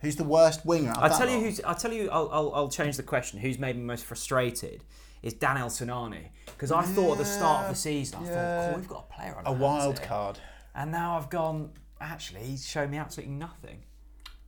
Who's 0.00 0.16
the 0.16 0.24
worst 0.24 0.66
winger? 0.66 0.92
I'll 0.96 1.16
tell 1.16 1.30
you 1.30 1.40
who's. 1.40 1.60
I'll 1.62 1.74
tell 1.74 1.92
you. 1.92 2.10
I'll, 2.10 2.28
I'll, 2.30 2.54
I'll 2.54 2.68
change 2.68 2.96
the 2.96 3.02
question. 3.02 3.40
Who's 3.40 3.58
made 3.58 3.76
me 3.76 3.82
most 3.82 4.04
frustrated 4.04 4.84
is 5.22 5.32
Daniel 5.32 5.68
Sinani 5.68 6.26
because 6.46 6.70
I 6.70 6.82
thought 6.82 7.12
at 7.12 7.18
the 7.18 7.24
start 7.24 7.64
of 7.64 7.70
the 7.70 7.76
season 7.76 8.18
I 8.20 8.26
yeah. 8.26 8.34
thought, 8.34 8.70
cool, 8.70 8.78
we've 8.80 8.88
got 8.88 9.06
a 9.10 9.14
player 9.14 9.34
on 9.36 9.46
a 9.46 9.52
wild 9.52 9.98
here." 9.98 10.08
card. 10.08 10.38
and 10.74 10.92
now 10.92 11.16
I've 11.16 11.30
gone. 11.30 11.70
Actually, 12.00 12.42
he's 12.42 12.68
shown 12.68 12.90
me 12.90 12.98
absolutely 12.98 13.34
nothing. 13.34 13.82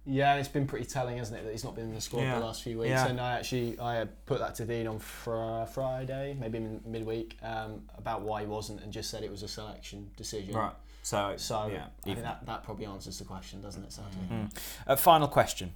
Yeah, 0.08 0.30
and 0.30 0.38
it's 0.40 0.48
been 0.48 0.66
pretty 0.68 0.86
telling, 0.86 1.18
hasn't 1.18 1.40
it, 1.40 1.44
that 1.44 1.50
he's 1.50 1.64
not 1.64 1.74
been 1.74 1.84
in 1.86 1.94
the 1.94 2.00
squad 2.00 2.22
Yeah. 2.22 2.38
the 2.38 2.44
last 2.46 2.62
few 2.62 2.78
weeks. 2.78 2.90
Yeah. 2.90 3.08
And 3.08 3.20
I 3.20 3.32
actually 3.38 3.78
I 3.80 4.04
put 4.26 4.38
that 4.38 4.54
to 4.56 4.64
Dean 4.64 4.86
on 4.86 4.98
fr- 5.00 5.64
Friday, 5.72 6.36
maybe 6.38 6.60
min- 6.60 6.80
midweek, 6.86 7.36
um, 7.42 7.82
about 7.98 8.22
why 8.22 8.42
he 8.42 8.46
wasn't, 8.46 8.82
and 8.82 8.92
just 8.92 9.10
said 9.10 9.24
it 9.24 9.30
was 9.30 9.42
a 9.42 9.48
selection 9.48 10.08
decision. 10.16 10.54
Right. 10.54 10.72
So, 11.02 11.34
So 11.36 11.66
yeah. 11.72 11.86
I 11.86 12.02
think 12.04 12.22
that, 12.22 12.46
that 12.46 12.62
probably 12.62 12.86
answers 12.86 13.18
the 13.18 13.24
question, 13.24 13.60
doesn't 13.62 13.82
it? 13.82 13.92
Sadly. 13.92 14.48
Uh, 14.86 14.94
final 14.96 15.26
question. 15.28 15.72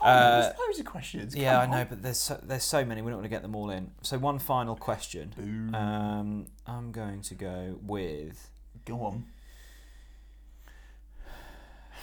Oh, 0.00 0.04
Uh, 0.04 0.40
there's 0.42 0.54
loads 0.58 0.78
of 0.78 0.86
questions. 0.86 1.34
Yeah, 1.34 1.58
I 1.58 1.62
Come 1.66 1.70
know, 1.72 1.84
but 1.88 2.02
there's 2.02 2.18
so, 2.18 2.38
there's 2.42 2.62
so 2.64 2.84
many. 2.84 3.02
We're 3.02 3.10
not 3.10 3.16
going 3.16 3.24
to 3.24 3.34
get 3.34 3.42
them 3.42 3.56
all 3.56 3.70
in. 3.70 3.90
So 4.02 4.16
one 4.16 4.38
final 4.38 4.76
question. 4.76 5.72
Um, 5.74 6.46
I'm 6.68 6.92
going 6.92 7.20
to 7.22 7.34
go 7.34 7.78
with 7.82 8.48
Go 8.84 9.02
on. 9.02 9.24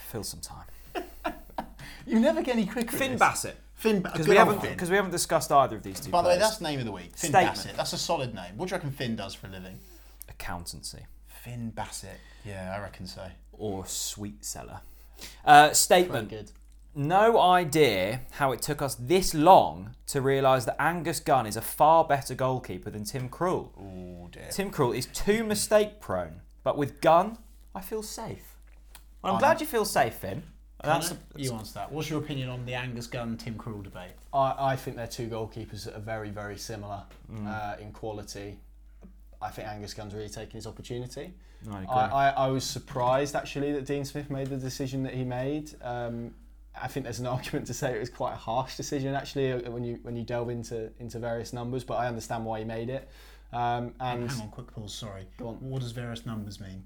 fill 0.09 0.23
some 0.23 0.41
time. 0.41 0.65
You 2.05 2.19
never 2.19 2.41
get 2.41 2.55
any 2.55 2.65
quicker. 2.65 2.95
Finn. 2.97 3.17
Bassett 3.17 3.57
Finn 3.75 4.01
because 4.01 4.25
good 4.25 4.29
we 4.29 4.35
haven't 4.35 4.61
because 4.61 4.89
we 4.89 4.95
haven't 4.95 5.11
discussed 5.11 5.51
either 5.51 5.75
of 5.77 5.83
these 5.83 5.99
two. 5.99 6.11
By 6.11 6.21
the 6.21 6.29
way, 6.29 6.35
players. 6.35 6.49
that's 6.51 6.61
name 6.61 6.79
of 6.79 6.85
the 6.85 6.91
week. 6.91 7.15
Finn 7.15 7.29
Statement. 7.31 7.55
Bassett. 7.55 7.75
That's 7.77 7.93
a 7.93 7.97
solid 7.97 8.33
name. 8.33 8.55
What 8.57 8.69
do 8.69 8.73
you 8.73 8.77
reckon 8.77 8.91
Finn 8.91 9.15
does 9.15 9.33
for 9.35 9.47
a 9.47 9.49
living? 9.49 9.79
accountancy 10.29 11.05
Finn 11.27 11.69
Bassett. 11.69 12.19
Yeah, 12.45 12.73
I 12.75 12.81
reckon 12.81 13.07
so. 13.07 13.27
or 13.51 13.85
sweet 13.85 14.43
seller. 14.45 14.81
Uh, 15.45 15.63
Very 15.65 15.75
statement. 15.75 16.29
good. 16.29 16.51
No 16.95 17.39
idea 17.39 18.21
how 18.31 18.51
it 18.51 18.61
took 18.61 18.81
us 18.81 18.95
this 18.95 19.33
long 19.33 19.95
to 20.07 20.21
realise 20.21 20.65
that 20.65 20.75
Angus 20.79 21.19
Gunn 21.19 21.47
is 21.47 21.57
a 21.57 21.61
far 21.61 22.03
better 22.03 22.35
goalkeeper 22.35 22.89
than 22.89 23.03
Tim 23.03 23.29
Krul. 23.29 23.69
Oh 23.79 24.27
dear. 24.31 24.47
Tim 24.51 24.69
Krul 24.71 24.95
is 24.95 25.07
too 25.07 25.43
mistake 25.43 25.99
prone, 25.99 26.41
but 26.63 26.77
with 26.77 27.01
Gunn, 27.01 27.37
I 27.73 27.81
feel 27.81 28.03
safe. 28.03 28.55
Well, 29.23 29.31
I'm 29.33 29.35
I'm- 29.35 29.39
glad 29.39 29.61
you 29.61 29.67
feel 29.67 29.85
safe, 29.85 30.15
Finn. 30.15 30.43
That's 30.83 31.09
Connor, 31.09 31.19
you 31.37 31.53
answer 31.53 31.73
that. 31.75 31.91
What's 31.91 32.09
your 32.09 32.19
opinion 32.19 32.49
on 32.49 32.65
the 32.65 32.73
Angus 32.73 33.07
Gunn 33.07 33.37
Tim 33.37 33.55
Krul 33.55 33.83
debate? 33.83 34.11
I, 34.33 34.55
I 34.59 34.75
think 34.75 34.97
they're 34.97 35.07
two 35.07 35.27
goalkeepers 35.27 35.85
that 35.85 35.95
are 35.95 35.99
very, 36.01 36.29
very 36.29 36.57
similar 36.57 37.03
Mm. 37.31 37.47
uh, 37.47 37.81
in 37.81 37.91
quality. 37.91 38.57
I 39.41 39.49
think 39.49 39.67
Angus 39.67 39.93
Gunn's 39.93 40.13
really 40.13 40.29
taken 40.29 40.51
his 40.55 40.67
opportunity. 40.67 41.33
I. 41.71 41.85
I, 41.85 42.05
I, 42.07 42.29
I 42.29 42.47
was 42.47 42.63
surprised 42.65 43.35
actually 43.35 43.71
that 43.73 43.85
Dean 43.85 44.03
Smith 44.05 44.29
made 44.29 44.47
the 44.47 44.57
decision 44.57 45.03
that 45.03 45.13
he 45.13 45.23
made. 45.23 45.71
Um, 45.81 46.33
I 46.79 46.87
think 46.87 47.05
there's 47.05 47.19
an 47.19 47.27
argument 47.37 47.67
to 47.67 47.73
say 47.73 47.95
it 47.95 47.99
was 47.99 48.09
quite 48.09 48.33
a 48.33 48.37
harsh 48.37 48.75
decision 48.75 49.13
actually 49.15 49.53
uh, 49.53 49.71
when 49.71 49.83
you 49.83 49.99
when 50.03 50.15
you 50.17 50.23
delve 50.23 50.49
into 50.49 50.91
into 50.99 51.19
various 51.19 51.53
numbers, 51.53 51.83
but 51.85 51.95
I 51.95 52.07
understand 52.07 52.45
why 52.45 52.59
he 52.59 52.65
made 52.65 52.89
it. 52.89 53.09
Um, 53.53 53.93
and 53.99 54.29
Hang 54.29 54.41
on, 54.41 54.49
quick 54.49 54.67
pause. 54.73 54.93
Sorry. 54.93 55.25
Go 55.37 55.49
on. 55.49 55.55
What 55.61 55.81
does 55.81 55.91
various 55.91 56.25
numbers 56.25 56.59
mean? 56.59 56.83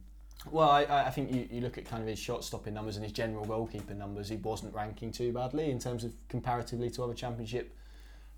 Well, 0.51 0.69
I, 0.69 0.83
I 0.83 1.09
think 1.09 1.31
you, 1.31 1.47
you 1.51 1.61
look 1.61 1.77
at 1.77 1.85
kind 1.85 2.01
of 2.01 2.07
his 2.07 2.19
shot 2.19 2.43
stopping 2.43 2.73
numbers 2.73 2.95
and 2.95 3.03
his 3.03 3.13
general 3.13 3.45
goalkeeper 3.45 3.93
numbers. 3.93 4.29
He 4.29 4.35
wasn't 4.37 4.73
ranking 4.73 5.11
too 5.11 5.31
badly 5.31 5.71
in 5.71 5.79
terms 5.79 6.03
of 6.03 6.13
comparatively 6.29 6.89
to 6.91 7.03
other 7.03 7.13
championship 7.13 7.75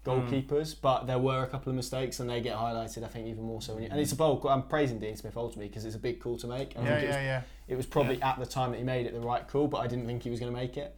goalkeepers, 0.05 0.75
but 0.79 1.07
there 1.07 1.19
were 1.19 1.43
a 1.43 1.47
couple 1.47 1.69
of 1.69 1.75
mistakes 1.75 2.19
and 2.19 2.29
they 2.29 2.41
get 2.41 2.55
highlighted. 2.55 3.03
I 3.03 3.07
think 3.07 3.27
even 3.27 3.43
more 3.43 3.61
so. 3.61 3.73
When 3.73 3.83
you, 3.83 3.89
and 3.91 3.99
it's 3.99 4.11
a 4.11 4.15
bold. 4.15 4.41
call. 4.41 4.51
I'm 4.51 4.63
praising 4.63 4.99
Dean 4.99 5.15
Smith 5.15 5.35
ultimately 5.35 5.67
because 5.67 5.85
it's 5.85 5.95
a 5.95 5.99
big 5.99 6.19
call 6.19 6.37
to 6.37 6.47
make. 6.47 6.75
I 6.77 6.79
think 6.79 6.89
it 6.89 7.07
was 7.07 7.15
yeah. 7.15 7.41
it 7.67 7.75
was 7.75 7.85
probably 7.85 8.21
at 8.21 8.39
the 8.39 8.45
time 8.45 8.71
that 8.71 8.77
he 8.77 8.83
made 8.83 9.05
it 9.05 9.13
the 9.13 9.19
right 9.19 9.47
call, 9.47 9.67
but 9.67 9.79
I 9.79 9.87
didn't 9.87 10.05
think 10.05 10.23
he 10.23 10.29
was 10.29 10.39
going 10.39 10.51
to 10.51 10.57
make 10.57 10.77
it. 10.77 10.95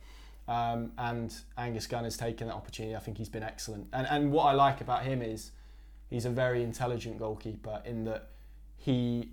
Um, 0.47 0.91
and 0.97 1.34
Angus 1.57 1.88
Gunn 1.88 2.03
has 2.03 2.18
taken 2.18 2.47
that 2.47 2.55
opportunity. 2.55 2.95
I 2.95 2.99
think 2.99 3.18
he's 3.18 3.30
been 3.30 3.43
excellent. 3.43 3.88
And 3.93 4.07
and 4.07 4.32
what 4.32 4.43
I 4.45 4.53
like 4.53 4.82
about 4.82 5.03
him 5.03 5.22
is 5.22 5.51
he's 6.09 6.26
a 6.26 6.30
very 6.30 6.64
intelligent 6.64 7.20
goalkeeper 7.20 7.82
in 7.86 8.05
that 8.05 8.30
he 8.78 9.32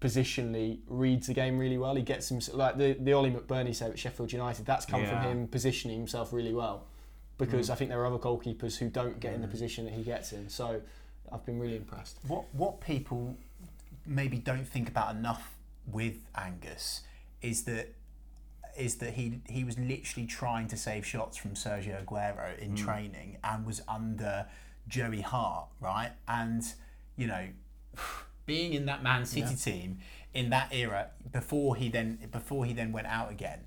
positionally 0.00 0.80
reads 0.86 1.26
the 1.26 1.34
game 1.34 1.58
really 1.58 1.78
well. 1.78 1.94
He 1.94 2.02
gets 2.02 2.30
him 2.30 2.40
like 2.52 2.76
the 2.76 2.96
the 3.00 3.12
Ollie 3.12 3.30
McBurnie 3.30 3.74
save 3.74 3.90
at 3.90 3.98
Sheffield 3.98 4.32
United. 4.32 4.66
That's 4.66 4.86
come 4.86 5.04
from 5.06 5.22
him 5.22 5.48
positioning 5.48 5.98
himself 5.98 6.32
really 6.32 6.54
well. 6.54 6.86
Because 7.38 7.66
hmm. 7.66 7.72
I 7.72 7.76
think 7.76 7.90
there 7.90 8.00
are 8.00 8.06
other 8.06 8.18
goalkeepers 8.18 8.76
who 8.78 8.88
don't 8.88 9.20
get 9.20 9.34
in 9.34 9.40
the 9.40 9.46
hmm. 9.46 9.52
position 9.52 9.84
that 9.86 9.94
he 9.94 10.02
gets 10.02 10.32
in. 10.32 10.48
So 10.48 10.80
I've 11.32 11.44
been 11.44 11.58
really 11.58 11.76
impressed. 11.76 12.18
What 12.26 12.44
what 12.52 12.80
people 12.80 13.36
maybe 14.06 14.38
don't 14.38 14.66
think 14.66 14.88
about 14.88 15.14
enough 15.14 15.54
with 15.90 16.16
Angus 16.34 17.02
is 17.42 17.64
that 17.64 17.94
is 18.76 18.96
that 18.96 19.14
he 19.14 19.40
he 19.48 19.64
was 19.64 19.78
literally 19.78 20.26
trying 20.26 20.68
to 20.68 20.76
save 20.76 21.06
shots 21.06 21.36
from 21.36 21.52
Sergio 21.52 22.04
Aguero 22.04 22.58
in 22.58 22.70
hmm. 22.70 22.76
training 22.76 23.38
and 23.42 23.64
was 23.64 23.80
under 23.88 24.46
Joey 24.88 25.22
Hart, 25.22 25.68
right? 25.80 26.12
And 26.28 26.62
you 27.16 27.26
know, 27.26 27.46
being 28.46 28.72
in 28.72 28.86
that 28.86 29.02
Man 29.02 29.26
City 29.26 29.54
team 29.56 29.98
in 30.32 30.50
that 30.50 30.68
era 30.72 31.08
before 31.32 31.76
he 31.76 31.88
then 31.88 32.18
before 32.30 32.64
he 32.64 32.72
then 32.72 32.92
went 32.92 33.06
out 33.06 33.30
again, 33.30 33.60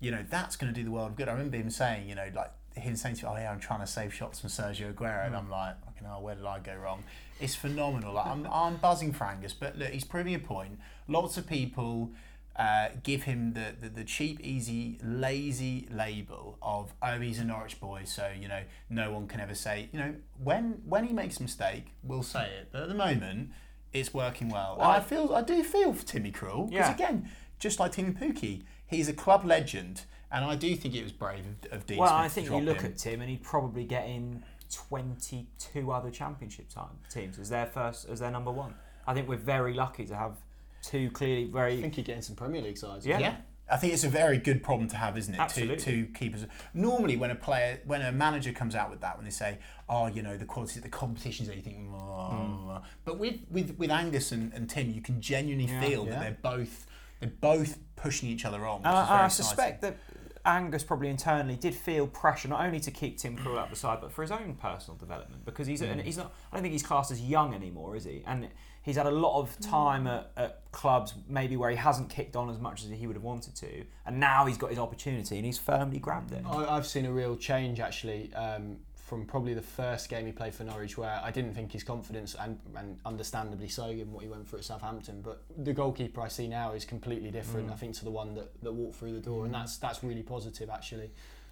you 0.00 0.10
know, 0.10 0.24
that's 0.28 0.56
going 0.56 0.72
to 0.72 0.78
do 0.78 0.84
the 0.84 0.90
world 0.90 1.16
good. 1.16 1.28
I 1.28 1.32
remember 1.32 1.56
him 1.56 1.70
saying, 1.70 2.08
you 2.08 2.14
know, 2.14 2.28
like 2.34 2.52
him 2.76 2.96
saying 2.96 3.16
to 3.16 3.24
me, 3.24 3.30
"Oh 3.32 3.36
yeah, 3.36 3.50
I'm 3.50 3.60
trying 3.60 3.80
to 3.80 3.86
save 3.86 4.12
shots 4.12 4.40
from 4.40 4.50
Sergio 4.50 4.92
Aguero," 4.92 5.26
and 5.26 5.36
I'm 5.36 5.50
like, 5.50 5.82
"Fucking 5.84 6.06
hell, 6.06 6.22
where 6.22 6.34
did 6.34 6.44
I 6.44 6.58
go 6.58 6.74
wrong?" 6.74 7.04
It's 7.40 7.54
phenomenal. 7.54 8.14
Like, 8.14 8.26
I'm, 8.26 8.46
I'm 8.46 8.76
buzzing 8.76 9.12
for 9.12 9.24
Angus, 9.24 9.52
but 9.52 9.76
look, 9.76 9.90
he's 9.90 10.04
proving 10.04 10.34
a 10.34 10.38
point. 10.38 10.78
Lots 11.08 11.36
of 11.36 11.46
people 11.46 12.12
uh, 12.56 12.88
give 13.02 13.24
him 13.24 13.54
the, 13.54 13.74
the 13.80 13.88
the 13.88 14.04
cheap, 14.04 14.40
easy, 14.40 14.98
lazy 15.02 15.88
label 15.90 16.58
of, 16.62 16.94
"Oh, 17.02 17.18
he's 17.18 17.38
a 17.38 17.44
Norwich 17.44 17.80
boy," 17.80 18.02
so 18.04 18.30
you 18.38 18.48
know, 18.48 18.62
no 18.90 19.12
one 19.12 19.26
can 19.26 19.40
ever 19.40 19.54
say, 19.54 19.88
you 19.92 19.98
know, 19.98 20.14
when 20.42 20.82
when 20.84 21.04
he 21.04 21.12
makes 21.12 21.38
a 21.38 21.42
mistake, 21.42 21.86
we'll 22.02 22.22
say 22.22 22.44
it. 22.60 22.68
But 22.72 22.82
at 22.82 22.88
the 22.88 22.94
moment, 22.94 23.50
it's 23.94 24.12
working 24.12 24.48
well. 24.50 24.74
and 24.74 24.82
I 24.82 25.00
feel, 25.00 25.32
I 25.34 25.40
do 25.42 25.62
feel 25.62 25.92
for 25.94 26.04
Timmy 26.04 26.30
Krul 26.32 26.68
because 26.68 26.88
Yeah. 26.88 26.94
again, 26.94 27.30
just 27.58 27.80
like 27.80 27.92
Timmy 27.92 28.12
Pukki, 28.12 28.64
he's 28.86 29.08
a 29.08 29.12
club 29.14 29.44
legend, 29.44 30.02
and 30.30 30.44
I 30.44 30.56
do 30.56 30.74
think 30.76 30.94
it 30.94 31.02
was 31.02 31.12
brave 31.12 31.44
of, 31.46 31.72
of 31.72 31.86
Dean 31.86 31.98
well, 31.98 32.08
Smith 32.08 32.20
I 32.20 32.24
to 32.28 32.34
think 32.34 32.44
you 32.46 32.50
drop 32.50 32.62
look 32.64 32.80
him. 32.82 32.92
at 32.92 32.98
Tim, 32.98 33.20
and 33.22 33.30
he'd 33.30 33.42
probably 33.42 33.84
get 33.84 34.06
in 34.06 34.42
22 34.70 35.90
other 35.92 36.10
championship 36.10 36.68
time, 36.68 36.98
teams 37.10 37.38
as 37.38 37.48
their 37.48 37.66
first, 37.66 38.08
as 38.08 38.20
their 38.20 38.30
number 38.30 38.50
one. 38.50 38.74
I 39.06 39.14
think 39.14 39.28
we're 39.28 39.36
very 39.36 39.74
lucky 39.74 40.04
to 40.06 40.16
have 40.16 40.36
two 40.82 41.10
clearly 41.10 41.44
very. 41.46 41.78
I 41.78 41.80
think 41.80 41.96
you're 41.96 42.04
getting 42.04 42.22
some 42.22 42.36
Premier 42.36 42.62
League 42.62 42.78
sides. 42.78 43.06
Yeah. 43.06 43.18
Yeah. 43.18 43.36
I 43.70 43.78
think 43.78 43.94
it's 43.94 44.04
a 44.04 44.10
very 44.10 44.36
good 44.36 44.62
problem 44.62 44.88
to 44.88 44.96
have, 44.96 45.16
isn't 45.16 45.32
it? 45.32 45.40
Absolutely. 45.40 45.76
Two, 45.76 46.04
two 46.06 46.12
keepers. 46.12 46.44
Normally, 46.74 47.16
when 47.16 47.30
a 47.30 47.34
player, 47.34 47.80
when 47.86 48.02
a 48.02 48.12
manager 48.12 48.52
comes 48.52 48.74
out 48.74 48.90
with 48.90 49.00
that, 49.00 49.16
when 49.16 49.24
they 49.24 49.30
say, 49.30 49.58
"Oh, 49.88 50.06
you 50.06 50.22
know, 50.22 50.36
the 50.36 50.44
quality 50.44 50.78
of 50.78 50.82
the 50.82 50.90
competitions," 50.90 51.48
you 51.48 51.62
think, 51.62 51.88
oh. 51.94 52.82
but 53.04 53.18
with 53.18 53.36
with 53.50 53.78
with 53.78 53.90
Angus 53.90 54.32
and, 54.32 54.52
and 54.52 54.68
Tim, 54.68 54.90
you 54.90 55.00
can 55.00 55.20
genuinely 55.20 55.72
Yeah. 55.72 55.80
feel 55.80 56.04
Yeah. 56.04 56.10
that 56.10 56.20
they're 56.20 56.52
both 56.52 56.86
they're 57.20 57.30
both 57.40 57.78
pushing 57.96 58.28
each 58.28 58.44
other 58.44 58.66
on. 58.66 58.80
Is 58.80 58.86
I, 58.86 58.90
very 58.90 59.00
I 59.00 59.24
exciting. 59.26 59.30
suspect 59.30 59.82
that 59.82 59.96
Angus 60.44 60.84
probably 60.84 61.08
internally 61.08 61.56
did 61.56 61.74
feel 61.74 62.06
pressure 62.06 62.48
not 62.48 62.64
only 62.64 62.80
to 62.80 62.90
keep 62.90 63.16
Tim 63.16 63.36
Krul 63.36 63.58
out 63.58 63.70
the 63.70 63.76
side, 63.76 63.98
but 64.02 64.12
for 64.12 64.20
his 64.20 64.30
own 64.30 64.56
personal 64.60 64.98
development 64.98 65.44
because 65.46 65.66
he's 65.66 65.80
hmm. 65.80 65.86
and 65.86 66.00
he's 66.02 66.18
not. 66.18 66.34
I 66.52 66.56
don't 66.56 66.62
think 66.62 66.72
he's 66.72 66.82
classed 66.82 67.10
as 67.10 67.22
young 67.22 67.54
anymore, 67.54 67.96
is 67.96 68.04
he? 68.04 68.22
And 68.26 68.48
he's 68.84 68.96
had 68.96 69.06
a 69.06 69.10
lot 69.10 69.40
of 69.40 69.58
time 69.60 70.06
at, 70.06 70.30
at 70.36 70.70
clubs 70.70 71.14
maybe 71.28 71.56
where 71.56 71.70
he 71.70 71.76
hasn't 71.76 72.08
kicked 72.08 72.36
on 72.36 72.48
as 72.50 72.58
much 72.58 72.84
as 72.84 72.90
he 72.90 73.06
would 73.06 73.16
have 73.16 73.24
wanted 73.24 73.56
to, 73.56 73.84
and 74.06 74.20
now 74.20 74.46
he's 74.46 74.58
got 74.58 74.70
his 74.70 74.78
opportunity 74.78 75.36
and 75.36 75.44
he's 75.44 75.58
firmly 75.58 75.98
grabbed 75.98 76.32
it. 76.32 76.44
I, 76.46 76.76
I've 76.76 76.86
seen 76.86 77.06
a 77.06 77.12
real 77.12 77.36
change 77.36 77.80
actually 77.80 78.32
um, 78.34 78.76
from 78.94 79.26
probably 79.26 79.54
the 79.54 79.62
first 79.62 80.08
game 80.08 80.26
he 80.26 80.32
played 80.32 80.54
for 80.54 80.64
Norwich, 80.64 80.96
where 80.96 81.20
I 81.22 81.30
didn't 81.30 81.54
think 81.54 81.72
his 81.72 81.84
confidence, 81.84 82.34
and, 82.40 82.58
and 82.76 82.98
understandably 83.04 83.68
so, 83.68 83.88
given 83.88 84.12
what 84.12 84.22
he 84.22 84.30
went 84.30 84.48
through 84.48 84.60
at 84.60 84.64
Southampton. 84.64 85.20
But 85.22 85.42
the 85.56 85.72
goalkeeper 85.72 86.20
I 86.20 86.28
see 86.28 86.48
now 86.48 86.72
is 86.72 86.84
completely 86.84 87.30
different. 87.30 87.70
I 87.70 87.74
think 87.74 87.94
to 87.96 88.04
the 88.04 88.10
one 88.10 88.34
that, 88.34 88.62
that 88.62 88.72
walked 88.72 88.96
through 88.96 89.12
the 89.12 89.20
door, 89.20 89.44
and 89.44 89.54
that's 89.54 89.76
that's 89.76 90.02
really 90.02 90.22
positive 90.22 90.70
actually. 90.70 91.10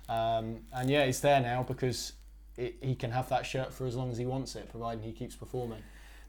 Um, 0.09 0.61
and 0.73 0.91
yeah, 0.91 1.03
it's 1.03 1.21
there 1.21 1.41
now 1.41 1.63
because 1.63 2.15
it, 2.57 2.77
he 2.81 2.95
can 2.95 3.11
have 3.11 3.29
that 3.29 3.47
shirt 3.47 3.73
for 3.73 3.87
as 3.87 3.97
long 3.97 4.11
as 4.11 4.19
he 4.19 4.27
wants 4.27 4.57
it, 4.57 4.69
providing 4.71 5.03
he 5.03 5.13
keeps 5.13 5.37
performing. 5.37 5.83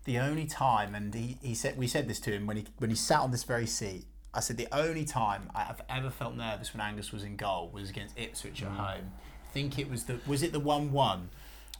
The 0.06 0.20
only 0.20 0.46
time, 0.46 0.96
and 0.96 1.14
he, 1.14 1.38
he 1.42 1.56
said 1.56 1.78
we 1.78 1.88
said 1.88 2.08
this 2.08 2.20
to 2.22 2.32
him 2.32 2.46
when 2.48 2.58
he 2.58 2.66
when 2.78 2.90
he 2.90 2.96
sat 2.96 3.20
on 3.20 3.32
this 3.32 3.44
very 3.44 3.68
seat. 3.68 4.06
I 4.34 4.40
said 4.40 4.58
the 4.58 4.68
only 4.72 5.06
time 5.06 5.50
I've 5.54 5.82
ever 5.90 6.10
felt 6.10 6.36
nervous 6.36 6.74
when 6.74 6.82
Angus 6.82 7.12
was 7.12 7.24
in 7.24 7.36
goal 7.36 7.70
was 7.72 7.90
against 7.92 8.18
Ipswich 8.18 8.64
at 8.64 8.70
home. 8.70 9.12
I 9.48 9.52
think 9.54 9.78
it 9.78 9.90
was 9.90 10.06
the 10.06 10.20
was 10.26 10.42
it 10.44 10.52
the 10.52 10.60
one 10.60 10.92
one, 10.92 11.30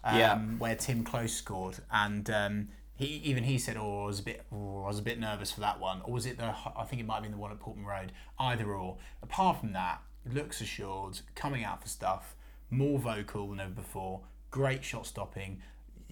um, 0.04 0.18
Yeah. 0.20 0.38
where 0.38 0.76
Tim 0.76 1.04
Close 1.04 1.34
scored, 1.34 1.78
and 1.92 2.30
um, 2.30 2.68
he 2.96 3.06
even 3.26 3.44
he 3.44 3.58
said, 3.58 3.76
"Oh, 3.78 4.04
I 4.04 4.06
was 4.06 4.20
a 4.20 4.24
bit, 4.24 4.46
oh, 4.52 4.84
I 4.84 4.88
was 4.88 5.00
a 5.00 5.04
bit 5.04 5.20
nervous 5.20 5.52
for 5.52 5.62
that 5.62 5.80
one." 5.80 6.02
Or 6.04 6.14
was 6.14 6.26
it 6.26 6.38
the? 6.38 6.54
I 6.78 6.84
think 6.84 7.02
it 7.02 7.06
might 7.06 7.16
have 7.16 7.24
been 7.24 7.32
the 7.32 7.38
one 7.38 7.52
at 7.52 7.60
Portman 7.60 7.86
Road. 7.86 8.12
Either 8.40 8.66
or. 8.74 8.98
Apart 9.24 9.60
from 9.60 9.74
that, 9.74 10.02
looks 10.32 10.62
assured, 10.62 11.22
coming 11.36 11.64
out 11.64 11.82
for 11.82 11.88
stuff, 11.90 12.36
more 12.70 13.00
vocal 13.00 13.50
than 13.50 13.60
ever 13.60 13.72
before. 13.72 14.22
Great 14.52 14.84
shot 14.84 15.08
stopping 15.08 15.64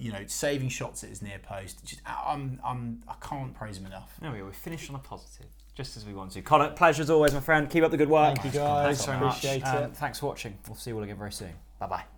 you 0.02 0.12
know, 0.12 0.24
saving 0.26 0.70
shots 0.70 1.04
at 1.04 1.10
his 1.10 1.22
near 1.22 1.40
post. 1.40 1.86
Just, 1.86 2.02
I'm, 2.06 2.60
I'm, 2.66 3.04
I 3.08 3.14
can't 3.26 3.54
praise 3.54 3.78
him 3.78 3.86
enough. 3.86 4.16
There 4.20 4.32
we 4.32 4.40
go. 4.40 4.46
We 4.46 4.52
finished 4.52 4.90
on 4.90 4.96
a 4.96 5.00
positive, 5.00 5.46
just 5.76 5.96
as 5.96 6.06
we 6.06 6.14
want 6.14 6.32
to. 6.32 6.42
Connor, 6.42 6.72
pleasure 6.72 7.04
as 7.04 7.10
always, 7.10 7.34
my 7.34 7.40
friend. 7.40 7.70
Keep 7.70 7.84
up 7.84 7.92
the 7.92 7.98
good 7.98 8.10
work. 8.10 8.36
Thank 8.38 8.54
you 8.54 8.60
guys. 8.60 8.98
Thanks 8.98 9.06
very 9.06 9.20
much. 9.20 9.64
Um, 9.64 9.92
thanks 9.92 10.20
for 10.20 10.26
watching. 10.26 10.58
We'll 10.68 10.76
see 10.76 10.90
you 10.90 10.98
all 10.98 11.04
again 11.04 11.18
very 11.18 11.32
soon. 11.32 11.54
Bye 11.80 11.88
bye. 11.88 12.12